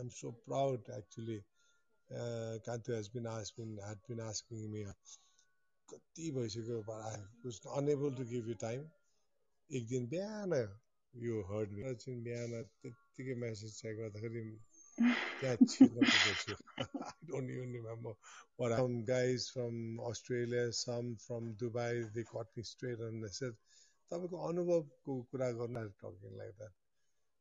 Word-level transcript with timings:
I'm 0.00 0.10
so 0.10 0.34
proud 0.46 0.80
actually. 0.96 1.42
Uh, 2.10 2.58
Kantu 2.66 2.94
has 2.96 3.08
been 3.08 3.26
asking, 3.26 3.78
had 3.86 3.98
been 4.08 4.20
asking 4.20 4.72
me, 4.72 4.86
कति 5.90 6.30
भइसक्यो 6.34 6.84
but 6.86 7.02
I 7.10 7.16
was 7.44 7.60
unable 7.76 8.10
to 8.12 8.24
give 8.24 8.46
you 8.46 8.54
time. 8.54 8.88
एक 9.72 9.86
दिन 9.88 10.06
बिहान 10.10 10.52
यो 11.24 11.42
heard 11.50 11.78
एकछिन 11.90 12.22
बिहान 12.24 12.62
त्यत्तिकै 12.82 13.34
मेसेज 13.42 13.74
चेक 13.80 13.96
गर्दाखेरि 13.98 14.42
त्यहाँ 15.40 15.56
छिर्न 15.72 16.08
पुगेको 16.10 16.34
छु 16.42 16.56
I 16.84 17.12
don't 17.30 17.50
even 17.56 17.72
remember 17.78 18.14
what 18.56 18.74
some 18.76 19.04
guys 19.04 19.48
from 19.54 20.00
Australia, 20.00 20.72
some 20.72 21.16
from 21.26 21.54
Dubai, 21.62 21.92
they 22.14 22.24
caught 22.24 22.50
me 22.56 22.64
straight 22.72 22.98
and 22.98 23.22
they 23.24 23.32
said, 23.38 23.54
तपाईँको 24.12 24.42
अनुभवको 24.48 25.18
कुरा 25.30 25.50
गर्नु 25.62 25.86
talking 26.00 26.36
like 26.42 26.56
that. 26.58 26.74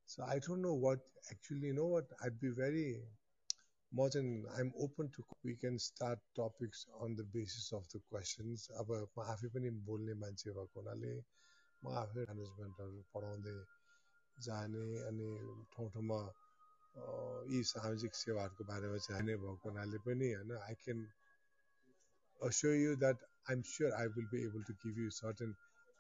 So 0.09 0.23
I 0.25 0.39
don't 0.39 0.63
know 0.63 0.75
what 0.75 1.01
actually, 1.31 1.69
you 1.69 1.75
know 1.75 1.87
what, 1.87 2.05
I'd 2.23 2.41
be 2.41 2.51
very 2.51 3.03
much 3.93 4.15
and 4.17 4.45
I'm 4.59 4.73
open 4.79 5.11
to 5.17 5.25
we 5.45 5.55
can 5.57 5.79
start 5.79 6.19
topics 6.37 6.87
on 7.01 7.17
the 7.17 7.25
basis 7.33 7.73
of 7.73 7.85
the 7.93 8.01
questions. 8.11 8.69
अब 8.81 8.89
म 9.17 9.27
आफै 9.33 9.49
पनि 9.57 9.71
बोल्ने 9.89 10.15
मान्छे 10.23 10.51
भएको 10.57 10.81
हुनाले 10.81 11.13
म 11.85 11.87
आफै 12.03 12.25
म्यानेजमेन्टहरू 12.29 13.05
पढाउँदै 13.15 13.57
जाने 14.47 14.85
अनि 15.11 15.29
ठाउँ 15.75 15.91
ठाउँमा 15.97 16.21
यी 17.53 17.63
सामाजिक 17.73 18.13
सेवाहरूको 18.23 18.65
बारेमा 18.73 18.99
जाने 19.09 19.37
भएको 19.45 19.69
हुनाले 19.69 19.99
पनि 20.09 20.33
होइन 20.39 20.57
I 20.69 20.75
can 20.85 21.07
assure 22.43 22.77
you 22.77 22.97
that 22.97 23.17
I'm 23.49 23.63
sure 23.63 23.95
I 23.97 24.07
will 24.07 24.29
be 24.33 24.43
able 24.45 24.65
to 24.65 24.75
give 24.85 24.97
you 24.99 25.11
certain 25.11 25.55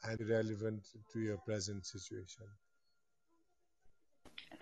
and 0.04 0.20
relevant 0.28 0.82
to 1.12 1.20
your 1.20 1.38
present 1.38 1.86
situation. 1.86 2.46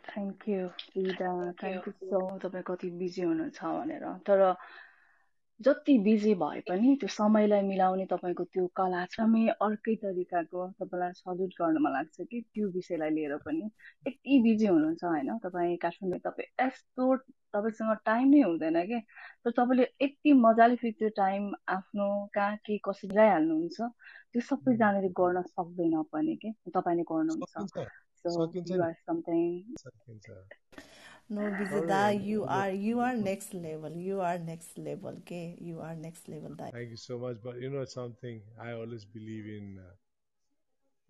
Thank 0.08 0.50
you 0.50 0.68
इदा 1.02 1.32
थ्याङ्क 1.52 1.88
यू 1.88 1.94
सो 2.10 2.20
तपाईँ 2.40 2.64
कति 2.64 2.90
बिजी 2.90 3.22
हुनुहुन्छ 3.22 3.64
भनेर। 3.64 4.06
तर 4.28 4.56
जति 5.60 5.98
बिजी 6.00 6.34
भए 6.36 6.60
पनि 6.70 6.96
त्यो 6.96 7.08
समयलाई 7.10 7.62
मिलाउने 7.62 8.06
तपाईँको 8.06 8.44
त्यो 8.44 8.66
कला 8.78 9.06
छ। 9.06 9.26
मे 9.26 9.48
अर्कै 9.58 9.96
तरिकाको 9.96 10.68
तपाईँलाई 10.80 11.12
सल्युट 11.12 11.54
गर्नुमा 11.62 11.90
लाग्छ 11.90 12.22
कि 12.22 12.42
त्यो 12.54 12.70
विषयलाई 12.70 13.10
लिएर 13.10 13.38
पनि 13.38 13.66
यति 14.08 14.40
बिजी 14.44 14.68
हुनुहुन्छ 14.68 15.04
होइन। 15.04 15.38
तपाईँ 15.38 15.78
काठमाडौँ 15.78 16.20
तपाईँ 16.20 16.50
यस्तो 16.62 17.16
तपाईँसँग 17.54 17.96
टाइम 18.06 18.28
नै 18.30 18.42
हुँदैन 18.42 18.78
कि? 18.86 19.00
तर 19.44 19.52
तपाईँले 19.52 19.88
यति 20.02 20.34
मजाले 20.34 20.76
फेरि 20.76 20.92
त्यो 20.92 21.10
टाइम 21.18 21.52
आफ्नो 21.70 22.08
कहाँ 22.34 22.56
के 22.66 22.78
कसरी 22.78 23.10
ल्याइहाल्नुहुन्छ 23.14 23.82
त्यो 23.82 24.42
सबैजनाले 24.42 25.10
गर्न 25.10 25.42
सक्दैन 25.42 26.04
पनि 26.14 26.36
कि? 26.36 26.54
तपाईँले 26.70 27.04
गर्नुहुन्छ। 27.04 27.88
So 28.26 28.52
you 28.54 28.82
are 28.82 28.96
something. 29.06 29.64
No, 31.30 31.42
Bizada, 31.42 32.24
you 32.24 32.46
are 32.46 32.70
you 32.70 33.00
are 33.00 33.16
next 33.16 33.54
level. 33.54 33.92
You 33.92 34.22
are 34.22 34.38
next 34.38 34.78
level. 34.78 35.10
Okay, 35.22 35.58
you 35.60 35.82
are 35.82 35.96
next 35.96 36.30
level. 36.30 36.56
That. 36.56 36.72
Thank 36.74 36.90
you 36.90 36.98
so 36.98 37.18
much. 37.20 37.38
But 37.44 37.60
you 37.60 37.70
know 37.70 37.84
something, 37.86 38.42
I 38.62 38.72
always 38.72 39.04
believe 39.04 39.46
in 39.46 39.78
uh, 39.80 39.92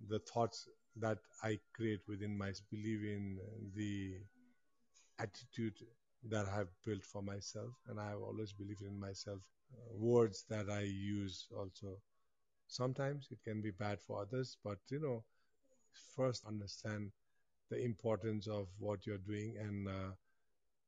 the 0.10 0.20
thoughts 0.20 0.68
that 0.98 1.20
I 1.44 1.60
create 1.76 2.02
within 2.08 2.36
myself. 2.38 2.66
Believe 2.72 3.04
in 3.04 3.38
the 3.76 4.16
attitude 5.20 5.78
that 6.30 6.48
I've 6.48 6.74
built 6.86 7.04
for 7.04 7.22
myself, 7.22 7.70
and 7.88 8.00
I 8.00 8.10
have 8.10 8.22
always 8.22 8.54
believed 8.54 8.82
in 8.82 9.00
myself. 9.00 9.42
Uh, 9.74 9.94
words 9.98 10.46
that 10.50 10.70
I 10.70 10.82
use 10.82 11.46
also. 11.56 12.00
Sometimes 12.68 13.28
it 13.32 13.40
can 13.44 13.62
be 13.62 13.72
bad 13.72 14.00
for 14.02 14.22
others, 14.22 14.58
but 14.64 14.78
you 14.90 15.00
know 15.00 15.24
first 16.16 16.46
understand 16.46 17.12
the 17.72 17.80
importance 17.82 18.48
of 18.48 18.68
what 18.80 19.06
you're 19.06 19.26
doing 19.26 19.58
and 19.58 19.88
uh, 19.88 20.12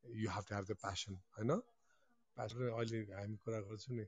you 0.06 0.30
have 0.30 0.46
to 0.46 0.56
have 0.56 0.68
the 0.68 0.76
passion 0.78 1.20
होइन 1.38 1.60
passion 2.38 2.68
अहिले 2.68 3.00
हामी 3.12 3.38
कुरा 3.46 3.60
गर्छौँ 3.70 3.96
नि 3.96 4.04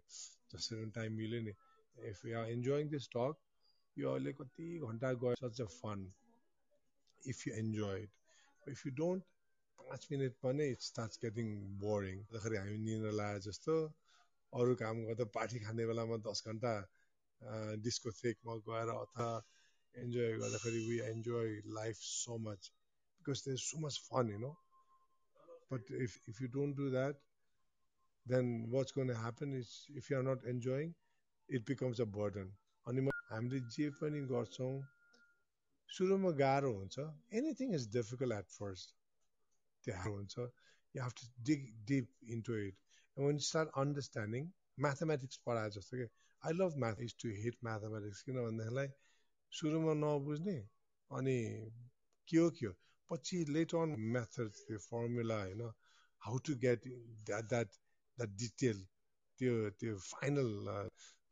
जसरी 0.51 0.85
time 0.97 1.13
मिल्यो 1.21 1.41
नि 1.47 1.53
if 2.09 2.25
you 2.25 2.37
are 2.39 2.51
enjoying 2.51 2.89
this 2.89 3.07
talk 3.15 3.41
यो 3.97 4.11
अहिले 4.11 4.33
कति 4.33 4.67
घन्टा 4.89 5.11
गयो 5.23 5.35
such 5.41 5.61
a 5.61 5.67
fun 5.73 6.05
if 7.23 7.47
you 7.47 7.53
enjoy 7.63 8.01
it 8.03 8.69
if 8.69 8.85
you 8.85 8.91
don't 9.01 9.23
पाँच 9.79 10.07
मिनट 10.11 10.37
पनि 10.43 10.67
इट 10.75 10.81
स्टार्ट 10.81 11.19
गेटिङ 11.23 11.51
बोरिङ 11.81 12.19
अन्तखेरि 12.19 12.57
हामी 12.57 12.77
निन्द्रा 12.85 13.11
लाए 13.19 13.39
जस्तो 13.47 13.77
अरू 14.53 14.75
काम 14.83 15.03
गर्दा 15.09 15.25
पार्टी 15.35 15.59
खाने 15.65 15.87
बेलामा 15.91 16.17
दस 16.29 16.43
घन्टा 16.47 16.73
डिस्को 17.83 18.11
थेकमा 18.21 18.55
गएर 18.69 18.93
अथवा 18.95 19.29
enjoy 19.95 20.37
we 20.89 21.01
enjoy 21.03 21.59
life 21.65 21.97
so 21.99 22.37
much 22.37 22.71
because 23.19 23.43
there's 23.43 23.63
so 23.63 23.79
much 23.79 23.99
fun, 24.09 24.27
you 24.27 24.39
know. 24.39 24.55
But 25.69 25.81
if 25.89 26.17
if 26.27 26.41
you 26.41 26.47
don't 26.47 26.75
do 26.75 26.89
that, 26.91 27.15
then 28.25 28.67
what's 28.69 28.91
going 28.91 29.07
to 29.07 29.15
happen 29.15 29.53
is 29.53 29.85
if 29.95 30.09
you 30.09 30.17
are 30.17 30.23
not 30.23 30.43
enjoying, 30.45 30.93
it 31.49 31.65
becomes 31.65 31.99
a 31.99 32.05
burden. 32.05 32.51
अनि 32.87 33.01
हामीले 33.31 33.59
जे 33.73 33.89
पनि 33.97 34.21
गर्छौँ 34.29 34.73
सुरुमा 35.89 36.31
गाह्रो 36.39 36.71
हुन्छ 36.77 37.03
anything 37.39 37.73
is 37.75 37.87
difficult 37.95 38.37
at 38.37 38.47
first 38.53 38.95
त्यो 39.85 40.13
हुन्छ 40.15 40.39
you 40.39 41.03
have 41.03 41.13
to 41.19 41.27
dig 41.49 41.67
deep 41.91 42.31
into 42.35 42.57
it 42.63 42.75
when 43.17 43.37
start 43.49 43.77
understanding 43.83 44.49
mathematics 44.85 45.41
पढाए 45.49 45.69
जस्तो 45.77 46.01
कि 46.01 46.07
I 46.49 46.57
love 46.61 46.77
math 46.85 47.01
is 47.07 47.15
to 47.23 47.33
hit 47.43 47.57
mathematics 47.69 48.21
किन 48.29 48.41
भन्दाखेरि 48.45 48.87
सुरुमा 49.53 49.93
नबुझ्ने 50.01 50.57
अनि 51.11 51.37
के 52.27 52.37
हो 52.37 52.49
के 52.57 52.65
हो? 52.65 52.73
पछि 53.09 53.37
लेट 53.49 53.73
अन 53.75 53.95
मेथड 54.15 54.51
त्यो 54.65 54.77
फर्मुला 54.79 55.37
होइन 55.43 55.61
how 56.21 56.37
to 56.45 56.55
get 56.65 56.87
that 57.27 57.45
that 57.45 57.69
that 58.17 58.29
detail 58.41 58.79
त्यो 59.39 59.53
त्यो 59.79 59.97
फाइनल 60.05 60.49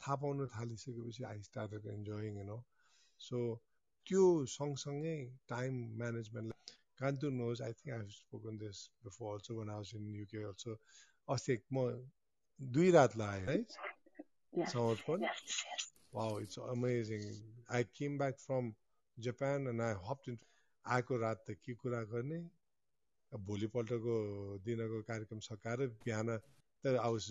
थाहा 0.01 0.15
पाउन 0.23 0.47
थालिसकेपछि 0.55 1.23
I 1.31 1.41
started 1.43 1.85
enjoying 1.93 2.37
you 2.37 2.45
know 2.45 2.57
so 3.21 3.39
त्यो 4.07 4.23
सँगसँगै 4.53 5.15
time 5.49 5.79
म्यानेजमेन्टलाई 5.97 6.77
Kantu 6.99 7.29
knows 7.35 7.61
I 7.61 7.73
think 7.79 7.95
I 7.97 8.09
spoken 8.17 8.57
this 8.57 8.77
before 9.03 9.33
also 9.33 9.57
one 9.57 9.69
house 9.69 9.93
in 9.95 10.07
UK 10.15 10.43
also 10.43 10.77
अस्ति 11.27 11.57
म 11.73 11.87
दुई 12.59 12.91
रात 12.91 13.17
लगाएँ 13.17 13.45
है 13.47 14.65
समर्पण। 14.71 15.27
Wow, 16.11 16.37
it's 16.37 16.57
amazing. 16.57 17.41
I 17.69 17.83
came 17.83 18.17
back 18.17 18.37
from 18.39 18.75
Japan 19.19 19.67
and 19.67 19.81
I 19.81 19.93
hopped 19.93 20.27
into 20.27 20.45
आएको 20.87 21.17
रात 21.21 21.39
त 21.47 21.53
के 21.65 21.73
कुरा 21.81 22.01
गर्ने 22.11 22.37
भोलिपल्टको 23.47 24.13
दिनको 24.65 25.01
कार्यक्रम 25.09 25.39
सकाएर 25.47 25.87
बिहान 26.05 26.37
त 26.85 26.95
I 27.03 27.09
was 27.15 27.27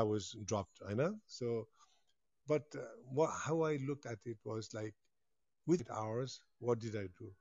I 0.00 0.02
was 0.10 0.28
dropped 0.52 0.82
होइन 0.88 1.20
so 1.26 1.66
but 2.46 2.76
uh, 2.76 2.84
what, 3.10 3.30
how 3.46 3.62
I 3.62 3.76
looked 3.88 4.06
at 4.06 4.18
it 4.24 4.38
was 4.44 4.72
like 4.74 4.94
with 5.66 5.90
hours 5.90 6.40
what 6.60 6.78
did 6.78 6.96
I 6.96 7.06
do 7.22 7.32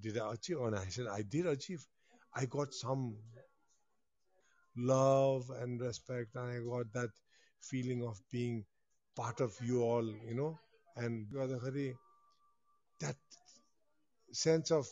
did 0.00 0.18
I 0.18 0.32
achieve 0.32 0.60
and 0.68 0.76
I 0.76 0.86
said 0.96 1.06
I 1.18 1.22
did 1.22 1.46
achieve 1.46 1.86
I 2.34 2.46
got 2.46 2.72
some 2.72 3.04
love 4.76 5.50
and 5.50 5.80
respect 5.80 6.34
and 6.36 6.50
I 6.56 6.58
got 6.70 6.92
that 6.94 7.10
feeling 7.60 8.02
of 8.04 8.20
being 8.30 8.64
part 9.17 9.41
of 9.41 9.55
you 9.61 9.83
all, 9.83 10.05
you 10.27 10.35
know, 10.35 10.57
and 10.95 11.27
that 12.99 13.15
sense 14.31 14.71
of 14.71 14.87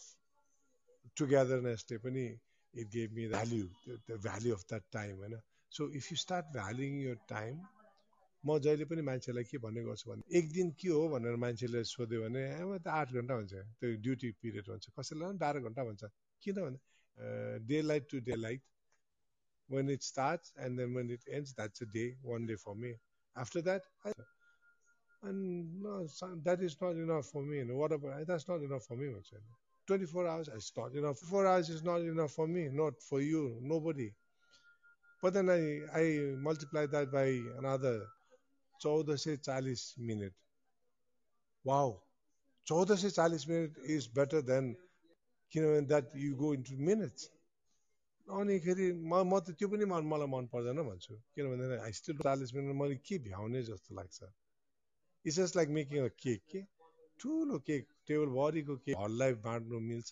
togetherness, 1.15 1.83
Tiffany, 1.83 2.39
it 2.73 2.91
gave 2.91 3.11
me 3.11 3.27
the 3.27 3.35
value, 3.35 3.69
the, 3.85 3.97
the 4.07 4.17
value 4.17 4.53
of 4.53 4.65
that 4.69 4.83
time. 4.91 5.17
होइन 5.21 5.39
so 5.71 5.87
if 5.97 6.11
you 6.11 6.15
start 6.17 6.45
valuing 6.53 6.95
your 7.01 7.15
time 7.29 7.59
म 8.43 8.57
जहिले 8.63 8.85
पनि 8.85 9.01
मान्छेलाई 9.09 9.43
के 9.51 9.57
भन्ने 9.65 9.83
गर्छु 9.83 10.09
भने 10.11 10.37
एक 10.39 10.51
दिन 10.53 10.71
के 10.81 10.87
हो 10.87 11.07
भनेर 11.13 11.35
मान्छेले 11.43 11.83
सोध्यो 11.91 12.21
भने 12.23 12.43
त 12.79 12.87
आठ 12.95 13.13
घन्टा 13.21 13.33
हुन्छ 13.41 13.53
त्यो 13.53 13.91
ड्युटी 14.07 14.31
पिरियड 14.41 14.69
हुन्छ 14.73 14.91
कसैलाई 14.99 15.29
पनि 15.29 15.37
बाह्र 15.43 15.61
घन्टा 15.69 15.83
भन्छ 15.91 16.11
किन 16.43 16.59
भन्दा 16.63 17.31
daylight 17.91 18.09
to 18.11 18.19
daylight 18.45 18.63
when 19.71 19.89
it 19.89 20.03
starts 20.03 20.51
and 20.57 20.77
then 20.77 20.93
when 20.93 21.09
it 21.09 21.21
ends, 21.31 21.53
that's 21.53 21.81
a 21.81 21.85
day, 21.85 22.15
one 22.21 22.45
day 22.45 22.55
for 22.55 22.75
me. 22.75 22.95
After 23.36 23.60
that, 23.62 23.82
I, 24.04 24.12
and 25.22 25.82
no, 25.82 26.06
that 26.44 26.60
is 26.62 26.76
not 26.80 26.92
enough 26.92 27.26
for 27.26 27.42
me. 27.42 27.62
What 27.64 27.92
about 27.92 28.26
that's 28.26 28.48
not 28.48 28.60
enough 28.62 28.84
for 28.84 28.96
me. 28.96 29.12
24 29.86 30.26
hours 30.26 30.48
is 30.48 30.72
not 30.76 30.92
enough. 30.94 31.18
4 31.18 31.46
hours 31.46 31.68
is 31.68 31.82
not 31.82 32.00
enough 32.00 32.32
for 32.32 32.46
me, 32.46 32.68
not 32.70 32.94
for 33.02 33.20
you, 33.20 33.58
nobody. 33.62 34.10
But 35.22 35.34
then 35.34 35.50
I, 35.50 35.80
I 35.94 36.36
multiply 36.38 36.86
that 36.86 37.12
by 37.12 37.26
another 37.58 38.06
1440 38.82 39.76
minute. 39.98 40.34
Wow. 41.64 42.00
1440 42.68 43.46
minute 43.48 43.72
is 43.84 44.08
better 44.08 44.40
than 44.42 44.76
you 45.52 45.62
know 45.62 45.80
that 45.82 46.14
you 46.14 46.36
go 46.36 46.52
into 46.52 46.76
minutes. 46.76 47.30
अनिखेरि 48.26 48.86
म 48.92 49.22
म 49.30 49.38
त 49.40 49.54
त्यो 49.58 49.68
पनि 49.70 49.84
मलाई 49.86 50.28
मन 50.34 50.46
पर्दैन 50.52 50.82
भन्छु। 50.88 51.14
किनभने 51.34 51.78
आई 51.86 51.92
स्टिल 51.98 52.16
चालिस 52.26 52.54
मिनट 52.54 52.74
मैले 52.80 52.96
के 53.06 53.18
भ्याउने 53.26 53.62
जस्तो 53.70 53.94
लाग्छ। 53.98 54.18
It's 55.24 55.36
just 55.38 55.56
like 55.56 55.68
making 55.78 55.98
a 56.04 56.08
cake 56.22 56.42
के? 56.50 56.60
ठुलो 57.20 57.58
केक 57.68 57.84
टेबलभरिको 58.06 58.76
केक 58.84 58.96
हललाई 58.98 59.32
बाँड्नु 59.46 59.78
मिल्छ। 59.90 60.10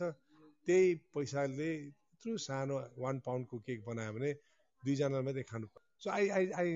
त्यही 0.66 0.94
पैसाले 1.14 1.70
यत्रो 1.74 2.36
सानो 2.40 2.76
वान 3.04 3.16
पाउन्डको 3.26 3.58
केक 3.66 3.84
बनायो 3.86 4.12
भने 4.16 4.30
दुईजना 4.82 5.20
मात्रै 5.26 5.44
खानु 5.50 5.66
so 6.02 6.10
I 6.10 6.28
I 6.36 6.46
I 6.60 6.68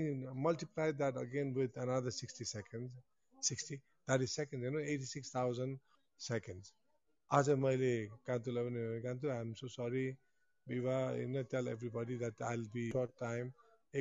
multiply 0.46 0.92
that 1.00 1.16
again 1.24 1.54
with 1.56 1.78
another 1.84 2.10
sixty 2.20 2.44
second 2.50 2.90
sixty 3.48 3.76
that 3.76 4.20
is 4.26 4.30
second 4.30 4.64
होइन 4.64 4.76
एटी 4.92 5.06
सिक्स 5.14 5.34
थाउजन्ड 5.34 5.78
सेकेन्ड्स 6.20 6.72
आज 7.30 7.50
मैले 7.64 7.92
कान्तुलाई 8.28 8.64
पनि 8.68 9.02
Kantu 9.06 9.30
I 9.36 9.52
so 9.62 9.68
sorry 9.76 10.04
विवाह 10.69 11.03
होइन 11.09 11.43
tell 11.51 11.67
everybody 11.67 12.17
that 12.17 12.41
I 12.49 12.57
will 12.57 12.67
be 12.73 12.89
short 12.91 13.11
time 13.19 13.51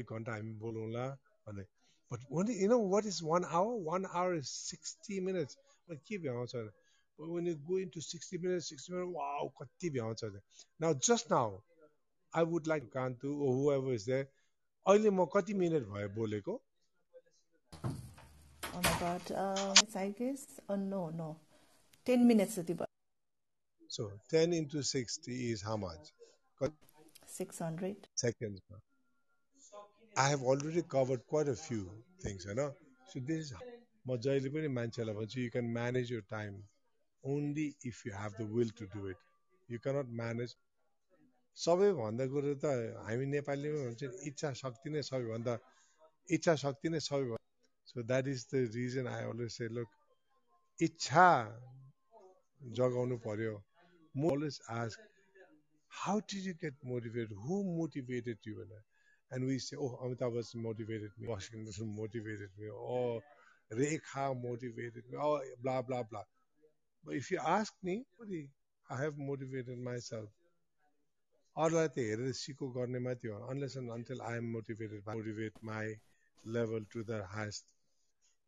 एक 0.00 0.12
घन्टा 0.12 0.32
हामी 0.32 0.52
बोलौँला 0.66 1.06
भने 1.48 1.64
But 2.12 2.24
only 2.30 2.54
you 2.60 2.68
know 2.68 2.78
what 2.78 3.06
is 3.06 3.22
one 3.22 3.44
hour? 3.58 3.74
One 3.74 4.06
hour 4.12 4.34
is 4.34 4.48
60 4.70 5.20
minutes. 5.20 5.56
But 5.88 6.04
keep 6.04 6.24
your 6.24 6.40
answer. 6.40 6.64
But 7.18 7.30
when 7.30 7.46
you 7.46 7.54
go 7.68 7.78
into 7.78 8.02
60 8.02 8.36
minutes, 8.36 8.68
60 8.68 8.92
minutes, 8.92 9.12
wow, 9.14 9.50
keep 9.80 9.94
your 9.94 10.10
answer. 10.10 10.30
Now, 10.78 10.92
just 10.92 11.30
now, 11.30 11.62
I 12.34 12.42
would 12.42 12.66
like 12.66 12.90
Kantu 12.90 13.32
or 13.40 13.54
whoever 13.54 13.94
is 13.94 14.04
there. 14.04 14.28
अहिले 14.86 15.10
म 15.10 15.24
कति 15.34 15.54
minute 15.54 15.88
भयो 15.88 16.08
बोलेको 16.14 16.60
Oh 18.74 18.80
my 18.84 18.94
god, 19.00 19.32
um, 19.42 19.74
it's 19.82 19.96
I 19.96 20.08
guess, 20.10 20.46
oh 20.68 20.76
no, 20.76 21.02
no, 21.10 21.36
10 22.06 22.26
minutes 22.26 22.58
जति 22.58 22.74
भयो 22.74 22.86
So 23.88 24.10
10 24.30 24.52
into 24.52 24.82
60 24.82 25.52
is 25.52 25.62
how 25.62 25.76
much? 25.76 26.12
600 27.27 28.07
Seconds. 28.15 28.61
I 30.15 30.29
have 30.29 30.41
already 30.41 30.81
covered 30.81 31.25
quite 31.27 31.47
a 31.47 31.55
few 31.55 31.89
things, 32.21 32.45
you 32.45 32.55
know. 32.55 32.71
So 33.09 33.19
this 33.19 33.39
is 33.45 33.53
म 34.07 34.15
जहिले 34.23 34.49
पनि 34.55 34.67
मान्छेलाई 34.71 35.15
भन्छु 35.15 35.37
you 35.41 35.49
can 35.53 35.65
manage 35.77 36.11
your 36.11 36.21
time 36.29 36.53
only 37.23 37.65
if 37.89 37.97
you 38.07 38.11
have 38.17 38.31
the 38.39 38.41
will 38.51 38.69
to 38.77 38.85
do 38.93 39.01
it 39.09 39.19
you 39.69 39.79
cannot 39.85 40.07
manage 40.19 40.49
सबैभन्दा 41.57 42.27
कुरो 42.33 42.53
त 42.63 42.65
हामी 43.07 43.25
नेपालीमा 43.33 43.79
भन्छ 43.87 44.03
इच्छा 44.31 44.49
शक्ति 44.61 44.89
नै 44.95 45.01
सबैभन्दा 45.09 45.53
इच्छा 46.37 46.53
शक्ति 46.63 46.87
नै 46.89 46.99
सबैभन्दा। 47.09 47.43
So 47.91 48.03
that 48.11 48.27
is 48.33 48.41
the 48.53 48.63
reason 48.77 49.07
I 49.15 49.21
always 49.31 49.51
say 49.57 49.67
look 49.75 49.89
इच्छा 50.79 51.27
जगाउनु 52.79 53.17
पर्यो। 53.27 53.55
म 54.15 54.31
always 54.37 54.55
ask 54.79 55.01
How 55.96 56.20
did 56.32 56.46
you 56.46 56.54
get 56.62 56.84
motivated 56.92 57.36
who 57.44 57.62
motivated 57.74 58.48
you 58.48 58.56
भनेर 58.56 58.82
and 59.30 59.46
we 59.46 59.58
say, 59.58 59.76
oh, 59.80 59.98
Amitabh 60.04 60.34
was 60.34 60.54
motivated 60.54 61.10
me, 61.18 61.26
Washington 61.26 61.96
motivated 61.96 62.50
me, 62.58 62.68
or 62.68 63.22
Rekha 63.70 64.24
motivated 64.38 65.04
me, 65.10 65.16
or 65.16 65.40
blah, 65.62 65.80
blah, 65.80 66.02
blah. 66.02 66.22
But 67.04 67.14
if 67.14 67.30
you 67.30 67.38
ask 67.42 67.72
me, 67.82 68.04
I 68.88 69.00
have 69.00 69.16
motivated 69.18 69.78
myself. 69.90 70.28
अरूलाई 71.56 71.88
त 71.94 72.02
हेरेर 72.08 72.32
सिको 72.36 72.66
गर्ने 72.74 73.00
मात्रै 73.06 73.30
हो 73.30 73.38
unless 73.52 73.74
and 73.78 73.90
until 73.94 74.20
I 74.28 74.36
am 74.36 74.46
motivated 74.52 75.08
motivate 75.08 75.58
my 75.68 75.90
level 76.44 76.86
to 76.94 77.02
the 77.10 77.18
highest 77.32 77.66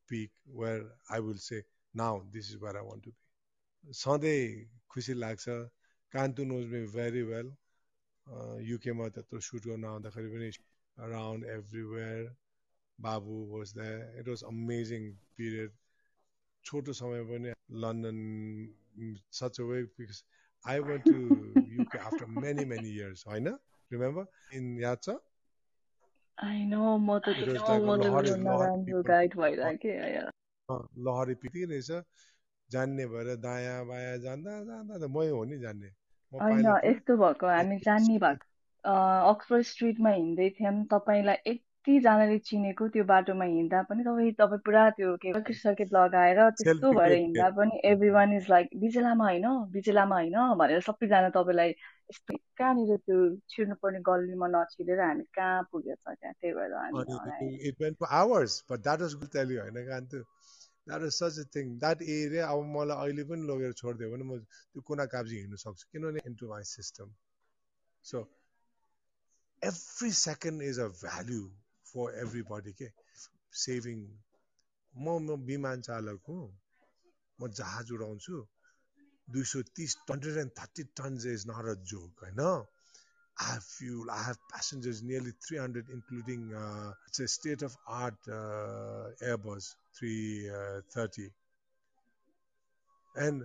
peak 0.08 0.30
where 0.60 0.86
I 1.12 1.20
will 1.26 1.42
say 1.46 1.58
now 2.02 2.22
this 2.36 2.48
is 2.52 2.62
where 2.62 2.76
I 2.80 2.86
want 2.86 3.04
to 3.04 3.10
be 3.10 3.98
सधैँ 4.00 4.40
खुसी 4.94 5.14
लाग्छ 5.20 5.58
Kantu 6.13 6.43
knows 6.45 6.65
me 6.73 6.81
very 6.95 7.21
well 7.31 7.53
युकेमा 8.71 9.07
त्यत्रो 9.15 9.39
सुट 9.49 9.67
गर्न 9.67 9.85
आउँदाखेरि 9.85 10.29
पनि 10.33 10.51
around 10.97 11.45
everywhere. 11.45 12.35
Babu 12.99 13.45
was 13.45 13.71
there. 13.73 14.11
It 14.19 14.27
was 14.27 14.43
amazing 14.43 15.15
period. 15.37 15.71
Choto 16.65 16.93
समय 16.93 17.23
पनि 17.23 17.53
London 17.69 18.69
such 19.29 19.59
a 19.59 19.65
way 19.65 19.85
because 19.97 20.23
I 20.65 20.79
went 20.81 21.05
to 21.05 21.53
UK 21.81 21.95
after 21.95 22.27
many 22.27 22.65
many 22.65 22.89
years 22.89 23.23
होइन 23.23 23.47
त 23.47 23.55
नराम्रो 28.43 29.03
गाइड 29.03 29.35
भइरहेको 29.35 30.75
लहरी 31.05 31.35
पिटी 31.35 31.63
रहेछ 31.71 32.03
जान्ने 32.69 33.05
भएर 33.07 33.35
दायाँ 33.45 33.85
बायाँ 33.87 34.17
जान्दा 34.27 34.51
जान्दा 34.67 34.97
त 34.97 35.09
मै 35.15 35.27
हो 35.29 35.43
नि 35.45 35.57
जान्ने 35.59 35.89
होइन 36.33 36.65
यस्तो 36.85 37.17
भएको 37.17 37.47
हामी 37.47 37.77
जान्ने 37.79 38.17
भएको। 38.19 38.45
अक्सफोर्ड 38.83 39.63
स्ट्रिटमा 39.65 40.09
हिँड्दै 40.11 40.49
थियौँ 40.49 40.73
तपाईँलाई 40.85 41.35
यतिजनाले 41.47 42.37
चिनेको 42.39 42.87
त्यो 42.87 43.03
बाटोमा 43.03 43.45
हिँड्दा 43.45 43.81
पनि 43.83 44.03
तपाईँ 44.03 44.31
तपाईँ 44.33 44.59
पुरा 44.65 44.89
त्यो 44.91 45.15
के 45.17 45.33
सर्किट 45.33 45.57
सर्किट 45.57 45.93
लगाएर 45.93 46.39
त्यस्तो 46.51 46.93
भएर 46.93 47.13
हिँड्दा 47.13 47.49
पनि 47.49 47.79
एभ्री 47.83 48.09
वान 48.09 48.33
इज 48.33 48.49
लाइक 48.49 48.69
बिजेलामा 48.79 49.25
होइन 49.25 49.47
बिजेलामा 49.71 50.15
होइन 50.15 50.37
भनेर 50.57 50.81
सबैजना 50.81 51.29
तपाईँलाई 51.29 51.69
यस्तो 51.69 52.37
कहाँनिर 52.57 52.97
त्यो 52.97 53.17
छिर्नुपर्ने 53.49 53.99
गल्लीमा 54.01 54.47
नछिरेर 54.47 54.99
हामी 55.01 55.23
कहाँ 55.33 55.63
पुगेछ 55.71 55.97
त्यहाँ 56.07 56.33
त्यही 56.33 56.53
भएर 56.53 56.73
हामी 56.73 57.03
that 60.89 61.03
is 61.09 61.13
such 61.19 61.39
a 61.39 61.45
thing 61.55 61.77
that 61.85 62.01
area 62.17 62.49
अब 62.55 62.65
मलाई 62.75 62.97
अहिले 63.05 63.23
पनि 63.31 63.47
लगेर 63.51 63.73
छोडिदियो 63.83 64.11
भने 64.15 64.25
म 64.31 64.41
त्यो 64.73 64.81
कुना 64.89 65.05
काब्जी 65.15 65.39
हिँड्नु 65.39 65.63
सक्छु। 65.65 65.89
किनभने 65.93 66.27
into 66.31 66.51
my 66.51 66.63
system 66.73 67.15
so 68.05 68.27
every 69.61 70.11
second 70.17 70.61
is 70.61 70.77
a 70.77 70.87
value 70.97 71.47
for 71.85 72.03
everybody 72.19 72.73
के 72.81 72.87
सेभिङ 73.61 74.03
म 74.93 75.15
म 75.25 75.35
विमान 75.47 75.81
चालक 75.87 76.29
हुँ। 76.29 76.43
म 77.39 77.47
जहाज 77.59 77.91
उडाउँछु। 77.91 78.37
दुई 79.27 79.43
सौ 79.51 79.61
तिस 79.75 79.95
hundred 80.11 80.37
and 80.37 80.51
thirty 80.59 80.83
tons 80.99 81.25
is 81.33 81.45
not 81.49 81.65
a 81.71 81.75
joke 81.91 82.23
होइन? 82.23 82.41
I 83.39 83.53
have 83.53 83.63
fuel, 83.63 84.11
I 84.11 84.21
have 84.21 84.37
passengers, 84.51 85.01
nearly 85.01 85.31
300, 85.47 85.85
including 85.93 86.53
uh, 86.53 86.91
it's 87.07 87.19
a 87.19 87.27
state 87.27 87.61
of 87.61 87.75
art 87.87 88.15
uh, 88.27 89.11
Airbus 89.23 89.75
330. 89.97 91.29
And 93.15 93.43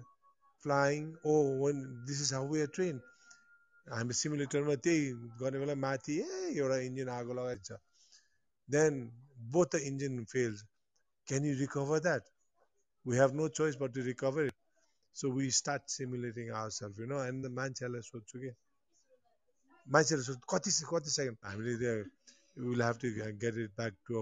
flying, 0.61 1.17
oh, 1.25 1.59
when 1.59 2.03
this 2.07 2.21
is 2.21 2.31
how 2.31 2.45
we 2.45 2.61
are 2.61 2.67
trained. 2.67 3.01
हामी 3.87 4.15
सिमुलेटरमा 4.17 4.75
त्यही 4.81 5.01
गर्ने 5.41 5.59
बेला 5.61 5.75
माथि 5.77 6.15
ए 6.25 6.37
एउटा 6.57 6.77
engine 6.89 7.09
आगो 7.15 7.35
लगाइन्छ 7.39 7.73
then 8.69 8.95
both 9.57 9.67
the 9.75 9.81
engine 9.89 10.25
fails 10.31 10.63
can 11.29 11.45
you 11.45 11.55
recover 11.59 11.99
that 12.07 12.31
we 13.07 13.17
have 13.19 13.35
no 13.41 13.49
choice 13.59 13.77
but 13.83 13.95
to 13.95 14.05
recover 14.07 14.47
it 14.53 14.57
so 15.17 15.33
we 15.37 15.51
start 15.59 15.97
simulating 15.97 16.51
our 16.61 16.71
self 16.79 17.01
you 17.01 17.07
know 17.13 17.19
and 17.25 17.51
मान्छेहरूलाई 17.59 18.09
सोध्छु 18.09 18.41
कि 18.45 18.55
मान्छेहरूले 19.87 20.27
सोध्छु 20.27 20.47
कति 20.53 20.71
कति 20.91 21.11
सेकेन्ड 21.11 21.39
हामीले 21.45 21.77
त्यो 21.83 21.95
will 22.69 22.83
have 22.83 22.97
to 23.03 23.09
get 23.43 23.57
it 23.65 23.73
back 23.77 23.95
to 24.09 24.21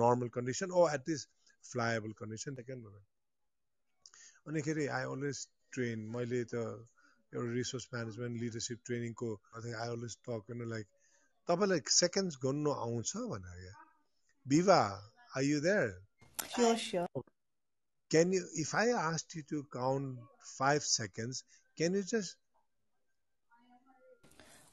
normal 0.00 0.28
condition 0.36 0.70
or 0.70 0.88
at least 0.94 1.28
flyable 1.64 2.12
condition 2.18 2.54
second 2.54 2.82
अनिखेरि 4.46 4.86
आई 4.98 5.04
अलवेज 5.12 5.46
ट्रेन 5.72 6.04
मैले 6.16 6.44
त 6.52 6.64
एउटा 7.32 7.52
रिसोर्स 7.52 7.88
म्यानेजमेन्ट 7.94 8.40
लिडरसिप 8.42 8.80
ट्रेनिङको 8.86 9.30
आई 9.56 9.88
अलवेज 9.88 10.16
टक 10.28 10.52
होइन 10.52 10.68
लाइक 10.74 10.86
तपाईँलाई 11.48 11.80
सेकेन्ड्स 11.96 12.38
गर्नु 12.44 12.76
आउँछ 12.86 13.16
भनेर 13.32 13.60
क्या? 13.62 13.74
विवा 14.46 14.80
are 15.36 15.42
you 15.42 15.60
there 15.68 15.88
can 18.10 18.32
you 18.32 18.40
if 18.62 18.72
i 18.78 18.88
asked 18.96 19.34
you 19.36 19.42
to 19.50 19.60
count 19.74 20.18
five 20.48 20.82
seconds 20.88 21.38
can 21.78 21.94
you 21.94 22.02
just 22.10 22.36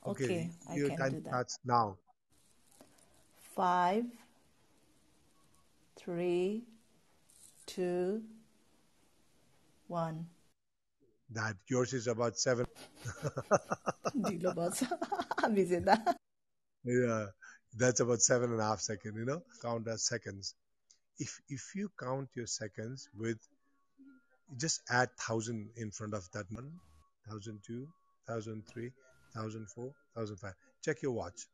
okay, 0.05 0.49
okay 0.69 0.77
your 0.79 0.89
time 0.97 1.23
starts 1.25 1.59
now. 1.65 1.97
Five 3.55 4.05
three 5.97 6.63
two 7.65 8.23
one. 9.87 10.25
That 11.31 11.55
yours 11.67 11.93
is 11.93 12.07
about 12.07 12.37
seven. 12.37 12.65
yeah, 16.83 17.25
that's 17.77 17.99
about 17.99 18.21
seven 18.21 18.51
and 18.51 18.59
a 18.59 18.63
half 18.63 18.81
seconds, 18.81 19.15
you 19.17 19.25
know, 19.25 19.41
count 19.61 19.87
as 19.87 20.03
seconds. 20.03 20.55
If, 21.19 21.39
if 21.49 21.71
you 21.75 21.89
count 21.99 22.29
your 22.35 22.47
seconds 22.47 23.07
with, 23.17 23.37
just 24.57 24.81
add 24.89 25.09
thousand 25.19 25.69
in 25.77 25.91
front 25.91 26.13
of 26.13 26.29
that 26.33 26.45
one, 26.51 26.71
thousand 27.29 27.59
two, 27.65 27.87
thousand 28.27 28.63
three, 28.67 28.91
thousand 29.33 29.69
four, 29.69 29.89
thousand 30.15 30.37
five. 30.43 30.55
Check 30.81 31.01
your 31.01 31.13
watch. 31.13 31.47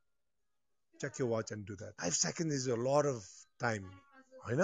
Check 1.01 1.19
your 1.19 1.29
watch 1.29 1.51
and 1.51 1.65
do 1.65 1.75
that. 1.77 1.93
Five 2.01 2.15
seconds 2.15 2.53
is 2.53 2.67
a 2.67 2.81
lot 2.89 3.05
of 3.13 3.23
time, 3.59 3.87
होइन 4.45 4.61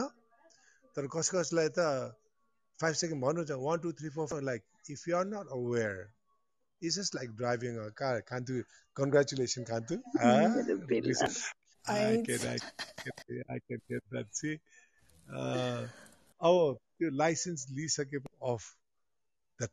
तर 0.96 1.08
कस 1.16 1.30
कसलाई 1.36 1.70
त 1.78 1.88
five 2.82 2.96
second 3.02 3.24
भन्नुहुन्छ 3.24 3.58
one 3.64 3.80
two 3.86 3.92
three 4.02 4.10
four 4.18 4.28
four 4.28 4.42
like 4.52 4.64
if 4.90 5.08
you 5.08 5.16
are 5.16 5.26
not 5.26 5.46
aware, 5.50 6.10
it's 6.82 6.96
just 6.96 7.16
like 7.16 7.36
driving 7.36 7.78
a 7.80 7.92
car. 7.92 8.22
Kantu, 8.22 8.64
congratulations, 8.94 9.70
Kantu. 9.70 10.00
Ah, 10.20 10.52
I 11.88 12.24
can, 12.26 12.40
I 12.48 12.58
can, 13.04 13.44
I 13.50 13.60
can 13.68 13.82
get 13.90 14.04
that. 14.12 14.28
See, 14.32 14.60
uh, 15.34 15.88
oh, 16.40 16.78
त्यो 17.00 17.10
licence 17.20 17.66
लिइसके 17.78 18.18
of 18.50 18.66
that 19.60 19.72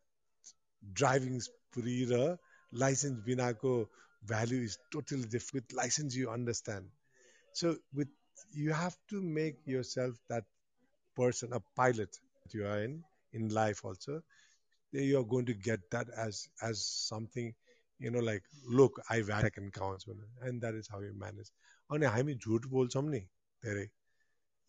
driving 1.00 1.40
पुरी 1.74 1.98
र 2.12 2.20
license 2.72 3.20
बिनाको 3.26 3.88
value 4.24 4.62
is 4.62 4.78
totally 4.92 5.24
different. 5.24 5.64
With 5.64 5.72
license, 5.72 6.14
you 6.14 6.30
understand. 6.30 6.86
So 7.52 7.76
with 7.94 8.08
you 8.52 8.72
have 8.72 8.96
to 9.08 9.22
make 9.22 9.56
yourself 9.66 10.14
that 10.28 10.44
person, 11.16 11.52
a 11.52 11.60
pilot 11.76 12.16
that 12.44 12.54
you 12.54 12.66
are 12.66 12.82
in 12.82 13.02
in 13.32 13.48
life 13.48 13.84
also. 13.84 14.22
You 14.92 15.18
are 15.20 15.24
going 15.24 15.46
to 15.46 15.54
get 15.54 15.90
that 15.90 16.08
as 16.16 16.48
as 16.62 16.84
something, 16.84 17.54
you 17.98 18.10
know, 18.10 18.20
like 18.20 18.42
look, 18.68 19.00
I 19.08 19.22
I 19.32 19.50
can 19.50 19.70
count, 19.70 20.04
and 20.42 20.60
that 20.62 20.74
is 20.74 20.88
how 20.88 21.00
you 21.00 21.12
manage. 21.16 21.50
अनि 21.90 22.06
हामी 22.06 22.34
झुट 22.34 22.66
बोल्छौँ 22.70 23.02
नि 23.10 23.18
धेरै 23.64 23.86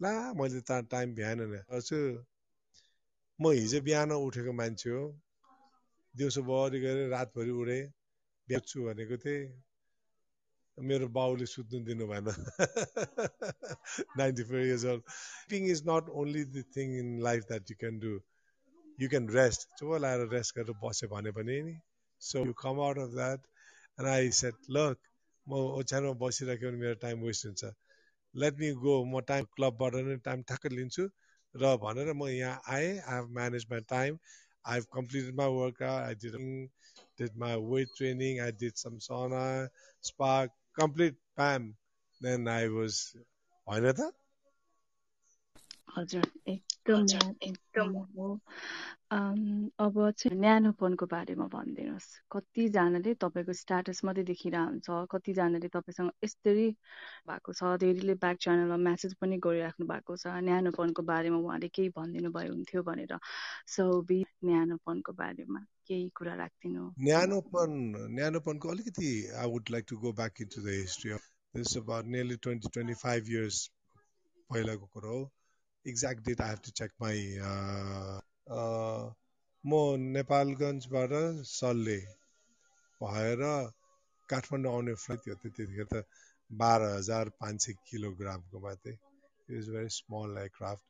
ला 0.01 0.11
मैले 0.33 0.61
त 0.69 0.77
time 0.91 1.13
बिहान 1.15 1.41
हजुर 1.71 2.05
म 3.41 3.51
हिजो 3.57 3.81
बिहान 3.87 4.11
उठेको 4.11 4.53
मान्छे 4.61 4.89
हो 4.89 5.03
दिउँसोभरि 6.13 6.79
गरेर 6.79 7.09
रातभरि 7.09 7.51
उडेँ 7.61 7.83
बेच्छु 8.47 8.83
भनेको 8.85 9.17
थिएँ। 9.23 9.43
मेरो 10.77 11.07
बाउले 11.15 11.45
सुत्नु 11.45 11.79
दिनु 11.87 12.07
भएन। 12.07 12.27
Ninety 14.19 14.43
four 14.49 14.59
years 14.61 14.85
old 14.91 15.03
sleeping 15.15 15.69
is 15.71 15.81
not 15.89 16.09
only 16.21 16.43
the 16.55 16.63
thing 16.75 16.97
in 16.99 17.09
life 17.23 17.43
that 17.51 17.71
you 17.71 17.75
can 17.79 17.99
do 17.99 18.11
you 18.99 19.09
can 19.09 19.29
rest 19.37 19.67
चुप 19.79 19.93
लाएर 20.01 20.27
रेस्ट 20.33 20.55
गरेर 20.57 20.77
बस्यो 20.83 21.09
भने 21.13 21.31
पनि 21.37 21.61
नि। 21.69 21.75
So 22.21 22.45
you 22.45 22.53
come 22.63 22.79
out 22.87 22.97
of 22.97 23.15
that 23.15 23.47
and 23.99 24.07
I 24.07 24.31
set 24.41 24.69
lock 24.77 24.97
म 25.47 25.63
ओछ्यानमा 25.79 26.13
बसिराख्यो 26.25 26.69
भने 26.69 26.83
मेरो 26.85 27.01
टाइम 27.07 27.25
वेस्ट 27.27 27.45
हुन्छ। 27.45 27.73
लेट 28.35 28.59
मी 28.59 28.71
गो 28.83 28.93
म 29.05 29.21
टाइम 29.31 29.45
क्लबबाट 29.55 29.95
नै 30.09 30.17
टाइम 30.29 30.43
ठ्याक्कै 30.51 30.75
लिन्छु। 30.75 31.09
र 31.55 31.75
भनेर 31.83 32.13
म 32.13 32.27
यहाँ 32.29 32.61
आएँ। 32.75 32.89
I 32.89 33.15
have 33.15 33.25
manage 33.37 33.65
my 33.71 33.81
time 33.89 34.17
I 34.64 34.74
have 34.74 34.86
completed 34.94 35.34
my 35.34 35.56
work 35.56 35.82
I 35.82 36.14
did 36.14 36.38
did 37.18 37.36
my 37.36 37.56
weight 37.56 37.88
training, 37.96 38.40
I 38.40 38.50
did 38.50 38.76
some 38.76 38.98
sauna, 38.98 39.68
spa, 40.00 40.48
complete 40.78 41.14
bam. 41.36 41.74
Then 42.20 42.48
I 42.48 42.68
was 42.68 43.00
होइन 43.66 43.92
त 43.92 44.12
हजुर 45.96 46.24
एकदम 46.89 47.33
एकदम। 47.41 47.93
हो। 48.17 48.27
अब 49.85 49.95
चाहिँ 50.17 50.37
न्यानोपनको 50.39 51.05
बारेमा 51.05 51.45
भनिदिनुहोस्। 51.53 52.07
कतिजनाले 52.31 53.13
तपाईँको 53.21 53.53
स्ट्याटस 53.53 53.99
मात्रै 54.05 54.23
देखिरहन्छ 54.23 54.87
कतिजनाले 55.11 55.67
तपाईँसँग 55.67 56.11
यस्तरी 56.23 56.67
भएको 57.27 57.53
छ 57.53 57.77
धेरैले 57.83 58.15
ब्याक 58.23 58.37
च्यानलमा 58.41 58.77
म्यासेज 58.87 59.13
पनि 59.21 59.37
गरिराख्नु 59.45 59.87
भएको 59.87 60.15
छ 60.17 60.33
न्यानोपनको 60.47 61.01
बारेमा 61.03 61.37
उहाँले 61.37 61.67
केही 61.69 61.89
भनिदिनु 61.97 62.31
भयो 62.31 62.53
हुन्थ्यो 62.53 62.83
भनेर। 62.83 63.13
सो 63.67 63.85
बी 64.03 64.19
न्यानोपनको 64.45 65.11
बारेमा 65.13 65.59
केही 65.87 66.07
कुरा 66.15 66.33
राखिदिनु। 66.35 66.87
न्यानोपन 67.03 67.69
न्यानोपनको 68.15 68.69
अलिकति 68.69 69.11
I 69.37 69.51
would 69.51 69.69
like 69.71 69.85
to 69.89 69.97
go 69.97 70.13
back 70.13 70.41
in 70.41 70.47
to 70.55 70.61
the 70.61 70.79
history 70.79 71.11
of 71.11 71.29
this 71.53 71.77
about 71.77 72.05
nearly 72.15 72.35
twenty 72.41 72.73
twenty 72.73 72.93
five 73.03 73.29
years 73.29 73.67
पहिलाको 74.49 74.85
कुरो 74.87 75.17
हो। 75.19 75.23
Exact 75.85 76.25
date 76.25 76.41
I 76.41 76.49
have 76.49 76.59
to 76.65 76.71
check 76.77 76.91
my 77.01 77.21
म 79.63 79.77
नेपालगञ्जबाट 80.09 81.13
सल्ले 81.47 81.99
भएर 83.01 83.41
काठमाडौँ 84.29 84.73
आउने 84.73 84.93
फ्लाइट 84.95 85.23
थियो 85.25 85.35
त्यतिखेर 85.37 85.87
त 85.93 86.03
बाह्र 86.49 86.89
हजार 86.89 87.29
पाँच 87.39 87.65
सय 87.65 87.73
किलोग्रामको 87.87 88.59
मात्रै 88.59 88.93
it 88.93 89.55
is 89.59 89.69
very 89.69 89.89
small 89.95 90.37
aircraft 90.37 90.83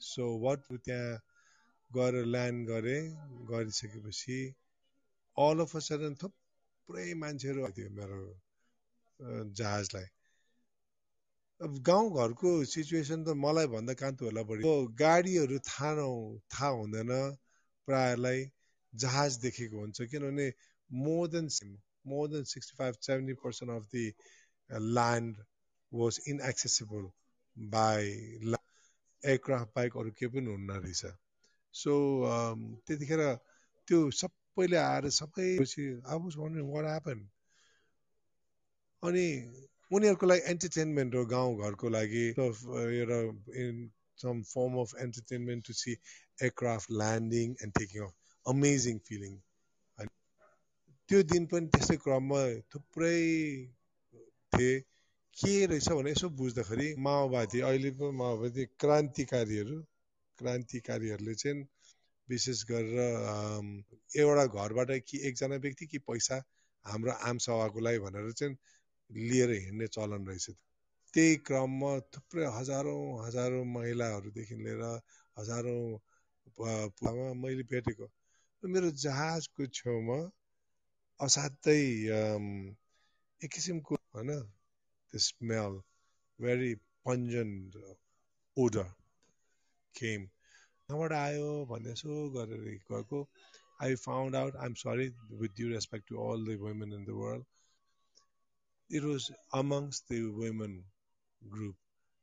so 0.00 0.26
what 0.40 0.66
त्यहाँ 0.70 1.12
गएर 1.90 2.24
ल्यान्ड 2.26 2.68
गरेँ 2.68 3.02
गरिसकेपछि 3.48 4.40
अल 5.36 5.60
अफ 5.60 5.76
अ 5.76 5.84
सडन 5.88 6.14
थुप्रै 6.22 7.06
मान्छेहरू 7.16 7.70
थियो 7.76 7.94
मेरो 7.96 8.20
जहाजलाई 9.52 10.10
अब 11.62 11.78
गाउँघरको 11.86 12.50
सिचुएसन 12.66 13.24
त 13.24 13.34
मलाई 13.38 13.66
भन्दा 13.72 13.94
कान्तुहरूलाई 13.94 14.44
बढी। 14.44 14.62
गाडीहरू 14.98 15.58
थाहा 15.68 16.06
थाहा 16.54 16.70
हुँदैन 16.78 17.12
प्रायलाई 17.88 18.40
जहाज 18.92 19.36
देखेको 19.44 19.78
हुन्छ। 19.78 20.08
किनभने 20.10 20.46
more 20.90 21.28
than 21.34 21.48
more 22.06 22.28
than 22.28 22.44
sixty 22.54 22.76
five 22.78 22.94
seventy 23.08 23.34
percent 23.44 23.72
of 23.72 23.84
the 23.94 24.04
land 24.70 25.36
was 25.92 26.20
inaccessible 26.28 27.08
by 27.56 28.10
aircraft 29.22 29.70
bike 29.76 29.96
अरू 29.96 30.10
केही 30.18 30.32
पनि 30.34 30.50
हुन्न 30.50 30.82
रहेछ। 30.82 31.14
सो 31.74 31.92
um, 32.28 32.60
त्यतिखेर 32.86 33.22
त्यो 33.88 33.98
सबैले 34.20 34.76
आएर 34.76 35.10
सबै 35.16 35.50
अब 35.56 36.30
वाट 36.36 36.84
ह्यापन 36.84 37.28
अनि 39.02 39.28
उनीहरूको 39.92 40.26
लागि 40.26 40.42
एन्टरटेनमेन्ट 40.50 41.14
हो 41.14 41.24
गाउँघरको 41.26 41.88
लागि 41.90 42.24
एउटा 42.28 43.18
in 43.62 43.80
some 44.18 44.42
form 44.50 44.80
of 44.80 44.94
entertainment 45.00 45.66
to 45.66 45.72
see 45.74 45.92
aircraft 45.92 46.90
landing 46.96 47.56
and 47.62 47.78
taking 47.78 48.04
off 48.04 48.14
amazing 48.46 48.98
feeling 49.06 49.36
त्यो 51.08 51.22
दिन 51.28 51.46
पनि 51.46 51.66
त्यस्तै 51.68 51.96
क्रममा 51.98 52.40
थुप्रै 52.74 53.18
थिए। 54.52 54.72
के 55.36 55.52
रहेछ 55.66 55.88
भने 55.90 56.10
यसो 56.10 56.28
बुझ्दाखेरि 56.30 56.88
माओवादी 56.98 57.60
अहिले 57.62 57.90
पो 57.92 58.10
माओवादी 58.12 58.64
क्रान्तिकारीहरू 58.78 59.76
क्रान्तिकारीहरूले 60.38 61.34
चाहिँ 61.34 61.62
विशेष 62.28 62.64
गरेर 62.64 64.20
एउटा 64.20 64.44
घरबाट 64.46 64.90
कि 65.06 65.20
एकजना 65.28 65.56
व्यक्ति 65.58 65.86
कि 65.86 65.98
पैसा 66.06 66.42
हाम्रो 66.84 67.12
आम 67.22 67.38
सभाको 67.38 67.80
लागि 67.80 67.98
भनेर 67.98 68.32
चाहिँ 68.32 68.56
लिएर 69.12 69.50
हिँड्ने 69.58 69.86
चलन 69.96 70.26
रहेछ 70.28 70.46
त्यही 71.14 71.36
क्रममा 71.46 71.92
थुप्रै 72.14 72.46
हजारौँ 72.56 73.02
हजारौँ 73.26 73.64
महिलाहरूदेखि 73.68 74.56
लिएर 74.56 74.82
हजारौँ 75.38 75.84
मैले 77.42 77.62
भेटेको। 77.70 78.06
मेरो 78.62 78.90
जहाजको 79.02 79.66
छेउमा 79.76 80.18
असाध्यै 81.20 81.82
एक 83.40 83.50
किसिमको 83.52 83.94
होइन 83.94 84.30
smell 85.14 85.74
very 86.38 86.74
pungent 87.06 87.50
odour 88.56 88.88
came 89.94 90.26
कहाँबाट 90.26 91.12
आयो 91.12 91.48
भन्ने 91.70 91.92
यसो 91.92 92.10
गरेर 92.36 92.62
गएको। 92.90 93.20
I 93.82 93.94
found 94.00 94.36
out 94.36 94.56
I 94.56 94.66
am 94.66 94.74
sorry 94.82 95.08
with 95.40 95.56
due 95.56 95.68
respect 95.70 96.08
to 96.08 96.16
all 96.24 96.44
the 96.46 96.58
women 96.60 96.92
in 96.94 97.04
the 97.04 97.16
world 97.20 97.44
it 98.92 99.02
was 99.02 99.30
amongst 99.54 100.08
the 100.08 100.20
women 100.42 100.72
group 101.42 101.76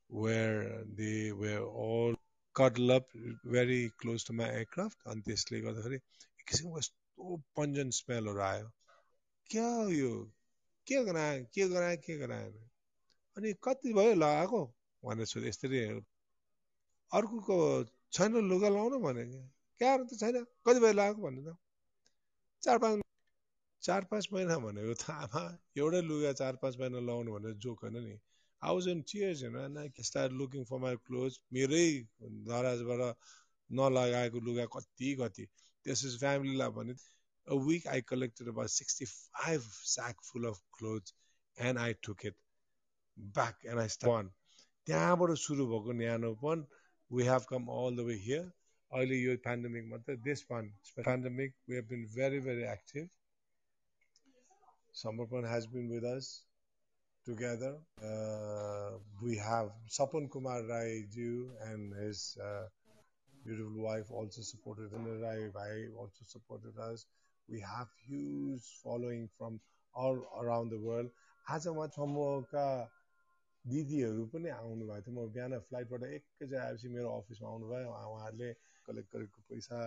where 0.09 0.83
they 0.95 1.31
were 1.33 1.63
all 1.83 2.13
cuddled 2.55 2.91
up 2.91 3.05
very 3.43 3.91
close 4.01 4.23
to 4.23 4.33
my 4.33 4.49
aircraft 4.49 4.97
अनि 5.09 5.21
त्यसले 5.27 5.61
गर्दाखेरि 5.65 5.95
एक 5.95 6.45
किसिमको 6.49 6.77
यस्तो 6.79 7.37
पन्जन 7.57 7.89
स्मेलहरू 7.99 8.41
आयो 8.49 8.67
क्या 9.49 9.69
यो 9.97 10.11
के 10.87 11.03
गरायो 11.05 11.43
के 11.55 11.67
गरायो 11.73 11.97
के 12.05 12.17
गरायो 12.17 12.51
अनि 13.37 13.53
कति 13.67 13.93
भयो 13.99 14.13
लगाएको 14.23 14.61
भनेर 15.03 15.31
सोधेँ 15.33 15.49
यसरी 15.49 15.83
अर्कोको 17.11 17.59
छैन 18.13 18.41
लुगा 18.53 18.69
लाउनु 18.77 18.99
भने 19.05 19.25
क्यारो 19.81 20.03
त 20.05 20.21
छैन 20.21 20.43
कति 20.65 20.79
भयो 20.85 20.93
लगाएको 21.01 21.21
भन्नु 21.27 21.41
त 21.49 21.57
चार 22.63 22.77
पाँच 22.85 23.08
चार 23.83 24.05
पाँच 24.11 24.27
महिना 24.33 24.57
भनेको 24.65 24.93
त 25.01 25.15
आमा 25.25 25.43
एउटै 25.77 26.01
लुगा 26.07 26.31
चार 26.41 26.55
पाँच 26.61 26.77
महिना 26.79 26.99
लगाउनु 26.99 27.33
भनेर 27.35 27.53
जोक 27.65 27.83
होइन 27.83 27.97
नि। 28.05 28.15
आउज 28.61 28.87
एन्ड 28.93 29.03
चियर्स 29.11 29.43
होइन 29.43 30.03
start 30.09 30.31
looking 30.41 30.63
for 30.71 30.79
my 30.85 30.95
clothes 31.09 31.39
मेरै 31.57 31.85
दराजबाट 32.49 33.01
नलगाएको 33.69 34.39
लुगा 34.47 34.65
कति 34.77 35.13
कति। 35.21 35.45
त्यस 35.85 36.17
फ्यामिलीलाई 36.19 36.75
भने 36.79 36.93
a 37.47 37.61
week 37.69 37.87
I 37.93 38.01
collected 38.13 38.47
about 38.55 38.69
sixty 38.79 39.05
five 39.13 39.69
sack 39.93 40.27
full 40.31 40.49
of 40.51 40.61
cloth 40.79 41.13
and 41.57 41.79
I 41.85 41.93
took 42.09 42.25
it 42.25 42.35
back 43.37 43.65
and 43.65 43.79
I 43.79 43.97
start 43.97 44.35
त्यहाँबाट 44.87 45.37
सुरु 45.45 45.67
भएको 45.71 45.91
न्यानोपन 46.03 46.67
we 47.11 47.23
have 47.25 47.45
come 47.47 47.69
all 47.69 47.95
the 47.97 48.03
way 48.07 48.15
here. 48.23 48.47
Early 48.91 49.17
year 49.19 49.37
pandemic, 49.37 49.85
this 50.25 50.43
one, 50.47 50.67
pandemic, 51.05 51.53
we 51.67 51.75
have 51.75 51.87
been 51.89 52.03
very, 52.15 52.39
very 52.39 52.65
active. 52.65 53.07
Samarpan 54.93 55.47
has 55.47 55.67
been 55.67 55.89
with 55.89 56.03
us 56.03 56.43
together. 57.25 57.77
Uh, 58.03 58.97
we 59.21 59.37
have 59.37 59.69
Sapan 59.89 60.29
Kumar 60.29 60.63
Rai 60.63 61.05
Ji 61.13 61.45
and 61.65 61.93
his 61.95 62.37
uh, 62.43 62.67
beautiful 63.45 63.83
wife 63.83 64.11
also 64.11 64.41
supported 64.41 64.93
us. 64.93 65.21
Rai 65.21 65.49
Bhai 65.53 65.87
also 65.97 66.23
supported 66.25 66.77
us. 66.79 67.05
We 67.47 67.59
have 67.61 67.87
huge 68.07 68.63
following 68.83 69.29
from 69.37 69.59
all 69.95 70.17
around 70.41 70.69
the 70.69 70.79
world. 70.79 71.09
A 71.49 71.73
much 71.73 71.95
दिदीहरू 73.67 74.25
पनि 74.33 74.49
आउनु 74.55 74.85
भएको 74.87 75.01
थियो 75.05 75.13
म 75.13 75.31
बिहान 75.35 75.53
फ्लाइटबाट 75.67 76.03
एकैचोटि 76.15 76.55
आएपछि 76.65 76.87
मेरो 76.95 77.09
अफिसमा 77.19 77.47
आउनुभयो 77.49 77.89
उहाँहरूले 77.91 78.49
कलेक्ट 78.87 79.09
गरेको 79.15 79.39
पैसा 79.51 79.79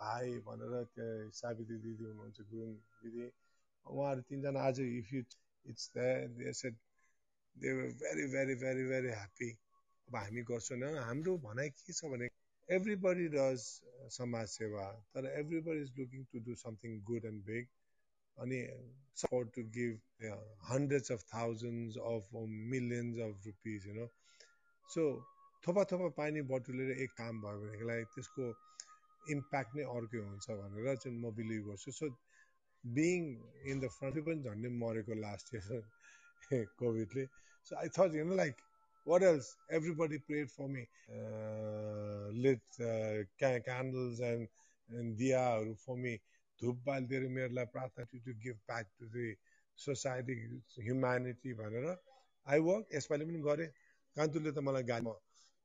भाइ 0.00 0.32
भनेर 0.48 0.74
त्यो 0.94 1.06
सावित्री 1.38 1.76
दिदी 1.84 2.04
हुनुहुन्छ 2.10 2.46
गुरुङ 2.50 2.72
दिदी 3.04 3.28
उहाँहरू 3.86 4.20
तिनजना 4.28 4.60
आज 4.68 4.80
if 4.80 5.12
you 5.12 5.22
it's 5.64 5.90
said 6.60 6.76
they 7.56 7.72
very 8.02 8.26
very 8.32 8.54
very 8.62 8.84
very 8.88 9.08
happy 9.10 9.50
अब 10.08 10.16
हामी 10.16 10.42
गर्छौँ 10.50 10.94
हाम्रो 11.00 11.36
भनाइ 11.44 11.70
के 11.70 11.92
छ 11.92 12.10
भने 12.14 12.28
एभ्रिबडी 12.68 13.28
डज 13.34 13.64
समाज 14.12 14.48
सेवा 14.48 14.84
तर 15.14 15.26
everybody 15.32 15.80
is 15.82 15.92
looking 15.98 16.24
to 16.32 16.40
do 16.46 16.54
something 16.62 17.00
good 17.10 17.24
and 17.30 17.44
big 17.44 17.68
अनि 18.38 18.60
support 19.16 19.54
to 19.54 19.62
give 19.76 20.28
hundreds 20.70 21.12
of 21.12 21.24
thousands 21.34 21.96
of 22.12 22.28
millions 22.74 23.18
of 23.28 23.46
rupees 23.46 23.86
you 23.86 23.94
know 23.94 24.06
so 24.88 25.04
थोपा 25.64 25.84
थोपा 25.90 26.08
पानी 26.16 26.40
बटुलेर 26.48 26.90
एक 26.98 27.12
काम 27.18 27.40
भयो 27.42 27.60
भनेदेखिलाई 27.60 28.04
त्यसको 28.14 28.48
इम्प्याक्ट 29.34 29.76
नै 29.76 29.84
अर्कै 29.92 30.24
हुन्छ 30.24 30.56
भनेर 30.62 30.96
चाहिँ 30.96 31.16
म 31.18 31.30
बिलिभ 31.36 31.68
गर्छु। 31.68 31.92
So 31.98 32.08
being 32.84 33.28
in 33.64 33.80
the 33.80 33.88
front 33.92 34.24
पनि 34.26 34.42
झन्डै 34.42 34.70
मरेको 34.76 35.14
last 35.20 35.54
year 35.54 36.64
कोभिडले 36.78 37.26
so 37.66 37.76
I 37.82 37.88
thought 37.96 38.14
you 38.14 38.24
know 38.24 38.36
like 38.36 38.62
what 39.06 39.22
else 39.22 39.48
everybody 39.78 40.18
prayed 40.28 40.48
for 40.50 40.68
me 40.68 40.84
lit 42.44 42.80
candles 43.40 44.20
and 44.30 45.16
दियाहरू 45.18 45.74
for 45.84 45.96
me 46.04 46.14
धुप 46.60 46.82
बालिदिएर 46.86 47.28
मेरोलाई 47.36 47.70
प्रार्थना 47.72 48.04
to 48.12 48.18
to 48.26 48.34
give 48.42 48.58
back 48.68 48.90
to 48.98 49.08
the 49.14 49.28
society 49.78 50.36
humanity 50.80 51.54
भनेर 51.54 51.86
I 52.46 52.66
work 52.66 52.94
यसपालि 52.94 53.24
पनि 53.24 53.40
गरेँ 53.46 53.68
कान्तुले 54.16 54.52
त 54.52 54.66
मलाई 54.66 54.88
गाडीमा 54.90 55.14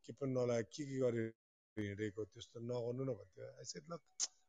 के 0.06 0.14
पनि 0.14 0.32
नलाग्यो 0.34 0.70
के 0.76 0.86
के 0.86 1.00
गरेर 1.00 1.34
हिँडेको 1.78 2.26
त्यस्तो 2.26 2.60
नगर्नु 2.64 3.04
न 3.04 3.18
भन्थ्यो 3.20 3.52
आई 3.54 3.66
सेट 3.72 3.92
ल 3.92 4.00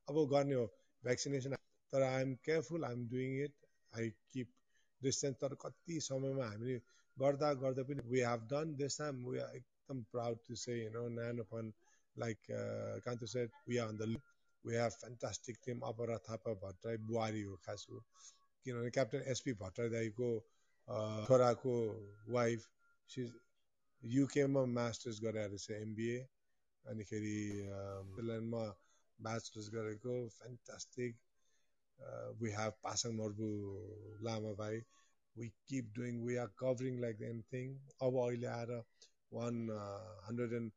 अब 0.09 0.23
गर्ने 0.33 0.55
हो 0.55 0.67
भ्याक्सिनेसन 1.03 1.57
तर 1.93 2.03
I 2.03 2.23
am 2.23 2.35
careful 2.47 2.85
I 2.85 2.93
am 2.93 3.07
doing 3.09 3.37
it 3.45 3.69
I 3.93 4.11
keep 4.33 4.53
distance 5.01 5.37
तर 5.41 5.55
कति 5.63 6.01
समयमा 6.09 6.47
हामीले 6.47 6.81
गर्दा 7.17 7.53
गर्दा 7.63 7.83
पनि 7.91 8.09
we 8.11 8.21
have 8.23 8.47
done 8.53 8.75
this 8.77 8.99
time 8.99 9.25
we 9.29 9.39
are 9.47 9.57
एकदम 9.57 10.03
proud 10.13 10.39
to 10.49 10.57
say 10.65 10.77
you 10.83 10.91
know 10.91 11.07
Nyanopan 11.17 11.73
like 12.17 12.39
Kanti 13.05 13.27
said 13.35 13.63
we 13.69 13.77
are 13.85 13.89
on 13.89 13.97
the 13.97 14.11
we 14.65 14.75
have 14.77 14.99
fantastic 15.01 15.59
team 15.65 15.81
अपरा 15.91 16.19
थापा 16.29 16.55
भट्टराई 16.65 16.97
बुहारी 17.11 17.43
हो 17.43 17.57
खास 17.67 17.87
हो 17.91 18.03
किनभने 18.67 18.91
क्याप्टन 18.97 19.31
एसपी 19.35 19.53
भट्टराई 19.63 19.91
दाईको 19.91 20.33
छोराको 21.29 21.77
वाइफ 22.33 22.69
सि 23.11 23.31
युकेमा 24.03 24.65
मास्टर्स 24.75 25.21
गरेर 25.23 25.57
चाहिँ 25.59 25.83
एमबिए 25.83 26.19
अनिखेरि 26.85 27.39
फिनल्यान्डमा 28.13 28.63
ब्याचलर्स 29.19 29.69
गरेको 29.75 30.15
fantastic 30.37 31.17
uh, 32.01 32.33
we 32.41 32.51
have 32.53 32.73
Pasang 32.85 33.17
Norbu 33.17 33.51
Lama 34.21 34.55
Bhai. 34.55 34.83
We 35.37 35.53
keep 35.69 35.93
doing, 35.95 36.25
we 36.25 36.39
are 36.39 36.51
covering 36.59 37.01
like 37.01 37.21
anything. 37.23 37.79
अब 38.03 38.17
अहिले 38.17 38.47
आएर 38.49 38.73
one 39.33 39.55
hundred 40.29 40.53
and 40.55 40.71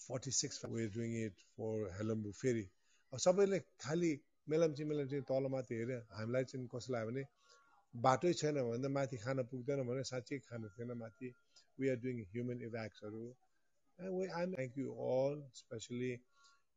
forty 0.00 0.30
six 0.32 0.64
we're 0.66 0.88
doing 0.90 1.14
it 1.22 1.46
for 1.56 1.74
Helambu 1.98 2.32
फेरि 2.40 2.66
सबैले 3.12 3.58
खालि 3.84 4.12
मेलम्ची 4.48 4.84
मेलम्ची 4.84 5.20
तलमाथि 5.28 5.74
हेऱ्यो 5.74 5.98
हामीलाई 6.16 6.44
चाहिँ 6.44 6.68
कस्तो 6.74 6.92
लाग्यो 6.92 7.10
भने 7.10 7.24
बाटै 7.94 8.32
छैन 8.40 8.56
भने 8.62 8.82
त 8.82 8.90
माथि 8.96 9.16
खान 9.24 9.42
पुग्दैन 9.50 9.82
भने 9.86 10.02
साँच्चै 10.10 10.38
खानु 10.46 10.68
थिएन 10.76 10.92
माथि 10.98 11.28
we 11.78 11.88
are 11.92 11.96
doing 12.04 12.22
human 12.32 12.62
इभ्याक्सहरू 12.68 13.22
I 13.98 14.46
thank 14.52 14.78
you 14.78 14.92
all 15.08 15.42
especially 15.60 16.12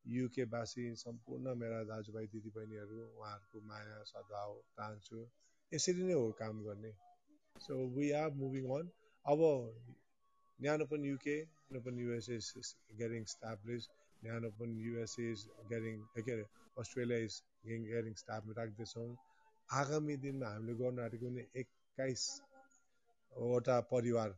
युकेवासी 0.06 0.84
सम्पूर्ण 0.96 1.54
मेरा 1.56 1.80
दाजुभाइ 1.90 2.26
दिदीबहिनीहरू 2.32 2.96
उहाँहरूको 3.02 3.58
माया 3.68 3.98
सद्भाव 4.10 4.52
चाहन्छु। 4.78 5.20
यसरी 5.72 6.04
नै 6.04 6.14
हो 6.14 6.26
काम 6.40 6.56
गर्ने। 6.64 6.92
So 7.56 7.74
we 7.96 8.06
are 8.22 8.30
moving 8.42 8.66
on 8.78 8.86
अब 9.26 9.40
Nyanopan 10.60 11.02
UK 11.06 11.36
Nyanopan 11.44 11.94
USA 12.00 12.36
is 12.36 12.48
getting 13.00 13.24
establish 13.34 13.84
Nyanopan 14.22 14.70
USA 14.80 15.24
is 15.32 15.40
getting 15.72 15.96
के 16.18 16.32
अरे 16.32 16.46
अस्ट्रेलिया 16.78 17.20
इज 17.28 17.34
गेटिङ 17.66 18.14
स्टाब्लिस 18.24 18.56
राख्दैछौँ। 18.58 19.10
आगामी 19.70 20.16
दिनमा 20.24 20.48
हामीले 20.50 20.74
गर्नु 20.82 21.00
आँटेको 21.02 21.26
भने 21.28 21.44
एक्काइसवटा 21.62 22.36
परिवार 23.92 24.30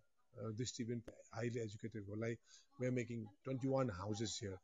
दृष्टिबिन 0.59 0.99
highly 1.33 1.59
एजुकेटेडहरूलाई 1.59 2.33
we 2.79 2.87
making 2.99 3.19
twenty 3.43 3.67
one 3.69 3.87
houses 3.99 4.33
here 4.43 4.55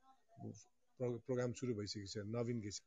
program 1.01 1.53
सुरु 1.61 1.75
भइसकेको 1.81 2.11
छ 2.13 2.25
नवीन 2.37 2.61
घिस 2.69 2.81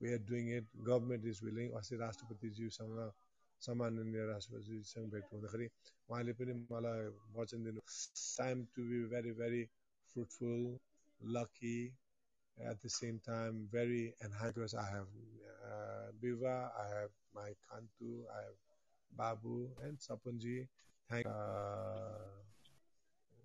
we 0.00 0.12
are 0.12 0.24
doing 0.30 0.50
it 0.56 0.68
government 0.88 1.26
is 1.32 1.42
willing 1.44 1.70
अस्ति 1.80 1.96
राष्ट्रपतिज्यूसँग 2.04 3.04
सम्माननीय 3.62 4.26
राष्ट्रपतिजीसँग 4.32 5.10
भेट 5.12 5.32
हुँदाखेरि 5.32 5.68
उहाँले 6.08 6.32
पनि 6.40 6.58
मलाई 6.72 7.06
वचन 7.36 7.68
दिनु 7.68 7.86
time 7.90 8.64
to 8.76 8.88
be 8.90 9.04
very 9.14 9.32
very 9.42 9.64
fruitful 10.14 10.66
lucky 11.20 11.78
time 13.24 13.68
very 13.70 14.14
enhanced. 14.22 14.54
Because 14.54 14.74
I 14.74 14.84
have 14.84 15.06
uh, 15.64 16.12
Biva, 16.22 16.70
I 16.72 16.88
have 16.98 17.10
my 17.34 17.50
Kantu, 17.68 18.24
I 18.32 18.42
have 18.44 18.58
Babu 19.12 19.68
and 19.82 19.98
Sapanji. 19.98 20.66
Thank 21.10 21.26
uh, 21.26 21.30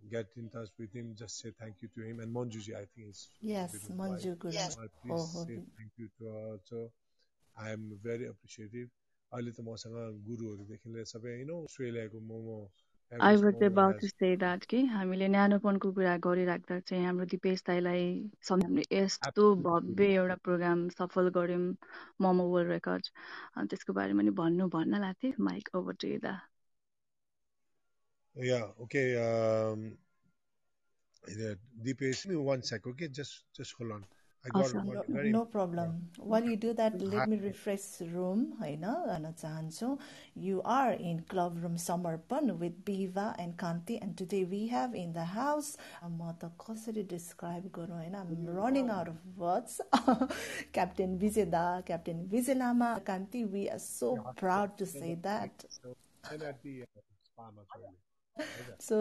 get 0.10 0.28
in 0.38 0.50
touch 0.50 0.70
with 0.80 0.94
him, 0.94 1.14
just 1.18 1.40
say 1.40 1.52
thank 1.60 1.82
you 1.82 1.90
to 1.96 2.02
him. 2.02 2.20
And 2.20 2.34
Monjuji, 2.34 2.76
I 2.76 2.86
think 2.94 3.10
is 3.10 3.30
yes, 3.42 3.76
Monju 3.90 4.38
Guru. 4.40 4.54
Yes. 4.54 4.78
Uh, 4.78 4.88
please 5.04 5.34
oh, 5.36 5.46
say 5.46 5.60
thank 5.78 5.92
you 5.98 6.10
to 6.20 6.26
her. 6.26 6.58
So 6.64 6.92
I 7.58 7.72
am 7.72 7.98
very 8.04 8.28
appreciative. 8.28 8.90
अहिले 9.32 9.52
त 9.56 9.64
मसँग 9.64 9.98
गुरुहरूदेखि 10.28 10.90
लिएर 10.94 11.06
सबै 11.10 11.34
होइन 11.34 11.52
अस्ट्रेलियाको 11.58 12.20
momo 12.32 12.56
I 13.12 13.36
was 13.36 13.62
about 13.62 14.00
to 14.00 14.08
say 14.08 14.36
that 14.42 14.66
कि 14.72 14.78
हामीले 14.88 15.28
न्यानोपनको 15.28 15.92
कुरा 15.96 16.16
गरिराख्दा 16.26 16.80
चाहिँ 16.80 17.06
हाम्रो 17.06 17.26
दिपेश 17.34 17.64
दाईलाई 17.68 18.06
हामीले 18.50 18.84
यस्तो 18.92 19.44
भव्य 19.68 20.08
एउटा 20.14 20.36
प्रोग्राम 20.48 20.88
सफल 21.00 21.30
गऱ्यौँ 21.38 21.76
मोमो 22.22 22.46
वर्ल्ड 22.54 22.72
रेकर्ड 22.72 23.10
त्यसको 23.74 23.94
बारेमा 24.00 24.24
नि 24.28 24.32
भन्नु 24.40 24.68
भन्न 24.76 25.02
लाग्थेँ 25.06 25.34
mic 25.50 25.76
over 25.76 26.00
to 26.04 26.18
the 26.28 26.34
Yeah, 28.37 28.64
okay. 28.83 29.16
Um, 29.16 29.96
Deepesh, 31.83 32.25
give 32.25 32.33
me 32.33 32.37
one 32.37 32.62
sec, 32.62 32.87
okay? 32.87 33.09
Just 33.09 33.44
just 33.57 33.72
hold 33.79 33.92
on. 33.92 34.05
I 34.44 34.51
got 34.51 34.66
awesome. 34.66 34.87
one 34.87 34.96
no, 34.96 35.03
very 35.09 35.31
no 35.33 35.44
problem. 35.44 36.09
While 36.18 36.44
you 36.44 36.57
do 36.57 36.72
that, 36.75 37.01
let 37.01 37.29
me 37.29 37.37
refresh 37.38 38.01
room 38.12 38.53
होइन 38.61 38.85
भन्न 39.09 39.33
चाहन्छु 39.40 39.99
You 40.37 40.62
are 40.62 40.92
in 40.92 41.22
club 41.22 41.57
room 41.62 41.77
Samarpan 41.77 42.59
with 42.59 42.85
Biva 42.85 43.35
and 43.40 43.57
Kanti 43.57 43.99
and 44.01 44.16
today 44.16 44.44
we 44.44 44.68
have 44.68 44.94
in 44.94 45.12
the 45.12 45.25
house 45.25 45.77
म 46.05 46.31
त 46.38 46.53
कसरी 46.59 47.09
describe 47.09 47.68
गरौँ 47.79 47.99
होइन 48.03 48.14
I'm 48.14 48.46
running 48.61 48.90
out 48.90 49.09
of 49.09 49.18
words 49.37 49.81
Captain 50.79 51.18
Vijay 51.18 51.51
da 51.51 51.83
Captain 51.83 52.25
Vijay 52.29 52.57
Lama 52.57 53.01
Kanti 53.05 53.44
we 53.57 53.68
are 53.68 53.81
so 53.81 54.14
proud 54.37 54.79
to 54.79 54.87
say 54.87 55.14
that 55.22 55.64
so 58.38 58.98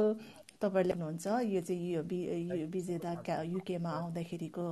तपाईँहरूले 0.61 0.95
हुनुहुन्छ 0.95 1.27
यो 1.49 1.61
चाहिँ 1.67 1.93
यो 1.93 2.67
विजेता 2.73 3.13
युकेमा 3.43 3.91
आउँदाखेरिको 3.91 4.65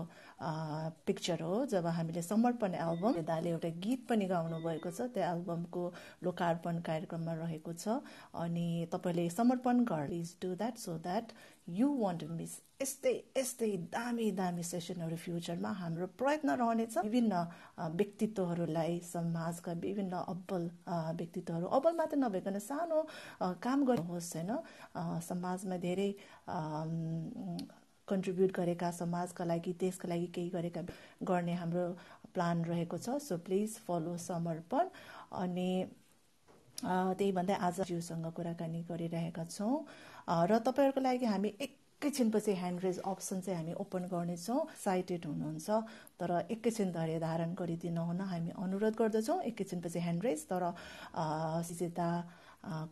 पिक्चर 1.07 1.43
हो। 1.43 1.65
जब 1.73 1.87
हामीले 1.87 2.23
समर्पण 2.23 2.75
एल्बम 2.77 3.21
दाले 3.25 3.51
एउटा 3.51 3.69
गीत 3.85 4.05
पनि 4.09 4.27
गाउनु 4.29 4.59
भएको 4.65 4.91
छ। 4.91 5.09
त्यो 5.15 5.25
एल्बमको 5.25 5.85
लोकार्पण 6.25 6.81
कार्यक्रममा 6.89 7.35
रहेको 7.41 7.73
छ। 7.73 8.01
अनि 8.37 8.67
तपाईँले 8.93 9.29
समर्पण 9.31 9.85
घर 9.85 10.13
is 10.13 10.35
do 10.43 10.55
that 10.55 10.77
so 10.79 10.99
that 11.09 11.33
you 11.69 11.89
won't 11.97 12.23
miss 12.31 12.53
यस्तै 12.81 13.13
यस्तै 13.37 13.71
दामी 13.93 14.27
दामी 14.33 14.63
सेसनहरू 14.65 15.17
फ्युचरमा 15.19 15.71
हाम्रो 15.77 16.07
प्रयत्न 16.15 16.55
रहनेछ 16.61 16.95
विभिन्न 16.99 17.41
व्यक्तित्वहरूलाई 17.97 18.95
समाजका 19.07 19.73
विभिन्न 19.79 20.23
अब्बल 20.27 20.65
व्यक्तित्वहरू 21.17 21.67
अब्बल 21.73 21.99
मात्र 21.99 22.17
नभइकन 22.19 22.59
सानो 22.63 23.03
काम 23.61 23.85
गर्नुहोस् 23.85 24.33
होइन 24.37 25.21
समाजमा 25.23 25.77
धेरै 25.81 26.09
कन्ट्रिब्युट 28.09 28.53
गरेका 28.55 28.91
समाजका 28.95 29.45
लागि 29.45 29.73
देशका 29.79 30.09
लागि 30.09 30.27
केही 30.35 30.49
गरेका 30.51 30.83
गर्ने 31.25 31.55
हाम्रो 31.57 31.87
प्लान 32.35 32.65
रहेको 32.65 32.99
छ 33.01 33.21
सो 33.23 33.43
प्लिज 33.45 33.79
फलो 33.87 34.17
समर्पण 34.23 34.95
अनि 35.39 35.71
त्यही 36.79 37.31
भन्दै 37.33 37.55
आज 37.61 37.81
ज्यूसँग 37.87 38.27
कुराकानी 38.33 38.83
गरिरहेका 38.87 39.45
छौँ 39.47 39.75
र 40.29 40.59
तपाईँहरूको 40.67 41.01
लागि 41.01 41.27
हामी 41.27 41.49
एकैछिनपछि 41.59 42.53
ह्यान्ड 42.55 42.81
रेज 42.85 42.99
अप्सन 43.01 43.41
चाहिँ 43.41 43.59
हामी 43.59 43.73
ओपन 43.81 44.03
गर्नेछौँ 44.13 44.61
साइटेड 44.85 45.25
हुनुहुन्छ। 45.27 45.69
तर 46.21 46.31
एकैछिन 46.53 46.93
धैर्य 46.93 47.19
धारण 47.21 47.55
गरिदिनु 47.55 48.03
हुन 48.05 48.21
हामी 48.33 48.51
अनुरोध 48.65 48.95
गर्दछौँ 48.97 49.41
एकैछिनपछि 49.51 49.99
ह्यान्ड 49.99 50.25
रेज 50.25 50.45
तर 50.53 50.63
सिजेता 51.69 52.09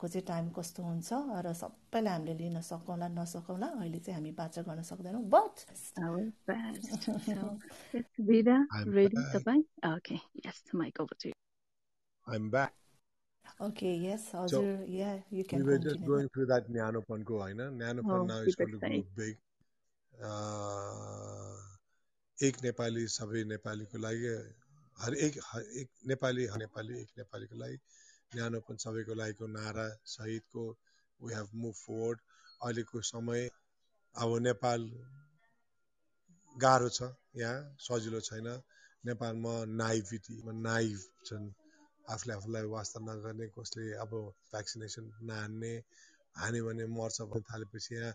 को 0.00 0.08
चाहिँ 0.08 0.24
टाइम 0.26 0.48
कस्तो 0.56 0.82
हुन्छ 0.82 1.12
र 1.44 1.52
सबैलाई 1.52 2.12
हामीले 2.12 2.34
लिन 2.38 2.60
सकौँला 2.62 3.08
नसकौँला 3.18 3.66
अहिले 3.66 3.98
चाहिँ 3.98 4.16
हामी 4.16 4.30
बाचा 4.32 4.62
गर्न 4.62 4.82
सक्दैनौँ। 4.82 5.22
But 5.28 5.54
I'm 12.26 12.48
back. 12.50 12.85
Okay, 13.58 13.94
yes, 13.94 14.34
yeah, 14.86 15.16
you 15.30 15.38
we 15.38 15.44
can 15.44 15.64
were 15.64 15.78
just 15.78 16.04
going 16.04 16.28
through 16.28 16.46
that 16.46 16.68
Nyanopan 16.68 17.24
now 18.26 18.40
is 18.42 18.54
going 18.54 18.72
to 18.72 18.78
grow 18.78 19.02
big. 19.16 19.36
Uh, 20.12 21.56
एक 22.38 22.56
नेपाली 22.62 23.02
सबै 23.08 23.42
नेपालीको 23.50 23.98
लागि 23.98 24.30
हर 25.02 25.14
एक 25.26 25.36
हर 25.44 25.62
एक 25.80 25.88
नेपाली 26.10 26.44
हर 26.52 26.58
नेपाली 26.58 26.98
एक 27.00 27.10
नेपालीको 27.18 27.56
लागि 27.56 27.78
न्यानोपन 28.36 28.76
सबैको 28.84 29.14
लागिको 29.20 29.46
नारा 29.52 29.86
सहितको 30.14 30.64
वी 31.20 31.34
हेभ 31.34 31.48
मुभ 31.62 31.74
फोर्ड 31.80 32.20
अहिलेको 32.62 33.00
समय 33.10 33.48
अब 34.14 34.36
नेपाल 34.48 34.84
गाह्रो 36.56 36.88
छ 36.98 37.08
यहाँ 37.40 37.56
सजिलो 37.86 38.20
छैन 38.28 38.48
नेपालमा 39.04 39.54
नाइभिटी 39.80 40.36
नाइभ 40.68 41.08
छन् 41.30 41.48
आफूले 42.08 42.34
आफूलाई 42.34 42.66
वास्ता 42.72 43.00
नगर्ने 43.04 43.46
कसले 43.54 43.84
अब 44.02 44.12
भ्याक्सिनेसन 44.50 45.06
नहान्ने 45.28 45.72
हान्यो 46.36 46.64
भने 46.66 46.86
मर्छ 46.94 47.26
भन्नु 47.30 47.48
थालेपछि 47.50 47.94
यहाँ 47.94 48.12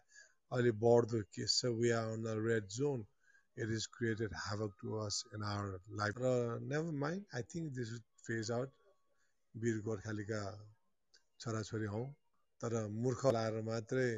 अहिले 0.52 0.72
बढ्दो 0.84 1.20
केस 1.36 1.58
छ. 1.58 1.72
We 1.80 1.90
are 1.98 2.06
on 2.12 2.24
the 2.24 2.36
red 2.48 2.68
zone 2.78 3.06
it 3.58 3.70
is 3.78 3.86
created 3.96 4.34
havoc 4.42 4.76
to 4.82 4.98
us 5.06 5.24
in 5.36 5.44
our 5.52 5.80
life 6.02 6.22
र 6.24 6.34
never 6.66 7.00
mind 7.04 7.36
I 7.36 7.44
think 7.52 7.74
this 7.80 7.94
phase 8.28 8.52
out 8.58 8.72
वीर 9.56 9.82
गोर्खालीका 9.88 10.42
छोराछोरी 11.40 11.90
हौ 11.96 12.04
तर 12.62 12.78
मूर्ख 12.98 13.26
लाएर 13.36 13.62
मात्रै 13.68 14.10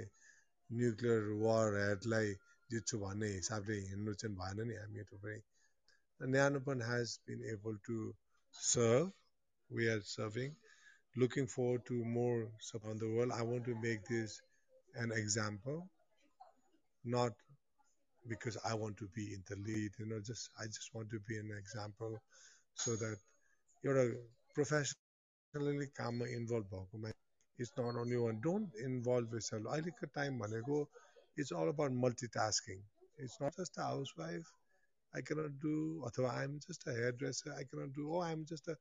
न्युक्लियर 0.69 1.31
वारहरूलाई 1.41 2.35
जित्छु 2.69 2.99
भन्ने 2.99 3.27
हिसाबले 3.31 3.79
हिँड्नु 3.87 4.13
चाहिँ 4.21 4.35
भएन 4.37 4.67
नि 4.67 4.75
हामीहरू 4.75 5.17
पनि 5.23 5.41
Nyanopan 6.19 6.81
has 6.83 7.17
been 7.27 7.43
able 7.51 7.77
to 7.87 7.97
serve 8.55 9.11
we 9.73 9.87
are 9.87 10.01
serving. 10.01 10.55
Looking 11.15 11.47
forward 11.47 11.85
to 11.87 12.03
more 12.05 12.47
on 12.89 12.97
the 12.97 13.09
world. 13.09 13.31
I 13.35 13.43
want 13.43 13.65
to 13.65 13.75
make 13.81 14.05
this 14.07 14.41
an 14.95 15.11
example, 15.11 15.87
not 17.05 17.33
because 18.27 18.57
I 18.65 18.73
want 18.73 18.97
to 18.97 19.07
be 19.15 19.33
in 19.33 19.43
the 19.49 19.55
lead. 19.57 19.91
You 19.99 20.07
know, 20.07 20.19
just 20.19 20.49
I 20.59 20.65
just 20.65 20.89
want 20.93 21.09
to 21.11 21.19
be 21.27 21.37
an 21.37 21.51
example, 21.57 22.19
so 22.75 22.95
that 22.95 23.17
you're 23.83 23.99
a 23.99 24.11
professionally 24.55 25.87
karma 25.97 26.25
involved. 26.25 26.73
It's 27.59 27.71
not 27.77 27.95
only 27.95 28.17
one. 28.17 28.39
Don't 28.43 28.69
involve 28.83 29.31
yourself. 29.31 29.63
I 29.69 29.75
like 29.75 30.01
a 30.01 30.07
time 30.19 30.41
I 30.43 30.47
go. 30.65 30.87
it's 31.37 31.51
all 31.51 31.69
about 31.69 31.91
multitasking. 31.91 32.81
It's 33.17 33.37
not 33.39 33.55
just 33.55 33.77
a 33.77 33.83
housewife. 33.83 34.51
I 35.15 35.21
cannot 35.21 35.59
do. 35.61 36.01
Although 36.03 36.29
I'm 36.29 36.59
just 36.65 36.87
a 36.87 36.91
hairdresser, 36.91 37.53
I 37.53 37.63
cannot 37.69 37.93
do. 37.93 38.15
Oh, 38.15 38.21
I'm 38.21 38.45
just 38.45 38.67
a 38.67 38.75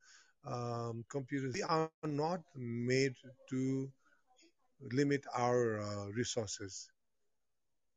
um, 0.45 1.03
computers 1.09 1.53
we 1.53 1.63
are 1.63 1.89
not 2.03 2.41
made 2.55 3.15
to 3.49 3.89
limit 4.91 5.23
our 5.35 5.81
uh, 5.81 6.05
resources 6.11 6.89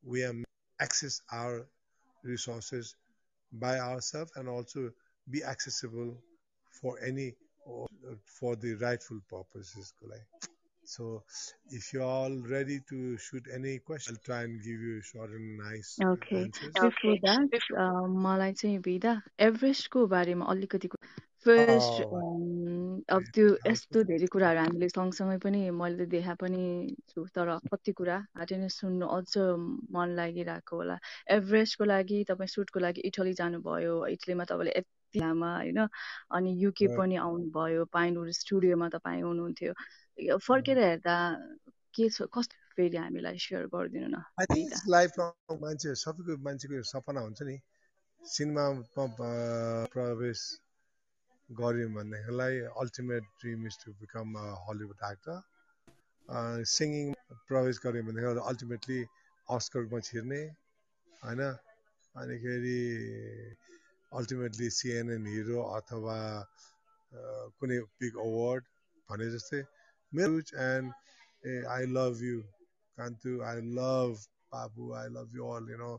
we 0.02 0.22
are 0.22 0.34
access 0.80 1.20
our 1.32 1.66
resources 2.24 2.96
by 3.52 3.78
ourselves 3.78 4.32
and 4.36 4.48
also 4.48 4.90
be 5.30 5.44
accessible 5.44 6.16
for 6.80 6.98
any 7.04 7.34
for 8.24 8.56
the 8.56 8.74
rightful 8.74 9.20
purposes 9.28 9.92
so 10.84 11.22
if 11.70 11.92
you're 11.92 12.02
all 12.02 12.36
ready 12.48 12.80
to 12.88 13.16
shoot 13.18 13.44
any 13.54 13.78
question 13.78 14.16
i'll 14.16 14.24
try 14.24 14.42
and 14.42 14.62
give 14.62 14.80
you 14.80 15.00
short 15.02 15.30
and 15.30 15.58
nice 15.58 15.98
okay 16.04 16.42
answers 16.44 16.72
before 16.80 17.16
that 17.22 17.60
uh, 17.78 18.06
मलाई 18.26 18.52
चाहिँ 18.62 18.78
भिदा 18.88 19.12
एभरेस्टको 19.48 20.06
बारेमा 20.14 20.46
अलिकति 20.54 20.88
first 21.45 22.01
अब 23.15 23.23
त्यो 23.33 23.47
यस्तो 23.67 24.03
धेरै 24.09 24.27
कुराहरू 24.33 24.59
हामीले 24.59 24.87
सँगसँगै 24.89 25.37
पनि 25.45 25.59
मैले 25.71 26.05
देखा 26.09 26.33
पनि 26.41 26.61
छु 27.09 27.25
तर 27.35 27.49
कति 27.71 27.91
कुरा 27.99 28.17
हाटे 28.37 28.57
नै 28.57 28.69
सुन्नु 28.73 29.05
अझ 29.17 29.31
मन 29.93 30.09
लागिरहेको 30.17 30.73
होला। 30.75 30.97
एभरेस्टको 31.37 31.83
लागि 31.85 32.17
तपाईँ 32.29 32.49
सुटको 32.55 32.79
लागि 32.79 33.01
इटली 33.09 33.33
जानुभयो 33.41 33.93
इटलीमा 34.15 34.43
तपाईँले 34.49 34.73
यति 34.77 35.19
लामा 35.19 35.49
होइन? 35.55 35.79
अनि 36.33 36.51
युके 36.63 36.87
पनि 36.97 37.15
आउनुभयो 37.27 37.85
पाइनवुड 37.93 38.29
स्टुडियोमा 38.41 38.87
तपाईँ 38.97 39.21
हुनुहुन्थ्यो। 39.21 39.73
फर्केर 40.49 40.77
हेर्दा 40.79 41.15
के 41.95 42.09
छ 42.09 42.27
कस्तो 42.33 42.55
फेरि 42.75 42.97
हामीलाई 42.97 43.37
सेयर 43.37 43.65
गरिदिनु 43.69 44.07
न 44.09 44.17
मान्छे 45.61 45.95
सबैको 45.95 46.41
मान्छेको 46.43 46.83
सपना 46.91 47.21
हुन्छ 47.21 47.41
नि। 47.43 47.57
सिनेमामा 48.21 49.29
प्रवेश 49.93 50.39
गऱ्यौँ 51.49 51.89
भनेदेखिलाई 51.93 52.59
ultimate 52.81 53.23
dream 53.41 53.67
is 53.67 53.75
to 53.83 53.91
become 53.99 54.33
a 54.35 54.45
Hollywood 54.65 55.03
actor 55.11 55.37
singing 56.69 57.13
प्रवेश 57.49 57.79
गऱ्यौँ 57.83 58.05
भनेदेखि 58.07 58.45
अल्टिमेटली 58.51 58.99
अस्करमा 59.47 59.99
छिर्ने 60.07 60.41
होइन? 61.23 61.41
अनिखेरि 62.15 62.79
अल्टिमेटली 64.11 64.69
सिएनएन 64.77 65.25
हिरो 65.27 65.61
अथवा 65.77 66.17
कुनै 67.59 67.79
बिग 68.01 68.17
अवार्ड 68.25 68.63
भने 69.09 69.27
जस्तै 69.33 69.61
मेरो 70.11 70.41
and 70.65 70.93
a 71.43 71.53
I 71.75 71.91
love 71.95 72.23
you 72.23 72.41
Kantu 72.97 73.35
I 73.51 73.61
love 73.77 74.25
बाबु 74.55 74.91
I 75.01 75.13
love 75.15 75.35
you 75.37 75.51
all 75.55 75.69
you 75.71 75.77
know 75.83 75.91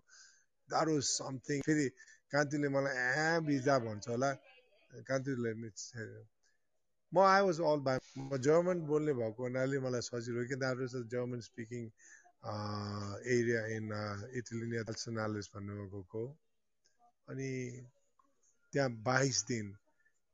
that 0.68 0.92
was 0.92 1.02
something 1.08 1.64
फेरि 1.68 1.88
कान्तिले 2.34 2.68
मलाई 2.76 2.94
ए 2.98 3.40
बिजा 3.48 3.78
भन्छ 3.86 4.08
होला। 4.08 4.30
कान्तिले 4.92 5.52
म 7.12 7.18
आई 7.20 7.42
वाज 7.42 7.60
अल 7.62 7.80
बाई 7.80 7.98
म 8.18 8.38
जर्मन 8.40 8.80
बोल्ने 8.86 9.12
भएको 9.14 9.42
हुनाले 9.42 9.78
मलाई 9.80 10.00
सजिलो 10.02 10.44
कि 10.48 10.56
that 10.56 10.78
was 10.78 10.96
a 10.96 11.02
German 11.08 11.40
speaking 11.40 11.84
area 13.34 13.64
in 13.66 13.92
Italy 14.34 14.66
नेसनालिस 14.66 15.50
भन्नुभएको 15.54 16.02
गएको 16.02 16.24
अनि 17.28 17.50
त्यहाँ 18.72 18.90
बाइस 19.02 19.44
दिन 19.44 19.76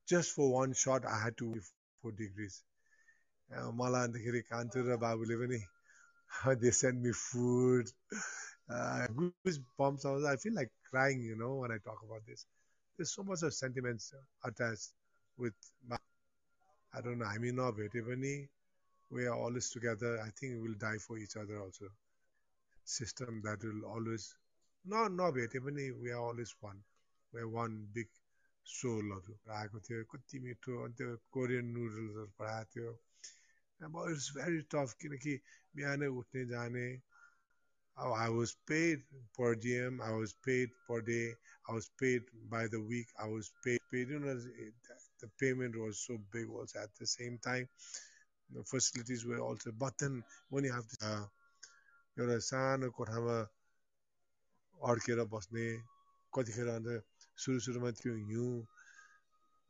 just 0.08 0.36
for 0.36 0.50
one 0.52 0.72
short 0.78 1.06
I 1.06 1.22
had 1.22 1.34
two 1.34 1.52
four 1.60 2.14
degrees 2.14 2.62
मलाई 3.74 4.02
अन्तखेरि 4.02 4.40
कान्छु 4.48 4.82
र 4.82 4.96
बाबुले 4.96 5.36
पनि 5.36 5.60
दे 6.56 6.70
सेन्ड 6.72 7.02
मी 7.02 7.12
फुड 7.18 7.94
गुज 9.18 9.58
bombs 9.78 10.06
I 10.06 10.36
feel 10.36 10.54
like 10.54 10.72
crying 10.90 11.24
you 11.24 11.36
know 11.36 11.54
one 11.56 11.72
I 11.72 11.78
talk 11.78 12.04
about 12.04 12.22
this 12.24 12.46
there's 12.96 13.14
so 13.14 13.22
much 13.22 13.42
of 13.42 13.54
sentiments 13.54 14.12
attached 14.44 14.90
with 15.38 15.54
my, 15.88 15.96
I 16.94 17.00
don't 17.00 17.18
know, 17.18 17.24
I 17.26 17.38
mean, 17.38 17.56
no, 17.56 17.72
we 19.10 19.26
are 19.26 19.34
always 19.34 19.70
together. 19.70 20.20
I 20.20 20.30
think 20.38 20.54
we'll 20.60 20.78
die 20.78 20.98
for 20.98 21.18
each 21.18 21.36
other 21.36 21.60
also. 21.60 21.86
System 22.84 23.40
that 23.44 23.62
will 23.62 23.84
always, 23.88 24.34
no, 24.84 25.08
no, 25.08 25.30
we 25.30 26.10
are 26.10 26.18
always 26.18 26.54
one. 26.60 26.80
We 27.32 27.40
are 27.40 27.48
one 27.48 27.86
big 27.94 28.08
soul. 28.64 29.02
आएको 29.02 29.78
थियो 29.80 30.04
कति 30.10 30.38
मिठो 30.38 30.72
अनि 30.84 30.94
त्यो 30.94 31.16
Korean 31.34 31.66
नुडल्सहरू 31.76 32.26
पठाएको 32.38 32.70
थियो 32.72 32.90
अब 33.84 33.94
इट्स 34.10 34.28
भेरी 34.36 34.60
टफ 34.74 34.94
किनकि 35.00 35.34
बिहानै 35.76 36.06
उठ्ने 36.06 36.44
जाने 36.52 36.86
Oh, 36.94 37.11
I 37.98 38.28
was 38.28 38.56
paid 38.66 39.02
per 39.36 39.54
diem. 39.54 40.00
I 40.02 40.12
was 40.12 40.34
paid 40.44 40.70
per 40.88 41.00
day. 41.02 41.34
I 41.68 41.72
was 41.72 41.90
paid 42.00 42.22
by 42.50 42.66
the 42.66 42.80
week. 42.80 43.06
I 43.20 43.28
was 43.28 43.52
paid. 43.64 43.80
paid. 43.90 44.08
You 44.08 44.18
know, 44.18 44.34
the 45.20 45.28
payment 45.38 45.76
was 45.76 46.00
so 46.06 46.18
big. 46.32 46.48
Also 46.50 46.80
at 46.80 46.88
the 46.98 47.06
same 47.06 47.38
time, 47.44 47.68
the 48.50 48.64
facilities 48.64 49.24
were 49.26 49.40
also. 49.40 49.72
But 49.78 49.98
then 49.98 50.24
when 50.48 50.64
you 50.64 50.72
have 50.72 50.88
to, 50.88 51.06
uh, 51.06 51.24
एउटा 52.12 52.38
सानो 52.44 52.88
कोठामा 52.92 53.36
अड्केर 54.84 55.20
बस्ने 55.32 55.66
कतिखेर 56.34 56.68
अन्त 56.76 56.88
सुरु 57.40 57.60
सुरुमा 57.64 57.90
त्यो 57.96 58.12
हिउँ 58.28 58.52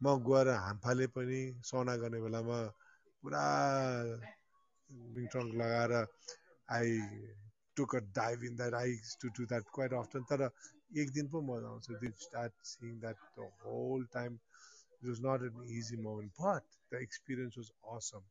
म 0.03 0.07
गएर 0.27 0.49
हामफाले 0.59 1.07
पनि 1.15 1.41
सौना 1.63 1.95
गर्ने 2.03 2.19
बेलामा 2.19 2.59
पुरा 3.23 3.47
ट्रङ्क 5.31 5.51
लगाएर 5.55 5.93
I 6.75 6.91
took 7.78 7.93
a 7.93 8.02
dive 8.02 8.43
in 8.43 8.56
that. 8.58 8.74
I 8.74 8.86
used 8.86 9.20
to 9.22 9.30
do 9.38 9.46
that 9.48 9.65
quite 9.72 9.93
often. 9.93 10.24
तर 10.32 10.50
एक 10.98 11.12
दिन 11.13 11.28
पो 11.32 11.41
मजा 11.41 11.67
आउँछ 11.67 12.02
you 12.02 12.12
start 12.17 12.54
seeing 12.63 13.00
that 13.00 13.15
the 13.36 13.48
whole 13.63 14.04
time 14.13 14.39
it 15.02 15.08
was 15.08 15.20
not 15.22 15.41
an 15.41 15.54
easy 15.67 15.98
moment 15.98 16.32
but 16.39 16.63
the 16.91 16.98
experience 16.98 17.56
was 17.56 17.72
awesome 17.84 18.24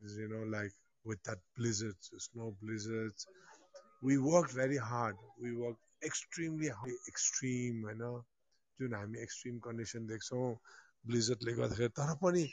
you 0.00 0.28
know 0.28 0.44
like 0.56 0.72
with 1.04 1.22
that 1.24 1.38
blizzards 1.56 2.10
snow 2.18 2.56
blizzards 2.62 3.26
we 4.02 4.16
worked 4.18 4.52
very 4.52 4.76
hard 4.76 5.16
we 5.42 5.52
worked 5.52 5.84
extremely 6.10 6.68
hard 6.68 6.92
extreme 7.12 7.84
होइन 7.84 8.02
जुन 8.80 8.94
हामी 8.94 9.18
extreme 9.22 9.58
condition 9.64 10.06
देख्छौँ 10.06 10.44
ब्लिजर्डले 11.06 11.52
गर्दाखेरि 11.60 11.88
तर 12.00 12.14
पनि 12.22 12.44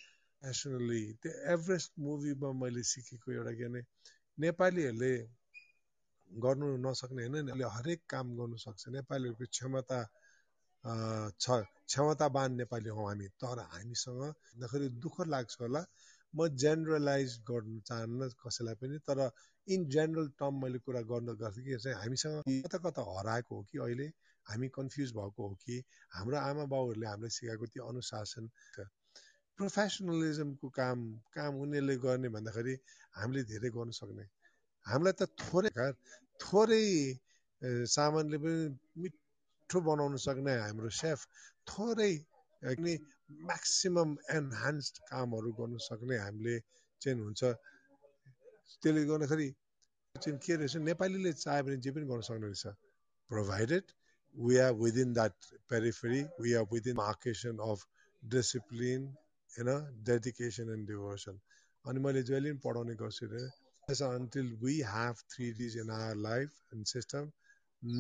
nationally 0.44 1.04
त्यो 1.24 1.32
Everest 1.54 1.92
मुभीमा 2.08 2.52
मैले 2.64 2.84
सिकेको 2.92 3.32
एउटा 3.36 3.54
के 3.60 3.68
भने 3.68 3.82
नेपालीहरूले 4.46 5.14
गर्नु 6.33 6.67
नसक्ने 6.87 7.23
होइन। 7.23 7.49
अहिले 7.49 7.67
हरेक 7.77 8.01
काम 8.09 8.27
गर्नु 8.39 8.57
सक्छ। 8.65 8.83
नेपालीहरूको 8.97 9.47
क्षमता 9.57 9.99
छ 11.43 11.47
क्षमतावान 11.89 12.51
नेपाली 12.61 12.91
हौ 12.97 13.07
हामी। 13.09 13.29
तर 13.43 13.59
हामीसँग 13.75 14.23
भन्दाखेरि 14.23 14.89
दुःख 15.05 15.17
लाग्छ 15.29 15.61
होला। 15.61 15.83
म 16.35 16.49
जेनरलाइज 16.57 17.31
गर्नु 17.49 17.81
चाहन्न 17.89 18.29
कसैलाई 18.41 18.75
पनि 18.81 18.99
तर 19.09 19.19
इन 19.69 19.85
जेनरल 19.95 20.29
टर्म 20.41 20.55
मैले 20.63 20.79
कुरा 20.87 21.01
गर्नु 21.13 21.35
गर्थेँ 21.43 21.65
कि 21.65 21.77
चाहिँ 21.77 21.97
हामीसँग 21.99 22.37
कता 22.67 22.79
कता 22.87 23.03
हराएको 23.09 23.57
हो 23.57 23.63
कि 23.71 23.79
अहिले 23.79 24.07
हामी 24.47 24.69
कन्फ्युज 24.77 25.13
भएको 25.13 25.49
हो 25.49 25.55
कि 25.63 25.77
हाम्रो 26.13 26.37
आमा 26.39 26.65
बाउहरूले 26.73 27.07
हामीलाई 27.07 27.31
सिकाएको 27.37 27.67
त्यो 27.73 27.85
अनुशासन 27.85 28.49
प्रोफेसनलिजमको 29.59 30.69
काम 30.81 30.99
काम 31.37 31.61
उनीहरूले 31.63 31.97
गर्ने 32.05 32.29
भन्दाखेरि 32.37 32.75
हामीले 33.15 33.43
धेरै 33.53 33.71
गर्नु 33.77 33.93
सक्ने। 33.93 34.25
हामीलाई 34.87 35.15
त 35.21 35.23
थोरै 35.43 35.71
थोरै 36.45 36.85
सामानले 37.97 38.39
पनि 38.45 38.57
मिठो 39.01 39.79
बनाउन 39.89 40.15
सक्ने 40.27 40.55
हाम्रो 40.67 40.91
सेफ 41.01 41.19
थोरै 41.71 42.13
म्याक्सिमम् 43.49 44.15
एनहान्स्ड 44.37 44.95
कामहरू 45.11 45.51
गर्नु 45.59 45.79
सक्ने 45.89 46.17
हामीले 46.25 46.55
चाहिँ 47.01 47.17
हुन्छ। 47.21 47.43
त्यसले 48.83 49.03
गर्दाखेरि 49.11 49.49
चाहिँ 50.15 50.39
के 50.45 50.55
रहेछ 50.57 50.75
नेपालीले 50.91 51.33
चाह्यो 51.45 51.63
भने 51.67 51.77
जे 51.85 51.91
पनि 51.95 52.07
गर्न 52.11 52.23
सक्ने 52.29 52.47
रहेछ। 52.53 52.67
Provided 53.31 53.85
we 54.35 54.55
are 54.67 54.73
within 54.83 55.09
that 55.19 55.35
periphery 55.71 56.21
we 56.43 56.51
are 56.61 56.65
within 56.73 56.97
मार्केसन 56.97 57.55
of 57.71 57.79
discipline 58.23 59.01
होइन 59.51 59.71
डेडिकेसन 60.09 60.67
एन्ड 60.75 60.85
डिभोसन 60.89 61.41
अनि 61.85 61.99
मैले 62.05 62.23
जहिले 62.29 62.49
पनि 62.53 62.61
पढाउने 62.65 62.95
गर्छु 63.03 63.27
until 64.01 64.53
we 64.63 64.81
have 64.87 65.15
three 65.31 65.53
these 65.53 65.77
in 65.77 65.91
our 65.91 66.17
life 66.17 66.75
and 66.75 66.87
system 66.87 67.31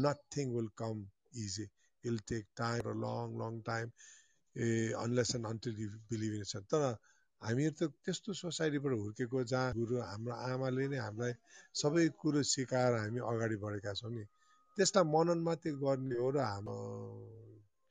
nothing 0.03 0.55
will 0.55 0.69
come 0.77 1.07
easy 1.45 1.69
it'll 2.05 2.19
take 2.29 2.47
time 2.57 2.93
long 3.01 3.39
long 3.39 3.61
time 3.63 3.91
uh 4.57 4.93
unless 4.99 5.35
and 5.35 5.47
until 5.47 5.81
you 5.81 5.89
believe 6.11 6.35
in 6.35 6.45
तर 6.75 6.87
हामीहरू 7.43 7.75
त 7.79 7.93
त्यस्तो 8.05 8.33
सोसाइटीबाट 8.41 8.93
हुर्केको 8.93 9.45
जहाँ 9.45 9.73
गुरु 9.75 10.01
हाम्रो 10.01 10.35
आमाले 10.49 10.87
नै 10.89 10.99
हामीलाई 10.99 11.35
सबै 11.75 12.09
कुरो 12.21 12.43
सिकाएर 12.51 12.99
हामी 12.99 13.21
अगाडि 13.31 13.57
बढेका 13.65 13.93
छौँ 13.95 14.11
नि। 14.11 14.25
त्यसलाई 14.79 15.05
मनन 15.05 15.41
मात्रै 15.49 15.73
गर्ने 15.81 16.17
हो 16.19 16.29
र 16.31 16.39
हाम्रो 16.43 16.77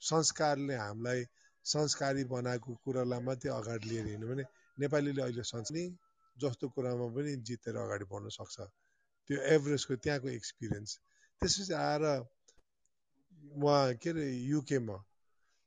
संस्कारले 0.02 0.76
हामीलाई 0.76 1.26
संस्कारी 1.66 2.24
बनाएको 2.24 2.76
कुरालाई 2.84 3.22
मात्रै 3.22 3.52
अगाडि 3.52 3.90
लिएर 3.90 4.08
हिँड्यो 4.08 4.30
भने 4.30 4.46
नेपालीले 4.78 5.22
अहिले 5.22 5.44
संस्कृति 5.44 5.84
जस्तो 6.38 6.70
कुरामा 6.70 7.08
पनि 7.08 7.36
जितेर 7.36 7.76
अगाडि 7.76 8.06
बढ्न 8.06 8.30
सक्छ। 8.30 8.62
त्यो 9.28 9.42
एभरेजको 9.42 9.96
त्यहाँको 9.96 10.30
एक्सपिरियन्स। 10.30 11.00
त्यसपछि 11.42 11.74
आएर 11.74 12.04
उहाँ 13.54 13.94
के 13.94 14.10
अरे 14.10 14.32
युकेमा। 14.32 15.04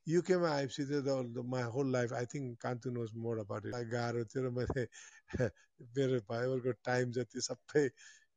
युकेमा 0.09 0.49
आएपछि 0.49 0.85
चाहिँ 0.87 1.45
my 1.45 1.63
whole 1.63 1.93
life 1.93 2.13
I 2.13 2.27
think 2.27 2.61
Kantu 2.61 2.91
knows 2.91 3.11
more 3.15 3.39
about 3.39 3.67
it 3.67 3.75
गाह्रो 3.75 4.25
थियो 4.25 4.45
र 4.45 4.51
मैले 4.51 4.85
मेरो 5.97 6.21
भाइहरूको 6.21 6.73
टाइम 6.73 7.11
जति 7.11 7.41
सबै 7.41 7.91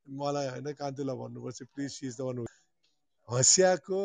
मलाई 0.08 0.48
होइन 0.48 0.74
कान्तुलाई 0.74 1.16
भन्नुपर्छ 1.16 1.64
प्लिज 1.64 1.92
सिज 1.92 2.18
द 2.18 2.22
वान 2.22 2.46
हँसियाको 3.30 4.02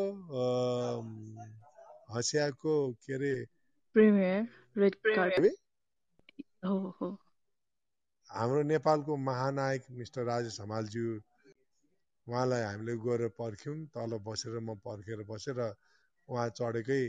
हँसियाको 2.14 2.92
के 2.92 3.14
अरे 3.14 3.46
हाम्रो 8.32 8.62
नेपालको 8.64 9.16
महानायक 9.22 9.82
मिस्टर 9.92 10.24
राजेश 10.24 10.56
हमालज्यू 10.60 11.06
उहाँलाई 12.26 12.62
हामीले 12.62 12.94
गएर 13.04 13.28
पर्ख्यौँ 13.36 13.76
तल 13.92 14.16
बसेर 14.24 14.56
म 14.58 14.74
पर्खेर 14.80 15.20
बसेर 15.28 15.58
उहाँ 15.60 16.48
चढेकै 16.56 17.02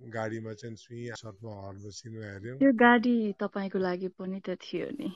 गाडीमा 0.00 0.52
चाहिँ 0.54 0.76
सुई 0.76 1.10
सर्टमा 1.18 1.54
हर्नु 1.58 1.90
सिनेमा 1.90 2.26
हेऱ्यौँ। 2.26 2.58
त्यो 2.58 2.70
गाडी 2.78 3.14
तपाईँको 3.42 3.78
लागि 3.78 4.08
पनि 4.14 4.38
त 4.46 4.54
थियो 4.62 4.86
नि 4.94 5.10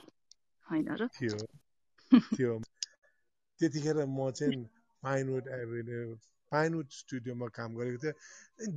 होइन 0.67 0.89
र? 0.91 1.07
थियो 1.15 1.39
थियो। 2.11 2.53
त्यतिखेर 3.61 3.99
म 4.11 4.31
चाहिँ 4.35 4.59
पाइनवुड 5.03 5.45
एभेन्यू 5.55 6.03
पाइनवुड 6.53 6.87
स्टुडियोमा 6.93 7.47
काम 7.55 7.71
गरेको 7.79 7.99
थिएँ। 8.03 8.15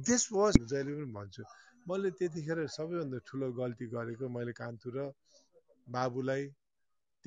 दिस 0.06 0.24
वाज 0.32 0.54
जहिले 0.62 0.94
पनि 0.94 1.10
भन्छु 1.18 1.44
मैले 1.90 2.10
त्यतिखेर 2.22 2.60
सबैभन्दा 2.70 3.18
ठुलो 3.26 3.48
गल्ती 3.58 3.86
गरेको 3.90 4.30
मैले 4.30 4.54
कान्छु 4.54 4.90
र 4.94 5.10
बाबुलाई 5.88 6.44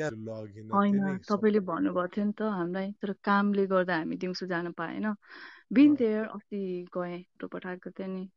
होइन 0.00 1.18
तपाईँले 1.28 1.60
भन्नुभएको 1.60 2.08
थियो 2.08 2.24
नि 2.24 2.32
त 2.32 2.42
हामीलाई 2.42 2.92
तर 2.92 3.12
कामले 3.12 3.66
गर्दा 3.66 3.96
हामी 3.96 4.16
दिउँसो 4.16 4.46
जान 4.46 4.72
पाएन। 4.72 5.14
बिन 5.72 5.94
देयर 5.94 6.24
अस्ति 6.24 6.88
गएँ 6.96 7.24
पठाएको 7.46 7.90
थिएँ 7.90 8.08
नि 8.08 8.30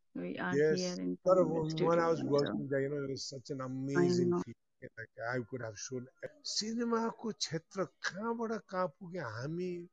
shown 5.77 6.05
सिनेमाको 6.43 7.31
क्षेत्र 7.31 7.83
कहाँबाट 7.83 8.51
कहाँ 8.69 8.87
पुग्यो 8.87 9.23
हामी 9.23 9.87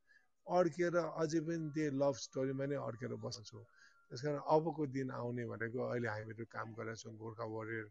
अड्केर 0.51 0.97
अझै 0.97 1.41
पनि 1.41 1.71
त्यो 1.71 1.91
लभ 1.91 2.15
स्टोरीमा 2.15 2.67
नै 2.67 2.77
अड्केर 2.77 3.15
बस्छौँ। 3.15 3.65
त्यस 4.11 4.21
कारण 4.23 4.39
अबको 4.39 4.87
दिन 4.87 5.11
आउने 5.11 5.47
भनेको 5.47 5.79
अहिले 5.83 6.09
हामीहरू 6.09 6.45
काम 6.45 6.75
गरेका 6.75 6.95
छौँ 6.95 7.15
Gorkha 7.15 7.45
warrior 7.45 7.87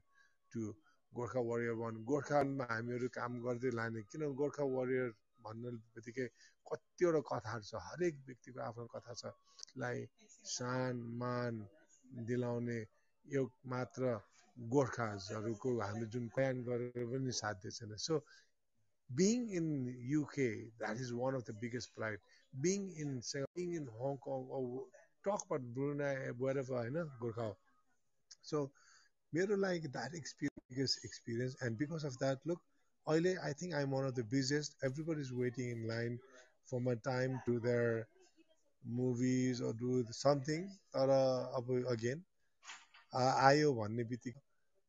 two 0.51 0.73
Gorkha 1.13 1.41
warrior 1.49 1.75
one 1.81 1.95
गोर्खामा 2.05 2.65
हामीहरू 2.71 3.07
काम 3.09 3.31
गर्दै 3.45 3.71
लाने। 3.71 4.01
किन 4.09 4.21
गोर्खा 4.39 4.65
वरियर 4.75 5.09
भन्ने 5.43 5.69
बित्तिकै 5.93 6.27
कतिवटा 6.65 7.21
कथाहरू 7.29 7.65
छ। 7.69 7.73
हरेक 7.87 8.15
व्यक्तिको 8.27 8.59
आफ्नो 8.61 8.85
कथा 8.93 9.13
छ। 9.13 9.23
लाई 9.77 9.97
सान 10.45 10.95
मान 11.21 11.53
दिलाउने 12.27 12.79
यो 13.25 13.41
मात्र 13.65 14.01
गोर्खाहरूको 14.57 15.69
हामीले 15.79 16.07
जुन 16.13 16.25
बयान 16.35 16.63
गरेर 16.63 17.05
पनि 17.11 17.31
साध्य 17.41 17.71
छैन। 17.71 17.95
So 17.97 18.13
being 19.09 19.37
in 19.57 19.67
UK 20.07 20.49
that 20.79 20.97
is 20.97 21.11
one 21.13 21.35
of 21.35 21.43
the 21.43 21.55
biggest 21.61 21.89
pride 21.95 22.19
being 22.53 22.79
in 23.03 23.11
being 23.55 23.69
in 23.75 23.87
Hong Kong 23.97 24.39
talk 25.25 25.41
where 26.41 26.57
होइन 26.69 26.97
Gorkha 27.21 27.47
so 28.43 28.59
मेरो 29.32 29.56
लागि 29.58 29.88
that 29.90 30.14
experience 30.14 30.98
experience 31.04 31.56
and 31.62 31.78
because 31.78 32.04
of 32.06 32.18
that 32.18 32.46
look 32.46 32.62
अहिले 33.06 33.34
I 33.46 33.54
think 33.54 33.74
I 33.74 33.90
one 33.90 34.06
of 34.06 34.14
the 34.14 34.26
biggest 34.30 34.84
everybody 34.84 35.20
is 35.22 35.32
waiting 35.36 35.70
in 35.70 35.86
line 35.88 36.18
for 36.68 36.80
my 36.82 37.02
time 37.04 37.38
to 37.46 37.58
there 37.60 38.04
movies 38.82 39.62
do 39.78 40.02
something 40.14 40.68
तर 40.94 41.14
अब 41.54 41.74
again 41.88 42.24
आयो 43.12 43.72
भन्ने 43.74 44.04
बित्तिकै 44.06 44.42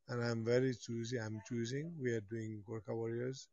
and 0.08 0.24
I 0.24 0.32
am 0.32 0.44
very 0.46 0.74
choose 0.80 1.14
I 1.16 1.26
am 1.26 1.40
choosing 1.48 1.92
we 2.00 2.16
are 2.16 2.26
doing 2.30 2.56
Gorkha 2.64 2.94
Warriors 2.96 3.48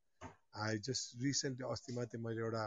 I 0.62 0.78
just 0.86 1.22
recently 1.22 1.68
अस्ति 1.70 1.92
मात्रै 1.94 2.20
मैले 2.22 2.42
एउटा 2.42 2.64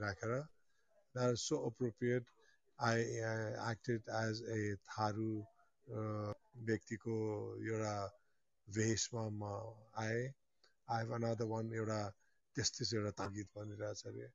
राखेर 0.00 0.34
that 0.34 1.40
so 1.42 1.60
appropriate 1.66 2.34
I 2.78 3.04
acted 3.68 4.12
as 4.18 4.42
a 4.50 4.74
Tharu 4.88 5.30
व्यक्तिको 6.55 7.15
एउटा 7.67 7.95
भेषमा 8.67 9.23
म 9.39 9.43
आएँ। 10.03 10.23
आई 10.87 11.03
हेभ 11.03 11.11
अनदर 11.15 11.45
वान 11.51 11.73
एउटा 11.73 11.99
त्यस्तै 12.55 12.85
एउटा 12.97 13.11
तागिद 13.19 13.47
बनिरहेछ 13.55 14.01
अरे। 14.07 14.27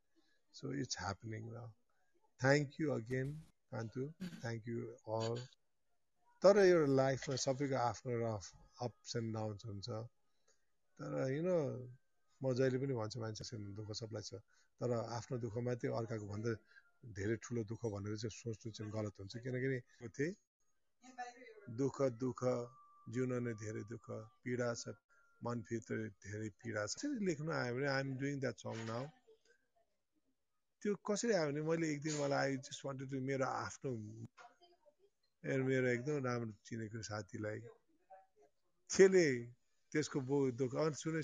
सो 0.54 0.72
इट्स 0.82 0.98
ह्यापनिङ 1.00 1.42
न 1.54 1.56
thank 2.40 2.80
you 2.80 2.90
again 2.94 3.28
Kantu 3.72 4.02
thank 4.42 4.68
you 4.68 4.78
all 5.18 5.38
तर 6.42 6.64
यो 6.64 6.78
लाइफमा 7.00 7.36
सबैको 7.44 7.76
आफ्नो 7.82 8.12
रफ 8.24 8.44
अप्स 8.86 9.16
एन्ड 9.16 9.34
डाउन्स 9.34 9.66
हुन्छ। 9.66 9.88
तर 10.98 11.12
यु 11.34 11.42
नो 11.42 11.56
म 12.40 12.52
जहिले 12.58 12.78
पनि 12.82 12.94
भन्छु 13.00 13.18
मान्छे 13.20 13.56
दुःख 13.78 13.90
सबलाई 14.00 14.22
छ। 14.28 14.40
तर 14.80 14.90
आफ्नो 15.18 15.38
दुःख 15.44 15.56
मात्रै 15.66 15.90
अर्काको 16.00 16.26
भन्दा 16.32 16.50
धेरै 17.16 17.36
ठुलो 17.44 17.64
दुःख 17.70 17.82
भनेर 17.94 18.14
चाहिँ 18.22 18.34
सोच्नु 18.34 18.72
चाहिँ 18.76 18.90
गलत 18.96 19.14
हुन्छ। 19.20 19.34
किनकि 19.44 20.08
थिएँ 20.16 20.32
दुःख 21.76 21.96
दुःख 22.22 22.40
जिउन 23.14 23.32
नै 23.44 23.52
धेरै 23.62 23.82
दुःख 23.92 24.06
पीडा 24.42 24.68
छ 24.80 24.84
मनभित्र 25.40 25.96
धेरै 26.24 26.48
पीडा 26.60 26.82
छ। 26.90 26.92
लेख्नु 27.28 27.50
आयो 27.60 27.72
भने 27.76 27.88
I'm 27.94 28.10
doing 28.20 28.34
that 28.42 28.56
song 28.64 28.76
now 28.90 29.04
त्यो 30.82 30.90
कसरी 31.08 31.32
आयो 31.38 31.46
भने 31.50 31.60
मैले 31.68 31.86
एक 31.92 32.00
दिन 32.06 32.14
मलाई 32.22 32.38
आई 32.48 32.56
जस्ट 32.66 32.80
वान्टेड 32.86 33.08
टु 33.12 33.18
मेरो 33.30 33.46
आफ्नो 33.64 33.90
मेरो 35.68 35.86
एकदम 35.96 36.16
राम्रो 36.26 36.52
चिनेको 36.66 36.98
साथीलाई 37.10 37.60
त्यसले 38.90 39.26
त्यसको 39.92 40.18
बो 40.28 40.36
दुःख 40.60 40.72
अनि 40.84 40.96
सुने 41.02 41.20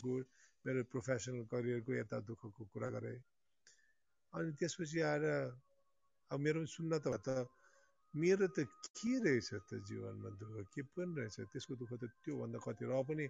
मेरो 0.65 0.81
प्रोफेसनल 0.93 1.45
करियरको 1.53 1.93
यता 2.01 2.17
दुःखको 2.29 2.63
कुरा 2.73 2.89
गरेँ। 2.97 3.19
अनि 4.33 4.51
त्यसपछि 4.59 4.99
आएर 5.11 5.25
अब 6.31 6.39
मेरो 6.41 6.61
सुन्न 6.75 6.93
त। 7.05 7.07
मेरो 8.15 8.47
त 8.57 8.67
के 8.99 9.13
रहेछ 9.27 9.49
त 9.71 9.81
जीवनमा 9.91 10.31
दुःख 10.43 10.69
के 10.75 10.83
पनि 10.97 11.21
रहेछ 11.21 11.49
त्यसको 11.55 11.79
दुःख 11.83 11.93
त 12.03 12.11
त्योभन्दा 12.25 12.59
कति 12.67 12.91
र 12.91 13.03
पनि 13.11 13.27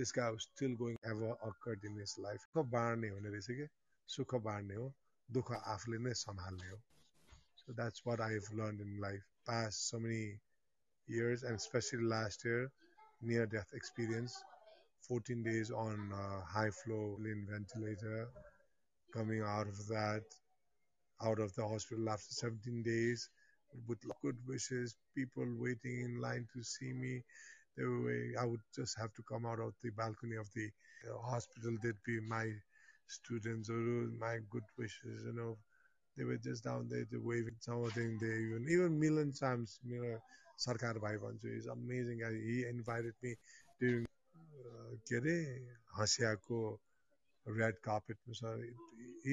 this 0.00 0.12
guy 0.18 0.40
still 0.46 0.74
going 0.84 0.96
ever 1.12 1.36
accord 1.50 1.84
in 1.90 2.00
his 2.04 2.14
life 2.26 2.48
सुख 2.48 2.64
बाँड्ने 2.76 3.12
हुने 3.18 3.36
रहेछ 3.36 3.60
कि 3.60 3.68
सुख 4.08 4.34
बाँड्ने 4.48 4.80
हो 4.80 4.88
दुःख 5.28 5.52
आफूले 5.74 6.02
नै 6.08 6.14
सम्हाल्ने 6.24 6.72
हो 6.72 6.80
so 7.62 7.78
that's 7.82 8.02
what 8.06 8.26
I 8.28 8.40
have 8.40 8.50
learn 8.62 8.88
in 8.88 8.98
life 9.06 9.30
past 9.50 9.84
so 9.90 9.98
many 10.06 10.24
years 11.08 11.42
and 11.42 11.56
especially 11.56 12.04
last 12.04 12.44
year 12.44 12.70
near 13.22 13.46
death 13.46 13.70
experience. 13.74 14.42
14 15.02 15.42
days 15.42 15.70
on 15.70 16.10
uh, 16.14 16.40
high 16.46 16.70
flow 16.70 17.18
in 17.20 17.46
ventilator, 17.50 18.28
coming 19.12 19.42
out 19.42 19.68
of 19.68 19.86
that, 19.88 20.22
out 21.20 21.38
of 21.38 21.54
the 21.54 21.66
hospital 21.66 22.08
after 22.08 22.32
17 22.32 22.82
days. 22.82 23.28
With 23.88 23.98
good 24.22 24.36
wishes, 24.46 24.94
people 25.14 25.46
waiting 25.58 26.00
in 26.04 26.20
line 26.20 26.46
to 26.54 26.62
see 26.62 26.92
me. 26.92 27.22
They 27.76 27.84
I 28.40 28.44
would 28.44 28.60
just 28.74 28.98
have 28.98 29.12
to 29.14 29.22
come 29.30 29.46
out 29.46 29.60
of 29.60 29.74
the 29.82 29.90
balcony 29.90 30.36
of 30.36 30.48
the 30.54 30.68
uh, 31.10 31.18
hospital. 31.18 31.76
They'd 31.82 32.04
be 32.06 32.20
my 32.20 32.46
students 33.08 33.68
or 33.68 34.08
my 34.20 34.38
good 34.50 34.68
wishes, 34.78 35.24
you 35.26 35.34
know. 35.34 35.56
They 36.16 36.24
were 36.24 36.36
just 36.36 36.62
down 36.62 36.88
there, 36.88 37.04
they 37.10 37.18
waving 37.18 37.58
something. 37.58 38.18
They 38.20 38.34
even 38.46 38.66
even 38.70 39.00
Milan 39.00 39.34
Sams, 39.34 39.80
you 39.84 40.00
know, 40.00 40.18
Sarkar 40.56 41.00
Bhai 41.00 41.16
Banju 41.16 41.58
is 41.58 41.66
amazing 41.66 42.20
guy. 42.20 42.32
He 42.32 42.64
invited 42.70 43.14
me 43.22 43.34
during 43.80 44.06
के 45.08 45.16
अरे 45.16 45.36
हँसियाको 45.98 46.58
red 47.46 47.76
कार्पेटमा 47.84 48.34
छ 48.38 48.52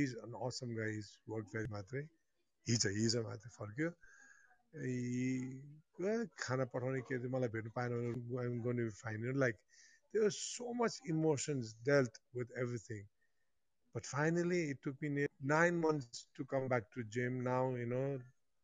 is 0.02 0.16
an 0.24 0.34
awesome 0.48 0.74
guy 0.80 0.98
is 1.02 1.10
work 1.30 1.48
very 1.54 1.72
मात्रै 1.76 2.02
his 2.70 2.86
his 2.98 3.16
मात्रै 3.28 3.52
फर्क्यो 3.58 3.90
खाना 6.45 6.65
पठाउने 6.73 7.01
के 7.11 7.19
मलाई 7.29 7.49
भेट्नु 7.57 7.71
पाएन 7.77 7.93
I'm 8.45 8.61
gonna 8.69 8.89
fine 9.03 9.39
like 9.45 9.57
there 10.15 10.25
was 10.25 10.37
so 10.41 10.73
much 10.73 10.95
emotions 11.07 11.75
dealt 11.85 12.19
with 12.33 12.49
everything. 12.59 13.05
But 13.95 14.07
finally, 14.07 14.71
it 14.71 14.79
took 14.83 15.01
me 15.03 15.27
nine 15.43 15.79
months 15.79 16.27
to 16.37 16.45
come 16.45 16.69
back 16.69 16.85
to 16.95 17.03
gym. 17.17 17.43
Now, 17.45 17.75
you 17.75 17.87
know, 17.87 18.19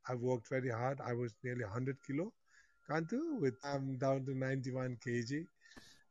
I've 0.06 0.20
worked 0.20 0.48
very 0.48 0.70
hard. 0.70 1.00
I 1.04 1.12
was 1.12 1.34
nearly 1.44 1.64
100 1.64 1.96
kilo. 2.06 2.32
Kantu, 2.88 3.20
with 3.40 3.54
I'm 3.64 3.98
down 3.98 4.24
to 4.26 4.34
91 4.34 4.96
kg. 5.06 5.44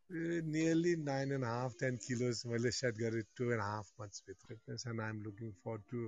nearly 0.09 0.95
nine 0.97 1.31
and 1.31 1.43
a 1.43 1.47
half, 1.47 1.75
ten 1.79 1.97
kilos 2.05 2.43
मैले 2.45 2.71
set 2.77 2.97
गरेँ 2.97 3.21
to 3.37 3.51
and 3.51 3.61
half 3.61 3.91
मन्थ्सभित्र 3.99 4.47
fitness 4.47 4.83
and 4.87 5.01
I'm 5.01 5.21
looking 5.27 5.51
for 5.65 5.77
to 5.91 6.01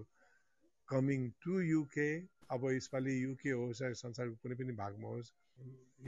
coming 0.88 1.30
to 1.46 1.60
UK 1.68 2.08
अब 2.51 2.71
यसपालि 2.71 3.15
UK 3.23 3.51
होस् 3.63 3.83
या 3.83 3.93
संसारको 4.03 4.41
कुनै 4.43 4.57
पनि 4.63 4.79
भागमा 4.81 5.15
होस् 5.15 5.33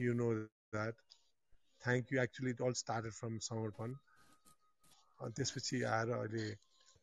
you 0.00 0.14
know 0.22 0.32
that 0.76 1.04
thank 1.82 2.12
you 2.12 2.22
actually 2.22 2.56
it 2.56 2.62
all 2.62 2.80
started 2.80 3.20
from 3.20 3.38
Samarpan 3.50 3.94
त्यसपछि 5.20 5.82
आएर 5.92 6.12
अहिले 6.16 6.48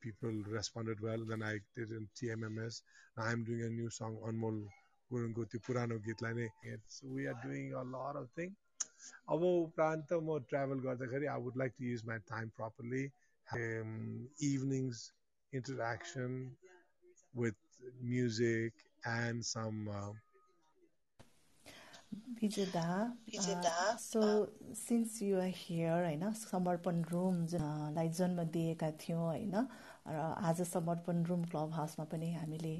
responded 0.01 0.99
well. 1.01 1.23
Then 1.25 1.43
I 1.43 1.59
did 1.75 1.91
in 1.91 2.07
TMMS. 2.15 2.81
Now 3.17 3.23
I'm 3.23 3.43
doing 3.43 3.61
a 3.63 3.69
new 3.69 3.89
song, 3.89 4.17
Anmol 4.23 4.63
Gurungu, 5.11 5.45
त्यो 5.45 5.59
पुरानो 5.59 5.99
गीतलाई 5.99 6.33
नै 6.33 6.79
So 6.87 7.07
we 7.07 7.27
are 7.27 7.39
doing 7.43 7.73
a 7.73 7.83
lot 7.85 8.15
of 8.15 8.29
things. 8.31 8.55
अब 9.29 9.43
उपरान्त 9.43 10.13
म 10.13 10.37
ट्राभल 10.49 10.79
गर्दाखेरि 10.81 11.25
I 11.27 11.41
would 11.41 11.57
like 11.57 11.73
to 11.77 11.85
use 11.85 12.03
my 12.05 12.19
time 12.29 12.49
properly 12.57 13.03
evenings 14.47 15.01
interaction 15.53 16.31
with 17.33 17.66
music 17.81 18.85
and 19.07 19.43
some 19.45 19.85
Bijeta 22.41 22.83
so 23.99 24.21
since 24.77 25.21
you 25.21 25.39
are 25.39 25.51
here 25.55 26.03
होइन 26.03 26.31
Samarpan 26.41 27.01
room 27.11 27.43
लाई 27.95 28.09
जन्म 28.19 28.43
दिएका 28.55 28.89
थियौँ 29.03 29.21
होइन 29.21 29.55
र 30.07 30.15
आज 30.39 30.61
समर्पण 30.63 31.23
रुम 31.25 31.43
क्लब 31.51 31.71
हाउसमा 31.73 32.03
पनि 32.11 32.31
हामीले 32.33 32.73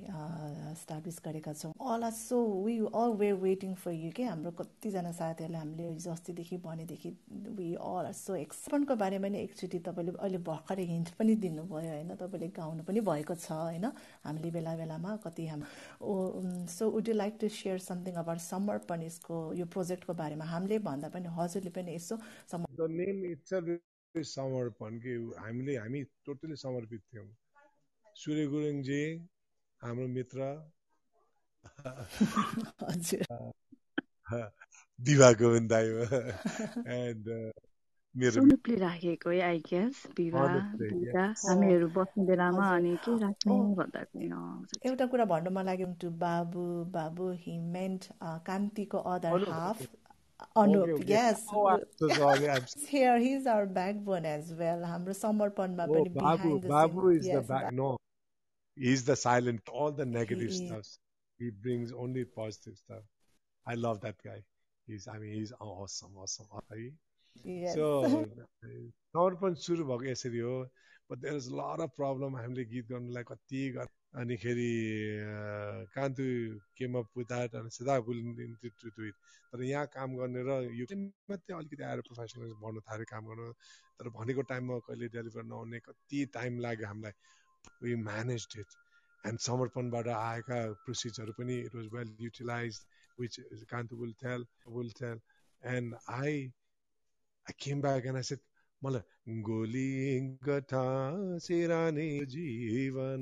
स्टाब्लिस 0.82 1.20
गरेका 1.26 1.54
छौँ। 1.54 1.72
All 1.94 2.04
are 2.04 2.12
so 2.12 2.38
we 2.66 2.78
all 2.96 3.12
were 3.20 3.34
waiting 3.44 3.74
for 3.76 3.92
you 3.92 4.12
के? 4.16 4.24
हाम्रो 4.24 4.52
कतिजना 4.60 5.12
साथीहरूले 5.12 5.58
हामीले 5.58 5.88
हिजो 5.90 6.12
अस्तिदेखि 6.12 6.58
भनेदेखि 6.64 7.10
वी 7.58 7.74
अल 7.76 8.06
आर 8.06 8.14
सो 8.16 8.36
एक्सपर्टको 8.36 8.96
बारेमा 9.04 9.28
नि 9.28 9.40
एकचोटि 9.40 9.80
तपाईँले 9.88 10.12
अहिले 10.20 10.38
भर्खरै 10.48 10.86
हिन्ट 10.94 11.10
पनि 11.20 11.36
दिनुभयो 11.44 11.90
होइन? 11.90 12.16
तपाईँले 12.16 12.48
गाउनु 12.56 12.84
पनि 12.88 13.02
भएको 13.12 13.36
छ 13.36 13.52
होइन? 13.52 13.86
हामीले 14.24 14.52
बेला 14.52 14.76
बेलामा 14.78 15.16
कति 15.28 15.48
हाम 15.48 15.62
so 16.78 16.90
would 16.96 17.08
you 17.08 17.14
like 17.14 17.38
to 17.42 17.50
share 17.60 17.78
something 17.90 18.24
about 18.24 18.40
Samarpan 18.48 19.04
यसको 19.04 19.36
यो 19.60 19.66
प्रोजेक्टको 19.76 20.14
बारेमा? 20.24 20.46
हामीले 20.56 20.80
भन्दा 20.90 21.10
पनि 21.12 21.28
हजुरले 21.36 21.76
पनि 21.76 21.96
यसो 22.00 22.16
समर्पण 24.16 24.98
कि 25.00 25.14
हामीले 25.38 25.74
हामी 25.78 26.04
टोटली 26.26 26.56
समर्पित 26.56 27.02
थियौँ। 27.14 27.28
सूर्य 28.16 28.46
गुरुङजी 28.48 29.04
हाम्रो 29.82 30.08
मित्र। 30.08 30.40
विवाह 35.00 35.32
गोविन्द 35.40 35.70
दाई 35.70 35.86
एन्ड 36.98 37.26
मेरो 38.16 38.42
राखेको 38.80 39.30
है 39.30 39.42
आई 39.42 39.60
गेस 39.68 39.96
विवाह 40.18 40.56
हामीहरू 41.48 41.88
बस्ने 41.98 42.26
बेलामा 42.26 42.66
अनि 42.76 42.96
के 43.06 43.12
राख्ने 43.22 43.56
भन्दाखेरि 43.76 44.28
एउटा 44.90 45.06
कुरा 45.14 45.26
भन्नु 45.32 45.50
मन 45.58 45.66
लाग्यो 45.66 45.88
टु 46.02 46.10
बाबु 46.24 46.64
बाबु 46.98 47.26
he 47.44 47.54
meant 47.76 48.02
कान्तिको 48.48 48.98
other 49.14 49.50
half 49.52 49.78
Anup, 50.57 50.83
okay, 50.83 50.93
okay. 50.93 51.05
yes. 51.07 51.45
Oh, 51.53 51.69
I'm 51.69 51.81
so 51.97 52.09
sorry. 52.09 52.51
I'm 52.51 52.65
here. 52.89 53.19
He's 53.19 53.47
our 53.47 53.67
backbone 53.67 54.27
as 54.27 54.53
well. 54.59 54.83
हाम्रो 54.85 55.13
समर्पणमा 55.21 55.87
oh, 55.89 55.95
पनि 55.95 56.15
Babu, 56.15 56.61
Babu 56.61 57.09
is 57.11 57.27
yes, 57.27 57.37
the 57.37 57.43
back. 57.53 57.73
No, 57.73 57.97
he's 58.77 59.05
the 59.05 59.17
silent. 59.17 59.69
All 59.69 59.93
the 59.93 60.05
negative 60.05 60.51
he 60.51 60.67
stuff. 60.67 60.87
He 61.39 61.51
brings 61.51 61.93
only 61.93 62.25
positive 62.25 62.77
stuff. 62.77 63.05
I 63.67 63.75
love 63.75 64.01
that 64.01 64.17
guy. 64.25 64.43
He's. 64.87 65.09
I 65.09 65.19
mean, 65.19 65.33
he's 65.35 65.53
awesome, 65.61 66.17
awesome. 66.17 66.47
Right? 66.71 66.93
Yes. 67.45 67.75
So 67.75 68.03
समर्पण 69.15 69.55
सुरु 69.63 69.85
भएको 69.85 70.05
यसरी 70.11 70.39
हो 70.39 70.69
but 71.09 71.21
there 71.21 71.37
is 71.37 71.47
a 71.49 71.55
lot 71.57 71.81
of 71.85 71.95
problem 71.95 72.37
हामीले 72.37 72.65
गीत 72.65 72.87
गर्नुलाई 72.91 73.25
कति 73.31 73.63
अनिखेरि 74.14 74.72
Kantu 75.94 76.24
came 76.78 76.98
up 76.98 77.08
with 77.18 77.26
that 77.28 77.56
अनि 77.56 77.70
सदा 77.70 77.98
विल 78.08 78.56
टु 78.62 78.90
डु 78.96 79.06
इट। 79.08 79.16
तर 79.52 79.62
यहाँ 79.64 79.86
काम 79.94 80.16
गर्ने 80.18 80.42
र 80.48 80.52
यो 80.74 80.86
मात्रै 81.30 81.56
अलिकति 81.58 81.84
आएर 81.84 82.02
प्रोफेसनल 82.08 82.54
बढ्नु 82.64 82.82
थाल्यो 82.88 83.06
काम 83.12 83.24
गर्नु। 83.30 83.52
तर 84.00 84.10
भनेको 84.18 84.42
टाइममा 84.52 84.78
कहिले 84.88 85.08
डेलिभर 85.16 85.44
नहुने 85.52 85.80
कति 85.86 86.26
टाइम 86.34 86.60
लाग्यो 86.66 86.88
हामीलाई। 86.88 87.16
वी 87.84 87.96
म्यानेज 88.04 88.48
इट 88.60 88.70
एन्ड 89.24 89.40
समर्पणबाट 89.40 90.08
आएका 90.08 90.60
प्रोसिजहरू 90.86 91.34
पनि 91.38 91.56
it 91.68 91.76
was 91.76 91.88
well 91.94 92.16
utilized 92.22 92.80
which 93.20 93.64
Kantu 93.70 93.96
will 94.02 94.14
tell 94.24 94.46
will 94.76 94.92
tell 95.00 95.20
and 95.64 95.96
I 96.18 96.34
I 97.46 97.54
came 97.60 97.82
back 97.82 98.06
and 98.06 98.18
I 98.18 98.24
set 98.32 98.42
मलाई 98.82 99.02
गोली 99.28 100.20
गठा 100.44 100.84
सिरानी 101.38 102.26
जीवन 102.26 103.22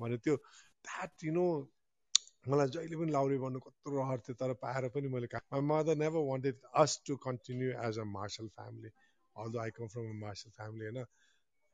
भने 0.00 0.16
त्यो 0.16 0.36
द्याट 0.36 1.24
मलाई 2.48 2.68
जहिले 2.68 2.96
पनि 2.96 3.12
लाउरी 3.12 3.36
भन्नु 3.38 3.60
कत्रो 3.60 3.92
रहर 3.96 4.18
थियो 4.20 4.34
तर 4.34 4.52
पाएर 4.62 4.88
पनि 4.88 5.08
मैले 5.08 5.26
my 5.36 5.60
mother 5.60 5.96
never 5.96 6.24
wanted 6.28 6.56
us 6.74 7.00
to 7.06 7.16
continue 7.16 7.70
as 7.88 7.98
a 7.98 8.04
martial 8.04 8.48
family 8.48 8.90
all 9.36 9.52
the 9.52 9.56
I 9.56 9.70
come 9.70 9.86
from 9.86 10.08
a 10.10 10.18
martial 10.20 10.50
family 10.50 10.84
होइन। 10.84 11.04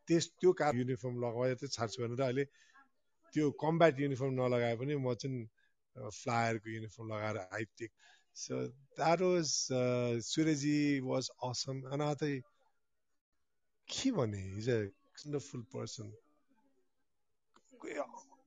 त्यस 0.08 0.30
त्यो 0.40 0.52
कारण 0.52 0.78
युनिफर्म 0.78 1.14
लगाएर 1.24 1.54
चाहिँ 1.54 1.70
छाड्छु 1.70 2.02
भनेर 2.02 2.22
अहिले 2.22 2.44
त्यो 3.34 3.50
कम्ब्याट 3.64 4.00
युनिफर्म 4.00 4.32
नलगाए 4.40 4.76
पनि 4.76 4.96
म 4.96 5.14
चाहिँ 5.14 6.10
फ्लायरको 6.10 6.70
युनिफर्म 6.70 7.12
लगाएर 7.14 7.36
आई 7.38 7.88
सो 8.36 8.62
द्याट 8.66 9.20
वाज 9.20 9.48
सुरेजी 10.26 10.78
वाज 11.00 11.30
असम 11.50 11.82
अनि 11.90 12.40
के 13.90 14.10
भने 14.12 14.42
is 14.58 14.68
a 14.70 14.78
wonderful 15.20 15.62
person 15.74 16.12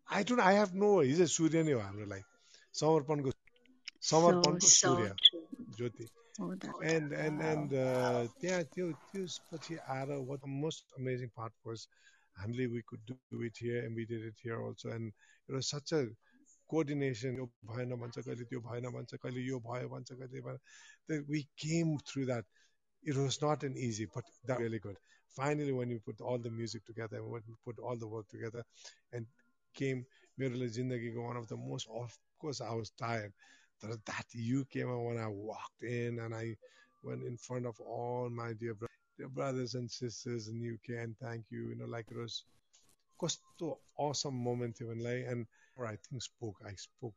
I 0.07 0.23
don't 0.29 0.41
I 0.41 0.55
have 0.55 0.73
no 0.83 0.89
his 1.01 1.21
a 1.21 1.25
सूर्य 1.35 1.63
नै 1.63 1.71
हो 1.71 1.79
हाम्रो 1.79 2.05
लागि 2.13 2.23
समर्पणको 2.73 3.31
समर्पणको 4.11 4.71
सूर्य 4.73 5.13
ज्योति 5.77 6.07
एन्ड 6.93 7.13
एन्ड 7.25 7.41
एन्ड 7.51 7.75
त्यहाँ 8.41 8.63
त्यो 8.73 8.91
त्यसपछि 9.11 9.77
आएर 9.97 10.15
what 10.31 10.39
the 10.39 10.53
most 10.63 10.99
amazing 10.99 11.29
part 11.37 11.53
was 11.67 11.87
हामीले 12.37 12.65
we 12.75 12.81
could 12.91 13.15
do 13.31 13.43
it 13.45 13.63
here 13.63 13.85
and 13.85 13.97
we 13.97 14.05
did 14.13 14.25
it 14.27 14.45
here 14.45 14.65
also 14.69 14.93
and 14.95 15.13
एउटा 15.49 15.61
सच 15.69 15.93
अ 15.93 16.03
कोअर्डिनेसन 16.69 17.37
यो 17.37 17.45
भएन 17.71 17.95
भन्छ 18.01 18.19
कहिले 18.19 18.45
त्यो 18.51 18.59
भएन 18.71 18.89
भन्छ 18.97 19.15
कहिले 19.15 19.41
यो 19.47 19.59
भयो 19.69 19.89
भन्छ 19.89 20.11
कहिले 20.13 21.19
we 21.31 21.41
came 21.63 21.97
through 22.09 22.25
that 22.25 22.45
it 23.03 23.17
was 23.17 23.41
not 23.41 23.63
an 23.63 23.75
easy, 23.77 24.07
but 24.13 24.23
that 24.45 24.59
really 24.59 24.79
good. 24.79 24.97
Finally, 25.32 25.72
when 25.72 25.88
we 25.88 25.98
put 25.98 26.20
all 26.20 26.38
the 26.38 26.50
music 26.50 26.84
together 26.84 27.16
and 27.18 27.30
when 27.30 27.42
we 27.46 27.54
put 27.64 27.78
all 27.78 27.96
the 27.96 28.06
work 28.06 28.28
together 28.28 28.64
and 29.12 29.26
came 29.74 30.04
Mirala 30.40 30.68
Jindagi, 30.68 31.14
one 31.16 31.36
of 31.36 31.46
the 31.48 31.56
most, 31.56 31.86
of 31.94 32.16
course, 32.40 32.60
I 32.60 32.74
was 32.74 32.90
tired. 32.90 33.32
That 33.82 34.26
you 34.32 34.64
came 34.64 34.88
out 34.88 35.04
when 35.04 35.18
I 35.18 35.28
walked 35.28 35.82
in 35.82 36.18
and 36.18 36.34
I 36.34 36.56
went 37.04 37.22
in 37.22 37.36
front 37.36 37.66
of 37.66 37.78
all 37.80 38.28
my 38.28 38.52
dear, 38.54 38.74
bro- 38.74 38.88
dear 39.16 39.28
brothers 39.28 39.74
and 39.74 39.88
sisters 39.88 40.48
in 40.48 40.56
UK 40.74 41.02
and 41.02 41.16
thank 41.18 41.44
you. 41.50 41.68
You 41.68 41.76
know, 41.76 41.86
like 41.86 42.06
it 42.10 42.16
was 42.16 42.44
कस्तो 43.22 43.76
awesome 43.96 44.34
moment 44.34 44.80
even 44.80 45.04
and 45.06 45.46
or 45.76 45.86
I 45.86 45.96
think 45.96 46.22
spoke 46.22 46.56
I 46.66 46.74
spoke 46.74 47.14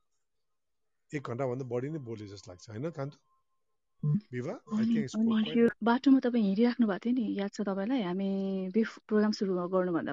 एक 1.14 1.28
घन्टाभन्दा 1.28 1.66
बढी 1.72 1.90
नै 1.94 2.00
बोले 2.08 2.26
जस्तो 2.28 2.52
लाग्छ 2.52 2.70
होइन 2.72 2.90
कान्तु 2.98 3.18
बाटोमा 5.83 6.19
तपाईँ 6.21 6.45
हिँडिराख्नु 6.45 6.87
भएको 6.87 7.01
थियो 7.05 7.15
नि 7.17 7.25
याद 7.39 7.51
छ 7.51 7.61
तपाईँलाई? 7.65 8.03
हामी 8.03 8.29
प्रोग्राम 9.09 9.33
सुरु 9.33 9.53
गर्नुभन्दा 9.73 10.13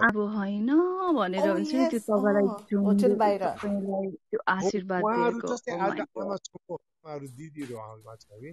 अब 0.00 0.16
होइन 0.36 0.70
भनेर 1.18 1.46
oh, 1.46 1.54
हुन्छ 1.54 1.70
नि 1.74 1.84
त्यो 1.90 2.00
तपाईँलाई 2.00 2.46
त्यो 4.30 4.38
आशीर्वाद 4.48 5.02
दिदीहरू 7.34 7.74
आउनु 7.76 8.02
भएको 8.02 8.16
छ 8.16 8.26
कि? 8.40 8.50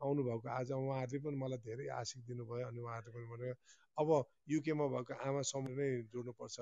आउनु 0.00 0.20
भएको 0.24 0.48
आज 0.48 0.68
उहाँहरूले 0.72 1.18
पनि 1.20 1.36
मलाई 1.36 1.60
धेरै 1.60 1.86
आशिक 2.00 2.20
दिनुभयो 2.26 2.66
अनि 2.66 2.80
उहाँहरूले 2.80 3.12
पनि 3.14 3.26
भने 3.32 3.48
अब 3.96 4.08
युकेमा 4.48 4.86
भएको 4.96 5.12
आमासम्म 5.28 5.66
नै 5.76 5.88
जोड्नुपर्छ। 6.08 6.56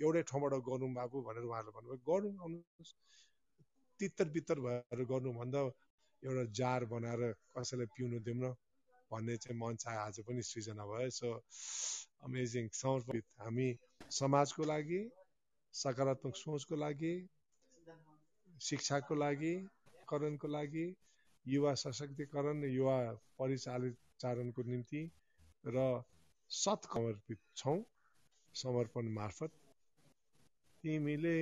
एउटै 0.00 0.22
ठाउँबाट 0.22 0.52
गर्नु 0.64 0.86
बाबु 0.96 1.16
भनेर 1.28 1.44
उहाँहरूले 1.44 1.72
भन्नुभयो। 1.76 2.02
गर्नु 2.08 2.28
आउनुहोस्। 2.40 2.90
तितर 4.00 4.28
बित्तर 4.34 4.60
भएर 4.66 5.04
गर्नुभन्दा 5.12 5.60
एउटा 6.22 6.44
जार 6.58 6.84
बनाएर 6.92 7.22
कसैलाई 7.56 7.86
पिउनु 7.96 8.18
दिउँ 8.26 8.36
न 8.36 8.54
भन्ने 9.10 9.36
चाहिँ 9.36 9.58
मन 9.60 9.76
चाहे 9.76 9.98
आज 9.98 10.20
पनि 10.26 10.42
सृजना 10.42 10.84
भयो। 10.86 11.10
सो 11.10 11.28
अमेजिङ 12.24 12.68
समर्पित। 12.74 13.24
हामी 13.40 13.68
समाजको 14.10 14.64
लागि 14.64 15.00
सकारात्मक 15.74 16.36
सोचको 16.36 16.76
लागि 16.76 17.14
शिक्षाको 18.60 19.14
लागि 19.14 19.54
करणको 20.08 20.48
लागि 20.48 20.86
युवा 21.46 21.74
सशक्तिकरण 21.82 22.64
युवा 22.70 22.98
परिचालित 23.38 23.96
निम्ति 24.66 25.02
र 25.66 25.86
सत 26.50 26.88
समर्पित 26.94 27.38
छौँ। 27.56 27.78
समर्पण 28.54 29.08
मार्फत। 29.14 29.59
तिमीले 30.84 31.36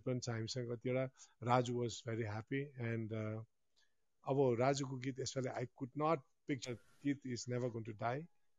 पनि 0.00 0.20
छ 0.20 0.28
हामीसँग 0.30 0.66
कतिवटा 0.70 1.04
Raju 1.44 1.72
was 1.74 2.02
very 2.06 2.24
happy 2.26 2.60
and 2.86 3.12
अब 4.24 4.36
राजुको 4.60 4.96
गीत 5.04 5.20
यसपालि 5.20 5.48
आई 5.52 5.70
कुड 5.76 5.90
नट 5.98 6.26
पिक्चर 6.48 6.74
गीत 7.04 7.26
is 7.28 7.44
never 7.48 7.68
gone 7.70 7.82
to 7.82 7.92
die 8.00 8.18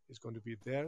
is 0.09 0.19
gone 0.23 0.33
to 0.33 0.41
be 0.41 0.55
there 0.63 0.85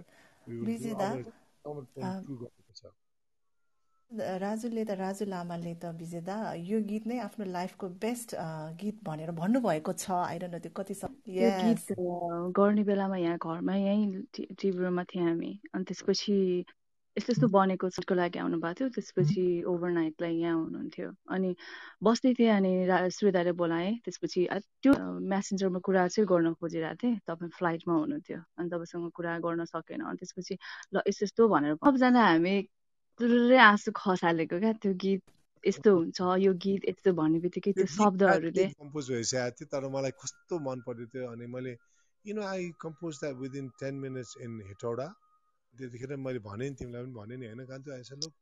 राजुले 4.42 4.84
त 4.84 4.96
राजु 4.98 5.26
लामाले 5.26 5.74
त 5.76 5.92
विजेता 5.98 6.36
यो 6.64 6.80
गीत 6.88 7.06
नै 7.08 7.20
आफ्नो 7.22 7.46
लाइफको 7.52 7.90
बेस्ट 8.00 8.36
गीत 8.80 8.98
भनेर 9.06 9.32
भन्नुभएको 9.38 9.94
छ 9.96 10.18
आइरहनु 10.18 10.60
त्यो 10.60 10.72
कति 10.76 10.96
गीत 11.30 11.96
गर्ने 12.58 12.84
बेलामा 12.86 13.18
यहाँ 13.20 13.38
घरमा 13.46 13.76
यहीँ 13.78 14.08
टिभीमा 14.56 15.04
थियौँ 15.06 15.28
हामी 15.28 15.52
अनि 15.74 15.84
त्यसपछि 15.86 16.36
यस्तो 17.18 17.32
यस्तो 17.34 17.48
बनेको 17.52 17.90
छुटको 17.92 18.16
लागि 18.16 18.40
आउनु 18.40 18.58
भएको 18.64 18.74
थियो 18.80 18.90
त्यसपछि 18.96 19.44
ओभरनाइटलाई 19.68 20.36
यहाँ 20.38 20.56
हुनुहुन्थ्यो। 20.56 21.10
अनि 21.28 21.50
बस्दै 22.04 22.34
थिएँ 22.40 22.52
अनि 22.56 22.72
सुविधाले 23.12 23.52
बोलाएँ 23.62 23.92
त्यसपछि 24.06 24.48
त्यो 24.84 24.92
म्यासेन्जरमा 25.32 25.80
कुरा 25.88 26.08
चाहिँ 26.08 26.28
गर्न 26.28 26.54
खोजिरहेको 26.56 27.00
थिएँ। 27.04 27.20
तपाईँ 27.28 27.52
फ्लाइटमा 27.58 27.94
हुनुहुन्थ्यो। 27.94 28.40
अनि 28.58 28.70
तपाईँसँग 28.70 29.12
कुरा 29.12 29.38
गर्न 29.46 29.66
सकेन। 29.66 30.02
अनि 30.08 30.18
त्यसपछि 30.22 30.56
ल 30.94 31.02
यस्तो 31.08 31.26
यस्तो 31.26 31.48
भनेर 31.48 31.76
सबजना 31.84 32.22
हामी 32.26 32.56
तुरुरै 33.20 33.58
आँसु 33.60 33.92
खसालेको 33.92 34.60
क्या 34.60 34.74
त्यो 34.80 34.94
गीत 35.04 35.22
यस्तो 35.64 35.90
हुन्छ 35.96 36.20
यो 36.42 36.54
गीत 36.64 36.82
यस्तो 36.90 37.14
भन्ने 37.14 37.40
बित्तिकै 37.40 37.72
त्यो 37.78 37.86
शब्दहरूले 37.96 38.66
कम्पोज 38.80 39.12
भइसकेको 39.12 39.52
थियो 39.58 39.68
तर 39.74 39.84
मलाई 39.96 40.14
कस्तो 40.22 40.60
मन 40.68 40.80
पर्थ्यो 40.88 41.28
अनि 41.32 41.46
मैले 41.56 41.74
you 42.26 42.34
know 42.40 42.48
I 42.48 42.72
compose 42.82 43.20
that 43.20 43.36
within 43.44 43.68
ten 43.84 44.00
minutes 44.06 44.34
in 44.42 44.58
Hetauda 44.70 45.08
त्यतिखेर 45.78 46.16
मैले 46.16 46.40
भने 46.40 46.70
नि 46.70 46.76
तिमीलाई 46.76 47.04
पनि 47.04 47.14
भने 47.14 47.38
नि 47.38 47.46
होइन 47.46 47.66
कान्छु 47.66 47.92
आइसा 47.92 48.16
लुक 48.16 48.34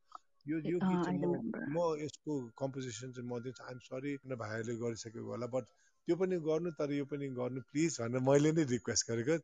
यो 0.46 0.58
यो 0.58 0.78
गीत 0.78 1.04
चाहिँ 1.04 1.18
म 1.18 1.42
म 1.68 2.02
यसको 2.02 2.50
कम्पोजिसन 2.58 3.12
चाहिँ 3.12 3.28
म 3.28 3.40
दिन्छु 3.40 3.64
आइएम 3.64 3.78
सरी 3.78 4.36
भाइहरूले 4.36 4.76
गरिसकेको 4.76 5.24
होला 5.24 5.46
बट 5.46 5.64
त्यो 6.08 6.16
पनि 6.16 6.36
गर्नु 6.36 6.70
तर 6.70 6.92
यो 6.92 7.04
पनि 7.04 7.28
गर्नु 7.28 7.60
प्लिज 7.60 8.00
भनेर 8.00 8.20
मैले 8.20 8.52
नै 8.52 8.64
रिक्वेस्ट 8.64 9.10
गरेको। 9.10 9.38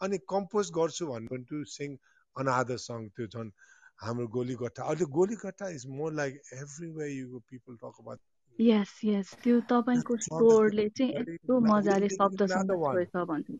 अनि 0.00 0.18
कम्पोज 0.28 0.70
गर्छु 0.70 1.06
भन्नु 1.06 1.44
टु 1.44 1.64
सिङ 1.64 1.96
अनादर 2.36 2.76
सङ 2.76 3.08
त्यो 3.08 3.26
झन् 3.26 3.50
हाम्रो 3.96 4.26
गोली 4.26 4.54
गट्टा 4.54 4.82
अहिले 4.82 5.04
Goli 5.04 5.34
Gatta 5.34 5.68
is 5.68 5.86
more 5.86 6.12
like 6.12 6.40
every 6.52 7.18
you 7.18 7.40
people 7.50 7.76
talk 7.76 7.94
about 7.98 8.20
यस 8.60 9.00
यस 9.04 9.34
त्यो 9.42 9.60
तपाईँको 9.60 10.16
स्कोरले 10.16 10.88
चाहिँ 10.88 11.12
यस्तो 11.12 11.60
मजाले 11.60 12.08
शब्दसँग 12.08 13.04
छ 13.04 13.16
भन्छु 13.16 13.56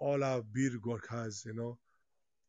all 0.00 0.22
our 0.22 0.42
Bir 0.44 0.78
Gorkhas, 0.78 1.44
you 1.46 1.54
know, 1.54 1.78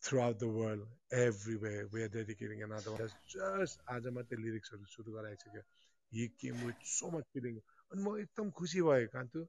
throughout 0.03 0.39
the 0.39 0.47
world, 0.49 0.81
everywhere. 1.11 1.87
We 1.91 2.01
are 2.03 2.09
dedicating 2.09 2.63
another 2.63 2.91
one. 2.91 3.09
Just 3.27 3.79
आज 3.87 4.07
मात्रै 4.17 4.37
लिरिक्सहरू 4.41 4.85
सुरु 4.93 5.13
गराएको 5.13 5.41
छ 5.43 5.53
क्या 5.53 5.63
he 6.11 6.27
came 6.41 6.65
with 6.65 6.85
so 6.91 7.09
much 7.15 7.25
feeling 7.33 7.57
अनि 7.91 8.03
म 8.03 8.15
एकदम 8.19 8.51
खुसी 8.59 8.81
भएँ 8.89 9.07
Kantu 9.15 9.43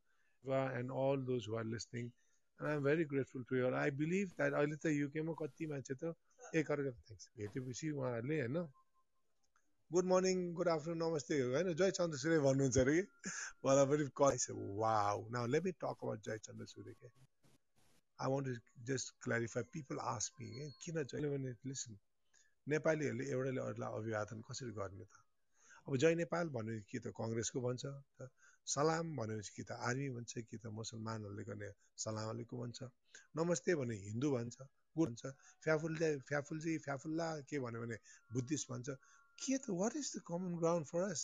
and 0.44 0.90
all 1.04 1.24
those 1.30 1.48
who 1.48 1.56
are 1.60 1.64
listening 1.74 2.04
and 2.06 2.68
I 2.70 2.74
am 2.76 2.82
very 2.84 3.04
grateful 3.12 3.44
to 3.50 3.56
your 3.56 3.74
I 3.82 3.90
believe 4.00 4.34
that 4.40 4.58
अहिले 4.62 4.76
त 4.76 4.94
युकेमा 4.96 5.34
कति 5.42 5.70
मान्छे 5.74 5.94
त 6.02 6.14
एकअर्का 6.62 6.92
थ्याङ्क्स 6.98 7.30
भेटेपछि 7.38 7.90
उहाँहरूले 7.90 8.40
होइन 8.40 8.60
गुड 9.90 10.04
मर्निङ 10.06 10.40
गुड 10.54 10.68
आफ्टरनुन 10.68 11.02
नमस्ते 11.04 11.40
होइन 11.42 11.72
जय 11.74 11.90
चन्द्र 11.98 12.18
सूर्य 12.24 12.40
भन्नुहुन्छ 12.46 12.78
अरे 12.78 12.96
कि? 12.96 13.06
मलाई 13.66 13.86
पनि 13.92 14.08
कल 14.22 14.60
वा 14.82 14.96
now 15.36 15.46
let 15.54 15.64
me 15.64 15.72
talk 15.84 16.06
about 16.06 16.28
Jai 16.30 16.38
Chandra 16.48 16.66
Surya 16.74 16.92
के. 16.92 17.08
I 18.20 18.28
want 18.32 18.46
to 18.48 18.84
just 18.90 19.14
clarify 19.24 19.62
people 19.74 19.98
ask 20.14 20.40
me 20.40 20.70
किन 20.84 21.02
जहिले 21.12 21.54
लिसन 21.72 21.98
नेपालीहरूले 22.66 23.24
एउटाले 23.34 23.60
अरूलाई 23.68 23.98
अभिवादन 24.00 24.40
कसरी 24.48 24.72
गर्ने 24.78 25.04
त? 25.04 25.24
अब 25.88 25.96
जय 26.02 26.14
नेपाल 26.20 26.48
भन्यो 26.56 26.80
कि 26.90 26.98
त 27.04 27.12
कङ्ग्रेसको 27.18 27.60
भन्छ 27.66 27.84
त 28.18 28.28
सलाम 28.66 29.14
भनेपछि 29.18 29.52
कि 29.56 29.62
त 29.68 29.78
आर्मी 29.90 30.08
भन्छ 30.16 30.32
कि 30.48 30.56
त 30.62 30.72
मुसलमानहरूले 30.78 31.44
गर्ने 31.50 31.70
सलाम 32.04 32.28
अलेको 32.34 32.58
भन्छ 32.62 32.88
नमस्ते 33.40 33.74
भने 33.80 33.94
हिन्दू 34.08 34.30
भन्छ 34.36 34.56
भन्छ 34.96 35.32
फ्याफुल्ला 35.64 36.10
फ्याफुल्जी 36.28 36.76
फ्याफुल्ला 36.86 37.28
के 37.48 37.58
भन्यो 37.66 37.80
भने 37.84 37.98
बुद्धिस्ट 38.32 38.70
भन्छ। 38.72 38.88
के 39.38 39.56
त 39.58 39.78
what 39.80 39.96
is 40.02 40.12
the 40.16 40.22
common 40.28 40.58
ground 40.62 40.86
for 40.92 41.02
us 41.10 41.22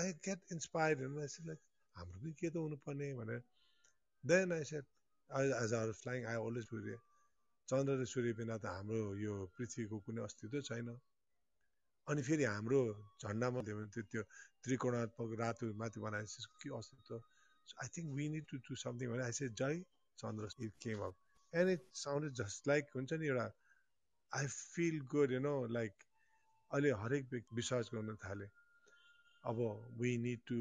I 0.00 0.12
get 0.26 0.52
inspired 0.52 0.98
हाम्रो 1.96 2.18
पनि 2.20 2.32
के 2.40 2.50
त 2.50 2.56
हुनुपर्ने? 2.56 3.08
भनेर 3.20 3.42
then 4.24 4.52
I 4.58 4.64
set 4.72 4.86
as 5.32 5.72
are 5.80 5.92
flying 6.02 6.24
I 6.30 6.36
always 6.48 6.66
बुझेँ 6.72 6.98
चन्द्र 7.68 7.92
र 8.00 8.04
सूर्य 8.12 8.32
बिना 8.38 8.56
त 8.58 8.64
हाम्रो 8.76 9.00
यो 9.16 9.34
पृथ्वीको 9.56 9.98
कुनै 10.06 10.22
अस्तित्व 10.28 10.60
छैन। 10.68 10.88
अनि 12.06 12.22
फेरि 12.28 12.44
हाम्रो 12.44 12.80
झन्डामा 13.22 13.60
त्यो 13.68 14.02
त्यो 14.12 14.22
त्रिकोणात्मक 14.64 15.30
रातो 15.40 15.72
माथि 15.80 16.00
बनाएपछि 16.04 16.34
त्यसको 16.36 16.56
के 16.62 16.68
अस्तित्व? 16.78 17.14
I 17.82 17.88
think 17.96 18.08
we 18.16 18.28
need 18.28 18.44
to 18.50 18.56
do 18.66 18.74
something 18.84 19.10
भने 19.12 19.22
I 19.24 19.32
say 19.38 19.48
Jai 19.60 19.82
Chandra 20.18 20.48
it 20.66 20.74
came 20.84 20.98
up 21.08 21.14
and 21.52 21.70
it 21.70 21.82
sound 22.00 22.32
just 22.40 22.68
like 22.68 22.90
हुन्छ 22.96 23.12
नि 23.22 23.26
एउटा 23.28 23.46
I 24.32 24.46
feel 24.74 24.98
good 25.14 25.32
you 25.32 25.40
know 25.40 25.54
like 25.78 26.04
अहिले 26.70 26.90
हरेक 27.04 27.24
व्यक्ति 27.32 27.56
विश्वास 27.56 27.90
गर्न 27.94 28.16
थाले। 28.24 28.48
अब 29.44 29.62
we 30.00 30.16
need 30.26 30.40
to 30.48 30.58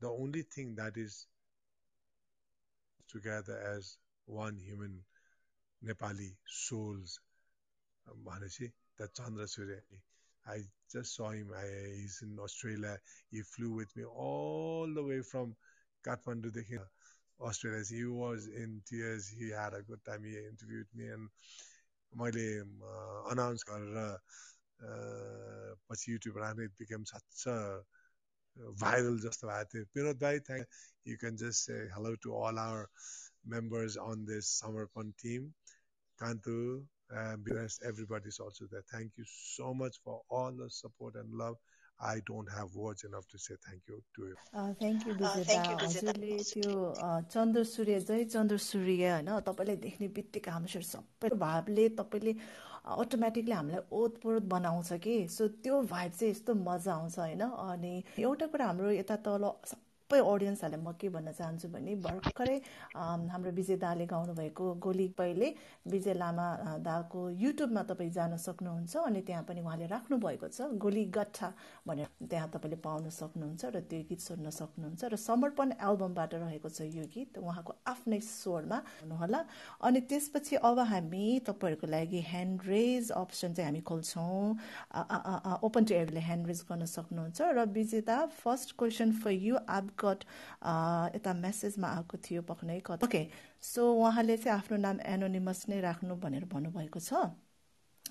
the 0.00 0.12
only 0.22 0.42
thing 0.56 0.74
that 0.74 0.98
is 0.98 1.16
together 3.08 3.58
as 3.74 3.96
one 4.26 4.56
human 4.56 5.00
Nepali 5.84 6.34
souls. 6.46 7.20
Bhanashi, 8.24 8.72
that 8.98 9.14
Chandra 9.14 9.46
Surya. 9.46 9.80
I 10.46 10.60
just 10.90 11.14
saw 11.14 11.30
him. 11.30 11.50
I, 11.54 11.66
he's 11.96 12.20
in 12.22 12.38
Australia. 12.38 12.98
He 13.30 13.42
flew 13.42 13.74
with 13.74 13.94
me 13.96 14.04
all 14.04 14.88
the 14.94 15.02
way 15.02 15.20
from 15.20 15.54
Kathmandu, 16.06 16.50
Australia. 17.40 17.82
He 17.88 18.04
was 18.06 18.46
in 18.46 18.80
tears. 18.86 19.28
He 19.28 19.50
had 19.50 19.74
a 19.74 19.82
good 19.82 20.02
time. 20.06 20.24
He 20.24 20.36
interviewed 20.36 20.86
me 20.94 21.08
and 21.08 21.28
मैले 22.16 22.46
announce 23.30 23.64
गरेर 23.68 24.18
पछि 25.90 26.16
it 26.64 26.78
became 26.78 27.04
such 27.04 27.46
a 27.46 27.82
viral 28.84 29.18
जस्तो 29.24 29.48
भएको 29.48 29.72
थियो 29.72 29.84
विनोद 29.96 30.20
भाइ 30.22 30.40
thank 30.50 30.66
you 31.04 31.16
can 31.16 31.36
just 31.36 31.64
say 31.64 31.80
hello 31.94 32.14
to 32.22 32.34
all 32.34 32.58
our 32.58 32.88
members 33.46 33.96
on 33.96 34.24
this 34.24 34.60
Samarpan 34.60 35.16
team. 35.16 35.54
Kantu, 36.20 36.84
uh, 37.16 37.36
because 37.36 37.78
everybody 37.84 38.28
is 38.28 38.38
also 38.40 38.66
there. 38.70 38.84
Thank 38.90 39.12
you 39.16 39.24
so 39.26 39.72
much 39.72 39.96
for 40.04 40.20
all 40.28 40.52
the 40.52 40.68
support 40.68 41.14
and 41.14 41.32
love. 41.32 41.56
I 42.00 42.20
don't 42.26 42.48
have 42.50 42.74
words 42.74 43.02
enough 43.04 43.26
to 43.28 43.38
say 43.38 43.54
thank 43.66 43.82
you 43.88 44.02
to 44.16 44.26
you. 44.26 44.36
Thank 44.80 45.06
you 45.06 45.14
Bijeta 45.20 45.62
हजुरले 45.80 46.36
त्यो 46.50 46.74
चन्द्र 47.34 47.64
सूर्य 47.70 48.00
जय 48.10 48.24
चन्द्र 48.34 48.58
सूर्य 48.66 49.10
होइन 49.12 49.30
तपाईँलाई 49.48 49.76
देख्ने 49.86 50.08
बित्तिकै 50.18 50.50
हाम्रो 50.50 50.82
सबै 50.90 51.30
भावले 51.42 51.88
तपाईँले 51.98 52.32
अटोमेटिकली 52.88 53.52
हामीलाई 53.52 53.80
ओतप्रोत 53.92 54.42
बनाउँछ 54.48 54.92
कि? 55.04 55.16
सो 55.28 55.48
त्यो 55.64 55.82
भाइब 55.90 56.12
चाहिँ 56.12 56.30
यस्तो 56.32 56.54
मजा 56.54 56.94
आउँछ 56.94 57.18
होइन? 57.18 57.40
अनि 57.40 58.02
एउटा 58.18 58.46
कुरा 58.46 58.66
हाम्रो 58.66 58.90
यता 58.92 59.16
तल 59.28 59.44
सबै 60.08 60.20
अडियन्सहरूलाई 60.24 60.80
म 60.80 60.92
के 60.96 61.08
भन्न 61.12 61.32
चाहन्छु 61.36 61.68
भने 61.68 61.92
भर्खरै 62.00 62.56
हाम्रो 62.96 63.50
विजय 63.52 63.76
दाले 63.76 64.04
गाउनुभएको 64.08 64.64
गोली 64.80 65.06
पहिले 65.20 65.48
विजय 65.84 66.14
लामा 66.16 66.46
दाको 66.80 67.20
युट्युबमा 67.36 67.82
तपाईँ 67.90 68.10
जान 68.16 68.36
सक्नुहुन्छ 68.40 68.96
अनि 69.04 69.20
त्यहाँ 69.28 69.44
पनि 69.44 69.60
उहाँले 69.60 69.86
राख्नु 69.92 70.16
भएको 70.16 70.48
छ 70.48 70.72
गोली 70.80 71.04
गट्ठा 71.12 71.48
भनेर 71.84 72.08
त्यहाँ 72.24 72.48
तपाईँले 72.48 72.78
पाउन 72.88 73.08
सक्नुहुन्छ 73.20 73.62
र 73.68 73.80
त्यो 73.84 74.00
गीत 74.08 74.20
सुन्न 74.24 74.48
सक्नुहुन्छ 74.48 75.12
र 75.12 75.16
समर्पण 75.28 75.76
एल्बमबाट 75.76 76.32
रहेको 76.40 76.68
छ 76.72 76.88
यो 76.88 77.04
गीत 77.12 77.38
उहाँको 77.44 77.76
आफ्नै 77.92 78.20
स्वरमा 78.24 78.78
हुनुहोला। 79.04 79.40
अनि 79.84 80.00
त्यसपछि 80.08 80.56
अब 80.64 80.78
हामी 80.88 81.26
तपाईँहरूको 81.44 81.86
लागि 81.86 82.20
ह्यान्ड 82.32 82.64
रेज 82.72 83.12
अप्सन 83.12 83.52
चाहिँ 83.60 83.68
हामी 83.68 83.84
खोल्छौँ। 83.84 84.56
ओपन 85.68 85.82
टु 85.84 85.94
एभले 86.00 86.24
ह्यान्ड 86.32 86.46
रेज 86.48 86.64
गर्न 86.72 86.88
सक्नुहुन्छ 86.96 87.52
र 87.60 87.68
Bijeta 87.76 88.18
first 88.40 88.76
question 88.80 89.12
for 89.20 89.32
you 89.44 89.56
आब 89.68 89.96
गट 90.04 90.24
यता 91.16 91.34
मेसेजमा 91.42 91.88
आएको 91.96 92.16
थियो 92.28 92.42
पक्नै 92.50 92.80
ओके 93.04 93.22
सो 93.72 93.92
उहाँले 94.06 94.36
चाहिँ 94.36 94.58
आफ्नो 94.58 94.76
नाम 94.86 95.00
एनोनिमस 95.14 95.64
नै 95.68 95.80
राख्नु 95.80 96.16
भनेर 96.24 96.44
भन्नुभएको 96.54 97.00
छ। 97.00 97.28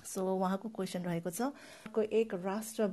सो 0.06 0.22
उहाँको 0.32 0.68
क्वेसन 0.74 1.02
रहेको 1.04 1.30
छ 1.36 1.52
को 1.94 2.02
एक 2.18 2.34
राष्ट्र 2.42 2.90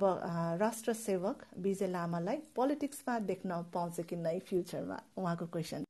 राष्ट्र 0.61 0.93
सेवक 1.01 1.43
विजय 1.65 1.87
लामालाई 1.87 2.37
पोलिटिक्समा 2.55 3.17
देख्न 3.31 3.61
पाउँछ 3.73 4.05
कि 4.09 4.15
नै 4.21 4.39
फ्युचरमा 4.47 4.97
उहाँको 5.17 5.47
question 5.57 5.83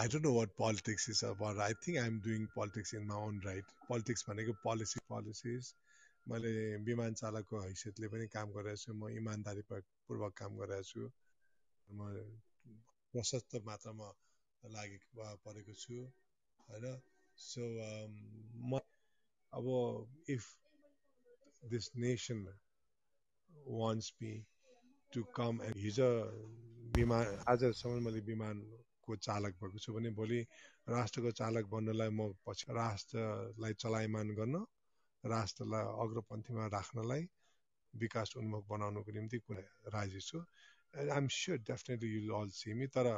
I 0.00 0.06
don't 0.06 0.22
know 0.22 0.32
what 0.32 0.50
politics 0.56 1.08
is 1.08 1.22
about. 1.26 1.58
I 1.58 1.72
think 1.82 1.98
I'm 2.00 2.18
doing 2.24 2.42
politics 2.54 2.92
in 2.92 3.06
my 3.06 3.14
own 3.26 3.40
right. 3.44 3.70
Politics 3.88 4.24
भनेको 4.28 4.54
policy 4.64 5.00
policies 5.12 5.70
मैले 6.28 6.52
विमान 6.86 7.14
चालकको 7.20 7.60
हैसियतले 7.60 8.08
पनि 8.12 8.26
काम 8.36 8.48
गरिरहेको 8.56 8.82
छु 8.84 8.92
म 8.94 9.08
इमान्दारी 9.20 9.62
पूर्वक 9.70 10.32
काम 10.40 10.52
गरिरहेको 10.60 10.88
छु 10.90 11.02
म 11.88 11.98
प्रशस्त 13.14 13.60
मात्रामा 13.68 14.08
लागि 14.62 14.98
परेको 15.44 15.74
छु 15.82 15.94
होइन? 16.68 16.84
सो 17.38 17.62
म 18.70 18.80
अब 19.52 19.66
if 20.30 20.44
this 21.72 21.90
nation 21.96 22.44
wants 23.72 24.12
me 24.22 24.32
to 25.12 25.24
come 25.36 25.60
हिजो 25.76 26.08
विमान 26.96 27.26
आजसम्म 27.48 28.04
मैले 28.04 28.20
विमान 28.30 28.56
को 29.02 29.16
चालक 29.26 29.52
भएको 29.60 29.78
छु 29.84 29.92
भने 29.92 30.10
भोलि 30.18 30.40
राष्ट्रको 30.88 31.30
चालक 31.40 31.64
बन्नलाई 31.74 32.10
म 32.10 32.32
पछि 32.46 32.72
राष्ट्रलाई 32.74 33.72
चलायमान 33.82 34.34
गर्न 34.40 34.66
राष्ट्रलाई 35.23 35.85
अग्रपन्थीमा 36.05 36.67
राख्नलाई 36.77 37.27
विकास 37.93 38.35
उन्मुख 38.43 38.67
बनाउनको 38.69 39.11
निम्ति 39.19 39.41
राजी 39.97 40.21
छु 40.29 40.43
I 40.93 41.17
am 41.17 41.27
sure 41.39 41.57
definitely 41.71 42.13
you 42.13 42.35
all 42.41 42.49
see 42.59 42.73
me 42.81 42.87
तर 42.97 43.11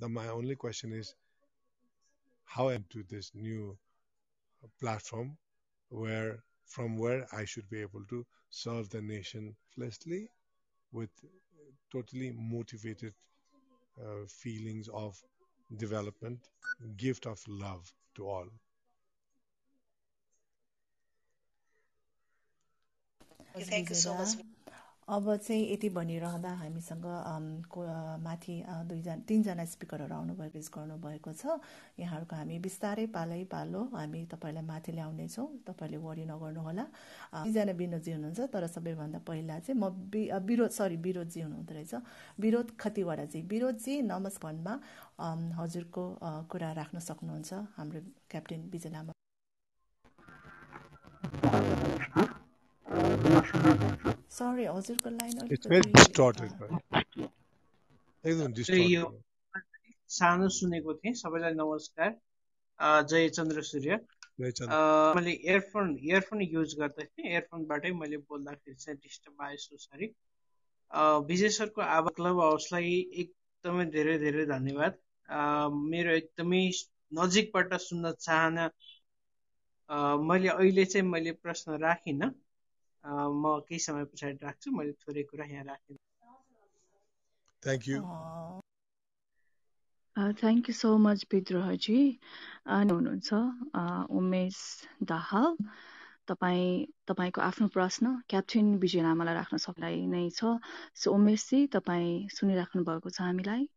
the 0.00 0.12
my 0.18 0.28
only 0.38 0.54
question 0.66 0.98
is 1.00 1.14
how 2.48 2.70
am 2.78 2.84
to 2.94 3.02
this 3.14 3.30
new 3.36 3.72
platform 4.80 5.36
where 5.90 6.42
from 6.66 6.98
where 6.98 7.26
I 7.32 7.44
should 7.44 7.68
be 7.68 7.80
able 7.80 8.04
to 8.10 8.24
serve 8.50 8.88
the 8.90 9.02
nation 9.02 9.54
fleshly 9.74 10.28
with 10.92 11.10
totally 11.92 12.32
motivated 12.32 13.14
uh, 13.98 14.26
feelings 14.28 14.88
of 14.92 15.20
development, 15.76 16.38
gift 16.96 17.26
of 17.26 17.40
love 17.46 17.92
to 18.16 18.28
all. 18.28 18.48
अब 25.09 25.25
चाहिँ 25.41 25.63
यति 25.73 25.89
भनिरहँदा 25.89 26.49
हामीसँग 26.53 27.05
माथि 28.21 28.55
दुईजना 28.89 29.15
तिनजना 29.25 29.65
स्पिकरहरू 29.65 30.13
आउनुभएको 30.15 30.53
page 30.53 30.69
गर्नुभएको 30.69 31.31
छ। 31.33 31.57
यहाँहरूको 31.97 32.35
हामी 32.35 32.59
बिस्तारै 32.61 33.05
पालै 33.17 33.41
पालो 33.49 33.81
हामी 33.89 34.21
तपाईँलाई 34.29 34.65
माथि 34.69 34.91
ल्याउनेछौँ। 34.93 35.47
तपाईँले 35.65 35.97
वरि 35.97 36.25
नगर्नुहोला। 36.29 36.85
तिनजना 37.41 37.73
विनोदजी 37.73 38.11
हुनुहुन्छ 38.11 38.39
तर 38.53 38.67
सबैभन्दा 38.69 39.19
पहिला 39.25 39.59
चाहिँ 39.65 39.81
म 39.81 39.89
विरोध 40.45 40.71
सरी 40.77 40.97
विरोधजी 41.01 41.41
हुनुहुँदो 41.41 41.73
रहेछ। 41.73 41.93
विरोध 42.37 42.77
खतिवडाजी 42.77 43.39
विरोधजी 43.49 43.93
नमस्कारमा 44.13 44.73
हजुरको 45.57 46.03
कुरा 46.53 46.69
राख्न 46.77 46.97
सक्नुहुन्छ 47.01 47.49
हाम्रो 47.77 47.99
क्याप्टेन 48.29 48.69
विजय 48.69 48.89
लामा। 48.93 49.18
सरी 53.49 54.65
हजुरको 54.65 55.09
लाइन 55.09 55.37
सानो 60.09 60.47
सुनेको 60.55 60.93
थिएँ 60.93 61.13
सबैलाई 61.21 61.53
नमस्कार। 61.53 62.11
जय 63.09 63.29
चन्द्र 63.37 63.61
सूर्य। 63.69 63.97
मैले 64.41 65.31
इयरफोन 65.31 65.87
इयरफोन 66.01 66.41
युज 66.41 66.75
गर्दाखेरि 66.79 67.29
इयरफोनबाटै 67.29 67.91
मैले 68.01 68.17
बोल्दाखेरि 68.29 68.75
चाहिँ 68.75 68.97
डिस्टर्ब 68.99 69.41
आएछु 69.45 69.77
सरी 69.77 70.07
विजय 71.29 71.49
सरको 71.57 71.81
आवाज 71.95 72.13
क्लब 72.19 72.39
हाउसलाई 72.41 72.93
एकदमै 73.23 73.85
धेरै 73.95 74.17
धेरै 74.25 74.45
धन्यवाद। 74.51 74.93
मेरो 75.93 76.11
एकदमै 76.21 76.61
नजिकबाट 77.21 77.73
सुन्न 77.87 78.11
चाहना 78.27 78.65
मैले 80.29 80.49
अहिले 80.49 80.85
चाहिँ 80.85 81.07
मैले 81.07 81.31
प्रश्न 81.47 81.67
राखिनँ। 81.85 82.29
म 83.03 83.53
केही 83.63 83.79
समय 83.81 84.05
पछाडि 84.07 84.39
राख्छु 84.41 84.71
मैले 84.73 84.93
थोरै 84.99 85.23
कुरा 85.25 85.45
यहाँ 85.47 85.65
राखेँ। 85.65 85.97
Thank 87.63 87.87
you 87.89 87.99
thank 90.39 90.69
you 90.69 90.73
so 90.75 90.89
much 90.99 91.21
Bidrohaji 91.29 91.95
हुनुहुन्छ 92.69 93.39
उमेश 94.17 94.59
दाहाल। 95.09 95.57
तपाईँ 96.27 96.67
तपाईँको 97.07 97.41
आफ्नो 97.43 97.67
प्रश्न 97.71 98.11
क्याप्टेन 98.29 98.69
विजय 98.79 99.03
लामालाई 99.03 99.35
राख्न 99.35 99.61
सक्लाई 99.63 99.99
नै 100.09 100.23
छ। 100.33 100.55
सो 100.97 101.15
उमेशजी 101.15 101.61
तपाईँ 101.73 102.13
सुनिराख्नु 102.33 102.87
भएको 102.87 103.13
छ 103.13 103.25
हामीलाई? 103.25 103.69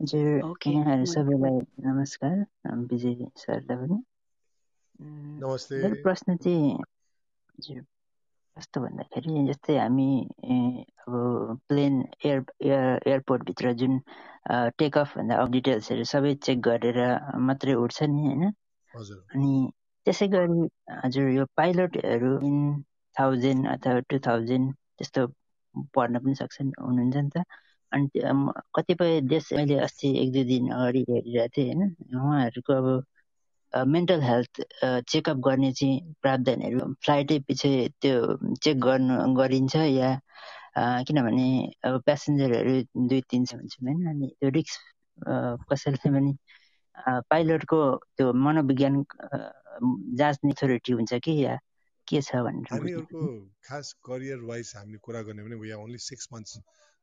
हजुर 0.00 1.04
सबैलाई 1.08 1.60
नमस्कार 1.84 2.44
विजय 2.86 3.30
सरलाई 3.38 3.76
पनि। 3.78 4.02
नमस्ते। 5.40 5.80
प्रश्न 6.02 6.36
चाहिँ 6.38 6.76
कस्तो 8.56 8.80
भन्दाखेरि 8.80 9.42
जस्तै 9.46 9.76
हामी 9.78 10.06
अब 11.00 11.14
प्लेन 11.68 11.94
एयर 12.24 12.44
एयरपोर्टभित्र 12.62 13.72
जुन 13.74 13.98
टेक 14.78 14.98
अफ 14.98 15.16
भन्दा 15.16 15.36
अब 15.36 15.50
डिटेल्सहरू 15.50 16.04
सबै 16.04 16.34
चेक 16.42 16.60
गरेर 16.60 16.98
मात्रै 17.42 17.74
उठ्छ 17.74 18.08
नि 18.10 18.26
होइन 18.26 18.44
अनि 19.30 19.52
त्यसै 20.06 20.28
गरी 20.28 20.68
हजुर 20.96 21.28
यो 21.30 21.46
पाइलटहरू 21.56 22.32
इन 22.42 22.56
थाउजन्ड 23.16 23.68
अथवा 23.68 24.00
टु 24.08 24.18
थाउजन्ड 24.26 24.74
त्यस्तो 24.96 25.26
पढ्न 25.94 26.18
पनि 26.18 26.34
सक्छन् 26.34 26.72
हुनुहुन्छ 26.80 27.16
नि 27.16 27.30
त 27.30 27.44
अनि 27.92 28.08
कतिपय 28.74 29.20
देश 29.28 29.52
मैले 29.52 29.78
अस्ति 29.80 30.08
एक 30.18 30.32
दुई 30.32 30.44
दिन 30.44 30.68
अगाडि 30.70 31.04
हेरिरहेको 31.08 31.48
थिएँ 31.56 31.74
होइन 31.74 31.94
उहाँहरूको 32.16 32.72
अब 32.74 32.88
मेन्टल 33.74 34.20
हेल्थ 34.20 34.60
चेकअप 35.08 35.36
गर्ने 35.36 35.72
चाहिँ 35.72 36.14
प्रावधानहरू 36.22 36.92
फ्लाइटै 37.04 37.38
पछि 37.38 37.70
त्यो 38.00 38.54
चेक 38.56 38.80
गर्नु 38.80 39.34
गरिन्छ 39.34 39.76
या 39.76 40.10
किनभने 40.76 41.46
अब 41.84 42.00
प्यासेन्जरहरू 42.02 42.74
दुई 43.08 43.20
तिन 43.30 43.44
सय 43.44 43.56
हुन्छ 43.56 43.76
होइन 43.82 44.06
अनि 44.06 44.28
त्यो 44.40 44.50
रिक्स 44.50 44.78
कसैले 45.72 46.10
पनि 46.10 46.36
पाइलटको 47.30 47.80
त्यो 48.16 48.32
मनोविज्ञान 48.32 49.04
जाँच्ने 50.16 50.50
अथोरिटी 50.50 50.92
हुन्छ 50.92 51.20
कि 51.24 51.36
या 51.44 51.58
के 52.08 52.20
छ 52.22 52.42
भनेर 52.42 52.72
हामीहरूको 52.72 53.22
खास 53.64 53.92
करियर 54.04 54.40
वाइज 54.44 54.72
हामीले 54.76 54.98
कुरा 54.98 55.22
गर्ने 55.22 55.42
भने 55.42 55.56
वी 55.56 55.72
ओन्ली 55.72 55.98
सिक्स 55.98 56.28
मन्थ्स 56.32 56.58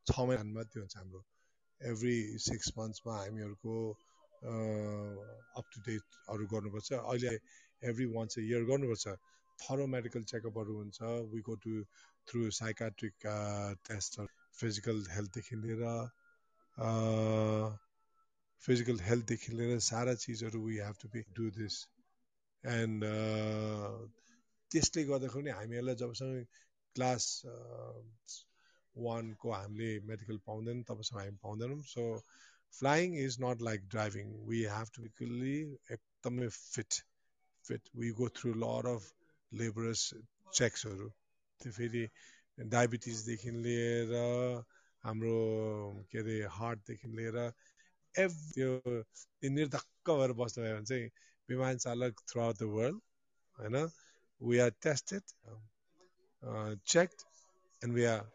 छ 0.06 0.20
महिना 0.20 0.44
मात्रै 0.52 0.80
हुन्छ 0.80 0.96
हाम्रो। 0.96 1.24
एभ्री 1.80 2.38
सिक्स 2.38 2.72
मन्थ्समा 2.78 3.16
हामीहरूको 3.16 3.74
अप 4.42 5.64
टु 5.72 5.80
डेटहरू 5.88 6.46
गर्नुपर्छ। 6.54 6.92
अहिले 6.92 7.34
एभ्री 7.82 8.06
वान्स 8.14 8.38
ए 8.38 8.42
इयर 8.42 8.62
गर्नुपर्छ। 8.70 9.16
थरो 9.58 9.86
मेडिकल 9.96 10.22
चेकअपहरू 10.32 10.76
हुन्छ। 10.76 10.98
We 11.34 11.40
go 11.48 11.54
to 11.64 11.72
through 12.26 12.50
psychiatric 12.58 13.14
टेस्टहरू 13.88 14.28
फिजिकल 14.60 15.04
हेल्थदेखि 15.10 15.56
लिएर 15.56 15.82
फिजिकल 18.62 18.98
हेल्थदेखि 19.02 19.52
लिएर 19.52 19.78
सारा 19.86 20.14
चिजहरू 20.24 20.64
we 20.64 20.76
have 20.78 20.96
to 21.02 21.08
be 21.08 21.20
do 21.36 21.50
this 21.58 21.76
and 22.64 23.04
त्यसले 24.70 25.04
गर्दाखेरि 25.10 25.50
हामीहरूलाई 25.50 25.96
जबसम्म 26.02 26.42
क्लास 26.96 27.24
वानको 28.96 29.52
हामीले 29.52 29.90
मेडिकल 30.06 30.38
पाउँदैन 30.46 30.82
तबसम्म 30.88 31.20
हामी 31.20 31.36
पाउँदैनौँ। 31.42 31.80
So 31.94 32.02
flying 32.72 33.14
is 33.14 33.38
not 33.38 33.60
like 33.60 33.88
driving. 33.88 34.34
We 34.46 34.62
have 34.62 34.90
to 34.92 35.00
be 35.02 35.10
एकदमै 35.90 36.50
fit. 36.52 37.02
Fit. 37.64 37.82
We 37.94 38.12
go 38.12 38.28
through 38.28 38.54
a 38.54 38.62
lot 38.64 38.86
of 38.86 39.12
laborious 39.52 40.12
checksहरू 40.54 41.08
त्यो 41.60 41.72
फेरि 41.72 42.04
डायबिटिजदेखि 42.58 43.50
लिएर 43.64 44.12
हाम्रो 45.04 45.36
के 46.10 46.18
अरे 46.18 46.36
हार्टदेखि 46.58 47.08
लिएर 47.16 47.36
एभ 48.14 48.32
त्यो 48.54 48.70
निर्धक्क 49.56 50.10
भएर 50.10 50.32
बस्नुभयो 50.40 50.74
भने 50.76 50.84
चाहिँ 50.84 51.10
विमान 51.48 51.78
चालक 51.84 52.20
थ्रु 52.28 52.40
आउट 52.42 52.58
द 52.62 52.70
वर्ल्ड 52.76 53.00
होइन 53.58 53.76
we 54.40 54.58
are 54.64 54.70
tested 54.82 55.22
checked 56.94 57.24
and 57.82 57.94
we 57.94 58.04
are 58.14 58.26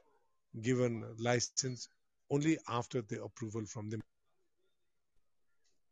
given 0.54 1.02
licence 1.30 1.90
only 2.32 2.56
after 2.80 3.02
the 3.12 3.20
approval 3.30 3.66
from 3.74 3.90
the 3.90 4.02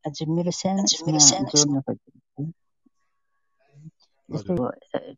हजुर 0.04 0.28
मेरो 0.30 0.52
सानो 0.56 0.86
जोड्न 1.52 1.80
खोजेको 1.82 2.44
जस्तै 4.28 4.54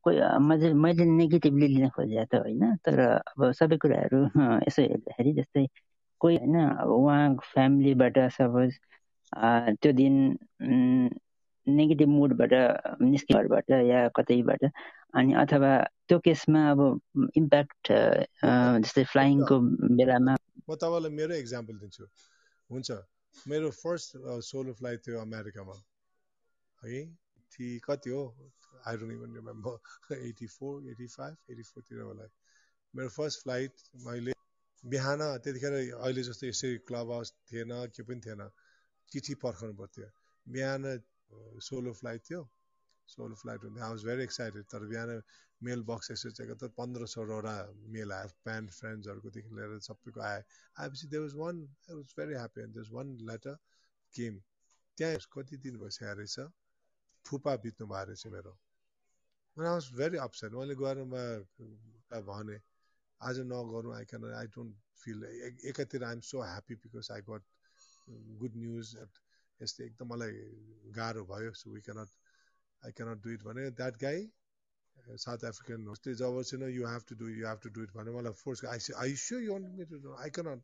कोही 0.03 0.18
मैले 0.43 0.72
मैले 0.76 1.05
नेगेटिभली 1.12 1.68
लिन 1.68 1.89
खोजेको 1.91 2.24
त 2.30 2.41
होइन 2.41 2.64
तर 2.82 3.01
अब 3.07 3.45
सबै 3.55 3.76
कुराहरू 3.80 4.20
यसो 4.62 4.82
हेर्दाखेरि 4.85 5.32
जस्तै 5.37 5.64
कोही 6.20 6.37
होइन 6.37 6.57
अब 6.62 6.91
उहाँ 6.93 7.22
फ्यामिलीबाट 7.45 8.18
सपोज 8.32 8.78
त्यो 9.78 9.93
दिन 9.95 10.16
नेगेटिभ 11.66 12.09
मुडबाट 12.11 12.53
निस्किबाट 13.03 13.70
या 13.85 14.07
कतैबाट 14.16 14.64
अनि 15.14 15.35
अथवा 15.39 15.72
त्यो 16.05 16.18
केसमा 16.20 16.62
अब 16.70 16.80
इम्प्याक्ट 17.35 17.93
जस्तै 18.82 19.05
फ्लाइङको 19.12 19.61
बेलामा 19.95 20.37
म 20.64 20.76
तपाईँलाई 20.76 21.12
मेरो 21.12 21.35
इक्जाम्पल 21.37 21.78
दिन्छु 21.78 22.05
हुन्छ 22.70 22.99
मेरो 23.49 23.70
फर्स्ट 23.70 24.16
सोलो 24.49 24.72
फ्लाइट 24.74 25.07
थियो 25.07 25.20
अमेरिकामा। 25.20 25.74
है? 26.82 27.05
ती 27.53 27.78
कति 27.85 28.11
हो? 28.11 28.22
I 28.87 28.97
don't 28.97 29.12
even 29.12 29.35
remember 29.37 30.16
eighty 30.16 30.47
four 30.47 30.89
eighty 30.91 31.07
five 31.07 31.37
eighty 31.51 31.62
फोरतिर 31.62 32.01
होला। 32.01 32.28
मेरो 32.95 33.09
फर्स्ट 33.09 33.43
फ्लाइट 33.43 33.72
मैले 34.07 34.32
बिहान 34.85 35.20
त्यतिखेर 35.45 35.72
अहिले 35.95 36.22
जस्तो 36.22 36.47
यसरी 36.47 36.78
क्लब 36.89 37.11
हाउस 37.12 37.32
थिएन 37.53 37.70
के 37.97 38.03
पनि 38.03 38.20
थिएन। 38.26 38.49
चिठी 39.12 39.35
पर्खाउनु 39.45 39.74
पर्थ्यो। 39.76 40.09
बिहान 40.47 40.82
सोलो 41.66 41.93
फ्लाइट 41.93 42.22
थियो। 42.30 42.43
सोलो 43.09 43.34
फ्लाइट 43.42 43.64
हुन्थ्यो 43.64 43.84
आई 43.84 43.90
वाज 43.90 44.05
भेरी 44.07 44.22
एक्साइटेड 44.22 44.64
तर 44.72 44.86
बिहान 44.92 45.22
मेल 45.61 45.82
बक्स 45.90 46.11
यसो 46.11 46.30
चेक 46.30 46.50
त 46.52 46.70
पन्ध्र 46.78 47.07
सोह्रवटा 47.14 47.55
मेल 47.94 48.12
आयो 48.12 48.28
प्यान्ट 48.44 48.70
फ्रेन्ड्सहरूकोदेखि 48.78 49.50
लिएर 49.57 49.78
सबैको 49.86 50.20
आयो। 50.30 50.42
आएपछि 50.82 51.07
they 51.12 51.18
was 51.24 51.34
one 51.42 51.62
I 51.90 51.94
was 51.94 52.14
very 52.18 52.34
happy 52.34 52.61
and 52.62 52.74
this 52.78 52.88
one 52.92 53.16
letter 53.30 53.57
came 54.14 54.40
त्यहाँ 54.98 55.18
कति 55.32 55.57
दिन 55.64 55.78
भइसकेको 55.78 56.14
रहेछ? 56.18 56.36
फुपा 57.24 57.57
बित्नु 57.64 57.86
भएको 57.86 58.05
रहेछ 58.11 58.26
मेरो। 58.34 58.52
आई 59.57 59.66
वाज 59.66 59.90
भेरी 59.98 60.16
अपसेट 60.28 60.52
मैले 60.52 60.74
गएर 60.82 60.98
भने 62.30 62.59
आज 63.20 63.38
नगरौँ 63.50 63.94
I 63.96 64.05
can 64.05 64.24
I 64.34 64.46
don't 64.55 64.76
feel 65.02 65.24
एकातिर 65.70 66.05
I'm 66.05 66.20
so 66.28 66.42
happy 66.42 66.74
because 66.84 67.11
I 67.12 67.20
got 67.28 67.42
good 68.40 68.57
news 68.57 68.96
यस्तै 69.61 69.84
एकदम 69.84 70.07
मलाई 70.12 70.32
गाह्रो 70.96 71.24
भयो। 71.24 71.52
So 71.61 71.70
we 71.70 71.80
cannot 71.80 72.11
I 72.85 72.93
cannot 72.93 73.22
do 73.24 73.30
it 73.30 73.43
भने 73.43 73.70
that 73.82 74.01
guy 74.07 74.30
South 75.16 75.43
African 75.45 75.87
hostage 75.87 76.18
जब 76.18 76.61
no 76.61 76.66
you 76.66 76.87
have 76.87 77.05
to 77.07 77.14
do 77.14 77.28
you 77.28 77.45
have 77.47 77.61
to 77.61 77.70
do 77.70 77.82
it. 77.82 77.91
भने 77.93 78.12
मलाई 78.12 78.32
force 78.32 78.62
you 78.64 79.16
sure 79.16 79.41
you 79.41 79.53
want 79.53 79.74
me 79.76 79.85
to 79.85 79.99
do 79.99 80.14
I 80.16 80.30
cannot. 80.30 80.61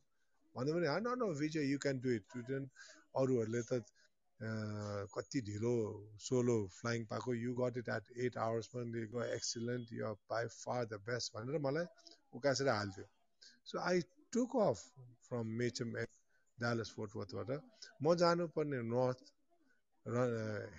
भन्यो 0.55 0.75
भने 0.75 1.03
no 1.03 1.14
no 1.14 1.35
Vijay 1.35 1.68
you 1.68 1.79
can 1.79 1.99
do 1.99 2.11
it. 2.11 2.23
अरूहरूले 3.16 3.62
त 3.62 3.85
कति 4.41 5.41
ढिलो 5.47 5.73
solo 6.27 6.57
flying 6.73 7.05
पाएको 7.07 7.35
you 7.35 7.55
got 7.55 7.77
it 7.77 7.89
at 7.89 8.12
eight 8.27 8.37
आवर्समा 8.45 8.83
go 9.12 9.23
excellent 9.25 9.93
you 9.93 10.12
by 10.31 10.47
far 10.53 10.85
the 10.93 11.01
best 11.09 11.37
भनेर 11.37 11.59
मलाई 11.66 11.85
उकासेर 12.39 12.68
हाल्थ्यो 12.68 13.05
so 13.73 13.79
I 13.89 14.01
took 14.33 14.57
off 14.57 14.85
from 15.29 15.47
Meacham 15.62 15.93
Dallas 16.59 16.93
Fort 16.97 17.16
वर्थबाट 17.16 17.51
म 18.03 18.14
जानुपर्ने 18.23 18.81
नर्थ 18.95 19.35
र 20.07 20.25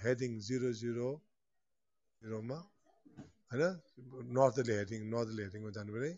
हेडिङ 0.03 0.39
जिरो 0.49 0.71
जिरो 0.81 1.09
जिरोमा 2.21 2.57
होइन? 3.51 3.63
नर्थले 4.37 4.73
हेडिङ 4.79 5.01
नर्थले 5.13 5.41
हेडिङमा 5.45 5.69
जानु 5.77 5.91
पऱ्यो। 5.93 6.09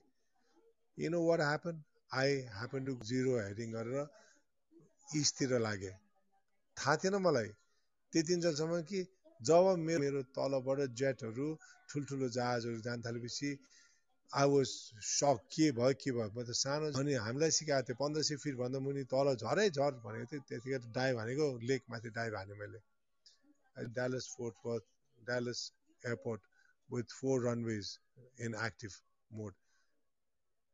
You 0.97 1.09
know 1.13 1.19
what 1.25 1.41
happen 1.41 1.75
I 2.11 2.31
happen 2.55 2.79
to 2.87 2.93
zero 3.09 3.33
heading 3.39 3.67
गरेर 3.75 3.99
इस्टतिर 5.19 5.51
लागेँ 5.65 5.93
थाहा 6.77 6.95
थिएन 7.01 7.15
मलाई। 7.27 7.49
त्यति 8.13 8.35
जलसम्म 8.45 8.81
कि 8.89 8.99
जब 9.39 9.63
मेरो 9.79 10.01
मेरो 10.03 10.21
तलबाट 10.37 10.79
जेटहरू 11.01 11.47
ठुल्ठुलो 11.89 12.27
जहाजहरू 12.37 12.81
जान 12.87 12.97
थालेपछि 13.05 13.49
आई 14.31 14.47
वाज 14.51 14.67
सक 15.09 15.37
के 15.53 15.65
भयो 15.77 15.93
के 16.01 16.11
भयो? 16.17 16.29
म 16.35 16.43
त 16.43 16.49
सानो 16.63 16.91
अनि 16.99 17.13
हामीलाई 17.25 17.51
सिकाएको 17.57 17.87
थियो 17.87 17.97
पन्ध्र 18.01 18.21
सय 18.27 18.35
फिटभन्दा 18.43 18.79
मुनि 18.85 19.03
तल 19.13 19.27
झरै 19.35 19.67
झर 19.71 19.91
भनेको 20.03 20.25
थिएँ 20.31 20.43
त्यतिखेर 20.49 20.81
डाइभ 20.97 21.13
भनेको 21.21 21.47
लेकमाथि 21.69 22.09
डाइभ 22.17 22.35
हाने 22.39 22.55
मैले। 22.61 22.79
Dallas 23.97 24.25
Fort 24.35 24.55
Worth 24.65 24.85
Dallas 25.21 25.59
airport 26.05 26.41
with 26.89 27.09
four 27.09 27.35
runways 27.41 27.99
in 28.37 28.55
active 28.55 28.95
mode. 29.31 29.55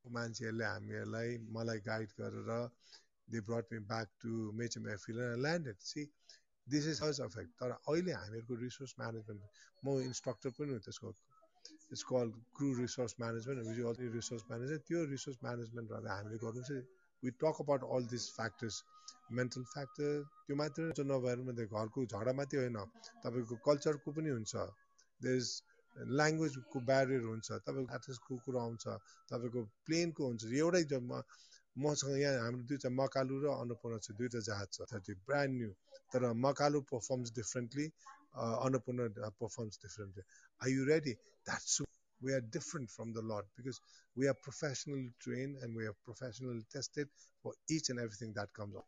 मान्छेहरूले 0.05 0.65
हामीहरूलाई 0.65 1.37
मलाई 1.55 1.79
गाइड 1.85 2.09
गरेर 2.19 2.49
they 3.33 3.41
brought 3.49 3.73
me 3.73 3.79
back 3.91 4.09
to 4.23 4.31
Meacham 4.61 4.87
and 4.89 5.19
landed 5.45 5.77
see 5.89 6.05
this 6.67 6.87
is 6.93 7.01
has 7.03 7.19
effect 7.21 7.51
तर 7.61 7.75
अहिले 7.75 8.13
हामीहरूको 8.13 8.55
रिसोर्स 8.63 8.95
म्यानेजमेन्ट 8.99 9.61
म 9.83 9.95
इन्स्ट्रक्टर 10.07 10.55
पनि 10.59 10.73
हो 10.73 10.79
त्यसको 10.87 11.13
it's 11.93 12.03
call 12.11 12.33
crew 12.57 12.73
resource 12.79 13.15
management 13.19 13.67
which 13.69 13.85
all 13.91 14.11
resource 14.17 14.49
management 14.49 14.87
त्यो 14.89 15.05
रिसोर्स 15.13 15.39
म्यानेजमेन्ट 15.43 15.89
गरेर 15.93 16.11
हामीले 16.15 16.41
गर्नु 16.47 16.67
चाहिँ 16.71 16.83
we 17.23 17.35
talk 17.45 17.65
about 17.67 17.89
all 17.95 18.11
this 18.17 18.29
factors 18.35 18.83
mental 19.39 19.71
factor 19.77 20.21
त्यो 20.45 20.61
मात्रै 20.63 21.07
नभएर 21.13 21.47
मात्रै 21.47 21.71
घरको 21.77 22.05
झगडा 22.05 22.37
मात्रै 22.43 22.59
होइन। 22.61 22.79
तपाईँको 23.23 23.63
कल्चरको 23.69 24.19
पनि 24.19 24.37
हुन्छ। 24.37 24.69
देयर 25.25 25.37
इज 25.41 25.49
ल्याङ्ग्वेजको 26.17 26.79
ब्यारियर 26.89 27.23
हुन्छ 27.31 27.47
तपाईँको 27.67 27.95
एथलेट्सको 27.97 28.37
कुरो 28.45 28.59
आउँछ 28.65 28.85
तपाईँको 29.31 29.63
प्लेनको 29.89 30.27
हुन्छ 30.29 30.41
एउटै 30.61 30.83
म 31.01 31.21
मसँग 31.75 32.15
यहाँ 32.19 32.39
हाम्रो 32.43 32.63
दुईवटा 32.69 32.89
मकालु 33.01 33.35
र 33.43 33.51
अन्नपूर्ण 33.55 33.99
छ 34.05 34.17
दुईवटा 34.19 34.39
जहाज 34.47 34.67
छ 34.75 34.87
थर्टी 34.93 35.13
ब्रान्ड 35.27 35.53
न्यू 35.59 35.71
तर 36.13 36.31
Makalu 36.45 36.81
performs 36.91 37.35
differently 37.39 37.85
Annapurna 38.65 39.07
performs 39.43 39.79
differently 39.85 40.23
I 40.61 40.75
you 40.79 40.89
ready 40.91 41.13
that's 41.47 41.79
we 42.21 42.33
are 42.33 42.41
different 42.41 42.89
from 42.89 43.13
the 43.13 43.21
Lord 43.21 43.45
because 43.57 43.79
we 44.15 44.27
are 44.27 44.33
professionally 44.33 45.11
trained 45.21 45.55
and 45.61 45.75
we 45.75 45.85
are 45.85 45.95
professionally 46.03 46.65
tested 46.71 47.07
for 47.43 47.53
each 47.69 47.89
and 47.89 47.99
everything 47.99 48.33
that 48.33 48.51
comes 48.53 48.75
up. 48.75 48.87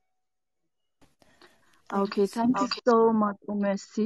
Okay 1.91 2.25
thank 2.27 2.57
you 2.57 2.67
so 2.81 2.93
much 3.13 3.37
Umeshji 3.49 4.03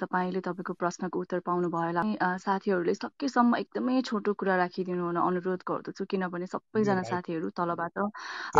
तपाईँले 0.00 0.40
तपाईँको 0.40 0.72
प्रश्नको 0.74 1.20
उत्तर 1.20 1.40
पाउनु 1.40 1.68
भयो 1.70 1.84
होला 1.84 2.28
साथीहरूले 2.38 2.94
सकेसम्म 2.96 3.56
एकदमै 3.58 3.94
छोटो 4.02 4.34
कुरा 4.34 4.56
राखिदिनु 4.58 5.04
हुन 5.04 5.16
अनुरोध 5.22 5.64
गर्दछु 5.64 6.04
किनभने 6.06 6.46
सबैजना 6.48 7.02
साथीहरू 7.04 7.50
तलबाट 7.56 7.98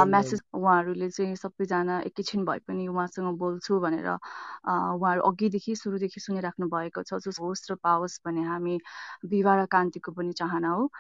म्यासेज 0.07 0.41
उहाँहरूले 0.55 1.11
चाहिँ 1.11 1.37
सबैजना 1.39 2.01
एकैछिन 2.09 2.45
भए 2.45 2.65
पनि 2.65 2.87
उहाँसँग 2.89 3.37
बोल्छु 3.39 3.81
भनेर 3.81 4.09
उहाँहरू 4.09 5.23
अघिदेखि 5.25 5.75
सुरुदेखि 5.77 6.21
सुनिराख्नु 6.21 6.69
भएको 6.69 7.03
छ। 7.05 7.19
जो 7.21 7.31
होस् 7.39 7.71
र 7.71 7.75
पाओस् 7.83 8.21
भने 8.25 8.43
हामी 8.45 8.79
विवाह 9.27 9.57
र 9.57 9.67
कान्तिको 9.69 10.13
पनि 10.13 10.33
चाहना 10.35 10.69
हो। 10.71 10.91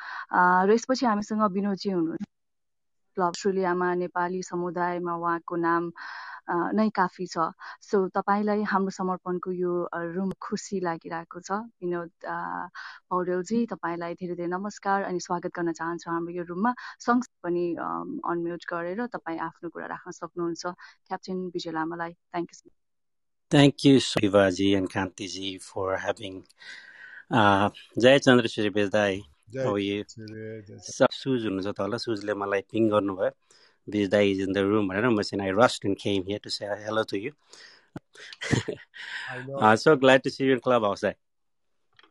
र 0.64 0.72
यसपछि 0.72 1.06
हामीसँग 1.06 1.42
विनोदजी 1.52 1.90
हुनुहुन्छ। 1.90 2.24
अस्ट्रेलियामा 3.16 3.94
नेपाली 3.96 4.42
समुदायमा 4.44 5.14
उहाँको 5.16 5.56
नाम 5.58 5.90
नै 6.48 6.88
काफी 6.94 7.26
छ। 7.34 7.52
सो 7.88 7.96
तपाईँलाई 8.16 8.62
हाम्रो 8.72 8.92
समर्पणको 8.98 9.50
यो 9.52 9.72
रुम 10.16 10.30
खुसी 10.40 10.80
लागिरहेको 10.80 11.40
छ। 11.40 11.50
विनोद 11.82 12.10
पौडेलजी 13.10 13.58
तपाईँलाई 13.72 14.14
धेरै 14.20 14.34
धेरै 14.40 14.50
नमस्कार 14.56 15.02
अनि 15.10 15.20
स्वागत 15.26 15.52
गर्न 15.58 15.72
चाहन्छु 15.80 16.10
हाम्रो 16.10 16.32
यो 16.38 16.44
रुममा। 16.50 16.72
सँगसँगै 17.06 17.38
पनि 17.44 17.64
अनम्युट 18.32 18.62
गरेर 18.72 19.06
तपाईँ 19.14 19.38
आफ्नो 19.48 19.68
कुरा 19.70 19.86
राख्न 19.94 20.10
सक्नुहुन्छ। 20.20 20.64
क्याप्टेन 21.08 21.38
विजय 21.54 21.72
लामालाई 21.78 22.12
thank 22.12 22.50
you 22.64 22.70
Thank 23.50 23.84
you, 23.84 23.96
Shivaji 23.96 24.76
and 24.76 24.90
Kantiji, 24.90 25.58
for 25.62 25.96
having 25.96 26.44
uh, 27.30 27.70
Jai. 27.98 28.18
How 29.56 29.72
are 29.72 29.78
you? 29.78 30.04
सुज 31.18 31.44
हुनुहुन्छ 31.46 31.72
तल 31.78 31.96
सुजले 31.96 32.34
मलाई 32.34 32.62
पिङ 32.72 32.88
गर्नुभयो। 32.92 33.30
this 33.87 34.07
guy 34.07 34.21
is 34.21 34.39
in 34.39 34.53
the 34.53 34.65
room. 34.65 34.91
I 34.91 35.01
don't 35.01 35.15
know, 35.15 35.21
and 35.31 35.41
I 35.41 35.51
rushed 35.51 35.83
and 35.83 35.97
came 35.97 36.25
here 36.25 36.39
to 36.39 36.49
say 36.49 36.67
hello 36.85 37.03
to 37.03 37.19
you. 37.19 37.33
I'm 39.59 39.77
so 39.77 39.95
glad 39.95 40.23
to 40.23 40.29
see 40.29 40.45
you 40.45 40.53
in 40.53 40.59
Clubhouse. 40.59 41.03
Eh? 41.03 41.13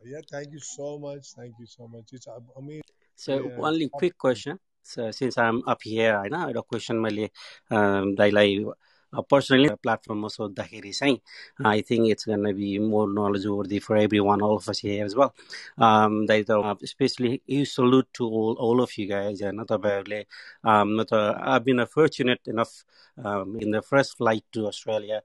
Yeah, 0.05 0.21
thank 0.31 0.53
you 0.53 0.61
so 0.61 0.99
much. 0.99 1.33
Thank 1.37 1.55
you 1.59 1.67
so 1.67 1.89
much. 1.89 2.05
It's 2.13 2.27
amazing. 2.57 2.83
So, 3.15 3.49
yeah. 3.49 3.57
only 3.59 3.89
quick 3.89 4.19
question. 4.19 4.59
So, 4.83 5.11
since 5.11 5.39
I'm 5.39 5.63
up 5.67 5.81
here, 5.83 6.17
I 6.17 6.29
know 6.29 6.53
the 6.53 6.63
question 6.63 6.97
मैले 6.97 7.31
दाइलाई 7.71 8.65
personally 9.31 9.69
प्लेटफर्ममा 9.83 10.29
सोद्धाखेरि 10.29 10.93
चाहिँ 10.93 11.19
I 11.67 11.83
think 11.91 12.11
it's 12.11 12.29
gonna 12.29 12.53
be 12.55 12.79
more 12.85 13.09
knowledge 13.11 13.47
worthy 13.49 13.79
for 13.81 13.97
everyone 14.21 14.41
all 14.41 14.55
of 14.55 14.69
us 14.71 14.81
here 14.85 15.05
as 15.05 15.15
well 15.17 16.27
दाइ 16.27 16.45
त 16.51 16.77
especially 16.87 17.33
you 17.51 17.65
salute 17.67 18.09
to 18.15 18.29
all 18.41 18.57
all 18.69 18.83
of 18.83 18.99
you 18.99 19.07
guys 19.09 19.43
होइन 19.43 19.65
तपाईँहरूले 19.67 20.25
म 20.87 21.05
त 21.05 21.23
I 21.47 21.61
been 21.61 21.79
a 21.81 21.85
fortunate 21.95 22.49
enough 22.49 22.73
in 23.63 23.73
the 23.73 23.81
first 23.91 24.17
flight 24.19 24.45
to 24.53 24.65
Australia 24.67 25.21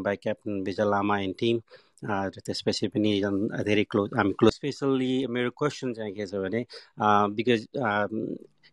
by 0.00 0.16
captain 0.18 0.62
Vijay 0.62 0.84
Lama 0.86 1.18
and 1.20 1.34
team 1.38 1.60
त्यसपछि 2.02 2.88
पनि 2.88 3.12
धेरै 3.62 3.84
close 3.90 4.10
हामी 4.16 4.32
क्लोज 4.34 4.54
स्पेसल्ली 4.54 5.26
मेरो 5.28 5.50
क्वेसन 5.58 5.92
चाहिँ 5.94 6.14
के 6.14 6.26
छ 6.26 6.34
भने 6.36 6.64
बिकज 7.34 7.66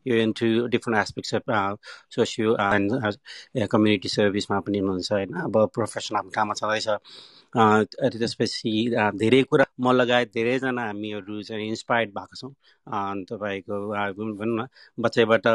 यो 0.06 0.16
into 0.18 0.46
different 0.68 1.00
aspects 1.00 1.34
of 1.34 1.94
socio 2.14 2.56
and 2.62 3.66
community 3.68 4.08
सर्भिसमा 4.08 4.60
पनि 4.60 4.78
हुनुहुन्छ 4.78 5.12
होइन 5.12 5.34
अब 5.44 5.58
प्रोफेसन 5.74 6.16
आफ्नो 6.16 6.30
काममा 6.34 6.54
छँदैछ 6.54 6.88
त्यसपछि 7.54 8.70
धेरै 9.20 9.42
कुरा 9.50 9.64
म 9.80 9.92
लगायत 9.92 10.28
धेरैजना 10.34 10.82
हामीहरू 10.86 11.42
चाहिँ 11.42 11.66
इन्सपायर्ड 11.68 12.10
भएको 12.18 12.36
छौँ। 12.40 12.52
तपाईँको 13.30 13.74
भनौँ 14.38 14.56
न 14.62 14.66
बच्चैबाट 15.04 15.46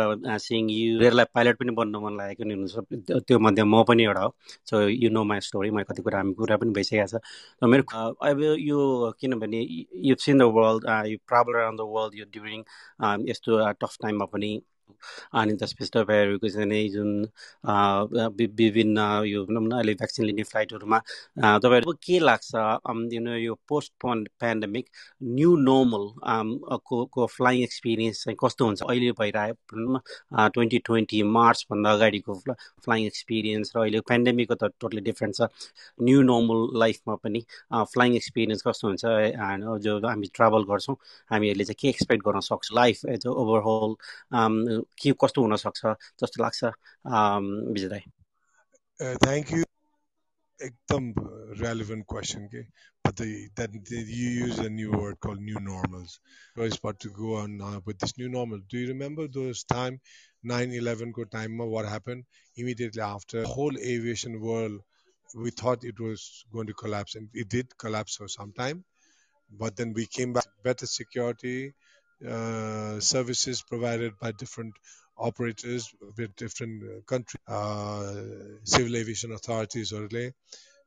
सिङ 0.45 0.69
यु 0.69 0.99
धेरैलाई 0.99 1.25
पाइलट 1.35 1.57
पनि 1.59 1.71
बन्नु 1.79 1.99
मन 2.05 2.17
लागेको 2.17 2.43
नि 2.43 2.53
हुनुहुन्छ। 2.53 3.21
त्यो 3.27 3.39
मध्ये 3.39 3.63
म 3.63 3.83
पनि 3.89 4.03
एउटा 4.03 4.21
हो। 4.21 4.33
So 4.69 4.81
you 4.89 5.09
know 5.09 5.23
my 5.31 5.39
story 5.49 5.71
मैले 5.71 5.85
कति 5.91 6.01
कुरा 6.01 6.17
हामी 6.19 6.33
कुरा 6.37 6.57
पनि 6.57 6.71
भइसकेको 6.77 7.07
छ। 7.17 7.65
मेरो 7.73 7.83
अब 8.29 8.41
यो 8.69 9.11
किनभने 9.21 9.61
you 10.09 10.15
seen 10.25 10.37
the 10.39 10.41
world 10.57 10.83
you 11.11 11.17
travel 11.27 11.53
around 11.59 11.79
the 11.81 11.83
world 11.95 12.19
यो 12.19 12.25
ड्युरिङ 12.37 12.63
यस्तो 13.29 13.51
टफ 13.81 13.97
टाइममा 14.01 14.25
पनि 14.33 14.51
अनि 15.39 15.53
त्यसपछि 15.61 15.89
तपाईँहरूको 15.93 16.49
चाहिँ 16.49 16.89
जुन 16.89 17.09
विभिन्न 18.59 18.99
यो 19.27 19.43
भनौँ 19.45 19.61
न 19.67 19.71
अहिले 19.77 19.93
भ्याक्सिन 20.01 20.25
लिने 20.25 20.43
फ्लाइटहरूमा 20.43 20.99
तपाईँहरू 21.63 21.93
के 22.05 22.19
लाग्छ? 22.19 22.51
You 23.43 23.55
post 23.69 23.91
pandemic 24.03 24.85
new 25.23 25.55
normal 25.57 26.05
को 26.88 27.05
को 27.13 27.25
फ्लाइङ 27.38 27.63
एक्सपिरियन्स 27.63 28.23
चाहिँ 28.23 28.38
कस्तो 28.43 28.65
हुन्छ? 28.65 28.81
अहिले 28.83 29.11
भइरह्यो 29.19 29.53
भनौँ 29.73 29.99
न 30.33 30.49
ट्वेन्टी 30.53 30.77
ट्वेन्टी 30.85 31.21
मार्चभन्दा 31.38 31.91
अगाडिको 31.93 32.33
फ्लाइङ 32.85 33.05
एक्सपिरियन्स 33.05 33.71
र 33.75 33.79
अहिले 33.79 33.99
पेन्डेमिकको 34.09 34.55
त 34.55 34.71
टोटली 34.81 35.01
डिफ्रेन्ट 35.09 35.35
छ। 35.35 35.47
न्यू 36.01 36.21
नर्मल 36.31 36.79
लाइफमा 36.79 37.15
पनि 37.23 37.41
फ्लाइङ 37.93 38.15
एक्सपिरियन्स 38.15 38.61
कस्तो 38.67 38.88
हुन्छ? 38.88 39.05
जो 39.83 39.99
हामी 40.07 40.27
ट्राभल 40.35 40.63
गर्छौँ 40.71 40.95
हामीहरूले 41.31 41.63
चाहिँ 41.65 41.77
के 41.81 41.89
एक्सपेक्ट 41.89 42.23
गर्न 42.25 42.39
सक्छौँ? 42.49 42.75
लाइफ 42.77 43.05
एज 43.15 43.25
अ 43.27 43.29
ओभरहोल 43.29 43.95
के 45.02 45.12
कस्तो 45.24 45.42
हुनसक्छ 45.42 45.80
जस्तो 46.22 46.42
लाग्छ 46.42 46.72
विजय 47.74 47.88
दाई 47.94 48.04
थ्याङ्क 49.26 49.52
यू 49.52 49.64
एकदम 50.66 51.12
relevant 51.60 52.06
question 52.06 52.44
okay 52.44 52.66
but 53.04 53.16
the, 53.16 53.48
that 53.56 53.72
the, 53.72 53.96
you 53.96 54.28
use 54.46 54.58
a 54.58 54.70
new 54.70 54.90
word 54.92 55.18
called 55.20 55.40
new 55.40 55.60
normals 55.60 56.20
I 56.56 56.60
was 56.60 56.76
about 56.76 57.00
to 57.00 57.10
go 57.10 57.36
on 57.36 57.60
uh, 57.60 57.80
with 57.84 57.98
this 57.98 58.16
new 58.18 58.28
normal 58.28 58.60
do 58.68 58.78
you 58.78 58.88
remember 58.88 59.26
those 59.28 59.64
time 59.64 60.00
9-11 60.46 61.12
go 61.12 61.24
time 61.24 61.58
what 61.58 61.86
happened 61.86 62.24
immediately 62.56 63.02
after 63.02 63.42
the 63.42 63.48
whole 63.48 63.76
aviation 63.76 64.40
world 64.40 64.80
we 65.34 65.50
thought 65.50 65.84
it 65.84 65.98
was 65.98 66.44
going 66.52 66.66
to 66.66 66.74
collapse 66.74 67.14
and 67.14 67.28
it 67.34 67.48
did 67.48 67.76
collapse 67.78 68.16
for 68.16 68.28
some 68.28 68.52
time 68.52 68.84
but 69.50 69.76
then 69.76 69.92
we 69.92 70.06
came 70.06 70.32
back 70.32 70.46
better 70.62 70.86
security 70.86 71.72
uh, 72.28 73.00
services 73.00 73.62
provided 73.62 74.12
by 74.18 74.32
different 74.32 74.74
operators 75.18 75.88
with 76.16 76.34
different 76.36 76.82
uh, 76.82 77.00
country 77.06 77.40
uh, 77.48 78.12
civil 78.64 78.96
aviation 78.96 79.32
authorities 79.32 79.92
or 79.92 80.08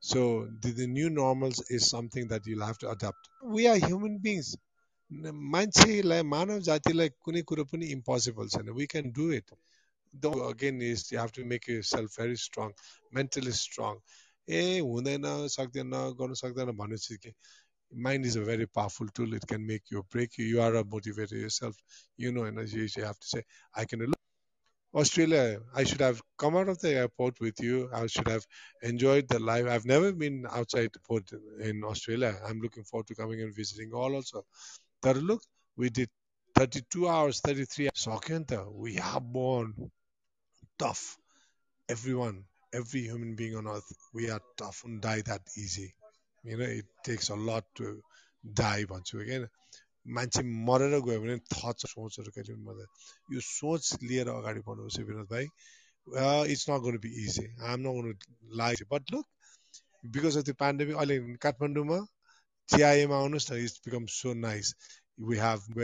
so 0.01 0.47
the, 0.61 0.71
the, 0.71 0.87
new 0.87 1.09
normals 1.09 1.63
is 1.69 1.89
something 1.89 2.27
that 2.27 2.45
you'll 2.45 2.65
have 2.65 2.77
to 2.77 2.89
adapt 2.89 3.29
we 3.43 3.67
are 3.67 3.77
human 3.77 4.17
beings 4.17 4.55
मान्छेलाई 5.55 6.21
मानव 6.25 6.59
जातिलाई 6.67 7.09
कुनै 7.25 7.41
कुरो 7.49 7.63
पनि 7.71 7.85
impossible 7.95 8.47
छैन 8.53 8.69
we 8.77 8.85
can 8.93 9.11
do 9.17 9.25
it 9.37 9.51
the 10.13 10.31
again 10.45 10.81
is 10.81 11.03
you 11.13 11.19
have 11.19 11.31
to 11.35 11.43
make 11.51 11.69
yourself 11.89 12.15
very 12.19 12.35
strong 12.43 12.71
mentally 13.17 13.51
strong 13.59 13.99
ए 14.47 14.79
हुँदैन 14.87 15.27
सक्दैन 15.57 15.93
गर्नु 16.21 16.35
सक्दैन 16.41 16.71
भनेपछि 16.81 17.17
के 17.25 17.33
mind 17.94 18.24
is 18.24 18.36
a 18.36 18.42
very 18.42 18.66
powerful 18.66 19.06
tool. 19.08 19.34
It 19.34 19.46
can 19.46 19.66
make 19.66 19.90
you 19.90 20.04
break 20.10 20.38
you. 20.38 20.44
You 20.44 20.60
are 20.62 20.74
a 20.76 20.84
motivator 20.84 21.32
yourself. 21.32 21.76
You 22.16 22.32
know, 22.32 22.44
and 22.44 22.58
as 22.58 22.72
you 22.74 22.88
have 23.04 23.18
to 23.18 23.26
say, 23.26 23.42
I 23.74 23.84
can 23.84 24.00
look. 24.00 24.14
Australia, 24.92 25.60
I 25.74 25.84
should 25.84 26.00
have 26.00 26.20
come 26.36 26.56
out 26.56 26.68
of 26.68 26.80
the 26.80 26.92
airport 26.92 27.40
with 27.40 27.60
you. 27.60 27.88
I 27.94 28.06
should 28.08 28.26
have 28.26 28.44
enjoyed 28.82 29.28
the 29.28 29.38
life. 29.38 29.66
I've 29.66 29.86
never 29.86 30.12
been 30.12 30.46
outside 30.50 30.90
the 30.92 30.98
port 31.00 31.30
in 31.60 31.84
Australia. 31.84 32.36
I'm 32.44 32.60
looking 32.60 32.82
forward 32.82 33.06
to 33.08 33.14
coming 33.14 33.40
and 33.40 33.54
visiting 33.54 33.92
all 33.92 34.14
also. 34.16 34.44
But 35.00 35.16
look, 35.16 35.42
we 35.76 35.90
did 35.90 36.10
32 36.56 37.08
hours, 37.08 37.40
33 37.40 37.86
hours. 37.86 37.92
Sakenta, 37.94 38.70
we 38.72 38.98
are 38.98 39.20
born 39.20 39.92
tough. 40.78 41.16
Everyone, 41.88 42.44
every 42.72 43.02
human 43.02 43.36
being 43.36 43.56
on 43.56 43.68
earth, 43.68 43.92
we 44.12 44.28
are 44.30 44.40
tough 44.56 44.82
and 44.84 45.00
die 45.00 45.22
that 45.22 45.42
easy. 45.56 45.94
You 46.44 46.56
know 46.56 46.64
it 46.64 46.86
takes 47.04 47.28
a 47.30 47.36
lot 47.48 47.64
to 47.78 47.88
die 48.44 48.84
भन्छु 48.90 49.18
होइन 49.18 49.46
मान्छे 50.06 50.42
मरेर 50.68 50.94
गयो 51.06 51.20
भने 51.20 51.36
थच 51.54 51.86
सोचहरू 51.86 52.30
कहिले 52.36 52.54
पनि 52.54 52.64
मर्दैन। 52.68 52.86
यो 53.34 53.40
सोच 53.46 54.02
लिएर 54.02 54.28
अगाडि 54.34 54.60
बढ्नुपर्छ 54.68 55.06
विनोद 55.08 55.28
भाइ। 55.32 55.44
It's 56.52 56.64
not 56.70 56.80
gonna 56.86 56.98
be 56.98 57.10
easy 57.24 57.44
I 57.44 57.72
am 57.74 57.80
not 57.80 57.92
gonna 57.96 58.06
like 58.62 58.86
but 58.92 59.12
look 59.12 59.26
because 60.14 60.36
of 60.38 60.44
the 60.44 60.54
pandemic 60.62 60.96
अहिले 60.96 61.18
काठमाडौँमा 61.44 61.98
चियाएमा 62.68 63.16
आउनुहोस् 63.18 63.50
न 63.52 63.56
it's 63.64 63.80
become 63.86 64.06
so 64.16 64.34
nice 64.40 64.74
we 65.28 65.36
have 65.38 65.80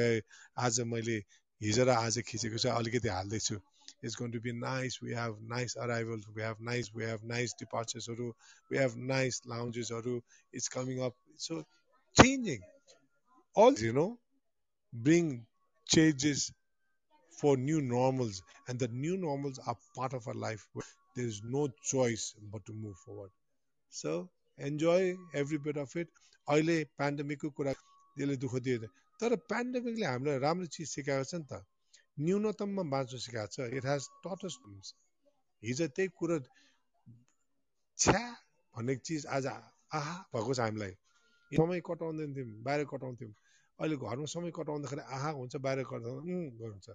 आज 0.67 0.81
मैले 0.95 1.17
हिजो 1.61 1.85
र 1.85 1.91
आज 2.01 2.19
खिचेको 2.29 2.59
चाहिँ 2.59 2.77
अलिकति 2.79 3.09
हाल्दैछु। 3.09 3.57
is 4.04 4.16
going 4.16 4.32
to 4.32 4.39
be 4.39 4.54
nice. 4.54 5.00
We 5.02 5.14
have 5.14 5.36
nice 5.48 5.76
arrivals. 5.78 6.26
We 6.36 6.42
have 6.42 6.60
nice. 6.60 6.92
We 6.94 7.04
have 7.06 7.24
nice 7.24 7.54
departures. 7.54 8.10
We 8.70 8.78
have 8.78 8.96
nice 8.98 9.42
lounges. 9.46 9.92
It's 10.54 10.70
coming 10.70 11.02
up. 11.02 11.16
So 11.38 11.64
changing. 12.20 12.62
All 13.54 13.74
you 13.74 13.94
know, 13.94 14.18
bring 14.94 15.46
changes 15.88 16.52
for 17.39 17.58
new 17.58 17.82
normals, 17.82 18.42
and 18.68 18.80
the 18.80 18.88
new 18.88 19.18
normals 19.18 19.60
are 19.66 19.76
part 19.96 20.14
of 20.14 20.28
our 20.28 20.34
life. 20.34 20.66
There 21.16 21.26
is 21.26 21.42
no 21.44 21.68
choice 21.84 22.34
but 22.52 22.66
to 22.66 22.74
move 22.74 22.96
forward. 23.06 23.32
So 23.89 24.30
enjoy 24.58 25.16
every 25.34 25.58
bit 25.58 25.78
of 25.78 25.96
it. 25.96 26.08
अहिले 26.50 26.78
पेन्डेमिकको 27.00 27.50
कुरा 27.58 27.72
यसले 28.20 28.36
दुःख 28.44 28.56
दिएन 28.66 28.86
तर 29.22 29.36
पेन्डेमिकले 29.52 30.06
हामीलाई 30.06 30.38
राम्रो 30.46 30.66
चिज 30.76 30.88
सिकाएको 30.89 31.26
छ 31.32 31.34
नि 31.42 31.46
त 31.52 31.60
न्यूनतममा 32.19 32.83
बाँच्नु 32.93 33.19
सिकाएको 33.19 33.53
छ। 33.55 33.73
इट 33.77 33.85
हेज 33.87 34.09
टटस 34.27 34.55
हिजो 35.62 35.87
त्यही 35.97 36.09
कुरो 36.19 36.39
छ्या 37.99 38.25
भन्ने 38.75 38.97
चिज 39.07 39.27
आज 39.37 39.47
आहा 39.47 40.14
भएको 40.35 40.55
छ 40.55 40.61
हामीलाई। 40.61 40.95
समय 41.53 41.81
कटाउँदैन 41.87 42.35
थियौँ 42.37 42.62
बाहिर 42.67 42.85
कटाउँथ्यौँ। 42.93 43.33
अहिले 43.79 43.97
घरमा 43.97 44.27
समय 44.37 44.51
कटाउँदाखेरि 44.57 45.03
आहा 45.17 45.31
हुन्छ 45.41 45.57
बाहिर 45.57 45.85
कटाउँदा 45.93 46.69
हुन्छ। 46.73 46.89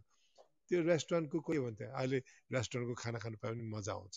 त्यो 0.69 0.82
रेस्टुरेन्टको 0.88 1.39
कोही 1.47 1.59
भन्थ्यो 1.59 1.88
अहिले 1.91 2.17
रेस्टुरेन्टको 2.57 2.95
खाना 3.03 3.19
खानु 3.24 3.38
पायो 3.41 3.53
भने 3.53 3.69
मजा 3.76 3.93
आउँछ। 3.93 4.15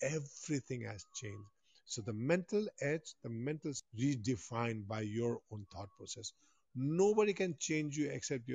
Everything 0.00 0.80
has 0.88 1.04
change 1.20 1.44
So 1.88 2.02
the 2.02 2.12
mental 2.12 2.66
edge, 2.80 3.14
the 3.22 3.30
mental 3.30 3.72
redefined 3.96 4.88
by 4.88 5.02
your 5.02 5.38
own 5.52 5.66
thought 5.72 5.88
process. 5.96 6.32
Nobody 6.74 7.32
can 7.32 7.54
change 7.60 7.96
you 7.96 8.10
except 8.10 8.48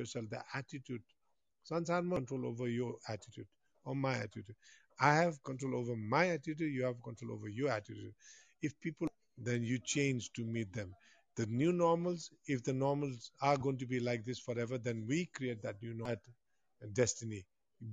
attitude 1.70 1.88
Sansan 1.88 2.14
control 2.14 2.45
over 2.47 2.68
your 2.68 2.95
attitude 3.07 3.47
or 3.86 3.95
my 3.95 4.16
attitude. 4.16 4.55
I 4.99 5.16
have 5.16 5.43
control 5.43 5.76
over 5.76 5.95
my 5.95 6.30
attitude, 6.30 6.72
you 6.72 6.84
have 6.84 7.01
control 7.03 7.34
over 7.34 7.49
your 7.49 7.70
attitude. 7.70 8.14
If 8.62 8.80
people, 8.80 9.07
then 9.38 9.64
you 9.64 9.80
change 9.80 10.32
to 10.34 10.43
meet 10.43 10.72
them. 10.74 10.93
The 11.36 11.45
new 11.47 11.72
normals, 11.72 12.30
if 12.45 12.64
the 12.64 12.74
normals 12.74 13.32
are 13.41 13.57
going 13.57 13.78
to 13.80 13.86
be 13.88 13.99
like 13.99 14.26
this 14.26 14.39
forever, 14.39 14.78
then 14.78 15.05
we 15.07 15.26
create 15.26 15.62
that 15.64 15.82
new 15.82 15.93
normal 15.93 16.16
uh, 16.16 16.88
destiny. 16.93 17.45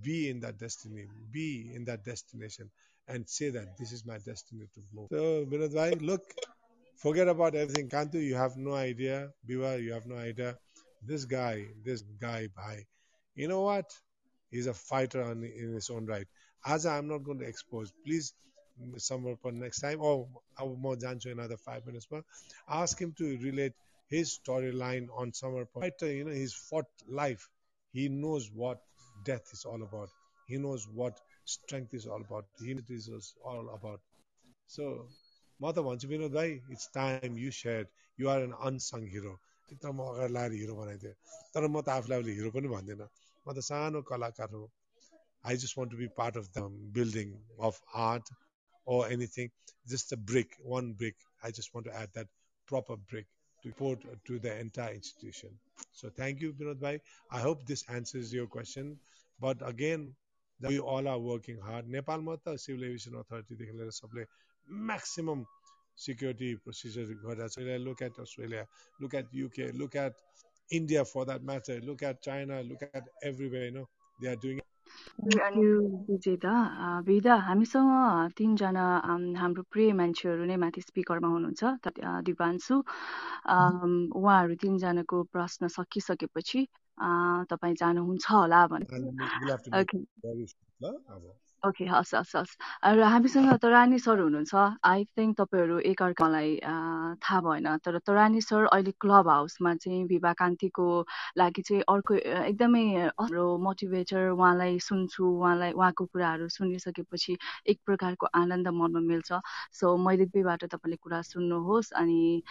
Be 0.02 0.28
in 0.28 0.40
that 0.40 0.58
destiny, 0.58 1.06
be 1.32 1.72
in 1.74 1.84
that 1.86 2.04
destination, 2.04 2.70
and 3.06 3.26
say 3.26 3.48
that 3.48 3.78
this 3.78 3.92
is 3.92 4.04
my 4.04 4.18
destiny 4.18 4.66
to 4.74 4.80
move. 4.92 5.06
So, 5.10 5.46
Vinod 5.46 6.02
look, 6.02 6.34
forget 6.96 7.26
about 7.26 7.54
everything. 7.54 7.88
Kantu, 7.88 8.22
you 8.22 8.34
have 8.34 8.56
no 8.58 8.74
idea. 8.74 9.30
Biwa, 9.48 9.82
you 9.82 9.94
have 9.94 10.04
no 10.06 10.16
idea. 10.16 10.58
This 11.00 11.24
guy, 11.24 11.64
this 11.82 12.02
guy, 12.20 12.48
bhai, 12.54 12.84
you 13.37 13.47
know 13.47 13.61
what? 13.61 13.85
He's 14.51 14.67
a 14.67 14.73
fighter 14.73 15.23
on, 15.23 15.43
in 15.43 15.73
his 15.73 15.89
own 15.89 16.05
right. 16.05 16.27
As 16.65 16.85
I'm 16.85 17.07
not 17.07 17.23
going 17.23 17.39
to 17.39 17.45
expose, 17.45 17.91
please, 18.05 18.33
somewhere 18.97 19.35
for 19.41 19.51
next 19.51 19.81
time, 19.81 20.01
or 20.01 20.27
oh, 20.59 20.75
more 20.75 20.95
Jancho 20.95 21.31
another 21.31 21.57
five 21.57 21.85
minutes 21.85 22.07
more, 22.11 22.23
ask 22.69 22.99
him 22.99 23.13
to 23.17 23.37
relate 23.43 23.73
his 24.09 24.39
storyline 24.39 25.07
on 25.15 25.33
Summer 25.33 25.65
Fighter. 25.73 26.11
You 26.13 26.25
know, 26.25 26.31
he's 26.31 26.53
fought 26.53 26.85
life. 27.07 27.49
He 27.91 28.09
knows 28.09 28.49
what 28.53 28.79
death 29.25 29.49
is 29.51 29.65
all 29.65 29.81
about. 29.83 30.09
He 30.47 30.57
knows 30.57 30.87
what 30.93 31.19
strength 31.45 31.93
is 31.93 32.05
all 32.05 32.21
about. 32.21 32.45
Unity 32.61 32.95
is 32.95 33.33
all 33.43 33.69
about. 33.73 33.99
So 34.67 35.07
म 35.63 35.71
त 35.71 35.81
भन्छु 35.85 36.07
विनोद 36.11 36.31
भाइ 36.35 36.49
it's 36.75 36.87
time 36.93 37.37
you 37.39 37.49
share 37.57 37.83
you 38.19 38.29
are 38.33 38.41
an 38.45 38.53
unsung 38.69 39.03
hero 39.11 39.33
एकदम 39.73 39.93
म 39.97 40.07
अगाडि 40.13 40.33
लाएर 40.37 40.55
hero 40.61 40.73
बनाइदियो 40.79 41.11
तर 41.53 41.67
म 41.67 41.81
त 41.81 41.93
आफूलाई 41.97 42.19
अहिले 42.19 42.33
हिरो 42.39 42.49
पनि 42.55 42.71
भन्दिनँ 42.71 43.07
म 43.47 43.53
त 43.53 43.67
सानो 43.71 44.01
कलाकार 44.13 44.55
हो 44.59 44.63
I 45.51 45.57
just 45.65 45.77
want 45.77 45.91
to 45.91 45.97
be 46.03 46.07
part 46.21 46.37
of 46.43 46.49
the 46.57 46.65
building 46.99 47.37
of 47.69 47.81
art 48.07 48.33
or 48.85 49.07
anything, 49.07 49.49
just 49.87 50.11
a 50.11 50.17
brick, 50.17 50.55
one 50.61 50.93
brick. 50.93 51.15
I 51.43 51.51
just 51.51 51.73
want 51.73 51.85
to 51.87 51.95
add 51.95 52.09
that 52.15 52.27
proper 52.67 52.95
brick 52.97 53.27
to 53.63 53.69
report 53.69 53.99
to 54.25 54.39
the 54.39 54.57
entire 54.59 54.93
institution. 54.93 55.49
So 55.91 56.09
thank 56.09 56.41
you, 56.41 56.53
Vinod 56.53 56.79
Bhai. 56.79 56.99
I 57.31 57.39
hope 57.39 57.65
this 57.65 57.83
answers 57.89 58.33
your 58.33 58.47
question. 58.47 58.97
But 59.39 59.57
again, 59.65 60.13
we 60.59 60.79
all 60.79 61.07
are 61.07 61.19
working 61.19 61.59
hard. 61.59 61.85
नेपालमा 61.87 62.35
त 62.45 62.57
civil 62.65 62.83
aviation 62.83 63.19
अथोरिटीदेखि 63.23 63.77
लिएर 63.77 63.91
सबले 63.91 64.25
maximum 64.89 65.45
security 65.95 66.55
procedures 66.55 67.09
Look 67.09 68.01
at 68.01 68.17
Australia, 68.19 68.67
look 68.99 69.13
at 69.13 69.25
UK, 69.33 69.73
look 69.73 69.95
at 69.95 70.13
India 70.70 71.04
for 71.04 71.24
that 71.26 71.42
matter, 71.42 71.80
look 71.80 72.02
at 72.02 72.22
China, 72.22 72.62
look 72.62 72.82
at 72.82 73.04
everywhere, 73.22 73.66
you 73.66 73.72
know, 73.72 73.88
they 74.20 74.28
are 74.28 74.36
doing 74.36 74.60
विजेता 76.08 76.54
विदा 77.04 77.34
हामीसँग 77.46 78.32
तिनजना 78.38 78.84
हाम्रो 79.36 79.62
प्रिय 79.72 79.92
मान्छेहरू 80.00 80.44
नै 80.48 80.56
माथि 80.56 80.80
स्पिकरमा 80.80 81.28
हुनुहुन्छ 81.28 81.62
दिपान्सु 82.24 82.74
उहाँहरू 82.78 84.54
तिनजनाको 84.62 85.16
प्रश्न 85.34 85.68
सकिसकेपछि 85.68 86.60
तपाईँ 87.52 87.74
जानुहुन्छ 87.82 88.24
होला 88.30 88.60
भने 88.72 88.86
ओके 91.66 91.84
हस् 91.84 92.14
हस् 92.14 92.34
हस्। 92.36 92.50
र 92.86 93.02
हामीसँग 93.02 93.50
तरानी 93.62 93.98
सर 93.98 94.18
हुनुहुन्छ। 94.20 94.54
आई 94.86 95.04
थिङ्क 95.18 95.34
तपाईँहरू 95.38 95.78
एकअर्कालाई 95.90 96.50
थाहा 97.18 97.40
भएन। 97.42 97.66
तर 97.84 97.98
तरानी 98.06 98.40
सर 98.40 98.64
अहिले 98.70 98.92
क्लब 99.02 99.28
हाउसमा 99.28 99.74
चाहिँ 99.82 100.04
विवाह 100.06 100.32
कान्तिको 100.38 100.86
लागि 101.38 101.62
चाहिँ 101.68 101.82
अर्को 101.90 102.14
एकदमै 102.46 102.84
हाम्रो 103.18 103.46
मोटिभेटर 103.58 104.28
उहाँलाई 104.38 104.78
सुन्छु। 104.78 105.24
उहाँलाई 105.26 105.72
उहाँको 105.74 106.04
कुराहरू 106.14 106.48
सुनिसकेपछि 106.48 107.36
एक 107.66 107.78
प्रकारको 107.86 108.26
आनन्द 108.38 108.68
मनमा 108.78 109.00
मिल्छ। 109.10 109.30
सो 109.74 109.96
मैले 109.98 110.26
दुईबाट 110.30 110.64
तपाईँले 110.70 110.96
कुरा 111.02 111.20
सुन्नुहोस् 111.26 111.92
अनि 111.98 112.42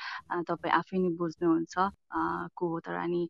तपाईँ 0.51 0.73
आफै 0.83 0.97
नै 0.99 1.09
बुझ्नुहुन्छ 1.15 1.75
को 2.59 2.63
हो 2.67 2.79
तरानी 2.83 3.23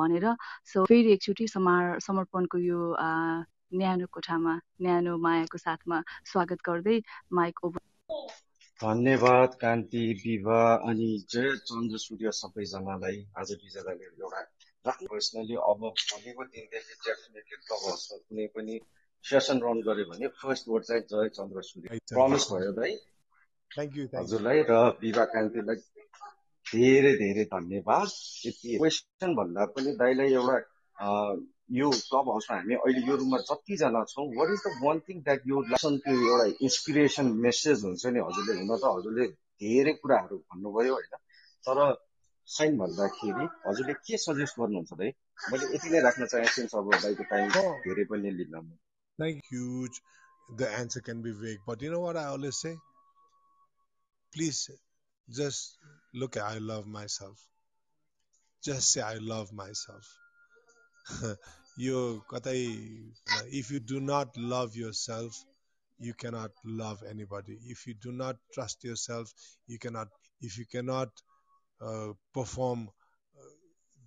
भनेर। 0.00 0.26
सो 0.64 0.84
फेरि 0.88 1.12
एकचोटि 1.12 1.46
समर्पणको 1.48 2.58
यो 2.58 2.80
न्यानो 3.72 4.06
कोठामा 4.12 4.54
न्यानो 4.82 5.16
मायाको 5.24 5.58
साथमा 5.58 5.98
स्वागत 6.26 6.60
गर्दै 6.66 6.96
माइक 7.32 7.64
ओभर। 7.64 7.82
धन्यवाद 8.80 9.54
कान्ति 9.60 10.02
विवाह 10.22 10.88
अनि 10.90 11.08
जय 11.30 11.56
चन्द्र 11.68 11.98
सूर्य 12.04 12.30
सबैजनालाई। 12.34 13.18
आज 13.38 13.52
विजेताले 13.62 14.04
एउटा 14.04 14.40
पर्सनली 15.06 15.56
अब 15.70 15.80
भोलिको 15.86 16.44
दिनदेखि 16.44 16.94
डेफिनेटली 17.06 17.56
हाउसमा 17.70 18.18
कुनै 18.18 18.46
पनि 18.56 18.80
सेसन 19.24 19.62
रन 19.64 19.80
गर्यो 19.86 20.04
भने 20.10 20.26
फर्स्ट 20.40 20.68
वर्ड 20.68 20.84
चाहिँ 20.90 21.02
जय 21.12 21.28
चन्द्र 21.38 21.62
सूर्य। 21.70 22.00
प्रमिस 22.14 22.48
भयो 22.52 22.72
दाइ 22.80 22.92
हजुरलाई 24.16 24.62
र 24.70 24.82
विवाह 25.02 25.26
कान्तिलाई 25.36 25.76
धेरै 26.66 27.14
धेरै 27.22 27.44
धन्यवाद। 27.54 28.08
यति 28.46 28.76
क्वेसन 28.76 29.34
भन्दा 29.38 29.64
पनि 29.76 29.96
दाइलाई 30.02 30.32
एउटा 30.40 30.58
यो 31.78 31.88
क्लब 31.96 32.28
हाउसमा 32.34 32.56
हामी 32.56 32.74
अहिले 32.74 33.00
यो 33.08 33.16
रुममा 33.22 33.38
जतिजना 33.48 34.02
छौँ 34.12 34.26
what 34.38 34.52
is 34.54 34.62
the 34.66 34.72
one 34.84 35.00
thing 35.08 35.22
that 35.28 35.42
यो 35.52 35.60
लेसन 35.72 35.98
त्यो 36.06 36.14
एउटा 36.28 36.46
इन्सपिरेसन 36.68 37.32
मेसेज 37.46 37.84
हुन्छ 37.88 38.14
नि 38.14 38.20
हजुरले 38.28 38.58
हुन 38.60 38.76
त 38.76 38.92
हजुरले 38.98 39.26
धेरै 39.64 39.92
कुराहरू 40.04 40.38
भन्नुभयो 40.52 40.94
होइन 40.98 41.18
तर 41.64 41.82
साइन 42.48 42.78
भन्दाखेरि 42.78 43.48
हजुरले 43.66 43.94
के 44.06 44.22
सजेस्ट 44.26 44.60
गर्नुहुन्छ 44.60 45.00
है 45.02 45.10
मैले 45.52 45.72
यति 45.74 45.90
नै 45.90 46.00
राख्न 46.06 46.26
चाहेँ 46.34 46.54
सिन्स 46.54 46.74
अब 46.82 46.94
दाइको 46.96 47.28
टाइम 47.34 47.58
धेरै 47.86 48.06
पनि 48.14 48.32
लिन 48.38 48.70
Thank 49.18 49.44
huge. 49.50 50.00
The 50.48 50.68
answer 50.68 51.00
can 51.00 51.20
be 51.22 51.32
vague, 51.32 51.58
but 51.66 51.82
you 51.82 51.90
know 51.90 52.00
what 52.00 52.16
I 52.16 52.24
always 52.26 52.58
say? 52.58 52.76
Please 54.32 54.70
just 55.28 55.76
look 56.14 56.36
at 56.36 56.42
I 56.44 56.58
love 56.58 56.86
myself. 56.86 57.38
Just 58.62 58.92
say 58.92 59.02
I 59.02 59.16
love 59.32 59.52
myself. 59.52 60.08
you 61.76 62.22
if 63.50 63.70
you 63.70 63.80
do 63.80 64.00
not 64.00 64.36
love 64.36 64.76
yourself 64.76 65.44
you 65.98 66.14
cannot 66.14 66.50
love 66.64 67.02
anybody. 67.08 67.58
If 67.66 67.86
you 67.86 67.94
do 67.94 68.12
not 68.12 68.36
trust 68.54 68.84
yourself 68.84 69.32
you 69.66 69.78
cannot 69.78 70.08
if 70.40 70.58
you 70.58 70.66
cannot 70.66 71.10
uh, 71.80 72.12
perform 72.34 72.88
uh, 73.38 73.44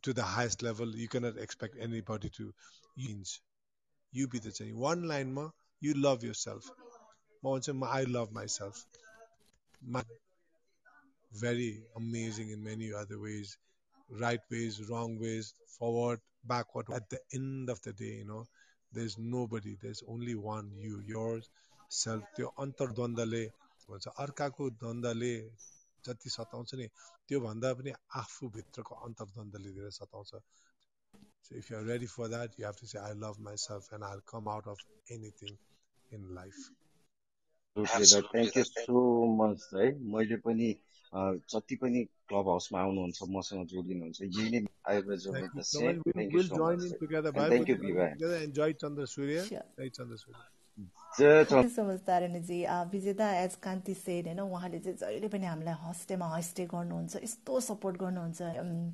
to 0.04 0.14
the 0.14 0.24
highest 0.24 0.64
level 0.64 0.96
you 0.96 1.08
cannot 1.08 1.38
expect 1.38 1.76
anybody 1.80 2.30
to 2.38 2.54
change. 2.98 3.42
You 4.12 4.28
be 4.28 4.40
the 4.40 4.52
change. 4.52 4.74
One 4.76 5.08
line 5.08 5.34
ma 5.34 5.50
you 5.82 5.94
love 5.96 6.24
yourself. 6.24 6.64
I 7.46 8.04
love 8.04 8.32
myself. 8.32 8.86
My, 9.86 10.04
very 11.34 11.84
amazing 11.98 12.52
in 12.52 12.64
many 12.64 12.94
other 12.94 13.20
ways. 13.20 13.58
Right 14.10 14.40
ways 14.52 14.82
wrong 14.90 15.20
ways 15.20 15.54
forward 15.80 16.20
backward. 16.45 16.87
At 16.93 17.09
the 17.11 17.21
end 17.35 17.71
of 17.71 17.81
the 17.83 17.93
day, 17.93 18.15
you 18.21 18.25
know, 18.25 18.45
there's 18.93 19.19
nobody. 19.19 19.77
There's 19.83 20.03
only 20.09 20.35
one 20.35 20.71
you, 20.77 21.03
yours 21.07 21.51
self. 21.89 22.23
त्यो 22.37 22.47
अन्तर्द्वन्द्वले 22.65 23.45
भन्छ 23.91 24.07
अर्काको 24.25 24.71
द्वन्द्वले 24.81 25.35
जति 26.07 26.31
सताउँछ 26.31 26.75
नि 26.81 26.87
त्योभन्दा 27.29 27.73
पनि 27.81 27.93
आफूभित्रको 28.23 28.95
अन्तर्द्वन्द्वले 29.09 29.73
धेरै 29.79 29.91
सताउँछ 30.01 30.33
So 31.43 31.55
if 31.57 31.71
you're 31.71 31.85
ready 31.85 32.05
for 32.05 32.29
that, 32.29 32.59
you 32.59 32.67
have 32.67 32.77
to 32.77 32.87
say, 32.87 32.99
I 32.99 33.13
love 33.13 33.39
myself 33.41 33.89
and 33.93 34.05
I'll 34.05 34.21
come 34.21 34.49
out 34.49 34.67
of 34.67 34.79
anything 35.11 35.57
in 36.11 36.35
life. 36.35 36.71
Thank you 37.76 38.64
so 38.64 39.00
much 39.38 39.62
है। 39.76 39.86
मैले 40.14 40.38
पनि 40.46 40.70
जति 41.14 41.76
पनि 41.82 42.00
क्लब 42.30 42.48
हाउसमा 42.50 42.78
आउनुहुन्छ 42.82 43.20
मसँग 43.34 43.62
जोडिनुहुन्छ 43.74 44.20
यही 44.22 44.48
नै 44.54 44.62
Surya. 51.14 51.70
समझदारणीजी 51.70 52.60
विजेता 52.92 53.28
एज 53.40 53.56
कान्ति 53.62 53.94
सेड 53.94 54.28
होइन? 54.28 54.40
उहाँले 54.40 54.80
चाहिँ 54.80 54.98
जहिले 54.98 55.28
पनि 55.30 55.46
हामीलाई 55.46 55.76
हस्टेमा 55.86 56.28
हस्टे 56.36 56.66
गर्नुहुन्छ 56.74 57.14
यस्तो 57.24 57.60
सपोर्ट 57.70 57.98
गर्नुहुन्छ 58.02 58.42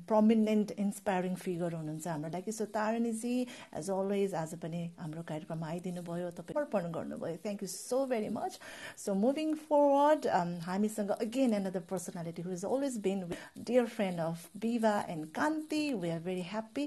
प्रमिनेन्ट 0.04 0.70
इन्सपायरिङ 0.84 1.34
फिगर 1.44 1.74
हुनुहुन्छ 1.74 2.06
हाम्रो 2.06 2.30
लागि. 2.36 2.52
सो 2.52 2.64
तारणीजी 2.76 3.34
एज 3.80 3.90
अलवेज 3.90 4.34
आज 4.42 4.54
पनि 4.60 4.80
हाम्रो 5.00 5.22
कार्यक्रममा 5.32 5.66
आइदिनु 5.68 6.02
भयो 6.04 6.30
तपाईँ 6.36 6.60
अर्पण 6.60 6.92
गर्नुभयो. 6.92 7.36
Thank 7.40 7.62
you 7.62 7.68
so 7.68 8.04
very 8.12 8.28
much 8.36 8.58
so 9.00 9.14
moving 9.24 9.54
forward 9.64 10.26
हामीसँग 10.68 11.10
again 11.24 11.56
another 11.56 11.88
personality 11.88 12.42
who 12.44 12.52
is 12.52 12.64
always 12.68 13.00
been 13.08 13.24
dear 13.64 13.86
friend 13.96 14.20
of 14.28 14.60
Biva 14.60 14.94
and 15.08 15.24
Kanti 15.40 15.82
we 16.04 16.10
are 16.10 16.20
very 16.28 16.44
happy 16.52 16.86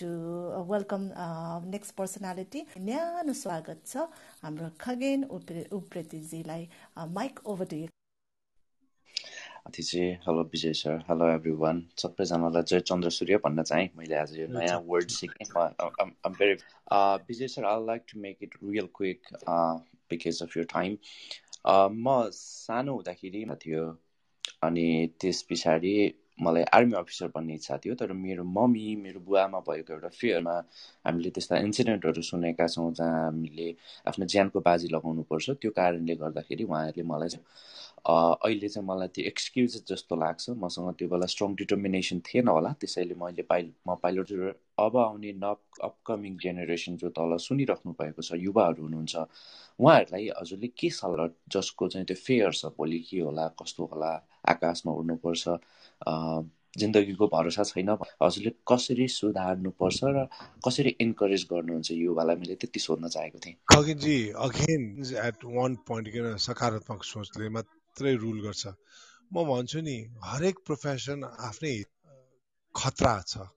to 0.00 0.08
welcome 0.72 1.08
next 1.76 1.94
personality 2.00 2.66
न्यानो 2.88 3.32
स्वागत 3.44 3.86
छ 3.86 4.08
हाम्रो 4.42 4.68
खगेन 4.80 5.24
उप्रेतीजीलाई 5.72 6.68
माइक 7.10 7.40
ओभर 7.46 7.66
टु 7.72 7.76
अतिथि 9.66 9.98
hello 10.22 10.42
Vijay 10.52 10.72
sir 10.74 10.96
hello 11.08 11.26
everyone 11.58 11.82
सबैजनालाई 12.02 12.62
जय 12.70 12.80
चन्द्र 12.82 13.10
सूर्य 13.16 13.36
भन्न 13.44 13.62
चाहेँ। 13.62 13.88
मैले 13.98 14.16
आज 14.16 14.36
यो 14.38 14.46
नयाँ 14.50 14.78
वर्ड 14.86 15.10
सिकेँ। 15.16 15.46
Very 16.30 16.54
Vijay 17.28 17.48
sir 17.48 17.64
I 17.64 17.86
like 17.86 18.02
to 18.12 18.20
make 18.20 18.42
it 18.42 18.56
real 18.64 18.88
quick 18.96 19.28
because 20.10 20.42
of 20.42 20.56
your 20.56 20.64
time 20.74 20.96
म 22.02 22.18
सानो 22.34 22.94
हुँदाखेरि 22.94 23.44
थियो 23.64 23.84
अनि 24.62 24.86
त्यस 25.20 25.42
पछाडि 25.50 25.94
मलाई 26.38 26.62
आर्मी 26.76 26.94
अफिसर 26.98 27.28
बन्ने 27.34 27.54
इच्छा 27.54 27.76
थियो 27.84 27.94
तर 28.00 28.12
मेरो 28.12 28.44
मम्मी 28.44 28.94
मेरो 29.04 29.20
बुवामा 29.26 29.58
भएको 29.68 29.92
एउटा 29.92 30.08
फियरमा 30.20 30.54
हामीले 31.06 31.30
त्यस्ता 31.36 31.58
इन्सिडेन्टहरू 31.68 32.22
सुनेका 32.30 32.66
छौँ 32.74 32.92
जहाँ 32.98 33.24
हामीले 33.24 33.68
आफ्नो 34.08 34.26
ज्यानको 34.32 34.60
बाजी 34.60 34.88
लगाउनु 34.96 35.22
पर्छ। 35.30 35.50
त्यो 35.60 35.70
कारणले 35.76 36.14
गर्दाखेरि 36.24 36.64
उहाँहरूले 36.64 37.04
मलाई 37.12 37.30
अहिले 38.02 38.68
चाहिँ 38.68 38.86
मलाई 38.86 39.08
त्यो 39.14 39.24
एक्सक्युज 39.30 39.72
जस्तो 39.88 40.16
लाग्छ। 40.24 40.50
मसँग 40.58 40.90
त्यो 40.98 41.08
बेला 41.08 41.26
स्ट्रङ 41.34 41.54
डिटर्मिनेसन 41.60 42.18
थिएन 42.26 42.48
होला। 42.48 42.72
त्यसैले 42.80 43.14
मैले 43.14 43.42
पाइ 43.46 43.62
म 43.86 43.94
पाइलट 44.02 44.32
अब 44.82 44.96
आउने 44.96 45.32
न 45.38 45.54
अपकमिङ 45.86 46.36
जेनेरेसन 46.42 46.96
जो 46.98 47.08
तल 47.14 47.36
सुनिराख्नु 47.46 47.92
भएको 48.00 48.22
छ 48.22 48.40
युवाहरू 48.42 48.82
हुनुहुन्छ 48.82 49.14
उहाँहरूलाई 49.78 50.28
हजुरले 50.40 50.68
के 50.74 50.90
सल्लाह 50.90 51.26
जसको 51.54 51.88
चाहिँ 51.94 52.06
त्यो 52.06 52.16
फेयर 52.26 52.50
छ 52.50 52.74
भोलि 52.78 52.98
के 53.06 53.20
होला 53.20 53.46
कस्तो 53.60 53.84
होला 53.92 54.12
आकाशमा 54.44 54.92
उड्नुपर्छ 54.92 55.44
जिन्दगीको 56.72 57.26
भरोसा 57.28 57.64
छैन। 57.68 57.90
हजुरले 58.22 58.50
कसरी 58.64 59.06
सुधार्नुपर्छ 59.14 60.00
र 60.16 60.26
कसरी 60.66 60.90
इन्करेज 61.04 61.42
गर्नुहुन्छ 61.50 61.90
युवालाई? 61.92 62.36
मैले 62.36 62.54
त्यति 62.56 62.80
सोध्न 62.80 63.08
चाहेको 63.08 63.38
थिएँ। 63.38 63.56
खगिनजी 63.72 64.18
अगेन 64.46 64.82
एट 65.28 65.44
वान 65.56 65.76
पोइन्ट 65.86 66.08
किन 66.12 66.36
सकारात्मक 66.40 67.04
सोचले 67.04 67.48
मात्रै 67.56 68.14
रुल 68.24 68.40
गर्छ? 68.42 68.64
म 69.32 69.44
भन्छु 69.48 69.80
नि 69.80 69.96
हरेक 70.24 70.56
प्रोफेसन 70.66 71.24
आफ्नै 71.48 71.76
खतरा 72.74 73.14
छ। 73.28 73.48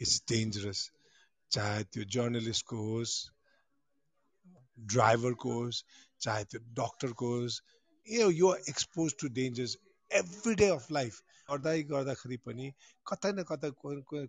इट्स 0.00 0.22
डेन्जरस 0.30 0.80
चाहे 1.50 1.82
त्यो 1.92 2.04
जर्नलिस्टको 2.14 2.76
होस् 2.76 3.14
ड्राइभरको 4.78 5.52
होस् 5.54 5.82
चाहे 6.20 6.44
त्यो 6.50 6.60
डक्टरको 6.78 7.26
होस् 7.34 7.60
यो 8.38 8.48
expose 8.70 9.14
to 9.20 9.28
dangers 9.38 9.76
every 10.14 10.54
day 10.54 10.68
of 10.70 10.90
life 10.92 11.20
गर्दै 11.48 11.76
गर्दाखेरि 11.88 12.36
पनि 12.44 12.66
कतै 13.06 13.32
न 13.32 13.44
कतै 13.48 13.70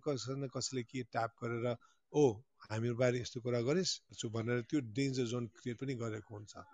कसै 0.06 0.34
न 0.34 0.48
कसैले 0.54 0.82
के 0.88 1.02
ट्याप 1.12 1.36
गरेर 1.42 1.66
ओ 2.12 2.22
हामीहरू 2.64 2.96
बाहिर 3.02 3.20
यस्तो 3.20 3.44
कुरा 3.44 3.60
गरिस् 3.68 3.92
भनेर 4.36 4.64
त्यो 4.70 4.80
डेन्जर 4.98 5.26
जोन 5.32 5.46
क्रिएट 5.58 5.78
पनि 5.80 5.94
गरेको 6.02 6.34
हुन्छ। 6.36 6.64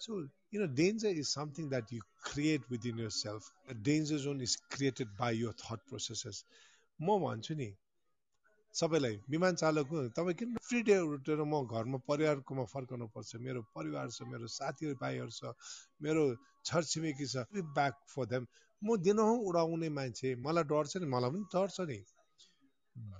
So 0.00 0.18
you 0.52 0.60
know 0.60 0.66
danger 0.74 1.22
is 1.22 1.28
something 1.28 1.68
that 1.68 1.92
you 1.92 2.00
create 2.24 2.70
within 2.70 2.98
yourself 3.16 3.76
danger 3.88 4.18
zone 4.26 4.40
is 4.42 4.56
created 4.70 5.14
by 5.18 5.40
your 5.40 5.54
thought 5.62 5.86
processes 5.88 6.44
म 7.00 7.18
भन्छु 7.24 7.54
नि 7.54 7.70
सबैलाई 8.74 9.16
विमान 9.30 9.54
चालक 9.56 9.88
तपाईँ 10.16 10.34
किन 10.38 10.56
फ्री 10.62 10.80
डे 10.82 10.96
उठेर 11.04 11.42
म 11.42 11.60
घरमा 11.66 11.98
परिवारकोमा 12.08 12.64
फर्काउनु 12.72 13.06
पर्छ 13.14 13.36
मेरो 13.42 13.62
परिवार 13.74 14.10
छ 14.10 14.22
मेरो 14.30 14.46
साथी 14.48 14.92
भाइहरू 15.00 15.30
छ 15.30 15.52
मेरो 16.02 16.22
छरछिमेकी 16.64 17.26
छ। 17.26 17.44
ब्याक 17.74 17.94
फर 18.08 18.26
देम 18.32 18.46
म 18.82 18.96
दिनहुँ 19.02 19.38
उडाउने 19.48 19.88
मान्छे 19.90 20.34
मलाई 20.46 20.64
डर 20.70 20.86
छ 20.86 21.02
नि 21.02 21.06
मलाई 21.14 21.30
पनि 21.30 21.44
डर 21.54 21.68
छ 21.68 21.88
नि। 21.90 21.98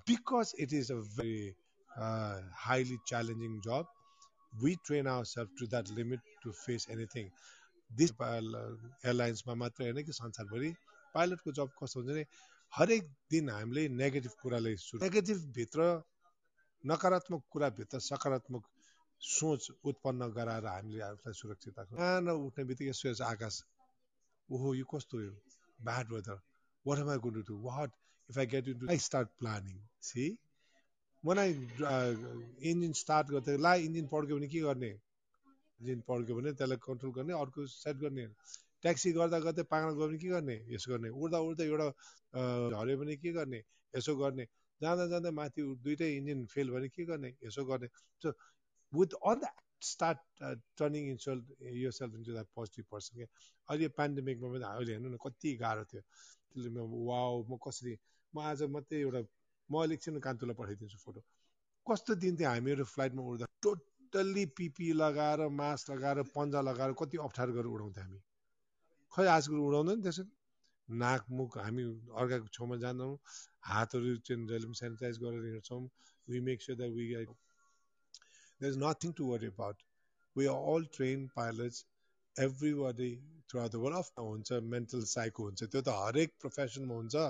Because 0.06 0.54
it 0.60 0.72
is 0.72 0.92
a 0.92 0.98
very 1.16 1.42
highly 2.64 2.96
challenging 3.08 3.58
job 3.66 3.84
we 4.62 4.74
train 4.86 5.06
our 5.06 5.24
self 5.32 5.50
to 5.58 5.66
that 5.66 5.90
limit 5.98 6.20
to 6.42 6.52
face 6.60 6.86
anything 6.90 7.28
this 7.90 8.10
एयरलाइन्समा 8.20 9.54
मात्रै 9.64 9.90
होइन 9.90 10.04
कि 10.06 10.12
संसारभरि। 10.14 10.72
पाइलटको 11.14 11.52
जब 11.52 11.70
कस्तो 11.78 12.00
हुन्छ 12.00 12.10
भने 12.10 12.24
हरेक 12.72 13.08
दिन 13.30 13.48
हामीले 13.50 13.88
नेगेटिभ 14.00 14.34
कुराले 14.42 14.74
नेगेटिभभित्र 15.02 15.88
नकारात्मक 16.84 17.42
कुराभित्र 17.52 17.98
सकारात्मक 18.00 18.64
सोच 19.20 19.70
उत्पन्न 19.84 20.30
गराएर 20.36 20.66
हामीले 20.66 21.00
आफूलाई 21.08 21.40
सुरक्षित 21.40 21.78
राख्छौँ 21.78 21.98
बिहान 21.98 22.28
उठ्ने 22.36 22.64
बित्तिकै 22.68 22.92
सोच 23.00 23.20
आकाश 23.32 23.62
ओहो 24.48 24.74
यो 24.74 24.84
कस्तो 24.92 25.18
हो 25.18 26.38
am 26.86 27.08
I 27.08 27.18
going 27.18 27.34
to 27.34 27.42
do? 27.42 27.56
What 27.56 27.90
if 28.30 28.38
I 28.38 28.44
get 28.44 28.66
into? 28.66 28.86
I 28.88 28.96
start 28.96 29.28
planning. 29.40 29.78
See, 30.00 30.38
when 31.24 31.38
I 31.38 31.48
uh, 31.84 32.14
engine 32.62 32.92
start 32.94 33.26
गर्दा 33.30 33.56
ला 33.58 33.74
इन्जिन 33.86 34.06
पड्क्यो 34.12 34.36
भने 34.36 34.48
के 34.48 34.60
गर्ने 34.60 34.88
इन्जिन 34.88 36.00
पड्क्यो 36.08 36.36
भने 36.36 36.52
त्यसलाई 36.52 36.76
कन्ट्रोल 36.86 37.12
गर्ने 37.12 37.32
अर्को 37.40 37.66
सेट 37.66 37.96
गर्ने 37.96 38.26
ट्याक्सी 38.82 39.12
गर्दा 39.12 39.38
गर्दै 39.46 39.62
पाङ्रा 39.72 39.92
गयो 39.92 40.06
भने 40.08 40.18
के 40.18 40.28
गर्ने? 40.28 40.56
यसो 40.74 40.90
गर्ने। 40.92 41.08
उड्दा 41.12 41.38
उड्दा 41.48 41.64
एउटा 41.64 41.88
झऱ्यो 42.72 42.96
भने 42.98 43.16
के 43.16 43.32
गर्ने? 43.32 43.60
यसो 43.96 44.16
गर्ने। 44.16 44.44
जाँदा 44.80 45.06
जाँदा 45.12 45.30
माथि 45.36 45.62
दुइटै 45.84 46.08
इन्जिन 46.16 46.46
फेल 46.54 46.70
भने 46.70 46.88
के 46.88 47.04
गर्ने? 47.04 47.30
यसो 47.44 47.64
गर्ने। 47.64 47.88
So 48.22 48.32
with 48.92 49.12
all 49.30 49.36
that 49.44 49.84
start 49.84 50.18
turning 50.78 51.08
in 51.10 51.16
self 51.24 51.42
यो 51.82 51.90
self 51.98 52.14
into 52.14 52.32
that 52.32 52.48
positive 52.56 52.84
person 52.90 53.16
क्या? 53.16 53.26
अहिले 53.68 53.88
पेन्डेमिकमा 54.00 54.48
पनि 54.54 54.64
अहिले 54.70 54.92
हेर्नु 54.92 55.08
न 55.08 55.16
कति 55.24 55.54
गाह्रो 55.60 55.84
थियो। 55.92 56.02
त्यसले 56.52 56.80
वाउ 56.80 57.44
म 57.50 57.58
कसरी 57.66 57.94
म 58.34 58.40
आज 58.48 58.62
मात्रै 58.74 59.00
एउटा 59.00 59.20
म 59.70 59.84
एकछिन 59.92 60.18
कान्तुलाई 60.26 60.56
पठाइदिन्छु 60.60 60.98
फोटो। 61.04 61.20
कस्तो 61.86 62.14
दिन 62.24 62.36
थियो 62.36 62.48
हामीहरू 62.48 62.84
फ्लाइटमा 62.94 63.22
उड्दा। 63.22 63.46
टोटल्ली 63.62 64.44
पिपी 64.56 64.92
लगाएर 65.02 65.48
मास्क 65.60 65.90
लगाएर 65.90 66.22
पन्जा 66.34 66.60
लगाएर 66.60 66.92
कति 67.00 67.16
अप्ठ्यारो 67.28 67.52
गरेर 67.52 67.72
उडाउँथ्यो 67.76 68.04
हामी। 68.04 68.20
खै 69.12 69.26
आजकल 69.36 69.62
उडाउँदैन 69.68 70.02
त्यसरी 70.06 70.96
नाक 71.02 71.30
मुख 71.38 71.56
हामी 71.58 71.84
अर्काको 72.22 72.48
छेउमा 72.56 72.76
जाँदैनौँ 72.84 73.14
हातहरू 73.68 74.16
चाहिँ 74.26 74.46
जहिले 74.50 74.66
पनि 74.66 74.80
सेनिटाइज 74.80 75.22
गरेर 75.24 75.46
हिँड्छौँ 75.46 75.80
we 76.28 76.40
make 76.48 76.62
sure 76.62 76.76
that 76.82 76.92
we 76.98 77.26
There's 78.60 78.76
nothing 78.76 79.12
to 79.14 79.26
worry 79.26 79.46
about. 79.46 79.76
We 80.36 80.46
are 80.46 80.56
all 80.70 80.82
trained 80.96 81.30
pilots. 81.34 81.84
Everybody 82.36 83.12
throughout 83.48 83.72
the 83.72 83.80
world 83.80 84.10
हुन्छ 84.18 84.58
मेन्टल 84.74 85.04
साइको 85.12 85.44
हुन्छ 85.44 85.62
त्यो 85.62 85.80
त 85.80 85.94
हरेक 86.00 86.34
प्रोफेसनमा 86.40 86.94
हुन्छ 86.94 87.24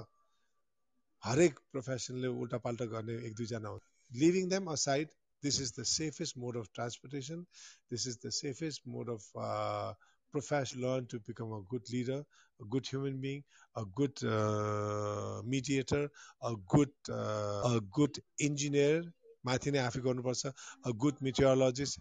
हरेक 1.22 1.62
प्रोफेसनले 1.72 2.32
उल्टापाल्टा 2.42 2.86
गर्ने 2.94 3.16
एक 3.28 3.36
दुईजना 3.36 3.68
हुन्छ 3.68 4.20
living 4.22 4.48
them 4.48 4.70
aside 4.72 5.16
this 5.42 5.58
is 5.58 5.72
the 5.72 5.84
safest 5.84 6.36
mode 6.36 6.56
of 6.56 6.70
transportation. 6.72 7.46
This 7.90 8.06
is 8.06 8.18
the 8.18 8.30
safest 8.30 8.86
mode 8.86 9.08
of 9.08 9.24
uh, 9.34 9.94
profession. 10.32 10.82
Learn 10.82 11.06
to 11.06 11.20
become 11.20 11.52
a 11.52 11.62
good 11.68 11.88
leader, 11.92 12.22
a 12.60 12.64
good 12.66 12.86
human 12.86 13.20
being, 13.20 13.42
a 13.76 13.84
good 13.94 14.16
uh, 14.24 15.40
mediator, 15.44 16.08
a 16.42 16.54
good 16.68 16.92
uh, 17.10 17.74
a 17.74 17.80
good 17.92 18.22
engineer, 18.40 19.02
माथि 19.48 19.70
नै 19.74 19.80
आफै 19.80 20.00
गर्नुपर्छ 20.06 20.50
a 20.86 20.90
good 21.02 21.20
मिटियोलोजिस्ट 21.26 21.94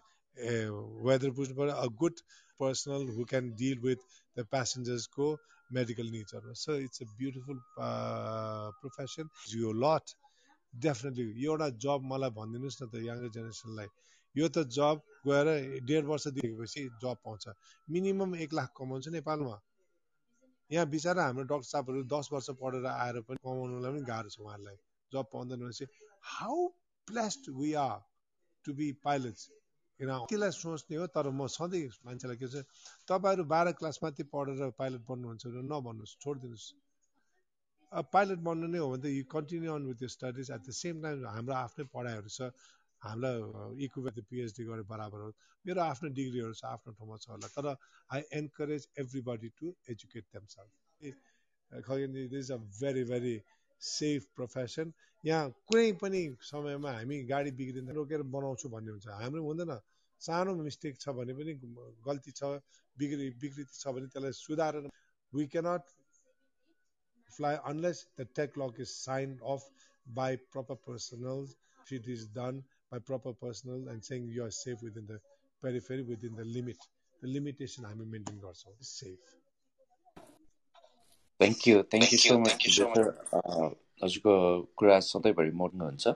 weather 1.06 1.30
बुझ्नु 1.38 1.54
पऱ्यो 1.60 1.76
a 1.84 1.86
good 2.02 2.16
personal 2.60 3.06
who 3.16 3.24
can 3.30 3.52
deal 3.60 3.78
with 3.84 4.02
the 4.36 4.44
प्यासेन्जर्सको 4.54 5.28
medical 5.70 6.10
निड्सहरू 6.16 6.56
so 6.64 6.76
it's 6.86 7.02
a 7.02 7.08
beautiful 7.20 7.62
profession 8.80 9.32
यो 9.54 9.72
lot 9.84 10.14
definitely 10.74 11.46
एउटा 11.46 11.68
जब 11.86 12.06
मलाई 12.12 12.36
भनिदिनुहोस् 12.38 12.80
न 12.82 12.90
त 12.92 13.04
यङ्गर 13.08 13.34
जेनेरेसनलाई 13.38 13.88
यो 14.34 14.48
त 14.48 14.66
जब 14.70 15.00
गएर 15.26 15.48
डेढ 15.84 16.04
वर्ष 16.06 16.26
दिएपछि 16.36 16.82
जब 17.02 17.16
पाउँछ। 17.24 17.44
मिनिमम 17.88 18.34
एक 18.36 18.54
लाख 18.54 18.72
कमाउँछ 18.76 19.08
नेपालमा। 19.16 19.56
यहाँ 20.70 20.86
बिचरा 20.86 21.22
हाम्रो 21.24 21.44
डक्टर 21.44 21.68
साहबहरू 21.68 22.02
दस 22.08 22.28
वर्ष 22.32 22.50
पढेर 22.60 22.86
आएर 22.86 23.20
पनि 23.26 23.38
कमाउनुलाई 23.44 23.90
पनि 23.92 24.02
गाह्रो 24.06 24.28
छ 24.30 24.38
उहाँहरूलाई। 24.40 24.76
जब 25.12 25.24
पाउँदैन 25.32 25.58
भनेपछि 25.60 25.86
how 26.34 26.68
blessed 27.08 27.48
we 27.50 27.74
are 27.76 28.00
to 28.64 28.72
be 28.72 28.92
pilots 29.06 29.50
त्यसलाई 30.00 30.50
सोच्ने 30.56 30.96
हो 30.96 31.06
तर 31.12 31.28
म 31.28 31.46
सधैँ 31.52 31.88
मान्छेलाई 32.06 32.36
के 32.40 32.48
छ 32.48 32.64
तपाईँहरू 33.04 33.44
बाह्र 33.44 33.72
क्लास 33.76 33.98
माथि 34.02 34.22
पढेर 34.32 34.70
पाइलट 34.78 35.02
बन्नुहुन्छ 35.04 35.46
भने 35.46 35.62
नभन्नुहोस् 35.68 36.16
छोडिदिनुहोस्। 36.22 36.72
अब 37.92 38.04
पाइलट 38.12 38.38
बन्नु 38.46 38.66
नै 38.72 38.78
हो 38.78 38.88
भने 38.90 39.02
त 39.02 39.06
you 39.12 39.24
continue 39.28 39.74
on 39.74 39.82
with 39.90 40.00
studies 40.08 40.50
at 40.50 40.62
the 40.62 40.70
same 40.72 41.02
time 41.02 41.26
हाम्रो 41.26 41.54
आफ्नै 41.54 41.84
पढाइहरू 41.92 42.30
छ। 42.30 42.48
हामीलाई 43.04 43.84
इक्विप 43.84 44.18
पिएचडी 44.30 44.64
गरे 44.64 44.82
बराबर 44.92 45.18
हो। 45.20 45.28
मेरो 45.66 45.80
आफ्नो 45.82 46.08
डिग्रीहरू 46.18 46.54
छ 46.54 46.64
आफ्नो 46.64 46.92
ठाउँमा 46.92 47.16
छ 47.22 47.28
होला। 47.30 47.48
तर 47.56 47.66
I 48.12 48.20
encourage 48.40 48.88
everybody 49.02 49.48
to 49.60 49.66
educate 49.90 50.24
them 50.34 50.44
self 50.54 50.72
Khagen 51.86 52.16
is 52.16 52.50
a 52.52 52.56
very 52.80 53.04
very 53.12 53.36
safe 53.80 54.26
profession 54.36 54.92
यहाँ 55.24 55.50
कुनै 55.68 55.92
पनि 56.02 56.20
समयमा 56.50 56.90
हामी 56.98 57.22
गाडी 57.30 57.50
बिग्रिँदा 57.60 57.92
रोकेर 58.00 58.22
बनाउँछु 58.36 58.68
भन्ने 58.68 58.90
हुन्छ। 58.90 59.06
हाम्रो 59.20 59.42
हुँदैन। 59.44 59.72
सानो 60.20 60.54
मिस्टेक 60.56 61.00
छ 61.00 61.16
भने 61.16 61.32
पनि 61.40 61.52
गल्ती 62.04 62.32
छ 62.36 62.60
बिग्रि 62.98 63.28
विकृति 63.40 63.74
छ 63.80 63.94
भने 63.96 64.06
त्यसलाई 64.12 64.32
सुधारेर 64.36 64.90
we 65.32 65.46
cannot 65.56 65.82
fly 67.30 67.50
unless 67.70 67.98
the 68.18 68.24
tech 68.36 68.56
lock 68.56 68.78
is 68.80 68.92
signed 68.92 69.38
off 69.40 69.62
by 70.06 70.30
proper 70.52 70.76
personnel. 70.86 71.46
It 71.88 72.08
is 72.08 72.26
done 72.26 72.56
by 72.92 72.98
proper 72.98 73.32
personnel 73.32 73.88
and 73.90 74.04
saying 74.04 74.24
you 74.36 74.42
are 74.44 74.50
safe 74.50 74.80
within 74.82 75.06
the 75.06 75.18
periphery, 75.62 76.02
within 76.02 76.34
the 76.34 76.44
limit. 76.56 76.88
The 77.22 77.28
limitation 77.28 77.84
हामी 77.84 78.04
maintain 78.14 78.38
गर्छौँ 78.46 78.74
safe. 78.80 79.36
Thank 81.40 81.68
you 81.68 81.82
thank 81.92 82.12
you 82.12 82.18
so 82.18 82.34
much 82.38 82.64
हजुरको 84.02 84.32
कुरा 84.80 84.98
सधैँभरि 85.06 85.50
मोड्नुहुन्छ 85.60 86.14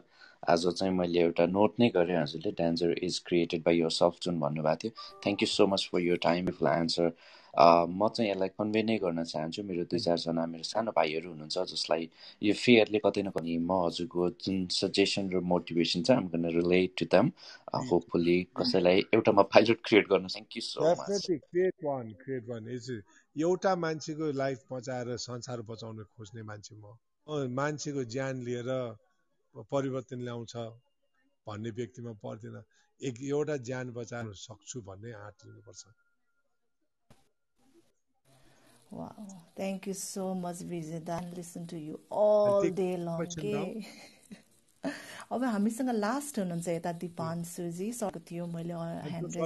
आज 0.53 0.66
चाहिँ 0.79 0.93
मैले 0.95 1.20
एउटा 1.20 1.47
note 1.53 1.81
नै 1.81 1.89
गरेँ 1.95 2.16
हजुरले 2.16 2.51
danger 2.59 2.91
is 3.09 3.18
created 3.29 3.62
by 3.64 3.79
yourself 3.99 4.18
जुन 4.22 4.41
भन्नुभएको 4.41 4.81
थियो। 4.83 4.93
Thank 5.25 5.43
you 5.43 5.49
so 5.53 5.66
much 5.75 5.89
for 5.93 6.01
your 6.01 6.18
time 6.27 6.49
if 6.49 6.62
answer 6.72 7.09
म 7.55 8.09
चाहिँ 8.15 8.31
यसलाई 8.31 8.49
कन्भे 8.59 8.83
नै 8.83 8.97
गर्न 8.99 9.25
चाहन्छु। 9.25 9.63
मेरो 9.71 9.85
दुई 9.91 10.01
चारजना 10.07 10.47
मेरो 10.53 10.65
सानो 10.65 10.91
भाइहरू 10.99 11.31
हुनुहुन्छ 11.31 11.57
जसलाई 11.73 12.09
यो 12.43 12.55
फियरले 12.63 12.99
कतै 13.07 13.23
न 13.23 13.31
कतै 13.37 13.57
म 13.59 13.79
हजुरको 13.85 14.31
जुन 14.45 14.57
सजेसन 14.77 15.31
र 15.35 15.41
मोटिभेसन 15.53 16.03
छ 16.07 16.11
आम 16.19 16.27
गर्न 16.35 16.47
रिलेट 16.59 16.91
टु 16.99 17.07
दम 17.15 17.31
होपफुल्ली 17.91 18.39
कसैलाई 18.61 18.99
एउटा 19.15 19.33
म 19.33 19.43
पाइलट 19.55 19.79
क्रिएट 19.87 20.07
गर्न 20.13 20.27
थ्याङ्क 20.35 20.57
यू 20.57 20.63
सो 20.69 20.79
मच 21.01 21.13
एउटा 23.37 23.75
मान्छेको 23.85 24.31
लाइफ 24.39 24.59
बचाएर 24.73 25.17
संसार 25.23 25.63
बचाउन 25.71 26.03
खोज्ने 26.15 26.43
मान्छे 26.51 26.75
म। 26.75 26.85
मान्छेको 27.59 28.05
ज्यान 28.15 28.43
लिएर 28.47 28.71
परिवर्तन 29.73 30.21
ल्याउँछ 30.25 30.55
भन्ने 31.47 31.71
व्यक्तिमा 31.79 32.13
पर्दैन। 32.25 32.57
एक 33.01 33.23
एउटा 33.31 33.57
ज्यान 33.69 33.93
बचाउन 33.99 34.33
सक्छु 34.41 34.83
भन्ने 34.89 35.13
आँट 35.21 35.47
लिनुपर्छ। 35.47 35.83
Wow, 38.93 39.28
thank 39.56 39.88
you 39.88 39.93
so 39.93 40.34
much, 40.34 40.60
Vijay. 40.70 41.36
listen 41.36 41.68
to 41.68 41.78
you 41.78 42.00
all 42.10 42.70
day 42.70 42.97
long. 42.97 43.22
Okay. 43.22 43.86
अब 45.32 45.43
हामीसँग 45.43 45.89
लास्ट 45.95 46.39
हुनुहुन्छ 46.39 46.68
यता 46.68 46.91
दिपान्सुजी 47.04 47.91
सकेको 47.93 48.20
थियो 48.30 48.45
मैले 48.47 48.74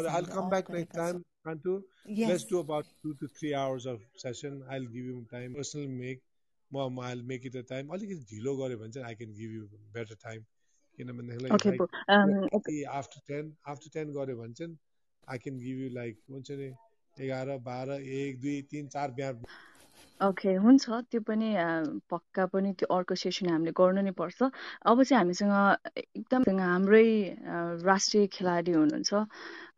I'll 0.08 0.26
come 0.26 0.50
back 0.50 0.70
next 0.70 0.96
time, 0.96 1.24
Kantu. 1.46 1.82
Yes. 2.06 2.30
Let's 2.30 2.46
do 2.46 2.60
about 2.60 2.86
two 3.02 3.14
to 3.16 3.28
three 3.28 3.54
hours 3.54 3.86
of 3.86 4.00
session. 4.16 4.64
I'll 4.70 4.90
give 4.96 5.06
you 5.12 5.26
time. 5.32 5.56
Personally 5.56 5.88
make 5.88 6.22
म 6.72 7.00
I'll 7.00 7.26
make 7.34 7.46
it 7.46 7.56
a 7.56 7.64
time. 7.64 7.90
अलिकति 7.98 8.26
ढिलो 8.32 8.56
गऱ्यो 8.58 8.78
भने 8.78 8.92
चाहिँ 8.92 9.08
I 9.10 9.16
can 9.16 9.34
give 9.42 9.52
you 9.52 9.68
better 9.94 10.16
time. 10.16 10.46
किनभनेदेखिलाई 10.98 12.84
after 13.00 13.20
ten 13.28 13.54
after 13.68 13.90
ten 13.94 14.12
गऱ्यो 14.14 14.36
भने 14.38 14.54
चाहिँ 14.54 14.78
I 15.30 15.38
can 15.44 15.58
give 15.60 15.78
you 15.84 15.90
like 15.94 16.20
हुन्छ 16.32 16.52
नि 16.52 16.68
एघार 17.21 17.57
बाह्र 17.65 18.01
एक 18.21 18.41
दुई 18.41 18.61
तिन 18.71 18.89
चार 18.95 19.11
बिहान 19.19 19.45
ओके 20.21 20.53
हुन्छ। 20.63 20.85
त्यो 21.11 21.21
पनि 21.27 21.49
पक्का 22.11 22.47
पनि 22.55 22.73
त्यो 22.79 22.87
अर्को 22.97 23.15
सेसन 23.23 23.49
हामीले 23.51 23.73
गर्नु 23.81 24.03
नै 24.03 24.13
पर्छ। 24.21 24.51
अब 24.91 25.03
चाहिँ 25.03 25.19
हामीसँग 25.19 25.55
एकदम 26.15 26.59
हाम्रै 26.61 27.07
राष्ट्रिय 27.87 28.27
खेलाडी 28.35 28.73
हुनुहुन्छ। 28.73 29.23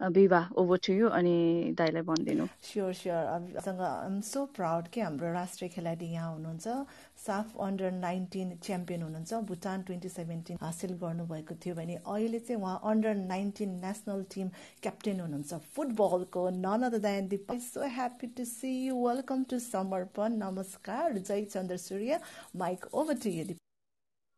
विवाह 0.01 0.45
ओभर 0.61 0.79
टु 0.87 0.93
यु 0.93 1.09
अनि 1.13 1.75
दाइलाई 1.79 2.03
भनिदिनु। 2.03 2.47
स्योर 2.65 2.93
स्योर 2.95 3.25
अबसँग 3.37 3.81
आइम 3.81 4.21
सो 4.25 4.45
प्राउड 4.57 4.89
कि 4.89 5.01
हाम्रो 5.01 5.33
राष्ट्रिय 5.33 5.69
खेलाडी 5.71 6.07
यहाँ 6.13 6.33
हुनुहुन्छ। 6.33 6.67
साफ 7.27 7.57
अन्डर 7.61 7.91
नाइन्टिन 7.93 8.57
च्याम्पियन 8.65 9.03
हुनुहुन्छ। 9.03 9.33
भुटान 9.51 9.83
ट्वेन्टी 9.87 10.09
सेभेन्टिन 10.09 10.57
हासिल 10.61 10.93
गर्नुभएको 11.03 11.55
थियो 11.65 11.75
भने 11.75 11.95
अहिले 12.01 12.39
चाहिँ 12.41 12.63
उहाँ 12.63 12.81
under 12.91 13.15
nineteen 13.15 13.71
national 13.85 14.25
team 14.35 14.49
captain 14.83 15.21
हुनुहुन्छ। 15.21 15.53
फुटबलको 15.77 16.49
none 16.65 16.83
other 16.89 16.99
than 17.05 17.29
Deep 17.29 17.53
so 17.69 17.85
happy 17.99 18.27
to 18.37 18.45
see 18.45 18.73
you 18.87 18.97
welcome 19.07 19.45
to 19.51 19.59
Samarpan 19.69 20.41
नमस्कार 20.43 21.19
जय 21.19 21.45
चन्द्र 21.45 21.77
सूर्य 21.77 22.21
mike 22.57 22.87
over 22.95 23.21
to 23.25 23.31
you 23.31 23.45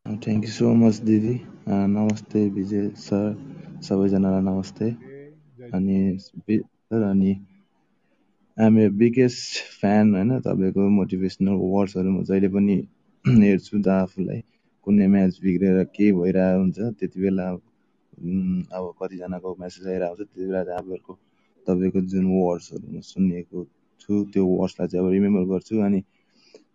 thank 0.05 0.45
you 0.45 0.51
so 0.51 0.73
much 0.75 0.95
दिदी 1.07 1.39
नमस्ते 1.95 2.47
विजय 2.59 2.89
सर 2.99 3.25
सबैजनालाई 3.87 4.41
नमस्ते 4.51 4.91
अनि 5.73 5.97
अनि 7.03 7.33
आइएम 8.57 8.77
ए 8.79 8.87
बिगेस्ट 8.95 9.61
फ्यान 9.73 10.13
होइन 10.15 10.39
तपाईँको 10.41 10.87
मोटिभेसनल 10.91 11.55
वर्ड्सहरू 11.63 12.11
म 12.11 12.23
जहिले 12.25 12.49
पनि 12.51 12.75
हेर्छु 13.43 13.79
त 13.79 13.87
आफूलाई। 13.95 14.41
कुनै 14.87 15.07
म्याच 15.09 15.39
बिग्रेर 15.41 15.83
के 15.95 16.11
भइरहेको 16.13 16.59
हुन्छ 16.59 16.91
त्यति 16.99 17.21
बेला 17.21 17.47
अब 17.49 18.93
कतिजनाको 18.99 19.55
म्यासेज 19.59 19.87
आइरहेको 19.87 20.15
हुन्छ 20.15 20.27
त्यति 20.27 20.45
बेला 20.45 20.63
तपाईँहरूको 20.65 21.13
तपाईँको 21.67 22.01
जुन 22.09 22.25
वर्ड्सहरू 22.33 22.85
म 22.89 23.01
सुनेको 23.03 23.65
छु 24.01 24.23
त्यो 24.31 24.45
वर्ड्सलाई 24.51 24.87
चाहिँ 24.89 25.05
अब 25.05 25.11
रिमेम्बर 25.11 25.43
गर्छु। 25.49 25.79
अनि 25.81 26.03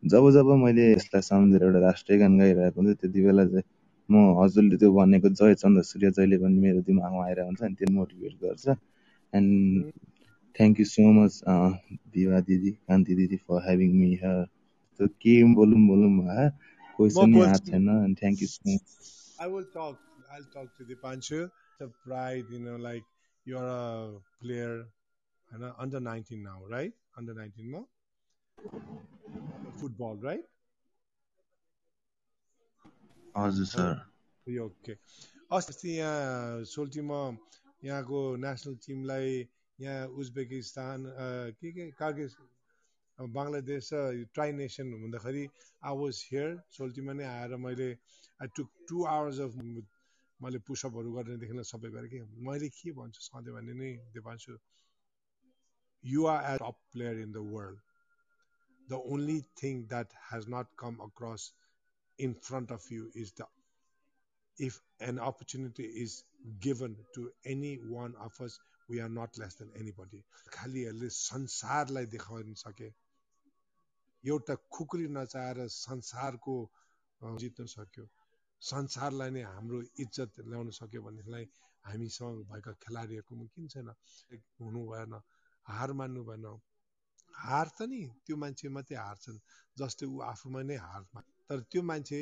जब 0.07 0.31
जब 0.33 0.51
मैले 0.59 0.85
यसलाई 0.89 1.23
सम्झेर 1.23 1.63
एउटा 1.65 1.81
राष्ट्रिय 1.81 2.19
गान 2.19 2.39
गाइरहेको 2.39 2.81
हुन्छ 2.81 2.97
त्यति 3.01 3.21
बेला 3.23 3.45
चाहिँ 3.47 3.67
म 4.09 4.25
हजुरले 4.39 4.77
त्यो 4.83 4.91
भनेको 4.93 5.29
जय 5.41 5.55
चन्द्र 5.63 5.83
सूर्य 5.89 6.11
जहिले 6.19 6.37
पनि 6.45 6.59
मेरो 6.67 6.81
दिमागमा 6.89 7.25
आएर 7.27 7.41
हुन्छ 7.47 7.63
अनि 7.69 7.75
त्यो 7.81 7.89
मोटिभेट 7.95 8.35
गर्छ। 8.45 8.77
And 9.33 9.93
thank 10.57 10.81
you 10.81 10.87
so 10.93 11.05
much 11.19 11.41
Diva 12.17 12.41
दिदी 12.49 12.71
कान्ति 12.89 13.15
दिदी 13.21 13.37
फर 13.47 13.63
हेभिङ 13.69 13.93
मि 14.01 14.11
हर 14.23 14.45
त्यो 15.01 15.09
के 15.25 15.35
बोलौँ 15.59 15.81
बोलौँ 15.87 16.11
भयो 16.19 16.49
क्वेसन 16.99 17.31
नै 17.35 17.43
आएको 17.47 17.71
छैन 17.71 17.89
and 17.97 18.19
thank 18.21 18.43
you 18.43 18.49
so 18.55 18.61
much 18.71 18.83
I 19.41 19.51
will 19.51 19.67
talk 19.77 19.97
I 20.31 20.39
will 20.39 20.49
talk 20.55 20.69
to 20.79 20.85
the 20.85 20.95
Panchu 21.05 21.41
the 21.81 21.91
pride 22.07 22.53
you 22.53 22.59
know 22.61 22.77
like 22.87 23.05
you 23.47 23.59
are 23.59 23.69
a 23.69 24.21
player 24.41 24.73
हैन 25.51 25.63
under 25.69 26.01
19 26.07 26.43
now 26.43 26.69
right 26.71 26.95
under 27.19 27.43
19 27.43 27.71
मा 27.75 27.83
फुटबल 29.81 30.25
राइट 30.25 30.47
हजुर 33.39 33.67
sir. 33.67 33.95
Okay. 34.47 34.93
अस्ति 35.51 35.91
यहाँ 35.91 36.65
सोल्टीमा 36.67 37.21
यहाँको 37.85 38.21
national 38.37 38.75
टिमलाई 38.85 39.33
यहाँ 39.79 40.07
Uzbekistan 40.19 41.05
के 41.59 41.73
के 41.73 41.91
कार्गे 41.95 42.27
बङ्गलादेश 43.19 43.89
ट्राई 44.35 44.53
नेसन 44.53 44.93
हुँदाखेरि 44.95 45.45
आई 45.83 45.97
वाज 45.99 46.17
हियर 46.27 46.49
सोल्टीमा 46.71 47.13
नै 47.13 47.25
आएर 47.27 47.57
मैले 47.59 47.89
I 48.41 48.49
took 48.57 48.69
two 48.89 49.05
hours 49.09 49.41
of 49.41 49.55
मैले 50.41 50.59
पुसअपहरू 50.67 51.13
गर्नेदेखि 51.13 51.65
सबै 51.67 51.91
गरेँ 51.91 52.11
कि। 52.11 52.21
मैले 52.43 52.69
के 52.71 52.93
भन्छु 52.95 53.21
सधैँ 53.23 53.55
भने 53.55 53.73
नि 53.75 53.91
Dipanshu 54.15 54.59
you 56.05 56.27
are 56.29 56.57
top 56.59 56.79
player 56.93 57.19
in 57.21 57.33
the 57.33 57.45
world 57.49 57.79
the 58.89 59.01
only 59.09 59.41
thing 59.63 59.83
that 59.87 60.15
has 60.27 60.45
not 60.49 60.69
come 60.79 60.97
across 61.03 61.53
in 62.19 62.33
front 62.45 62.73
of 62.73 62.91
you 62.93 63.11
is 63.17 63.33
the 63.41 63.47
if 64.59 64.81
an 65.01 65.19
opportunity 65.21 65.85
is 65.85 66.25
given 66.61 66.97
to 67.15 67.31
any 67.47 67.79
one 67.89 68.15
of 68.21 68.33
us, 68.41 68.59
we 68.89 69.01
are 69.01 69.09
not 69.11 69.37
less 69.39 69.55
than 69.55 69.71
anybody. 69.77 70.23
संसारलाई 70.51 72.07
देखाउन 72.07 72.55
सके 72.57 72.89
एउटा 74.25 74.55
खुकुरी 74.73 75.07
नचाहेर 75.09 75.67
संसारको 75.69 76.55
जित्न 77.21 77.67
सक्यो 77.69 78.07
संसारलाई 78.63 79.31
नै 79.31 79.43
हाम्रो 79.45 79.83
इज्जत 80.05 80.41
ल्याउन 80.49 80.71
सक्यो 80.81 81.03
भनेदेखिलाई 81.03 81.45
हामीसँग 81.85 82.43
भएका 82.51 82.73
खेलाडीहरूकोमा 82.83 83.47
किन 83.55 83.69
छैन 83.69 83.89
हुनु 84.61 84.83
भएन 84.91 85.21
हार 85.67 85.93
मान्नु 86.01 86.25
भएन 86.25 86.47
हार 87.39 87.69
त 87.79 87.89
नि 87.91 88.03
त्यो 88.27 88.37
मान्छे 88.43 88.69
मात्रै 88.77 88.99
हार्छन् 88.99 89.43
जस्तै 89.77 90.07
ऊ 90.07 90.21
आफूमा 90.33 90.63
नै 90.71 90.77
हार 90.87 91.03
तर 91.51 91.61
त्यो 91.71 91.83
मान्छे 91.85 92.21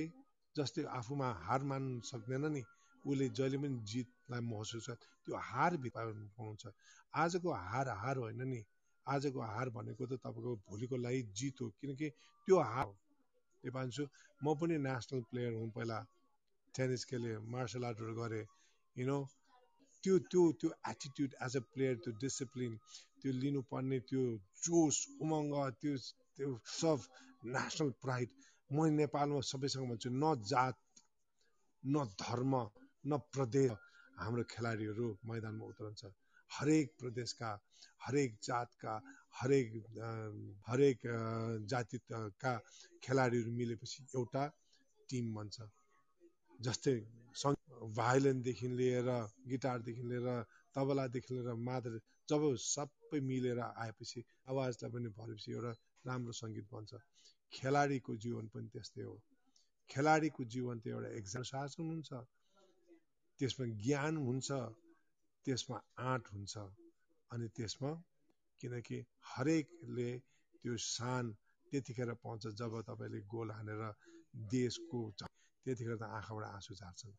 जसले 0.56 0.84
आफूमा 0.92 1.28
हार 1.42 1.62
मान्नु 1.64 2.00
सक्दैन 2.04 2.44
नि 2.52 2.62
उसले 3.04 3.28
जहिले 3.30 3.58
पनि 3.58 3.78
जितलाई 3.84 4.42
महसुस 4.44 4.88
त्यो 5.26 5.36
हार 5.44 5.76
पाउँछ। 5.88 6.62
आजको 7.14 7.52
हार 7.64 7.88
हार 7.96 8.16
होइन 8.18 8.42
नि 8.44 8.60
आजको 9.06 9.40
हार 9.46 9.68
भनेको 9.70 10.06
त 10.06 10.18
तपाईँको 10.18 10.54
भोलिको 10.66 10.96
लागि 10.98 11.22
जित 11.32 11.60
हो 11.60 11.68
किनकि 11.80 12.08
त्यो 12.48 12.58
हार 12.64 12.86
भन्छु 13.64 14.04
म 14.40 14.54
पनि 14.54 14.76
नेसनल 14.80 15.20
प्लेयर 15.30 15.52
हुँ 15.52 15.70
पहिला 15.70 15.98
टेनिस 16.74 17.04
खेलेँ 17.04 17.36
मार्सल 17.48 17.84
आर्टहरू 17.84 18.14
गरेँ 18.14 18.44
नो 18.96 19.18
त्यो 20.04 20.18
त्यो 20.30 20.42
त्यो 20.60 20.70
एटिट्युड 20.86 21.34
एज 21.42 21.56
अ 21.56 21.62
प्लेयर 21.72 21.94
त्यो 21.98 22.12
डिसिप्लिन 22.20 22.72
त्यो 23.20 23.32
लिनुपर्ने 23.34 23.98
त्यो 24.08 24.22
जोस 24.62 24.98
उमङ्ग 25.20 25.54
त्यो 25.80 25.94
त्यो 26.36 26.50
सब 26.72 26.98
नेसनल 27.50 27.90
प्राइड 28.02 28.30
म 28.70 28.86
नेपालमा 28.92 29.40
सबैसँग 29.50 29.86
भन्छु 29.90 30.08
न 30.12 30.24
जात 30.42 30.76
न 31.84 32.04
धर्म 32.18 32.54
न 33.06 33.18
प्रदेश 33.32 33.70
हाम्रो 34.18 34.42
खेलाडीहरू 34.52 35.06
मैदानमा 35.28 35.64
उत्रन्छ। 35.72 36.02
हरेक 36.50 36.86
प्रदेशका 37.00 37.50
हरेक 38.04 38.30
जातका 38.42 38.94
हरेक 39.38 39.68
हरेक 40.68 40.98
जातिका 41.70 42.52
खेलाडीहरू 43.04 43.50
मिलेपछि 43.60 43.98
एउटा 44.16 44.44
टिम 45.08 45.26
बन्छ। 45.34 45.56
जस्तै 46.60 46.96
भायोलिनदेखि 47.98 48.68
लिएर 48.78 49.08
गिटारदेखि 49.50 50.02
लिएर 50.10 50.28
तबलादेखि 50.74 51.34
लिएर 51.34 51.54
मादर 51.68 51.98
जब 52.28 52.42
सबै 52.64 53.20
मिलेर 53.30 53.58
आएपछि 53.60 54.24
आवाजलाई 54.50 54.90
पनि 54.94 55.08
भरेपछि 55.18 55.52
एउटा 55.52 55.72
राम्रो 56.04 56.32
सङ्गीत 56.42 56.66
बन्छ। 56.72 56.92
खेलाडीको 57.52 58.16
जीवन 58.24 58.46
पनि 58.52 58.68
त्यस्तै 58.74 59.04
हो। 59.08 59.16
खेलाडीको 59.90 60.42
जीवन 60.54 60.76
त 60.82 60.86
एउटा 60.94 61.10
एक्जाम 61.20 61.42
शासन 61.50 61.86
हुन्छ। 61.90 62.10
त्यसमा 63.40 63.64
ज्ञान 63.84 64.14
हुन्छ 64.26 64.48
त्यसमा 65.46 65.78
आँट 66.10 66.24
हुन्छ 66.34 66.54
अनि 67.30 67.46
त्यसमा 67.56 67.90
किनकि 68.60 68.98
हरेकले 69.32 70.10
त्यो 70.62 70.76
सान 70.84 71.24
त्यतिखेर 71.72 72.10
पाउँछ 72.22 72.46
जब 72.60 72.72
तपाईँले 72.88 73.20
गोल 73.32 73.50
हानेर 73.50 73.82
देशको 74.50 75.00
त्यतिखेर 75.66 75.96
त 75.96 76.02
आँखाबाट 76.18 76.44
आँसु 76.46 76.74
झार्छन्। 76.74 77.14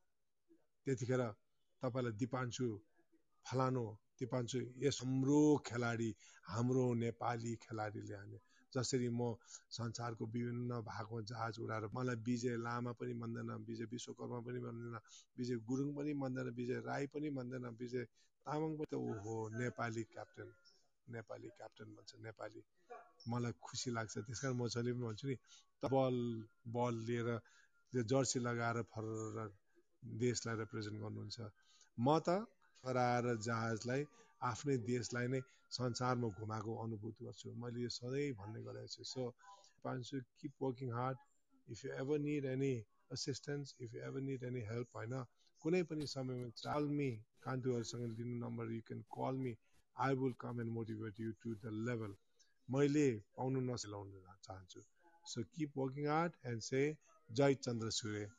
त्यतिखेर 0.88 1.22
तपाईँलाई 1.82 2.14
दिपान्सु 2.22 2.68
फलानु 3.46 3.86
दिपान्सु 4.20 4.58
यस 4.84 4.98
हाम्रो 5.02 5.42
खेलाडी 5.68 6.10
हाम्रो 6.52 6.86
नेपाली 7.04 7.54
खेलाडीले 7.64 8.16
हाने 8.16 8.38
जसरी 8.78 9.10
म 9.10 9.34
संसारको 9.80 10.26
विभिन्न 10.36 10.82
भागमा 10.90 11.22
जहाज 11.32 11.60
उडाएर 11.66 11.90
मलाई 11.98 12.24
विजय 12.28 12.56
लामा 12.66 12.92
पनि 13.02 13.14
भन्दैन 13.22 13.52
विजय 13.68 13.92
विश्वकर्मा 13.94 14.40
पनि 14.48 14.60
भन्दैन 14.66 14.96
विजय 15.38 15.56
गुरुङ 15.70 15.94
पनि 15.98 16.14
भन्दैन 16.24 16.50
विजय 16.60 16.80
राई 16.88 17.08
पनि 17.14 17.30
भन्दैन 17.38 17.66
विजय 17.82 18.04
तामाङ 18.46 18.72
पनि 18.78 18.90
त 18.92 18.96
ओहो 19.04 19.36
नेपाली 19.60 20.04
क्याप्टेन 20.14 20.50
नेपाली 21.08 21.50
क्याप्टेन 21.58 21.88
भन्छ 21.96 22.12
नेपाली। 22.24 22.62
मलाई 23.32 23.54
खुसी 23.62 23.92
लाग्छ 23.92 24.14
त्यस 24.18 24.40
कारण 24.42 24.56
म 24.60 24.68
जहिले 24.74 24.92
पनि 24.94 25.04
भन्छु 25.08 25.28
नि 25.28 25.36
बल 25.84 26.18
बल 26.76 26.96
लिएर 27.08 27.30
त्यो 27.94 28.04
जर्सी 28.12 28.40
लगाएर 28.48 28.82
फर 28.92 29.06
देशलाई 30.24 30.56
रिप्रेजेन्ट 30.64 30.98
गर्नुहुन्छ। 31.04 31.38
म 31.98 32.08
त 32.26 32.30
हराएर 32.84 33.26
जहाजलाई 33.48 34.02
आफ्नै 34.42 34.78
देशलाई 34.92 35.28
नै 35.34 35.42
संसारमा 35.72 36.28
घुमाएको 36.40 36.76
अनुभूति 36.84 37.26
गर्छु। 37.26 37.54
मैले 37.64 37.82
यो 37.82 37.90
सधैँ 37.90 38.32
भन्ने 38.40 38.62
गरेको 38.68 38.88
छु। 38.94 39.04
So 39.04 39.24
Panchu 39.84 40.18
keep 40.40 40.54
working 40.64 40.92
hard 40.98 41.18
if 41.68 41.86
you 41.86 41.92
ever 42.02 42.20
need 42.20 42.46
any 42.54 42.74
assistance 43.12 43.76
if 43.82 43.94
you 43.96 44.02
ever 44.10 44.22
need 44.30 44.44
any 44.44 44.62
help 44.70 44.96
होइन 44.98 45.16
कुनै 45.62 45.82
पनि 45.90 46.08
समयमा 46.08 46.50
चाल 46.64 46.88
मी 46.98 47.10
कान्तुहरूसँग 47.44 48.16
दिनु 48.18 48.36
number 48.46 48.72
you 48.72 48.82
can 48.88 49.02
call 49.18 49.44
me 49.44 49.54
I 49.98 50.16
will 50.22 50.34
come 50.40 50.62
and 50.62 50.72
motivate 50.74 51.20
you 51.20 51.32
to 51.44 51.56
the 51.64 51.74
level 51.88 52.16
मैले 52.70 53.08
पाउनु 53.36 53.60
नसिलाउनु 53.68 54.22
चाहन्छु। 54.48 54.82
So 55.26 55.44
keep 55.56 55.78
working 55.78 56.08
hard 56.08 56.34
and 56.46 56.62
say 56.62 56.82
Jay 57.30 57.54
Chandra 57.66 57.90
Surya. 58.00 58.30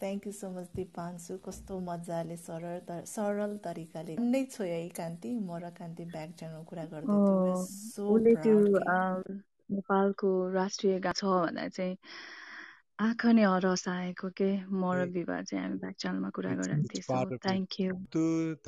Thank 0.00 0.26
you 0.26 0.32
so 0.32 0.50
much 0.50 0.68
Dipanshu 0.76 1.36
कस्तो 1.46 1.78
मजाले 1.88 2.36
सरल 2.36 3.04
सरल 3.12 3.56
तरिकाले। 3.66 4.16
नै 4.20 4.44
छु 4.54 4.62
है 4.64 4.80
कान्ति 5.00 5.34
म 5.38 5.58
र 5.62 5.70
कान्ति 5.78 6.04
च्यानल 6.14 6.62
कुरा 6.70 6.84
गर्दै 6.94 8.34
त्यो 8.42 8.56
नेपालको 9.76 10.28
राष्ट्रिय 10.54 10.98
गान 11.04 11.12
छ 11.20 11.24
भन्दा 11.24 11.68
चाहिँ 11.68 11.96
आँखा 13.04 13.32
नै 13.32 13.42
हरस 13.44 13.88
आएको 13.88 14.28
के? 14.40 14.50
म 14.70 14.92
र 14.96 15.06
विवाह 15.16 15.40
चाहिँ 15.42 15.62
हामी 15.64 15.78
ब्याक 15.80 15.96
च्यानलमा 16.02 16.30
कुरा 16.36 16.52
गरेको 16.60 16.86
थियौँ 16.94 17.38
थ्याङ्क 17.46 17.80
यू 17.80 17.90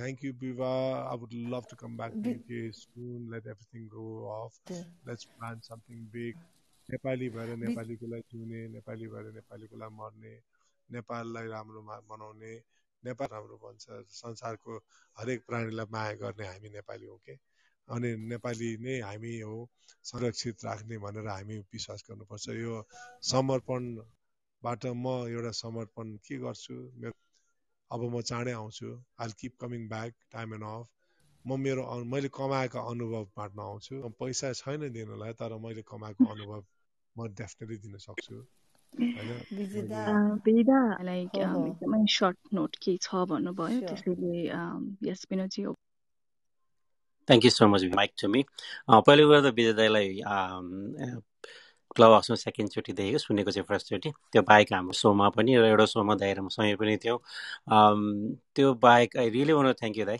थ्याङ्क 0.00 0.24
यू 0.24 0.32
विवाह 0.42 1.08
I 1.12 1.16
would 1.22 1.32
love 1.54 1.64
to 1.70 1.76
come 1.80 1.96
back 1.96 2.12
to 2.26 2.60
soon 2.80 3.30
let 3.32 3.46
everything 3.54 3.86
go 3.94 4.06
off 4.36 4.52
let's 5.08 5.24
plan 5.24 5.60
something 5.70 6.04
big 6.16 6.44
Nepali 6.88 7.28
भएर 7.30 7.56
नेपालीको 7.64 8.06
लागि 8.06 8.24
जिउने 8.32 8.60
नेपाली 8.76 9.06
भएर 9.14 9.32
नेपालीको 9.32 9.76
लागि 9.76 9.94
मर्ने। 9.94 10.34
नेपाललाई 10.90 11.46
राम्रो 11.48 11.80
बनाउने 12.10 12.52
नेपाल 13.02 13.28
राम्रो 13.32 13.56
बन्छ 13.62 13.84
संसारको 14.14 14.76
हरेक 15.16 15.44
प्राणीलाई 15.46 15.86
माया 15.92 16.12
गर्ने 16.22 16.46
हामी 16.46 16.68
नेपाली 16.70 17.06
हो 17.06 17.16
के? 17.26 17.34
अनि 17.88 18.08
नेपाली 18.32 18.70
नै 18.84 18.98
हामी 19.00 19.38
हो 19.40 19.56
संरक्षित 20.10 20.64
राख्ने 20.64 20.98
भनेर 21.04 21.28
हामी 21.28 21.58
विश्वास 21.74 22.04
गर्नुपर्छ। 22.10 22.48
यो 22.58 22.74
समर्पणबाट 23.30 24.86
म 25.04 25.06
एउटा 25.30 25.52
समर्पण 25.62 26.16
के 26.26 26.38
गर्छु? 26.44 26.74
मेरो 27.00 27.14
अब 27.90 28.00
म 28.14 28.20
चाँडै 28.30 28.52
आउँछु। 28.52 28.88
I 29.20 29.32
keep 29.40 29.56
coming 29.60 29.88
back 29.88 30.14
time 30.32 30.54
and 30.54 30.64
off 30.64 30.86
म 31.44 31.58
मेरो 31.60 31.82
मैले 32.12 32.28
कमाएको 32.34 32.78
अनुभव 32.90 33.24
बाँड्न 33.36 33.60
आउँछु। 33.60 33.94
पैसा 34.20 34.52
छैन 34.60 34.88
दिनलाई 34.92 35.32
तर 35.40 35.56
मैले 35.64 35.82
कमाएको 35.88 36.24
अनुभव 36.34 36.64
म 37.16 37.28
डेफिनेटली 37.40 37.78
दिन 37.84 37.98
सक्छु। 38.06 38.36
लाइक 41.00 41.38
एकदमै 41.38 42.00
सर्ट 42.10 42.54
नोट 42.54 42.76
के 42.82 42.96
छ 43.02 43.24
भन्नुभयो 43.28 43.80
त्यसैले 43.88 44.32
यस 45.08 45.26
विनोदजी 45.30 45.66
thank 47.28 47.44
you 47.44 47.50
so 47.50 47.68
much 47.68 47.84
mike 47.94 48.12
to 48.16 48.28
me 48.28 48.42
पहिलो 48.88 49.26
कुरा 49.28 49.40
त 49.40 49.54
विजय 49.56 49.72
दाईलाई 49.74 50.08
क्लब 51.98 52.12
हाउसमा 52.12 52.36
सेकेन्डचोटि 52.44 52.92
देखेको 53.00 53.18
सुनेको 53.18 53.50
चाहिँ 53.50 53.66
फर्स्टचोटि 53.68 54.10
त्यो 54.32 54.42
बाहेक 54.50 54.72
हाम्रो 54.72 54.92
सोमा 55.02 55.28
पनि 55.38 55.56
र 55.58 55.64
एउटा 55.72 55.86
सोमा 55.94 56.14
दाइरामा 56.22 56.48
सँगै 56.58 56.76
पनि 56.82 56.96
थियो। 57.04 57.16
त्यो 58.54 58.74
बाहेक 58.86 59.16
I 59.18 59.28
really 59.36 59.52
want 59.58 59.72
thank 59.82 59.98
you 59.98 60.04
दाई 60.12 60.18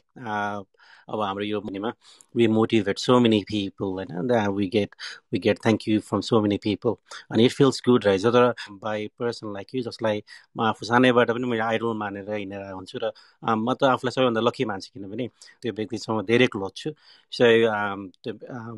अब 1.08 1.20
हाम्रो 1.22 1.44
यो 1.44 1.60
मनीमा 1.64 1.90
we 2.36 2.46
motivate 2.54 2.98
so 2.98 3.18
many 3.20 3.40
people 3.48 3.84
होइन? 3.84 4.10
We 4.56 4.66
get 4.74 4.94
we 5.32 5.38
get 5.46 5.58
thank 5.64 5.88
you 5.88 6.00
from 6.08 6.20
so 6.28 6.40
many 6.42 6.56
people. 6.64 6.94
अनि 7.32 7.44
इट 7.44 7.52
फिल्स 7.52 7.80
गुड 7.86 8.04
रहेछ 8.06 8.26
तर 8.26 8.52
बाई 8.82 9.06
पर्सन 9.18 9.52
लाइक 9.54 9.74
यु 9.74 9.82
जसलाई 9.82 10.22
म 10.56 10.62
आफू 10.68 10.86
सानैबाट 10.86 11.30
पनि 11.30 11.46
मैले 11.52 11.62
आइडल 11.64 11.94
मानेर 12.02 12.30
हिँडेर 12.32 12.70
हुन्छु 12.72 12.98
र 13.04 13.12
म 13.56 13.74
त 13.74 13.84
आफूलाई 13.94 14.12
सबैभन्दा 14.16 14.40
लकी 14.48 14.64
मान्छु 14.72 14.90
किनभने 14.94 15.28
त्यो 15.62 15.72
व्यक्तिसँग 15.80 16.20
धेरै 16.28 16.46
क्लोज 16.52 16.72
छु। 16.76 16.90
सो 17.32 17.44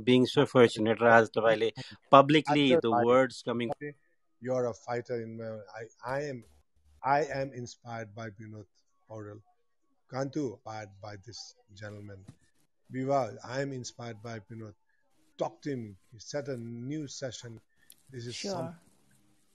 बिङ 0.07 0.25
सो 0.35 0.45
फर्चुनेट 0.55 1.03
र 1.03 1.07
आज 1.19 1.29
तपाईँले 1.35 1.71
publicly 2.13 2.65
The 2.90 3.06
words 3.12 3.44
coming 3.50 3.72
You 4.46 4.54
are 4.54 4.66
a 4.70 4.74
fighter 4.78 5.16
in 5.26 5.38
my 5.38 5.52
I, 5.78 5.84
I 6.14 6.24
am 6.32 6.40
I 7.12 7.20
am 7.42 7.54
inspired 7.60 8.10
by 8.18 8.26
Vinod 8.40 8.68
Paudel. 9.10 9.40
Kantu, 10.12 10.44
inspired 10.52 10.90
by 11.06 11.14
this 11.28 11.40
gentleman. 11.74 12.26
Viva, 12.92 13.38
I 13.44 13.62
am 13.62 13.72
inspired 13.74 14.22
by 14.22 14.40
Pinot. 14.40 14.76
Talk 15.38 15.62
to 15.64 15.72
him. 15.72 15.96
He 16.12 16.20
set 16.20 16.48
a 16.48 16.58
new 16.58 17.08
session. 17.08 17.60
This 18.12 18.28
is 18.28 18.36
sure. 18.36 18.52
some. 18.52 18.76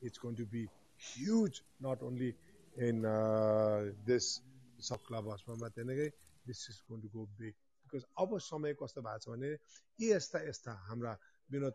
It's 0.02 0.18
going 0.18 0.36
to 0.36 0.46
be 0.46 0.68
huge, 0.96 1.62
not 1.80 2.02
only 2.02 2.34
in 2.78 3.04
uh, 3.04 3.92
this 4.04 4.40
sub 4.78 5.02
club 5.04 5.24
this 6.46 6.68
is 6.68 6.82
going 6.88 7.02
to 7.02 7.08
go 7.08 7.28
big 7.38 7.54
because 7.84 8.04
अब 8.18 8.38
समय 8.40 8.74
कस्तो 8.82 9.02
भएको 9.02 9.18
छ 9.18 9.28
भने 9.28 9.50
यी 10.00 10.10
यस्ता 10.12 10.38
यस्ता 10.48 10.72
हाम्रा 10.88 11.16
विनोद 11.52 11.74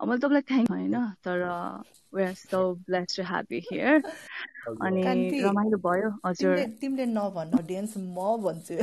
मैले 0.00 0.20
तपाईँलाई 0.20 0.42
थ्याङ्क 0.50 0.70
होइन? 0.70 0.96
तर 1.24 1.38
we 2.14 2.22
are 2.24 2.34
so 2.34 2.58
bless 2.88 3.16
to 3.16 3.22
happy 3.30 3.58
here 3.70 3.96
अनि 4.86 5.02
रमाइलो 5.44 5.78
भयो 5.86 6.10
हजुर। 6.26 6.56
तिमीले 6.80 7.06
नभन्नु 7.14 7.58
अडियन्स 7.58 7.96
म 7.96 8.36
भन्छु। 8.44 8.76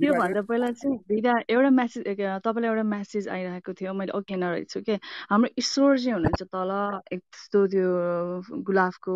त्योभन्दा 0.00 0.40
पहिला 0.48 0.70
चाहिँ 0.76 0.96
भिडा 1.08 1.32
एउटा 1.48 1.70
म्यासेज 1.70 2.04
तपाईँलाई 2.44 2.70
एउटा 2.70 2.82
म्यासेज 2.84 3.28
आइरहेको 3.28 3.72
थियो। 3.72 3.92
मैले 3.96 4.12
अघि 4.12 4.32
हेर्न 4.32 4.44
रहेछु 4.44 4.80
कि 4.86 4.94
हाम्रो 5.30 5.48
ईश्वर 5.58 5.98
चाहिँ 5.98 6.12
हुनुहुन्छ 6.12 6.42
तल 6.52 6.72
यस्तो 7.12 7.60
त्यो 7.72 7.88
गुलाबको 8.68 9.14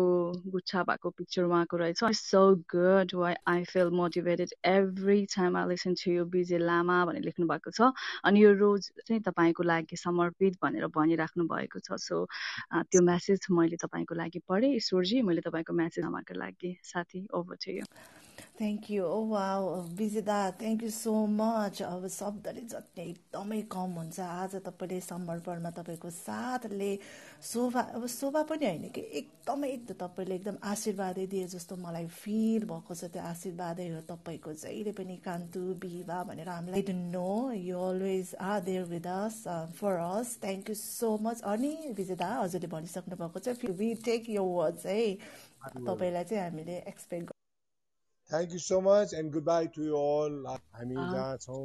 गुच्छा 0.51 0.83
भएको 0.89 1.09
पिक्चर 1.17 1.43
उहाँको 1.43 1.77
रहेछ। 1.77 2.03
So 2.17 2.41
good 2.73 3.13
why 3.13 3.35
I 3.47 3.63
feel 3.71 3.89
motivated 4.01 4.49
every 4.65 5.19
time 5.35 5.57
I 5.57 5.69
listen 5.69 5.93
to 6.01 6.11
यो 6.11 6.25
बिजे 6.25 6.57
लामा 6.57 6.97
भनेर 7.05 7.23
लेख्नु 7.29 7.45
भएको 7.47 7.71
छ। 7.71 7.93
अनि 8.25 8.43
यो 8.43 8.51
रोज 8.57 8.89
चाहिँ 9.07 9.21
तपाईँको 9.21 9.63
लागि 9.63 9.95
समर्पित 9.95 10.57
भनेर 10.63 10.87
भनिराख्नु 10.97 11.45
भएको 11.45 11.79
छ। 11.79 12.01
सो 12.01 12.25
त्यो 12.73 13.01
म्यासेज 13.01 13.47
मैले 13.51 13.77
तपाईँको 13.77 14.15
लागि 14.15 14.39
पढेँ। 14.49 14.75
ईश्वरजी 14.75 15.21
मैले 15.21 15.41
तपाईँको 15.45 15.73
म्यासेज 15.73 16.05
आमाको 16.05 16.33
लागि। 16.39 16.77
साथी 16.83 17.27
over 17.33 17.55
to 17.65 17.71
you 17.71 17.85
thank 18.55 18.89
you 18.91 19.03
ओ 19.05 19.19
वा 19.27 19.43
Vijeta 19.95 20.35
thank 20.57 20.83
you 20.83 20.89
so 20.91 21.13
much 21.29 21.81
अब 21.83 22.07
शब्दले 22.09 22.61
जति 22.63 23.01
एकदमै 23.03 23.61
कम 23.71 23.95
हुन्छ 23.95 24.19
आज 24.21 24.55
तपाईँले 24.65 24.99
समर्पणमा 25.03 25.71
तपाईँको 25.73 26.09
साथले 26.11 26.89
शोभा 27.43 27.81
अब 27.91 28.05
शोभा 28.09 28.43
पनि 28.45 28.65
होइन 28.65 28.85
कि 28.89 29.01
एकदमै 29.15 29.71
तपाईँले 29.93 30.35
एकदम 30.35 30.61
आशीर्वादै 30.67 31.25
दिए 31.27 31.47
जस्तो 31.49 31.77
मलाई 31.79 32.07
फिल 32.13 32.67
भएको 32.67 32.95
छ 32.95 33.09
त्यो 33.09 33.23
आशीर्वादै 33.23 33.89
हो 33.89 34.01
तपाईँको 34.07 34.53
जहिले 34.59 34.93
पनि 34.93 35.17
कान्तु 35.23 35.65
बिहिबा 35.81 36.21
भनेर 36.25 36.49
हामीलाई 36.51 36.97
know 37.09 37.33
you 37.55 37.83
always 37.87 38.35
are 38.45 38.63
there 38.63 38.87
with 38.89 39.11
us 39.15 39.43
for 39.75 40.01
us 40.03 40.37
thank 40.41 40.69
you 40.69 40.77
so 40.77 41.13
much 41.23 41.41
अनि 41.49 41.75
विजेता 41.95 42.31
हजुरले 42.35 42.71
भनिसक्नु 42.71 43.21
भएको 43.21 43.45
छ 43.45 43.75
वी 43.75 43.93
टेक 44.03 44.29
यो 44.31 44.49
वर्ड्स 44.53 44.85
है 44.87 45.03
तपाईँलाई 45.67 46.23
चाहिँ 46.25 46.43
हामीले 46.43 46.81
expect 46.87 47.30
thank 48.31 48.53
you 48.53 48.59
so 48.63 48.79
much 48.81 49.13
and 49.13 49.33
goodbye 49.45 49.67
to 49.75 49.83
you 49.83 50.01
all 50.01 50.35
हामी 50.49 50.95
जहाँ 50.95 51.37
छौँ 51.45 51.61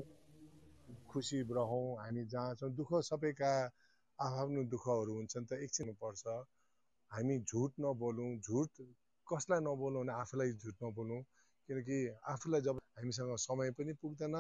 खुसी 1.08 1.42
रहौँ 1.58 1.84
हामी 1.98 2.24
जहाँ 2.32 2.54
छौँ 2.54 2.70
दुःख 2.74 2.94
सबैका 3.08 3.50
आफ्नो 4.18 4.64
दुःखहरू 4.72 5.14
हुन्छन् 5.16 5.46
त 5.46 5.58
एकछिन 5.66 5.92
पर्छ 6.00 6.34
हामी 7.10 7.36
झुट 7.40 7.72
नबोलौँ 7.84 8.30
झुट 8.38 8.82
कसलाई 9.26 9.60
नबोलौँ 9.66 10.02
भने 10.02 10.12
आफूलाई 10.14 10.52
झुट 10.54 10.82
नबोलौँ। 10.84 11.20
किनकि 11.68 11.98
आफूलाई 12.32 12.60
जब 12.60 12.80
हामीसँग 12.98 13.36
समय 13.42 13.70
पनि 13.78 13.92
पुग्दैन 14.02 14.34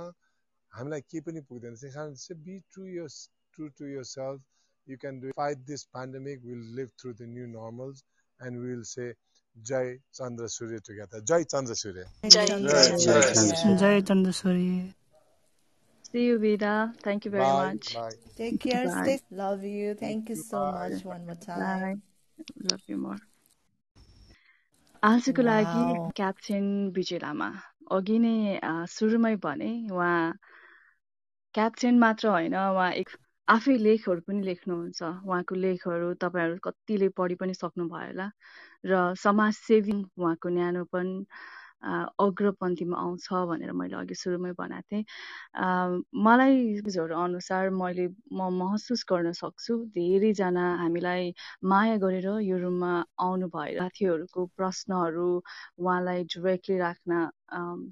हामीलाई 0.72 1.00
केही 1.10 1.20
पनि 1.28 1.40
पुग्दैन। 1.48 1.74
त्यस 1.76 1.94
कारण 1.94 2.14
चाहिँ 2.14 2.42
be 2.42 2.58
true 2.72 2.86
your 2.88 3.08
true 3.54 3.68
to 3.78 3.86
yourself 4.10 4.42
you 4.88 4.96
can 5.00 5.20
do 5.20 5.30
fight 5.36 5.58
this 5.70 5.84
pandemic 5.96 6.44
will 6.44 6.62
live 6.76 6.90
through 6.98 7.12
the 7.12 7.30
new 7.34 7.46
normals 7.54 8.04
and 8.40 8.60
will 8.64 8.82
say 8.94 9.08
जय 9.56 9.96
चन्द्र 10.14 10.46
सूर्य 10.48 10.78
टुगेदर 10.86 11.20
जय 11.20 11.44
चन्द्र 11.44 11.74
सूर्य 11.74 12.04
जय 13.76 14.00
चन्द्र 14.02 14.32
सूर्य 14.32 14.92
See 16.06 16.24
you, 16.24 16.38
Vida. 16.38 16.94
Thank 17.02 17.24
you 17.24 17.30
very 17.30 17.44
bye, 17.44 17.72
much. 17.72 17.94
Bye. 17.94 18.10
Take 18.36 18.60
care. 18.60 18.86
Bye. 18.86 19.02
Stay. 19.02 19.20
Love 19.32 19.64
you. 19.64 19.94
Thank 19.94 20.28
you 20.28 20.36
so 20.36 20.60
bye. 20.60 20.88
much 20.88 21.04
one 21.04 21.26
more 21.26 21.34
time. 21.34 21.58
Bye. 21.58 21.96
Love 22.70 22.84
you 22.86 22.96
more. 22.96 23.18
आजको 25.02 25.42
लागि 25.42 25.82
captain 26.16 26.64
Vijay 26.96 27.18
लामा 27.22 27.48
अघि 27.92 28.18
नै 28.18 28.36
सुरुमै 28.94 29.34
भने 29.44 29.70
उहाँ 29.92 30.32
क्याप्टेन 31.54 31.98
मात्र 31.98 32.28
होइन 32.28 32.54
उहाँ 32.54 32.90
एक 33.02 33.10
आफै 33.48 33.74
लेखहरू 33.78 34.22
पनि 34.22 34.40
लेख्नुहुन्छ 34.44 35.02
उहाँको 35.24 35.54
लेखहरू 35.56 36.08
तपाईँहरू 36.20 36.56
कतिले 36.62 37.08
पढि 37.14 37.34
पनि 37.36 37.54
सक्नुभयो 37.56 38.06
होला। 38.06 38.26
र 38.84 39.02
समाजसेवी 39.18 39.96
उहाँको 40.16 40.48
न्यानोपन 40.50 41.12
अग्रपन्थीमा 41.82 42.96
आउँछ 42.98 43.28
भनेर 43.48 43.72
मैले 43.72 43.96
अघि 43.96 44.14
सुरुमै 44.14 44.52
भनेको 44.58 44.82
थिएँ। 44.92 45.04
मलाई 46.26 46.80
अनुसार 47.24 47.70
मैले 47.70 48.06
म 48.32 48.48
महसुस 48.58 49.04
गर्न 49.10 49.32
सक्छु 49.32 49.76
धेरैजना 49.94 50.66
हामीलाई 50.82 51.32
माया 51.64 51.96
गरेर 52.04 52.28
यो 52.42 52.58
रुममा 52.58 52.92
आउनु 53.20 53.46
भएर 53.56 53.78
साथीहरूको 53.80 54.46
प्रश्नहरू 54.56 55.28
उहाँलाई 55.78 56.24
डिरेक्टली 56.34 56.78
राख्न 56.78 57.28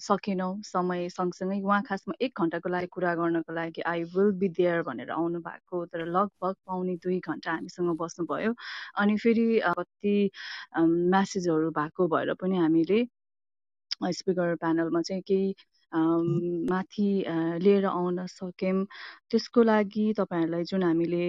सकेनौँ। 0.03 0.53
समय 0.67 1.09
सँगसँगै 1.09 1.61
उहाँ 1.63 1.83
खासमा 1.89 2.15
एक 2.25 2.41
घन्टाको 2.43 2.69
लागि 2.69 2.87
कुरा 2.97 3.15
गर्नको 3.15 3.53
लागि 3.55 3.81
आई 3.87 4.03
विल 4.15 4.31
बी 4.39 4.49
देयर 4.59 4.83
भनेर 4.83 5.11
आउनु 5.11 5.41
भएको 5.41 5.85
तर 5.87 6.07
लगभग 6.07 6.55
पाउने 6.67 6.97
दुई 7.05 7.19
घन्टा 7.29 7.51
हामीसँग 7.53 7.97
बस्नुभयो। 8.01 8.55
अनि 9.01 9.17
फेरि 9.23 9.61
कति 9.67 10.31
म्यासेजहरू 10.79 11.71
भएको 11.79 12.09
भएर 12.17 12.35
पनि 12.43 12.57
हामीले 12.59 13.05
स्पिकर 14.13 14.55
प्यानलमा 14.57 15.01
चाहिँ 15.03 15.23
केही 15.23 15.55
माथि 16.71 17.09
लिएर 17.59 17.85
आउन 17.87 18.27
सक्यौँ 18.29 18.85
त्यसको 19.31 19.63
लागि 19.63 20.07
तपाईँहरूलाई 20.19 20.65
जुन 20.65 20.83
हामीले 20.83 21.25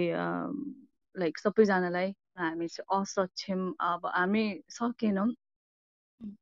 लाइक 1.16 1.38
सबैजनालाई 1.38 2.10
हामी 2.38 2.68
चाहिँ 2.68 3.00
असक्षम 3.00 3.60
अब 3.82 4.06
हामी 4.14 4.44
सकेनौँ। 4.70 5.28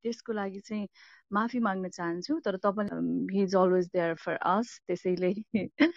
त्यसको 0.02 0.32
लागि 0.32 0.60
चाहिँ 0.60 0.86
माफी 1.34 1.58
माग्न 1.60 1.88
चाहन्छु 1.90 2.38
तर 2.44 2.56
तपाईँ 2.64 2.90
he 3.32 3.42
is 3.42 3.56
always 3.56 3.86
there 3.92 4.14
for 4.24 4.36
us 4.48 4.78
त्यसैले 4.86 5.32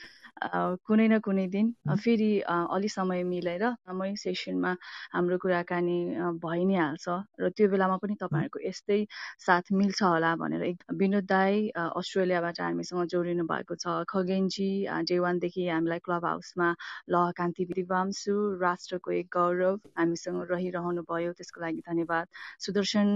कुनै 0.88 1.08
न 1.08 1.20
कुनै 1.20 1.46
दिन 1.48 1.74
फेरि 1.98 2.30
अलि 2.48 2.90
समय 2.90 3.24
मिलेर 3.24 3.64
मै 3.94 4.10
सेसनमा 4.16 4.72
हाम्रो 5.14 5.38
कुराकानी 5.38 5.98
भइ 6.44 6.66
नै 6.66 6.76
हाल्छ 6.78 7.16
र 7.42 7.50
त्यो 7.58 7.70
बेलामा 7.70 7.98
पनि 8.04 8.16
तपाईँहरूको 8.22 8.60
यस्तै 8.68 9.00
साथ 9.46 9.72
मिल्छ 9.74 10.04
होला 10.04 10.32
भनेर 10.42 10.64
एक 10.64 10.84
विनोद 10.96 11.26
दाई 11.26 11.68
अस्ट्रेलियाबाट 11.78 12.62
हामीसँग 12.62 13.06
जोडिनु 13.08 13.46
भएको 13.48 13.76
छ। 13.78 13.96
खगेनजी 14.10 14.70
डे 15.10 15.20
वानदेखि 15.20 15.68
हामीलाई 15.70 16.00
क्लब 16.06 16.26
हाउसमा 16.26 16.70
ल 17.10 17.24
कान्ति 17.38 17.66
दिवांशु 17.74 18.36
राष्ट्रको 18.62 19.12
एक 19.20 19.28
गौरव 19.34 19.80
हामीसँग 19.98 20.52
रहिरहनु 20.52 21.02
भयो 21.12 21.34
त्यसको 21.34 21.62
लागि 21.62 21.82
धन्यवाद। 21.90 22.28
सुदर्शन 22.60 23.08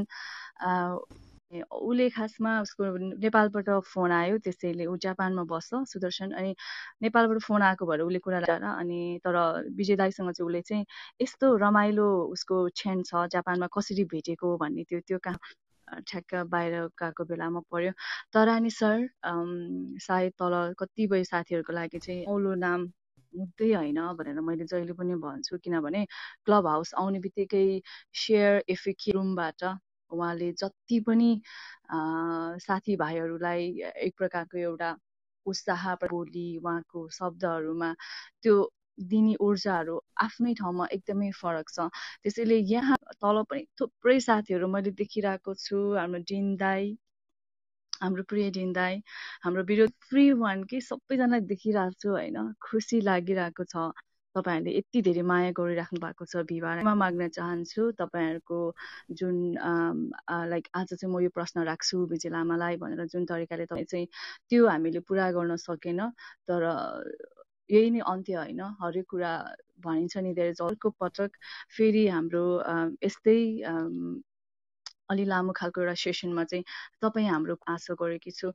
उसले 1.52 2.10
खासमा 2.10 2.52
उसको 2.62 2.84
नेपालबाट 3.20 3.70
फोन 3.86 4.12
आयो 4.12 4.38
त्यसैले 4.40 4.86
ऊ 4.86 4.96
जापानमा 4.98 5.44
बस्छ 5.46 5.84
सुदर्शन 5.88 6.32
अनि 6.34 6.56
नेपालबाट 7.02 7.40
फोन 7.44 7.62
आएको 7.62 7.86
भएर 7.86 8.02
उसले 8.02 8.20
कुरा 8.20 8.40
ल्याएर 8.40 8.64
अनि 8.66 9.20
तर 9.26 9.36
विजय 9.76 9.96
दाईसँग 9.96 10.32
चाहिँ 10.32 10.48
उसले 10.48 10.62
चाहिँ 10.62 10.86
यस्तो 11.22 11.56
रमाइलो 11.58 12.08
उसको 12.32 12.64
क्षण 12.72 13.02
छ 13.04 13.26
जापानमा 13.34 13.68
कसरी 13.78 14.04
भेटेको 14.14 14.56
भन्ने 14.58 14.84
त्यो 14.90 15.00
त्यो 15.08 15.20
कहाँ 15.20 16.02
ठ्याक्क 16.08 16.36
बाहिर 16.48 16.74
गएको 17.00 17.24
बेलामा 17.26 17.60
पर्यो। 17.72 17.92
तर 18.34 18.48
अनि 18.48 18.70
सर 18.72 19.08
सायद 20.02 20.32
तल 20.40 20.56
कतिपय 20.80 21.24
साथीहरूको 21.26 21.74
लागि 21.74 22.00
चाहिँ 22.00 22.26
औलो 22.28 22.54
नाम 22.58 22.88
मुद्दै 23.34 23.72
होइन 23.74 24.00
भनेर 24.16 24.40
मैले 24.42 24.66
जहिले 24.66 24.94
पनि 24.94 25.16
भन्छु 25.20 25.58
किनभने 25.64 26.06
क्लब 26.46 26.68
हाउस 26.68 26.94
आउने 26.96 27.20
बित्तिकै 27.20 27.66
सेयर 28.16 28.64
एफिक 28.70 28.98
रुमबाट 29.16 29.64
उहाँले 30.12 30.52
जति 30.54 31.00
पनि 31.08 31.30
साथीभाइहरूलाई 32.62 33.68
एक 34.08 34.14
प्रकारको 34.18 34.58
एउटा 34.60 34.96
उत्साह 35.46 35.94
बोली 36.04 36.46
उहाँको 36.58 37.08
शब्दहरूमा 37.12 37.94
त्यो 38.44 38.56
दिने 39.12 39.36
ऊर्जाहरू 39.42 39.96
आफ्नै 40.24 40.54
ठाउँमा 40.56 40.86
एकदमै 40.94 41.30
फरक 41.42 41.70
छ। 41.70 41.88
त्यसैले 42.24 42.58
यहाँ 42.72 42.98
तल 43.22 43.42
पनि 43.50 43.66
थुप्रै 43.82 44.20
साथीहरू 44.22 44.68
मैले 44.68 44.92
देखिरहेको 45.02 45.54
छु। 45.56 45.78
हाम्रो 45.98 46.20
डिन 46.30 46.56
दाई 46.58 46.92
हाम्रो 48.02 48.24
प्रिय 48.30 48.50
डिन 48.52 48.72
दाई 48.74 49.02
हाम्रो 49.44 49.64
विरोध 49.66 49.92
फ्री 50.10 50.32
वान 50.36 50.64
कि 50.66 50.82
सबैजना 50.82 51.40
देखिरहेको 51.52 52.00
छु 52.02 52.10
होइन? 52.12 52.54
खुसी 52.62 53.02
लागिरहेको 53.02 53.64
छ। 53.66 53.92
तपाईँहरूले 54.36 54.72
यति 54.78 55.02
धेरै 55.02 55.22
माया 55.24 55.52
गरिराख्नु 55.52 56.00
भएको 56.00 56.26
छ 56.26 56.44
भिवारमा 56.48 56.94
माग्न 56.96 57.28
चाहन्छु 57.30 57.84
तपाईँहरूको 58.00 58.60
जुन 59.14 59.36
लाइक 60.48 60.68
आज 60.74 60.94
चाहिँ 60.94 61.12
म 61.14 61.20
यो 61.22 61.30
प्रश्न 61.32 61.64
राख्छु 61.64 61.98
विजय 62.08 62.30
लामालाई 62.30 62.78
भनेर 62.78 63.06
जुन 63.08 63.26
तरिकाले 63.26 63.66
तपाईँ 63.66 63.86
चाहिँ 63.86 64.08
त्यो 64.50 64.68
हामीले 64.68 65.00
पुरा 65.04 65.32
गर्न 65.32 65.56
सकेन। 65.60 66.00
तर 66.48 66.64
यही 67.70 67.90
नै 67.92 68.00
अन्त्य 68.06 68.36
होइन 68.36 68.62
हरेक 68.82 69.06
कुरा 69.10 69.34
भनिन्छ 69.84 70.18
नि 70.20 70.34
धेरै 70.34 70.54
अर्को 70.62 70.90
पटक 71.00 71.32
फेरि 71.78 72.08
हाम्रो 72.08 72.46
यस्तै 73.04 73.40
अलि 75.12 75.26
लामो 75.26 75.52
खालको 75.60 75.82
एउटा 75.82 75.96
सेसनमा 76.04 76.44
चाहिँ 76.52 76.64
तपाईँ 77.02 77.28
हाम्रो 77.28 77.56
आशा 77.68 77.94
गरेकी 78.02 78.32
छु। 78.32 78.52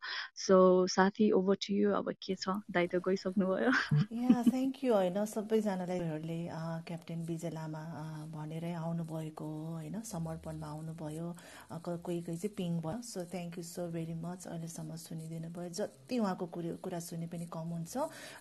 सो 0.47 0.57
साथी 0.89 1.31
ओभर 1.39 1.57
टु 1.67 1.75
यु 1.75 1.93
अब 2.01 2.13
के 2.23 2.35
छ? 2.35 2.57
दाइ 2.71 2.87
त 2.87 3.01
गइसक्नुभयो। 3.07 3.71
या 4.23 4.43
थ्याङ्क 4.51 4.85
यू 4.85 4.93
होइन? 4.95 5.25
सबैजनालाई 5.27 6.01
क्याप्टेन 6.89 7.25
विजय 7.27 7.51
लामा 7.51 7.83
भनेरै 8.33 8.73
आउनुभएको 8.73 9.47
होइन? 9.47 10.01
समर्पणमा 10.07 10.67
आउनुभयो। 10.67 11.29
कोही 11.87 12.21
कोही 12.25 12.37
चाहिँ 12.37 12.55
पिङ 12.57 12.81
भयो। 12.81 13.03
So 13.03 13.25
thank 13.33 13.59
you 13.59 13.65
so 13.65 13.89
very 13.93 14.15
much 14.25 14.47
अहिलेसम्म 14.47 14.97
सुनिदिनु 15.05 15.49
भयो। 15.53 15.69
जति 15.79 16.19
उहाँको 16.19 16.47
कुरो 16.57 16.77
कुरा 16.83 17.01
सुने 17.09 17.27
पनि 17.33 17.47
कम 17.53 17.69
हुन्छ। 17.77 17.95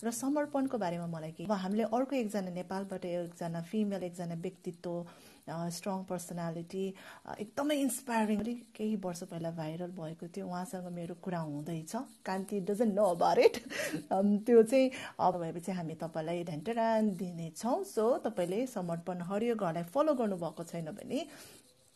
र 0.06 0.12
समर्पणको 0.12 0.78
बारेमा 0.78 1.08
मलाई 1.08 1.32
के 1.38 1.44
हामीले 1.46 1.84
अर्को 1.92 2.16
एकजना 2.16 2.52
नेपालबाट 2.54 3.06
एकजना 3.06 3.62
फिमेल 3.72 4.04
एकजना 4.04 4.36
व्यक्तित्व 4.46 4.92
स्ट्रङ 5.48 6.04
पर्सनालिटी 6.10 6.86
एकदमै 7.40 7.76
इन्सपायरिङ 7.78 8.40
केही 8.76 8.96
वर्ष 9.04 9.24
पहिला 9.32 9.52
भाइरल 9.58 9.92
भएको 10.00 10.28
थियो 10.36 10.46
उहाँसँग 10.48 10.88
मेरो 10.94 11.16
कुरा 11.22 11.40
हुँदैछ। 11.40 11.94
Kanti 12.26 12.60
doesn't 12.70 12.94
know 12.94 13.04
about 13.16 13.40
it 13.40 13.56
त्यो 14.12 14.64
चाहिँ 14.64 14.92
अब 15.20 15.34
भएपछि 15.42 15.72
हामी 15.72 15.96
तपाईँलाई 16.02 16.44
ढ्यान्टरान 16.44 17.04
दिनेछौँ 17.16 17.84
सो 17.86 18.06
तपाईँले 18.26 18.60
समर्पण 18.68 19.22
हरियो 19.30 19.56
घरलाई 19.56 19.84
फलो 19.94 20.14
गर्नुभएको 20.14 20.64
छैन 20.64 20.90
भने 20.98 21.20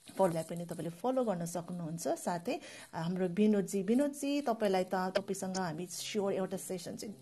पढलाई 0.08 0.44
पनि 0.50 0.66
तपाईँले 0.66 0.92
फलो 1.02 1.22
गर्न 1.24 1.46
सक्नुहुन्छ। 1.46 2.06
साथै 2.18 2.56
हाम्रो 2.94 3.28
विनोदजी 3.38 3.80
विनोदजी 3.90 4.32
तपाईँलाई 4.50 4.86
त 4.94 4.96
तपाईँसँग 5.18 5.58
हामी 5.58 5.86
स्योर 5.90 6.34
एउटा 6.34 6.58
सेसन 6.58 6.94
चाहिँ 6.98 7.14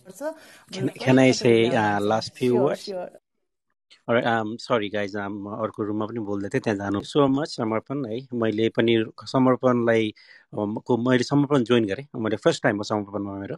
गर्छ 4.09 4.61
सरी 4.61 4.89
गाइज 4.89 5.15
अर्को 5.18 5.84
रुममा 5.84 6.05
पनि 6.07 6.19
बोल्दै 6.30 6.49
थिएँ 6.53 6.61
त्यहाँ 6.64 6.77
जानु। 6.77 7.01
सो 7.03 7.27
मच 7.27 7.55
समर्पण 7.55 8.05
है 8.05 8.19
मैले 8.41 8.69
पनि 8.77 8.95
समर्पणलाई 9.31 10.14
को 10.55 10.97
मैले 10.97 11.23
समर्पण 11.23 11.64
जोइन 11.69 11.85
गरेँ। 11.88 12.05
मैले 12.23 12.35
फर्स्ट 12.45 12.64
टाइम 12.64 12.77
हो 12.77 12.84
समर्पणमा 12.84 13.34
मेरो। 13.39 13.55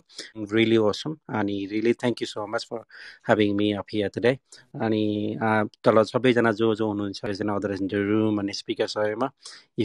रियली 0.55 0.77
ओसम 0.89 1.15
अनि 1.39 1.65
really 1.71 1.93
thank 2.01 2.21
you 2.21 2.27
so 2.27 2.47
much 2.47 2.65
for 2.69 2.79
having 3.27 3.55
me 3.57 3.71
of 3.81 3.85
here 3.93 4.09
today 4.15 4.33
अनि 4.81 5.03
तल 5.83 6.03
सबैजना 6.13 6.51
जो 6.61 6.73
जो 6.75 6.87
हुनुहुन्छ 6.87 7.17
सबैजना 7.21 7.55
अदर 7.55 7.71
इन 7.73 7.87
द 7.87 8.03
रुम 8.09 8.39
अनि 8.41 8.53
स्पिकर 8.53 8.87
सहरमा 8.95 9.29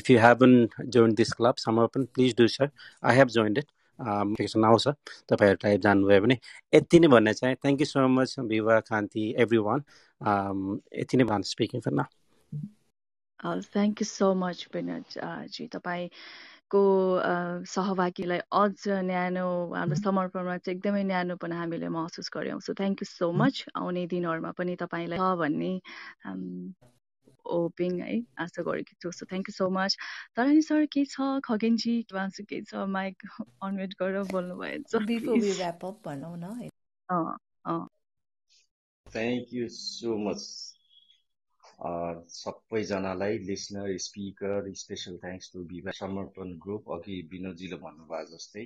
if 0.00 0.10
you 0.10 0.18
haven't 0.20 0.68
join 0.96 1.14
this 1.14 1.32
club 1.32 1.54
Samarpan 1.66 2.04
please 2.14 2.34
do 2.38 2.48
sir 2.56 2.70
I 3.04 3.16
have 3.16 3.28
joined 3.38 3.58
it 3.58 3.70
notification 3.98 4.64
आउँछ 4.64 4.88
तपाईँहरू 5.28 5.56
टाइप 5.56 5.80
जानुभयो 5.80 6.20
भने 6.20 6.38
यति 6.72 7.00
नै 7.00 7.08
भन्ने 7.08 7.34
चाहिँ 7.34 7.56
थ्याङ्क 7.56 7.80
यू 7.80 7.86
सो 7.86 8.06
मच 8.08 8.38
विवाह 8.38 8.80
कान्ति 8.80 9.34
एभ्री 9.38 9.58
वान 9.58 9.84
यति 10.94 11.16
नै 11.16 11.24
भन्नु 11.24 11.44
स्पिकिङ 11.44 11.80
फर 11.80 11.92
न 11.92 12.04
थ्याङ्क 13.72 14.00
यू 14.00 14.06
सो 14.06 14.34
मच 14.34 14.66
जी 15.50 15.66
तपाईँको 15.68 16.82
सहभागीलाई 17.66 18.38
अझ 18.52 18.88
न्यानो 19.04 19.46
हाम्रो 19.74 19.96
समर्पणमा 19.96 20.56
चाहिँ 20.58 20.76
एकदमै 20.76 21.02
न्यानो 21.04 21.36
पनि 21.36 21.54
हामीले 21.54 21.88
महसुस 21.90 22.30
गऱ्यौँ 22.34 22.60
so 22.60 22.74
thank 22.74 23.02
you 23.02 23.10
so 23.10 23.32
much 23.32 23.64
आउने 23.76 24.06
दिनहरूमा 24.06 24.52
पनि 24.52 24.76
तपाईँलाई 24.76 25.18
छ 25.18 25.34
भन्ने 25.36 25.72
होपिङ 27.46 28.00
है 28.00 28.16
आशा 28.38 28.62
गरेकी 28.62 28.96
छु 29.02 29.12
so 29.12 29.26
thank 29.26 29.48
you 29.48 29.54
so 29.54 29.68
much 29.70 29.96
तर 30.36 30.46
नि 30.48 30.62
सर 30.62 30.86
के 30.92 31.04
छ 31.06 31.28
खगेनजी 31.44 31.96
वान्सु 32.12 32.44
के 32.44 32.60
छ 32.64 32.84
माइक 32.90 33.26
अनवेट 33.62 33.96
गरेर 33.98 34.30
बोल्नु 34.30 34.56
भयो 34.58 35.92
भनौँ 36.04 36.36
न 36.36 36.54
थ्याङ्क 39.06 39.52
यू 39.52 39.68
सो 39.70 40.16
मच 40.18 40.46
सबैजनालाई 42.32 43.38
listener 43.44 43.96
speaker 43.98 44.68
special 44.74 45.16
thanks 45.18 45.50
to 45.52 45.62
Vibha 45.66 45.92
Samarpan 45.92 46.52
group 46.58 46.92
अघि 46.92 47.16
विनोदजीले 47.30 47.78
भन्नुभयो 47.78 48.28
जस्तै 48.30 48.64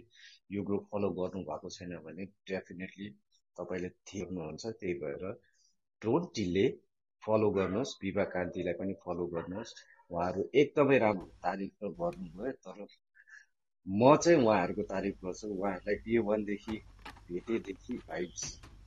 यो 0.51 0.63
ग्रुप 0.63 0.89
फलो 0.93 1.11
गर्नुभएको 1.13 1.71
छैन 1.71 1.97
भने 2.05 2.27
डेफिनेटली 2.47 3.09
तपाईँले 3.57 3.91
थिर्नुहुन्छ 4.07 4.75
त्यही 4.75 4.95
भएर 5.01 5.25
डोन्ट 6.03 6.35
डिले 6.35 6.67
फलो 7.23 7.51
गर्नुहोस् 7.59 7.97
विभा 8.03 8.25
कान्तिलाई 8.35 8.75
पनि 8.81 8.95
फलो 9.05 9.27
गर्नुहोस्। 9.35 9.75
उहाँहरू 10.11 10.43
एकदमै 10.63 10.99
राम्रो 11.05 11.27
तारिफ 11.47 11.73
त 11.81 11.91
गर्नुभयो 12.01 12.53
तर 12.65 12.87
म 13.87 14.17
चाहिँ 14.23 14.39
उहाँहरूको 14.45 14.83
तारिफ 14.93 15.17
गर्छु। 15.25 15.47
उहाँहरूलाई 15.51 15.97
डे 16.07 16.19
वानदेखि 16.29 16.77
भेटेदेखि 17.29 17.95
भाइब्स 18.09 18.43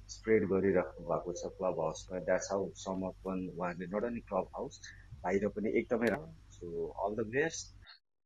स्प्रेड 0.09 0.47
गरिराख्नु 0.51 1.05
भएको 1.09 1.33
छ 1.39 1.51
क्लब 1.57 1.79
हाउसमा 1.81 2.19
द्याट्स 2.27 2.51
हाउ 2.51 2.63
समर्पण 2.79 3.37
उहाँले 3.49 3.85
नट 3.93 4.03
ओन्ली 4.05 4.21
क्लब 4.31 4.47
हाउस 4.55 4.81
बाहिर 5.23 5.47
पनि 5.55 5.69
एकदमै 5.79 6.09
राम्रो। 6.13 6.33
So 6.57 6.65
all 7.05 7.15
the 7.15 7.27
best 7.35 7.65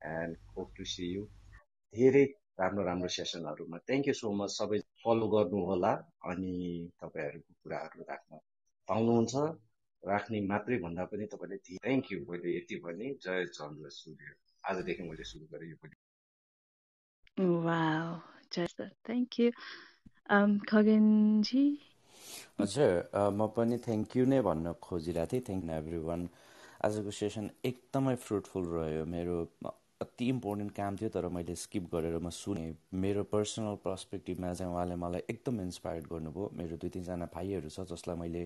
and 0.02 0.38
hope 0.56 0.72
to 0.78 0.86
see 0.94 1.06
you 1.14 1.24
धेरै 1.94 2.26
राम्रो 2.60 2.84
राम्रो 2.86 3.10
सेसनहरूमा 3.18 3.78
थ्याङ्क 3.88 4.08
यू 4.08 4.16
सो 4.22 4.32
मच 4.40 4.52
सबै 4.52 4.80
फलो 5.04 5.28
गर्नुहोला 5.36 5.92
अनि 6.32 6.54
तपाईँहरूको 7.02 7.54
कुराहरू 7.62 8.10
राख्न 8.10 8.40
पाउनुहुन्छ। 8.88 9.34
राख्ने 10.04 10.40
मात्रै 10.52 10.78
भन्दा 10.86 11.04
पनि 11.12 11.26
तपाईँले 11.34 11.58
थ्याङ्क 11.68 12.12
यू 12.12 12.18
मैले 12.30 12.50
यति 12.58 12.76
भने 12.86 13.08
जय 13.26 13.46
चन्द्र 13.58 13.90
सूर्य। 13.90 14.34
आजदेखि 14.70 15.04
मैले 15.04 15.24
सुरु 15.32 15.46
गरेँ 15.54 15.70
यो 15.70 15.78
पनि। 15.82 15.96
थ्याङ्क 19.08 19.40
यू 19.40 19.50
खगेनजी? 20.72 21.64
हजुर 22.60 22.92
म 23.38 23.48
पनि 23.56 23.78
थ्याङ्क 23.86 24.10
यू 24.18 24.26
नै 24.26 24.42
भन्न 24.42 24.74
खोजिरहेको 24.82 25.32
थिएँ। 25.32 25.44
थ्याङ्क 25.48 25.64
एभ्री 25.80 26.00
वान 26.10 26.22
आजको 26.86 27.12
सेसन 27.22 27.46
एकदमै 27.66 28.16
फ्रुटफुल 28.26 28.66
रह्यो। 28.76 29.04
मेरो 29.16 29.36
अति 30.06 30.26
इम्पोर्टेन्ट 30.30 30.72
काम 30.78 30.96
थियो 31.00 31.10
तर 31.10 31.28
मैले 31.36 31.56
स्किप 31.56 31.86
गरेर 31.94 32.18
म 32.20 32.30
सुने। 32.30 32.66
मेरो 33.04 33.24
पर्सनल 33.34 33.76
पर्सपेक्टिभमा 33.86 34.54
चाहिँ 34.54 34.72
उहाँले 34.74 34.96
मलाई 35.04 35.22
एकदम 35.34 35.62
इन्सपायर्ड 35.62 36.06
गर्नुभयो। 36.14 36.50
मेरो 36.60 36.76
दुई 36.82 36.90
तिनजना 36.96 37.28
भाइहरू 37.36 37.70
छ 37.70 37.88
जसलाई 37.92 38.18
मैले 38.24 38.44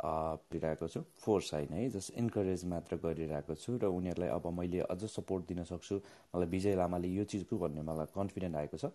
गरिरहेको 0.00 0.88
छु। 0.88 1.00
फोर्स 1.20 1.52
होइन 1.54 1.72
है 1.72 1.88
जस्ट 1.90 2.10
इन्करेज 2.18 2.64
मात्र 2.64 2.96
गरिरहेको 3.04 3.54
छु 3.54 3.76
र 3.78 3.84
उनीहरूलाई 3.92 4.28
अब 4.28 4.46
मैले 4.58 4.80
अझ 4.88 5.04
सपोर्ट 5.06 5.46
दिन 5.48 5.64
सक्छु। 5.64 5.96
मलाई 6.34 6.48
विजय 6.48 6.74
लामाले 6.76 7.08
यो 7.08 7.24
चिजको 7.24 7.58
भन्ने 7.58 7.82
मलाई 7.82 8.06
कन्फिडेन्ट 8.14 8.56
आएको 8.56 8.76
छ। 8.76 8.90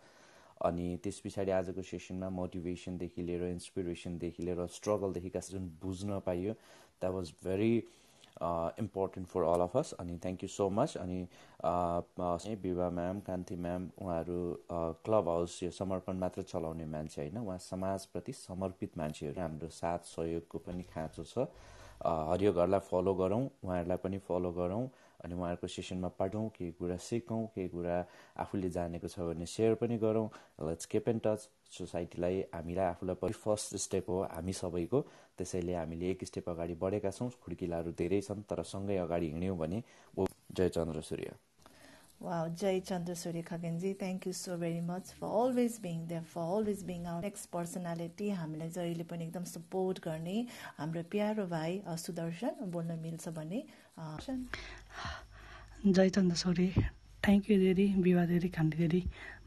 अनि 0.58 0.86
त्यस 1.04 1.20
पछाडि 1.22 1.52
आजको 1.54 1.82
सेसनमा 1.86 2.30
मोटिभेसनदेखि 2.34 3.22
लिएर 3.22 3.44
इन्सपिरेसनदेखि 3.48 4.44
लिएर 4.44 4.66
स्ट्रगलदेखिका 4.66 5.40
जुन 5.54 5.70
बुझ्न 5.82 6.20
पाइयो। 6.26 6.54
That 6.98 7.14
was 7.14 7.28
very 7.46 7.74
important 8.80 9.28
for 9.28 9.44
all 9.44 9.62
of 9.62 9.78
us 9.78 9.94
अनि 10.00 10.18
थ्याङ्क 10.24 10.44
यू 10.44 10.50
सो 10.50 10.70
मच 10.70 10.98
अनि 10.98 12.56
विवा 12.64 12.90
म्याम 13.00 13.20
कान्ति 13.28 13.56
म्याम 13.66 13.90
उहाँहरू 14.02 14.40
क्लब 15.06 15.30
हाउस 15.30 15.62
यो 15.64 15.72
समर्पण 15.72 16.18
मात्र 16.20 16.42
चलाउने 16.44 16.86
मान्छे 16.94 17.22
होइन 17.22 17.38
उहाँ 17.38 17.58
समाजप्रति 17.62 18.34
समर्पित 18.34 18.98
मान्छेहरू 18.98 19.42
हाम्रो 19.42 19.70
साथ 19.80 20.06
सहयोगको 20.12 20.58
पनि 20.68 20.84
खाँचो 20.94 21.24
छ। 21.24 21.48
हरियो 22.06 22.54
घरलाई 22.54 22.80
फलो 22.88 23.14
गरौँ 23.16 23.44
उहाँहरूलाई 23.64 23.98
पनि 24.04 24.18
फलो 24.28 24.52
गरौँ। 24.54 24.88
अनि 25.28 25.36
उहाँहरूको 25.36 25.68
सेसनमा 25.68 26.10
पढौँ 26.16 26.48
केही 26.56 26.72
कुरा 26.80 26.98
सिकौँ 27.04 27.44
केही 27.56 27.68
कुरा 27.76 27.96
आफूले 28.40 28.70
जानेको 28.72 29.08
छ 29.12 29.28
भने 29.28 29.46
सेयर 29.46 29.76
पनि 29.84 29.98
गरौँ। 30.00 30.28
लेट्स 30.64 30.86
केप 30.88 31.10
एन्ड 31.12 31.22
टच 31.28 31.40
सोसाइटीलाई 31.78 32.36
हामीलाई 32.56 32.86
आफूलाई 32.96 33.36
फर्स्ट 33.44 33.76
स्टेप 33.86 34.10
हो। 34.10 34.22
हामी 34.32 34.54
सबैको 34.56 35.02
त्यसैले 35.38 35.74
हामीले 35.76 36.12
एक 36.12 36.24
स्टेप 36.32 36.50
अगाडि 36.56 36.76
बढेका 36.80 37.12
छौँ। 37.12 37.30
खुड्किलाहरू 37.44 37.92
धेरै 38.00 38.22
छन् 38.24 38.48
तर 38.48 38.64
सँगै 38.64 38.98
अगाडि 39.04 39.28
हिँड्यौँ 39.36 39.58
भने 39.58 39.84
ओ 40.16 40.26
जय 40.56 40.70
चन्द्र 40.80 41.02
सूर्य। 41.12 41.36
Wow, 42.20 42.50
Jai 42.50 42.82
Chandrasuri 42.82 43.44
Khagenji, 43.46 43.96
thank 43.96 44.26
you 44.26 44.34
so 44.34 44.56
very 44.58 44.82
much 44.82 45.12
for 45.20 45.28
always 45.40 45.78
being 45.78 46.08
there, 46.08 46.24
for 46.26 46.42
always 46.42 46.82
being 46.82 47.06
our 47.06 47.22
next 47.22 47.52
personality. 47.52 48.30
हामीलाई 48.34 48.70
जहिले 48.74 49.04
पनि 49.12 49.24
एकदम 49.26 49.44
सपोर्ट 49.46 50.00
गर्ने 50.06 50.34
हाम्रो 50.78 51.04
प्यारो 51.12 51.46
भाइ 51.52 51.82
सुदर्शन 52.06 52.72
बोल्न 52.74 52.98
मिल्छ 53.04 53.30
भने 53.38 53.60
जय 55.86 56.10
चन्द्रसौरी 56.16 56.68
थ्याङ्क 57.24 57.50
यू 57.52 57.58
दिदी 57.60 57.86
विवाह 58.06 58.26
दिदी 58.32 58.50
खान्डी 58.56 58.78
दिदी 58.78 59.02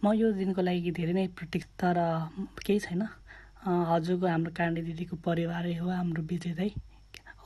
म 0.05 0.13
यो 0.21 0.33
दिनको 0.39 0.63
लागि 0.63 0.91
धेरै 0.99 1.13
नै 1.19 1.27
प्रतीक 1.39 1.65
तर 1.81 1.99
केही 2.67 2.79
छैन। 2.87 3.03
हजुरको 3.93 4.27
हाम्रो 4.27 4.53
काण्डी 4.59 4.81
दिदीको 4.89 5.17
परिवारै 5.27 5.75
हो 5.81 5.89
हाम्रो 5.91 6.23
दाई। 6.61 6.71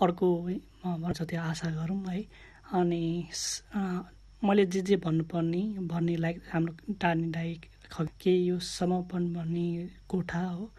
अर्को 0.02 0.26
भन्छ 1.02 1.18
त्यो 1.22 1.40
आशा 1.40 1.68
गरौँ 1.78 2.00
है। 2.08 2.20
अनि 2.78 3.02
मैले 4.44 4.64
जे 4.72 4.80
जे 4.88 4.96
भन्नुपर्ने 5.04 5.62
भन्ने 5.90 6.14
लाइक 6.24 6.36
हाम्रो 6.52 6.94
टार्ने 7.00 7.28
दाई 7.36 7.50
के 8.22 8.34
यो 8.46 8.58
समर्पण 8.58 9.22
भन्ने 9.34 9.66
कोठा 10.08 10.40
हो। 10.40 10.70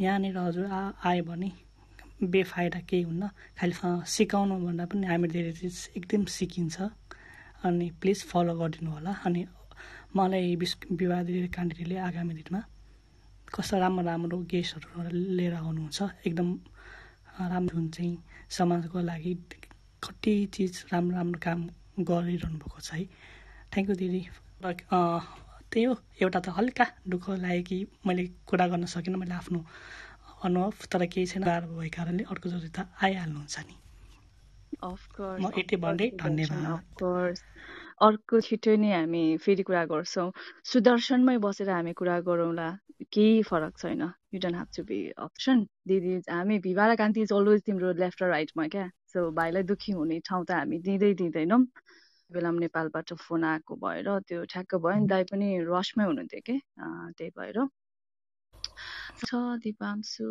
यहाँनिर 0.00 0.38
हजुर 0.38 0.66
आ 0.66 0.80
आयो 1.04 1.22
भने 1.24 1.50
बेफाइदा 2.22 2.80
केही 2.88 3.02
हुन्न। 3.08 3.24
खालि 3.58 3.74
सिकाउनु 4.14 4.54
भन्दा 4.66 4.84
पनि 4.90 5.06
हामी 5.06 5.28
धेरै 5.34 5.52
चिज 5.60 5.76
एकदम 5.98 6.24
सिकिन्छ। 6.36 6.76
अनि 7.64 7.86
प्लिज 8.00 8.18
फलो 8.30 8.52
गरिदिनु 8.60 8.90
होला। 8.90 9.12
अनि 9.26 9.40
मलाई 10.16 10.56
विश 10.60 10.72
विवाह 11.00 11.20
काण्डीले 11.54 11.96
आगामी 12.08 12.34
दिनमा 12.38 12.60
कस्तो 13.54 13.78
राम्रो 13.78 14.02
राम्रो 14.04 14.36
गेस्टहरू 14.50 15.08
लिएर 15.36 15.54
आउनुहुन्छ। 15.62 15.98
एकदम 16.26 16.48
राम्रो 17.52 17.80
चाहिँ 17.94 18.16
समाजको 18.50 18.98
लागि 19.00 19.32
कति 20.04 20.34
चिज 20.54 20.74
राम्रो 20.92 21.16
राम्रो 21.16 21.38
काम 21.46 21.60
गरिरहनु 22.08 22.58
भएको 22.58 22.80
छ 22.80 22.90
है। 22.94 23.04
थ्याङ्क 23.72 23.88
यू 23.90 23.96
दिदी। 24.02 24.22
त्यही 24.62 25.84
हो। 25.84 25.94
एउटा 26.22 26.40
त 26.40 26.48
हल्का 26.56 26.86
दुःख 27.08 27.24
लाग्यो 27.44 27.62
कि 27.68 27.76
मैले 28.06 28.24
कुरा 28.48 28.66
गर्न 28.72 28.84
सकिनँ। 28.88 29.18
मैले 29.20 29.34
आफ्नो 29.34 29.60
अनुभव 30.44 30.86
तर 30.92 31.04
केही 31.12 31.26
छैन। 31.26 31.42
गाह्रो 31.44 31.68
भएको 31.78 31.96
कारणले 31.96 32.24
अर्को 32.32 32.48
जति 32.50 32.70
त 32.76 32.86
आइहाल्नुहुन्छ 33.04 33.56
नि। 33.68 33.74
म 35.42 35.50
यति 35.58 35.76
भन्दै 35.82 36.06
धन्यवाद। 36.22 37.38
अर्को 38.06 38.40
छिटो 38.46 38.74
नै 38.82 38.90
हामी 38.94 39.22
फेरि 39.44 39.62
कुरा 39.68 39.84
गर्छौँ। 39.92 40.28
सुदर्शनमै 40.72 41.36
बसेर 41.46 41.70
हामी 41.70 41.92
कुरा 42.00 42.16
गरौँला 42.28 42.68
केही 43.14 43.42
फरक 43.50 43.74
छैन। 43.82 44.02
You 44.34 44.38
don't 44.44 44.56
have 44.56 44.68
to 44.76 44.82
be 44.90 44.98
upset 45.26 45.66
दिदी 45.88 46.14
हामी 46.30 46.58
भिभारा 46.66 46.94
कान्ति 47.02 47.20
इज 47.26 47.32
अलवेज 47.38 47.62
तिम्रो 47.66 47.92
लेफ्ट 48.02 48.22
र 48.22 48.28
राइटमा 48.30 48.66
क्या? 48.74 48.86
सो 49.12 49.30
भाइलाई 49.40 49.62
दुःखी 49.72 49.92
हुने 49.98 50.18
ठाउँ 50.28 50.44
त 50.48 50.50
हामी 50.60 50.78
दिँदै 50.86 51.12
दिँदैनौँ। 51.22 51.62
बेला 52.30 52.50
नेपालबाट 52.62 53.12
फोन 53.26 53.44
आएको 53.50 53.74
भएर 53.82 54.08
त्यो 54.28 54.44
ठ्याक्क 54.52 54.74
भयो 54.86 54.98
नि 55.02 55.06
दाई 55.10 55.24
पनि 55.32 55.48
रसमै 55.68 56.04
हुनुहुन्थ्यो 56.04 56.40
कि? 56.46 56.56
त्यही 57.18 57.30
भएर। 57.38 57.58
छ 59.22 59.42
Dipanshu 59.62 60.30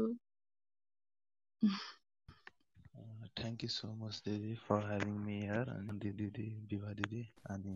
thank 3.37 3.63
you 3.63 3.69
so 3.71 3.87
much 3.95 4.21
दिदी 4.25 4.53
फर 4.61 4.85
ह्याभिङ 4.85 5.17
मी 5.21 5.37
हियर 5.39 5.69
अनि 5.71 6.11
दिदी 6.17 6.47
विवाह 6.69 6.93
दिदी 6.95 7.23
अनि 7.49 7.75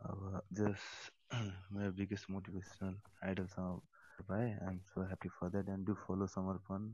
अब 0.00 0.22
जस्ट 0.52 1.34
मेरो 1.72 1.92
बिगेस्ट 1.94 2.30
मोटिभेसनल 2.30 2.96
आइडलसँग 3.24 4.24
भए 4.24 4.46
I 4.46 4.68
am 4.68 4.78
so 4.88 5.04
happy 5.04 5.28
for 5.36 5.50
that 5.50 5.68
and 5.68 5.86
do 5.86 5.94
follow 6.00 6.26
Samarpan 6.32 6.88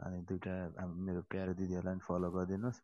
अनि 0.00 0.20
दुइटा 0.24 0.86
मेरो 0.98 1.22
प्यारो 1.30 1.54
दिदीहरूलाई 1.54 1.94
पनि 1.94 2.06
फलो 2.06 2.30
गरिदिनुहोस् 2.32 2.82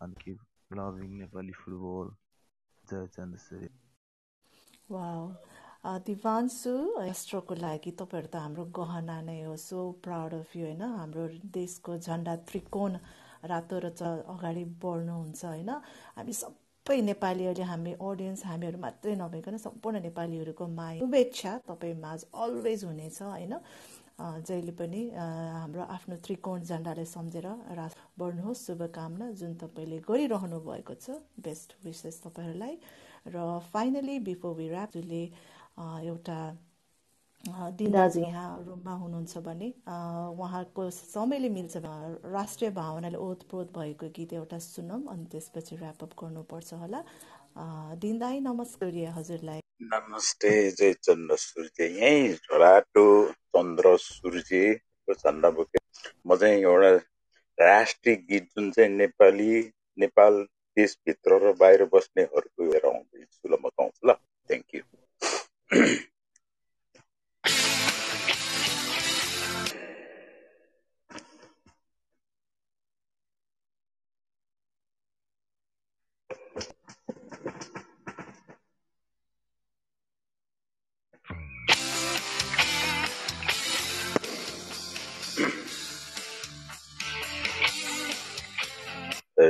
अनि 0.00 0.22
किप 0.22 0.72
लभिङ 0.72 1.18
नेपाली 1.18 1.52
फुटबल 1.54 2.14
जय 2.84 3.06
चन्द्रश्री 3.14 3.68
दिवान्सु 5.86 6.70
राष्ट्रको 6.98 7.54
लागि 7.54 7.90
तपाईँहरू 7.98 8.28
त 8.32 8.36
हाम्रो 8.42 8.64
गहना 8.78 9.16
नै 9.22 9.38
हो. 9.46 9.54
सो 9.56 9.78
प्राउड 10.02 10.32
अफ 10.34 10.56
यु 10.56 10.64
होइन? 10.66 10.82
हाम्रो 10.82 11.24
देशको 11.56 11.96
झन्डा 12.02 12.34
त्रिकोण 12.50 12.92
रातो 13.46 13.76
र 13.84 13.86
अगाडि 14.34 14.64
बढ्नुहुन्छ 14.82 15.44
होइन? 15.44 15.70
हामी 16.18 16.32
सबै 16.42 16.98
नेपालीहरूले 17.10 17.66
हामी 17.70 17.92
अडियन्स 18.02 18.42
हामीहरू 18.50 18.78
मात्रै 18.82 19.14
नभइकन 19.22 19.56
सम्पूर्ण 19.66 20.02
नेपालीहरूको 20.08 20.66
माया। 20.74 20.98
शुभेच्छा 21.00 21.52
तपाईँ 21.70 21.94
माझ 22.02 22.20
अलवेज 22.34 22.84
हुनेछ 22.84 23.22
होइन? 23.22 23.54
जहिले 24.18 24.72
पनि 24.72 25.00
हाम्रो 25.14 25.82
आफ्नो 25.96 26.16
त्रिकोण 26.26 26.58
झन्डालाई 26.66 27.08
सम्झेर 27.14 27.46
रा 27.78 27.86
बढ्नुहोस्। 28.18 28.66
शुभकामना 28.66 29.26
जुन 29.38 29.54
तपाईँले 29.62 29.98
गरिरहनु 30.08 30.58
भएको 30.66 30.94
छ। 30.98 31.22
बेस्ट 31.46 31.68
विशेष 31.84 32.16
तपाईँहरूलाई। 32.26 32.74
र 33.26 33.36
फाइनली 33.72 34.18
बिफोर 34.26 34.54
वी 34.56 34.66
एउटा 35.78 36.38
दिदाजी 37.78 38.20
यहाँ 38.20 38.64
रुममा 38.66 38.92
हुनुहुन्छ 39.00 39.38
भने 39.46 39.68
उहाँको 39.88 40.88
समयले 40.90 41.48
मिल्छ। 41.56 41.76
राष्ट्रिय 42.36 42.70
भावनाले 42.78 43.18
ओतप्रोत 43.26 43.72
भएको 43.76 44.08
गीत 44.16 44.32
एउटा 44.32 44.58
सुनौँ 44.66 45.00
अनि 45.12 45.24
त्यसपछि 45.32 45.76
ऱ्यापअप 45.76 46.12
गर्नुपर्छ 46.22 46.72
होला। 46.82 47.02
दिनदाई 48.02 48.40
नमस्कार 48.40 48.96
हजुरलाई। 49.18 49.60
नमस्ते 49.92 50.50
जय 50.70 50.92
चन्द्र 51.02 51.36
सूर्य। 51.36 51.86
यहीँ 52.00 52.32
झोराटो 52.34 53.06
चन्द्र 53.56 53.96
सूर्यको 54.00 55.14
झन्डा 55.14 55.50
बोके 55.58 55.78
म 56.26 56.36
चाहिँ 56.36 56.60
एउटा 56.62 56.90
राष्ट्रिय 57.58 58.16
गीत 58.30 58.48
जुन 58.56 58.70
चाहिँ 58.70 58.90
नेपाली 58.96 59.52
नेपाल 59.98 60.42
देशभित्र 60.76 61.38
र 61.44 61.52
बाहिर 61.60 61.84
बस्नेहरूको 61.92 62.72
हेर 62.72 62.86
आउँदैछु 62.86 63.48
ल 63.48 63.58
म 63.64 63.68
गाउँछु 63.68 64.08
ल। 64.08 64.14
Thank 64.50 64.74
you 64.74 64.82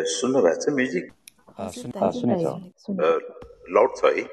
Sunnavata 0.07 0.71
music. 0.73 1.13
Ah, 1.57 1.71
Sunnavata. 1.71 2.61
Lord 3.69 3.97
Sai, 3.97 4.27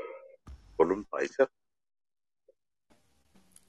Volum 0.77 1.05
Sai, 1.09 1.27
sir. 1.27 1.49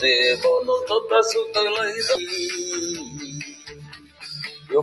त 0.00 1.20
सुतलाई 1.22 1.92
यो 4.72 4.80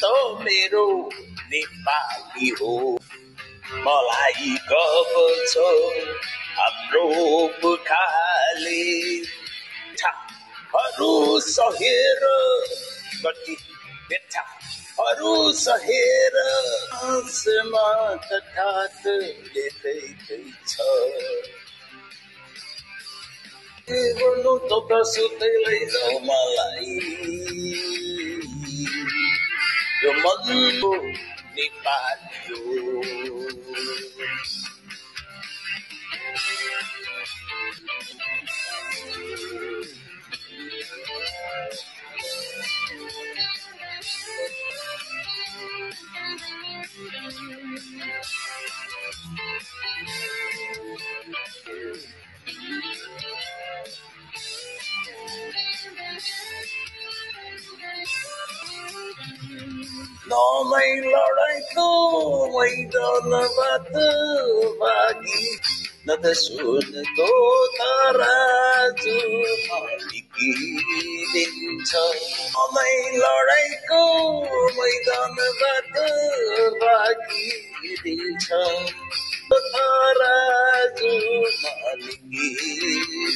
त 0.00 0.10
मेरो 0.44 0.86
नेपाली 1.50 2.48
हो 2.60 2.74
मलाई 3.86 4.50
गफ 4.70 5.12
छ 5.52 5.64
हाम्रो 6.58 7.06
पुखाले 7.62 8.82
हरू 10.74 11.40
सहेर 11.40 12.22
कति 13.26 13.56
बेठाहरू 14.08 15.52
सहेर 15.52 16.38
Evoluto 23.86 24.86
pra 24.86 25.04
su 25.04 25.28
teleiro 25.38 26.20
malai. 26.20 27.00
Yo 30.02 30.12
mando 30.22 31.02
mi 31.54 31.70
patio. 31.82 32.58
Thank 51.26 52.06
you. 52.06 52.13
नमै 60.30 60.90
लडाइँको 61.04 61.88
मैदानबाट 62.54 63.90
भागी। 64.80 65.42
न 66.06 66.16
त 66.22 66.32
सुनको 66.40 67.28
तराजु 67.76 69.18
दिन्छ 71.32 71.90
नमै 72.54 72.94
लडाइँको 73.22 74.02
मैदानबाट 74.78 75.94
दिन्छ। 78.04 78.46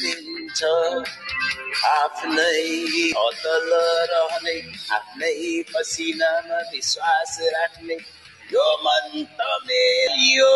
दिन्छ 0.01 0.61
आफ्नै 1.89 2.61
अतल 3.23 3.69
रहने 4.11 4.55
आफ्नै 4.97 5.35
पसिनामा 5.73 6.59
विश्वास 6.73 7.33
राख्ने 7.55 7.97
यो 8.53 8.67
मन 8.85 9.05
त 9.39 9.39
मेलियो। 9.67 10.53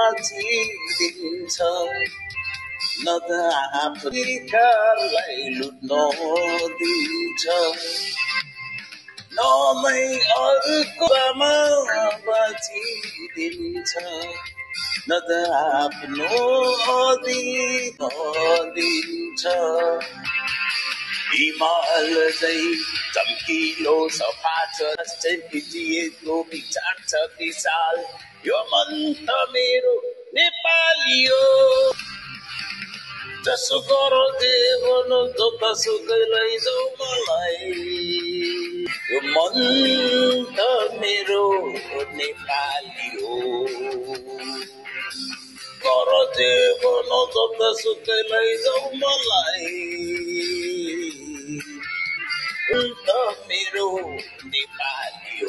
बाँचिदिन्छ 0.00 1.56
न 3.04 3.06
त 3.28 3.30
आफ्रिकालाई 3.80 5.42
लुट्न 5.58 5.90
दिन्छ। 6.78 7.44
नमै 9.36 10.02
अर्कोमा 10.38 11.52
बाँचिदिन्छ। 12.26 13.92
न 15.08 15.10
त 15.28 15.30
आफ्नो 15.72 16.44
दिन्छ 17.24 19.42
हिमाल 21.32 22.14
चाहिँ 22.40 22.74
चम्किलो 23.14 23.96
सफा 24.14 24.56
छ 24.76 25.34
भिजिएको 25.52 26.40
विचार 26.52 26.96
छ 27.08 27.22
विशाल 27.40 27.98
यो 28.46 28.58
मन 28.72 28.90
त 29.28 29.36
मेरो 29.52 29.94
नेपाली 30.34 31.24
हो 31.26 31.92
जसो 33.46 33.78
गरो 33.90 34.24
देवनो 34.40 35.20
त 35.60 35.70
सुकै 35.82 36.18
लैजाउ 36.32 36.82
मलाई। 37.00 37.70
यो 39.12 39.20
मन 39.28 39.56
त 40.56 40.66
मेरो 41.00 41.46
नेपाली 42.18 43.08
हो 43.20 43.38
गर 45.86 46.10
देवनो 46.36 47.22
त 47.34 47.72
सुकै 47.82 48.20
लैजाउ 48.32 48.82
मलाई। 49.04 49.70
मेरो 52.72 53.86
नेपाली 54.46 55.46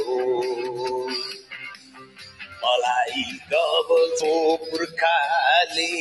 मलाई 2.64 3.24
गबो 3.52 4.32
पुर्खाले 4.64 5.92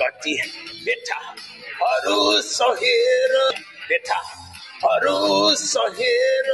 कति 0.00 0.34
बेठाहरू 0.84 2.20
सहेर 2.42 3.34
बेठाहरू 3.88 5.18
सहेर 5.64 6.50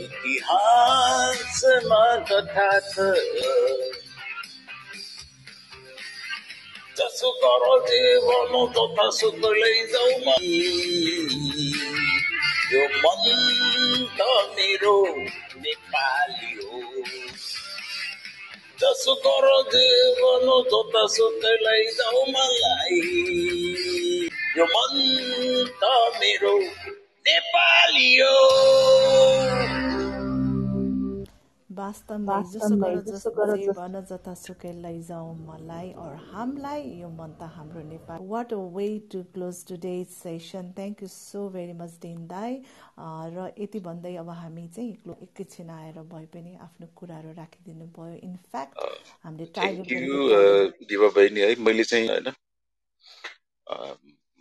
इतिहासमा 0.00 2.04
कथा 2.30 2.70
छ 2.90 2.92
जसो 6.98 7.30
गर 7.42 7.62
देवनु 7.84 8.62
तथा 8.76 9.06
सुख 9.18 9.44
लैजाउ 9.56 10.08
यो 12.72 12.82
मन 13.02 13.22
त 14.18 14.26
मेरो 14.56 14.96
नेपाली 15.62 16.52
हो 16.58 16.80
जसो 18.82 19.14
गर 19.24 19.46
देवनु 19.72 20.58
जतासुकै 20.70 21.54
लैजाऊ 21.64 22.20
मलाई। 22.34 23.00
यो 24.58 24.64
मन 24.74 24.94
त 25.82 25.90
मेरो 26.20 26.54
नेपाली 27.26 28.10
हो 28.20 28.38
वास्तवमा 31.80 32.36
जसो 33.06 33.30
गर 33.38 33.50
भन 33.78 33.94
जतासुकै 34.10 34.72
लैजाउँ 34.84 35.34
मलाई 35.46 35.88
अर 36.04 36.14
हामीलाई 36.30 36.82
यो 37.00 37.08
मन 37.18 37.30
त 37.40 37.48
हाम्रो 37.56 37.82
Nepal. 37.88 38.18
What 38.32 38.52
a 38.54 38.60
way 38.76 38.86
to 39.12 39.22
close 39.34 39.56
today 39.68 39.94
session 40.14 40.72
thank 40.78 41.02
you 41.02 41.08
so 41.14 41.40
very 41.56 41.74
much 41.82 41.92
दिन 42.04 42.18
दाई 42.32 42.52
र 43.36 43.50
यति 43.58 43.80
भन्दै 43.88 44.14
अब 44.22 44.30
हामी 44.42 44.66
चाहिँ 44.76 45.16
एकैछिन 45.26 45.70
आएर 45.78 45.98
भए 46.14 46.26
पनि 46.34 46.52
आफ्नो 46.68 46.86
कुराहरू 47.00 47.30
राखिदिनु 47.40 47.86
भयो। 47.98 48.16
इनफ्याक्ट 48.28 48.74
हामीले 49.24 49.46
टाइगर 49.58 49.84
दिवा 50.94 51.08
बहिनी 51.16 51.40
है 51.40 51.54
मैले 51.68 51.84
चाहिँ 51.92 52.08
होइन 52.08 52.28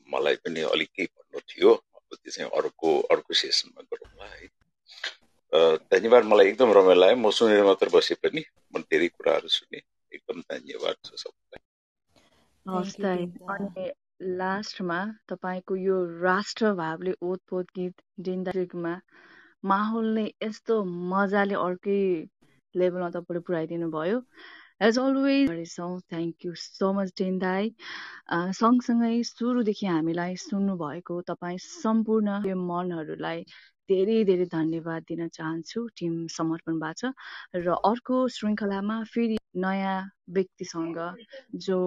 मलाई 0.10 0.36
पनि 0.46 0.62
अलिक 0.74 0.90
केही 0.96 1.08
भन्नु 1.08 1.40
थियो। 1.52 1.72
त्यो 2.10 2.32
चाहिँ 2.32 2.50
अर्को 2.60 2.90
अर्को 3.14 3.34
सेसनमा 3.40 3.82
गरौँला 3.92 4.28
है। 4.30 4.48
धन्यवाद 5.54 6.24
मलाई 6.24 6.48
एकदम 6.48 6.72
रमाइलो 6.72 7.02
लाग्यो। 7.02 7.18
म 7.18 7.32
सुनेर 7.32 7.64
मात्र 7.64 7.90
बसे 7.94 8.16
पनि। 8.24 8.44
म 8.76 8.82
धेरै 8.82 9.08
कुराहरू 9.08 9.48
सुने। 9.48 9.82
एकदम 10.12 10.42
धन्यवाद 10.54 10.96
छ 11.06 11.10
सबैलाई। 11.16 11.62
अनि 13.56 13.92
लास्टमा 14.38 15.00
तपाईँको 15.30 15.76
यो 15.76 15.98
राष्ट्रभावले 16.22 17.14
ओतपोत 17.22 17.68
गीत 17.76 18.02
डिन्डामा 18.20 18.94
माहौल 19.66 20.08
नै 20.16 20.26
यस्तो 20.44 20.84
मजाले 21.12 21.56
अर्कै 21.56 22.00
लेभलमा 22.76 23.10
तपाईँले 23.10 23.42
पुऱ्याइदिनु 23.42 23.90
भयो 23.92 24.20
एज 24.82 25.00
अलवेज 25.00 25.50
गरेछौँ 25.50 26.00
थ्याङ्क 26.10 26.46
यू 26.46 26.54
सो 26.56 26.92
मच 26.94 27.14
डेन्दाई 27.18 27.72
सँगसँगै 28.60 29.16
सुरुदेखि 29.24 29.86
हामीलाई 29.86 30.36
सुन्नुभएको 30.44 31.22
तपाईँ 31.22 31.58
सम्पूर्ण 31.64 32.56
मनहरूलाई 32.66 33.44
धेरै 33.90 34.18
धेरै 34.26 34.46
धन्यवाद 34.52 35.04
दिन 35.08 35.28
चाहन्छु 35.30 35.84
टिम 35.98 36.16
समर्पणबाट 36.30 37.02
र 37.60 37.78
अर्को 37.84 38.22
श्रृङ्खलामा 38.30 38.98
फेरि 39.10 39.38
नयाँ 39.58 39.98
व्यक्तिसँग 40.32 41.00
जो 41.62 41.80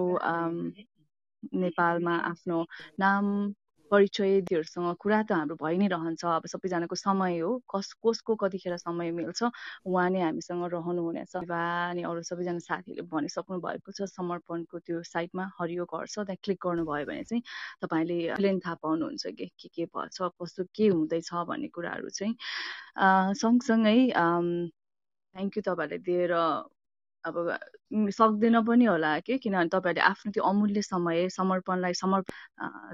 नेपालमा 1.57 2.15
आफ्नो 2.25 2.59
नाम 2.99 3.29
परिचयहरूसँग 3.93 4.95
कुरा 5.01 5.21
त 5.29 5.31
हाम्रो 5.37 5.55
भइ 5.61 5.77
नै 5.77 5.87
रहन्छ। 5.93 6.25
अब 6.25 6.45
सबैजनाको 6.49 6.95
समय 6.97 7.37
हो। 7.39 7.51
कस 7.69 7.93
कसको 8.01 8.35
कतिखेर 8.41 8.77
समय 8.81 9.11
मिल्छ 9.13 9.41
उहाँ 9.85 10.09
नै 10.09 10.21
हामीसँग 10.25 10.63
रहनुहुनेछ। 10.73 11.35
अनि 11.45 12.01
अरू 12.09 12.21
सबैजना 12.25 12.59
साथीहरूले 12.67 13.05
भनिसक्नु 13.13 13.59
भएको 13.61 13.91
छ 13.93 14.09
समर्पणको 14.09 14.79
त्यो 14.81 15.01
साइटमा 15.05 15.45
हरियो 15.59 15.85
घर 15.85 16.05
छ 16.09 16.25
त्यहाँ 16.25 16.37
क्लिक 16.43 16.59
गर्नुभयो 16.65 17.05
भने 17.05 17.23
चाहिँ 17.23 17.43
तपाईँले 17.85 18.17
प्लेन 18.35 18.59
थाहा 18.65 18.75
पाउनुहुन्छ 18.81 19.23
कि 19.37 19.45
के 19.61 19.67
के 19.69 19.85
भएछ 19.93 20.17
कस्तो 20.41 20.63
के 20.75 20.87
हुँदैछ 20.89 21.29
भन्ने 21.49 21.67
कुराहरू 21.75 22.09
चाहिँ। 22.09 22.35
सँगसँगै 23.37 23.97
थ्याङ्क 25.35 25.57
यू 25.57 25.61
तपाईँहरूले 25.63 25.97
दिएर 26.07 26.33
अब 27.25 27.35
सक्दैन 28.11 28.61
पनि 28.67 28.85
होला 28.85 29.11
कि? 29.25 29.37
किनभने 29.43 29.69
तपाईँहरूले 29.73 30.01
आफ्नो 30.11 30.31
त्यो 30.35 30.43
अमूल्य 30.43 30.81
समय 30.81 31.29
समर्पणलाई 31.37 31.93
समर्प 31.93 32.25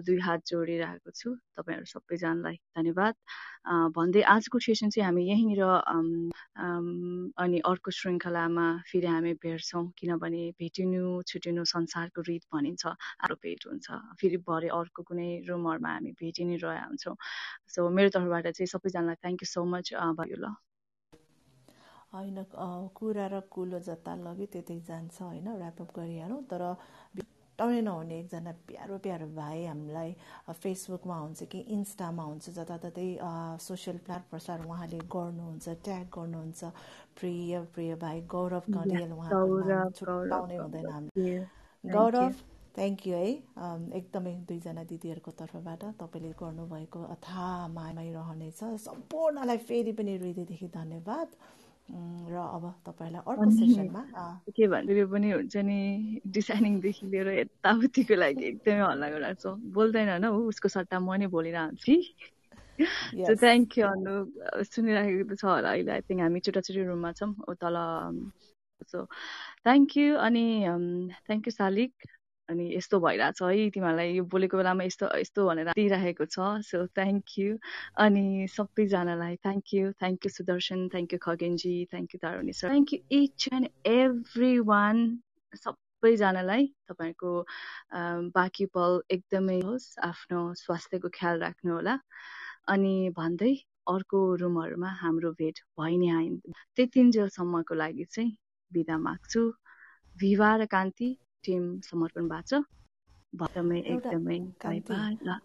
दुई 0.06 0.20
हात 0.28 0.42
जोडिरहेको 0.52 1.12
छु। 1.20 1.30
तपाईँहरू 1.58 1.86
सबैजनालाई 1.94 2.56
धन्यवाद। 2.78 3.14
भन्दै 3.98 4.22
आजको 4.36 4.60
सेसन 4.66 4.90
चाहिँ 4.94 5.06
हामी 5.06 5.24
यहीँनिर 5.30 5.62
अनि 7.44 7.60
अर्को 7.72 7.92
श्रृङ्खलामा 8.00 8.68
फेरि 8.92 9.08
हामी 9.08 9.34
भेट्छौँ 9.44 9.84
किनभने 10.00 10.44
भेटिनु 10.62 11.22
छुटिनु 11.30 11.64
संसारको 11.74 12.22
रित 12.30 12.44
भनिन्छ। 12.54 12.86
आरो 13.24 13.36
भेट 13.44 13.68
हुन्छ। 13.68 13.88
फेरि 14.22 14.38
भरे 14.48 14.70
अर्को 14.80 15.04
कुनै 15.10 15.30
रुमहरूमा 15.50 15.90
हामी 15.94 16.12
भेटि 16.22 16.44
नै 16.46 16.56
रहेका 16.64 16.86
हुन्छौँ। 16.90 17.16
सो 17.74 17.90
मेरो 17.98 18.10
तर्फबाट 18.16 18.48
चाहिँ 18.56 18.68
सबैजनालाई 18.76 19.16
थ्याङ्क 19.24 19.42
यू 19.44 19.48
सो 19.56 19.66
मच 19.76 19.94
भयो 20.22 20.38
ल। 20.44 20.54
होइन 22.14 22.38
कुरा 22.96 23.26
र 23.32 23.40
कुलो 23.52 23.80
जता 23.88 24.16
लग्यो 24.20 24.46
त्यतै 24.54 24.78
जान्छ 24.88 25.22
होइन 25.22 25.48
ऱ्यापअप 25.50 25.90
गरिहालौँ। 25.98 26.42
तर 26.52 26.64
टाउनै 27.60 27.80
नहुने 27.82 28.18
एकजना 28.20 28.52
प्यारो 28.68 28.98
प्यारो 29.06 29.26
भाइ 29.36 29.66
हामीलाई 29.66 30.12
फेसबुकमा 30.58 31.16
हुन्छ 31.20 31.44
कि 31.52 31.60
इन्स्टामा 31.76 32.24
हुन्छ 32.24 32.50
जताततै 32.58 33.08
सोसियल 33.62 33.98
प्लाट 34.06 34.24
प्रसार 34.30 34.64
उहाँले 34.66 35.00
गर्नुहुन्छ 35.16 35.76
ट्याग 35.86 36.06
गर्नुहुन्छ। 36.16 36.72
प्रिय 37.20 37.60
प्रिय 37.76 37.96
भाइ 38.04 38.22
गौरव 38.28 38.64
कँडेल 38.74 39.12
उहाँ 39.12 39.36
छुट्याउनै 39.98 40.58
हुँदैन 40.58 40.90
हामीले 40.90 41.36
गौरव 41.84 42.34
थ्याङ्क 42.76 43.08
यू 43.08 43.16
है। 43.16 43.30
एकदमै 44.00 44.34
दुईजना 44.50 44.84
दिदीहरूको 44.90 45.32
तर्फबाट 45.40 45.84
तपाईँले 46.02 46.32
गर्नुभएको 46.42 47.00
अथा 47.16 47.46
मायामै 47.76 48.10
रहनेछ। 48.14 48.60
सम्पूर्णलाई 48.88 49.58
फेरि 49.70 49.92
पनि 50.00 50.12
हृदयदेखि 50.18 50.68
धन्यवाद। 50.74 51.28
र 51.90 52.36
अब 52.38 52.64
तपाईँलाई 52.86 53.22
अर्को 53.26 53.50
सेसनमा 53.50 54.02
के 54.56 54.68
भन्छ 54.68 54.90
यो 54.90 55.06
पनि 55.10 55.30
हुन्छ 55.32 55.56
नि 55.66 55.80
डिजाइनिङदेखि 56.36 57.06
लिएर 57.10 57.28
यताउतिको 57.40 58.16
लागि 58.16 58.44
एकदमै 58.50 58.84
हल्ला 58.86 59.08
गरिरहेको 59.10 59.42
छ। 59.42 59.54
बोल्दैन 59.74 60.10
होइन 60.10 60.26
ऊ 60.30 60.40
उसको 60.54 60.68
सट्टा 60.70 61.00
म 61.00 61.18
नै 61.18 61.28
बोलिरहन्छु। 61.34 61.96
So 63.26 63.34
thank 63.42 63.78
you 63.78 63.86
Anu. 63.90 64.14
सुनिराखेको 64.70 65.36
छ 65.36 65.44
होला 65.46 65.70
अहिले 65.74 65.92
आई 65.98 66.02
थिङ्क 66.06 66.22
हामी 66.22 66.40
छुट्टा 66.46 66.62
रुममा 66.78 67.12
छौँ 67.18 67.34
तल 67.58 67.78
सो 68.92 69.06
थ्याङ्क 69.66 69.98
यू 69.98 70.16
अनि 70.28 70.46
थ्याङ्क 71.26 71.44
यू 71.48 71.54
सालिक। 71.58 71.94
अनि 72.50 72.66
यस्तो 72.76 73.00
भइरहेछ 73.00 73.42
है 73.42 73.70
तिमीहरूलाई 73.76 74.14
यो 74.14 74.24
बोलेको 74.34 74.58
बेलामा 74.58 74.84
यस्तो 74.84 75.12
यस्तो 75.24 75.48
भनेर 75.50 75.74
दिइरहेको 75.80 76.26
छ 76.28 76.52
सो 76.70 76.86
थ्याङ्क 77.00 77.38
यू 77.40 77.58
अनि 78.06 78.26
सबैजनालाई 78.56 79.36
thank 79.48 79.74
you 79.74 79.92
thank 80.04 80.26
you 80.26 80.36
Sudarshan 80.38 80.88
thank 80.96 81.14
you 81.14 81.20
खगेनजी 81.28 81.76
thank 81.94 82.18
you 82.18 82.24
Taruni 82.26 82.58
sir 82.62 82.74
thank 82.74 82.94
you 82.94 83.22
each 83.22 83.50
and 83.54 83.70
every 83.94 84.54
one 84.72 85.06
सबैजनालाई 85.64 86.66
तपाईँको 86.90 87.32
बाँकी 88.36 88.66
पल 88.76 89.02
एकदमै 89.12 89.60
होस् 89.70 89.88
आफ्नो 90.10 90.42
स्वास्थ्यको 90.60 91.10
ख्याल 91.20 91.40
राख्नु 91.42 91.74
होला। 91.74 91.96
अनि 92.74 92.94
भन्दै 93.18 93.54
अर्को 93.94 94.20
रुमहरूमा 94.42 94.92
हाम्रो 95.02 95.32
भेट 95.42 95.60
भइ 95.80 95.98
नै 95.98 96.10
आइन। 96.18 96.36
त्यतिन्जेलसम्मको 96.76 97.76
लागि 97.82 98.06
चाहिँ 98.16 98.32
बिदा 98.72 98.98
माग्छु। 99.08 99.44
भिवा 100.16 100.52
र 100.62 100.66
कान्ति। 100.76 101.10
टिम 101.44 101.64
समर्पणबाट 101.84 102.54
एकदमै 103.86 104.36
एकदमै 104.36 105.00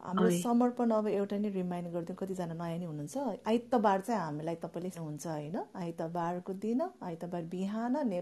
हाम्रो 0.04 0.28
समर्पण 0.36 0.90
अब 0.92 1.06
एउटा 1.08 1.36
नै 1.38 1.50
रिमाइन्ड 1.52 1.90
गरिदिउँ 1.92 2.16
कतिजना 2.20 2.54
नयाँ 2.54 2.78
नै 2.78 2.86
हुनुहुन्छ। 2.86 3.16
आइतबार 3.46 4.00
चाहिँ 4.00 4.20
हामीलाई 4.20 4.56
तपाईँले 4.64 4.90
हुन्छ 4.98 5.26
होइन? 5.26 5.56
आइतबारको 5.74 6.52
दिन 6.64 6.80
आइतबार 7.02 7.42
बिहान 7.54 7.96
ने 8.08 8.18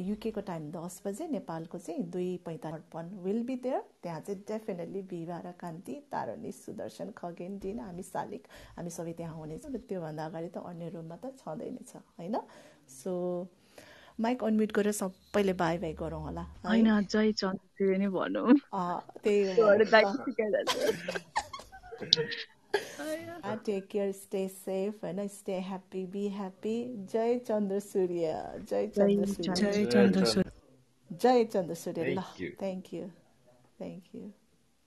युकेको 0.00 0.40
टाइम 0.48 0.70
दस 0.72 1.00
बजे 1.04 1.26
नेपालको 1.28 1.78
चाहिँ 1.80 2.02
दुई 2.10 2.28
पैँतालिस 2.46 3.14
विल 3.24 3.42
बी 3.46 3.56
देयर 3.64 3.80
त्यहाँ 4.02 4.20
चाहिँ 4.20 4.40
डेफिनेटली 4.48 5.02
बिहिबार 5.10 5.50
कान्ति 5.60 5.94
तारणी 6.12 6.52
सुदर्शन 6.54 7.10
खगेन 7.16 7.58
दिन 7.58 7.80
हामी 7.80 8.02
शालिक 8.04 8.46
हामी 8.76 8.90
सबै 8.90 9.12
त्यहाँ 9.12 9.34
हुनेछौँ। 9.36 9.72
र 9.72 9.78
त्योभन्दा 9.88 10.24
अगाडि 10.26 10.48
त 10.48 10.58
अन्य 10.64 10.88
रुममा 10.90 11.16
त 11.16 11.34
छँदै 11.38 11.70
नै 11.70 11.82
छ 11.84 11.96
होइन? 12.14 12.36
सो 12.90 13.12
माइक 14.20 14.42
अनम्युट 14.44 14.72
गरेर 14.72 14.92
सबैले 14.92 15.52
बाई 15.62 15.78
बाई 15.78 15.92
गरौँ 16.00 16.20
होला। 16.22 16.42
होइन 16.66 16.88
जय 17.12 17.32
चन्द्र 17.32 17.96
नै 17.98 18.08
भनौँ। 18.08 18.54
टेक 23.66 23.86
केयर 23.90 24.12
स्टे 24.12 24.46
सेफ 24.48 25.04
होइन? 25.04 25.26
स्टे 25.28 25.58
ह्याप्पी 25.68 26.04
बी 26.06 26.26
ह्याप्पी 26.36 26.74
जय 27.12 27.38
चन्द्र 27.48 27.78
सूर्य 27.80 28.34
जय 28.70 28.86
चन्द्र 28.88 29.26
सूर्य 29.26 29.54
जय 29.54 29.84
चन्द्र 29.86 30.24
सूर्य 30.24 30.50
जय 31.10 31.44
चन्द्र 31.44 31.74
सूर्य 31.74 32.14
ल 32.14 32.22
थ्याङ्क 32.60 32.92
यू 32.94 33.06
थ्याङ्क 33.80 34.14
यू 34.14 34.22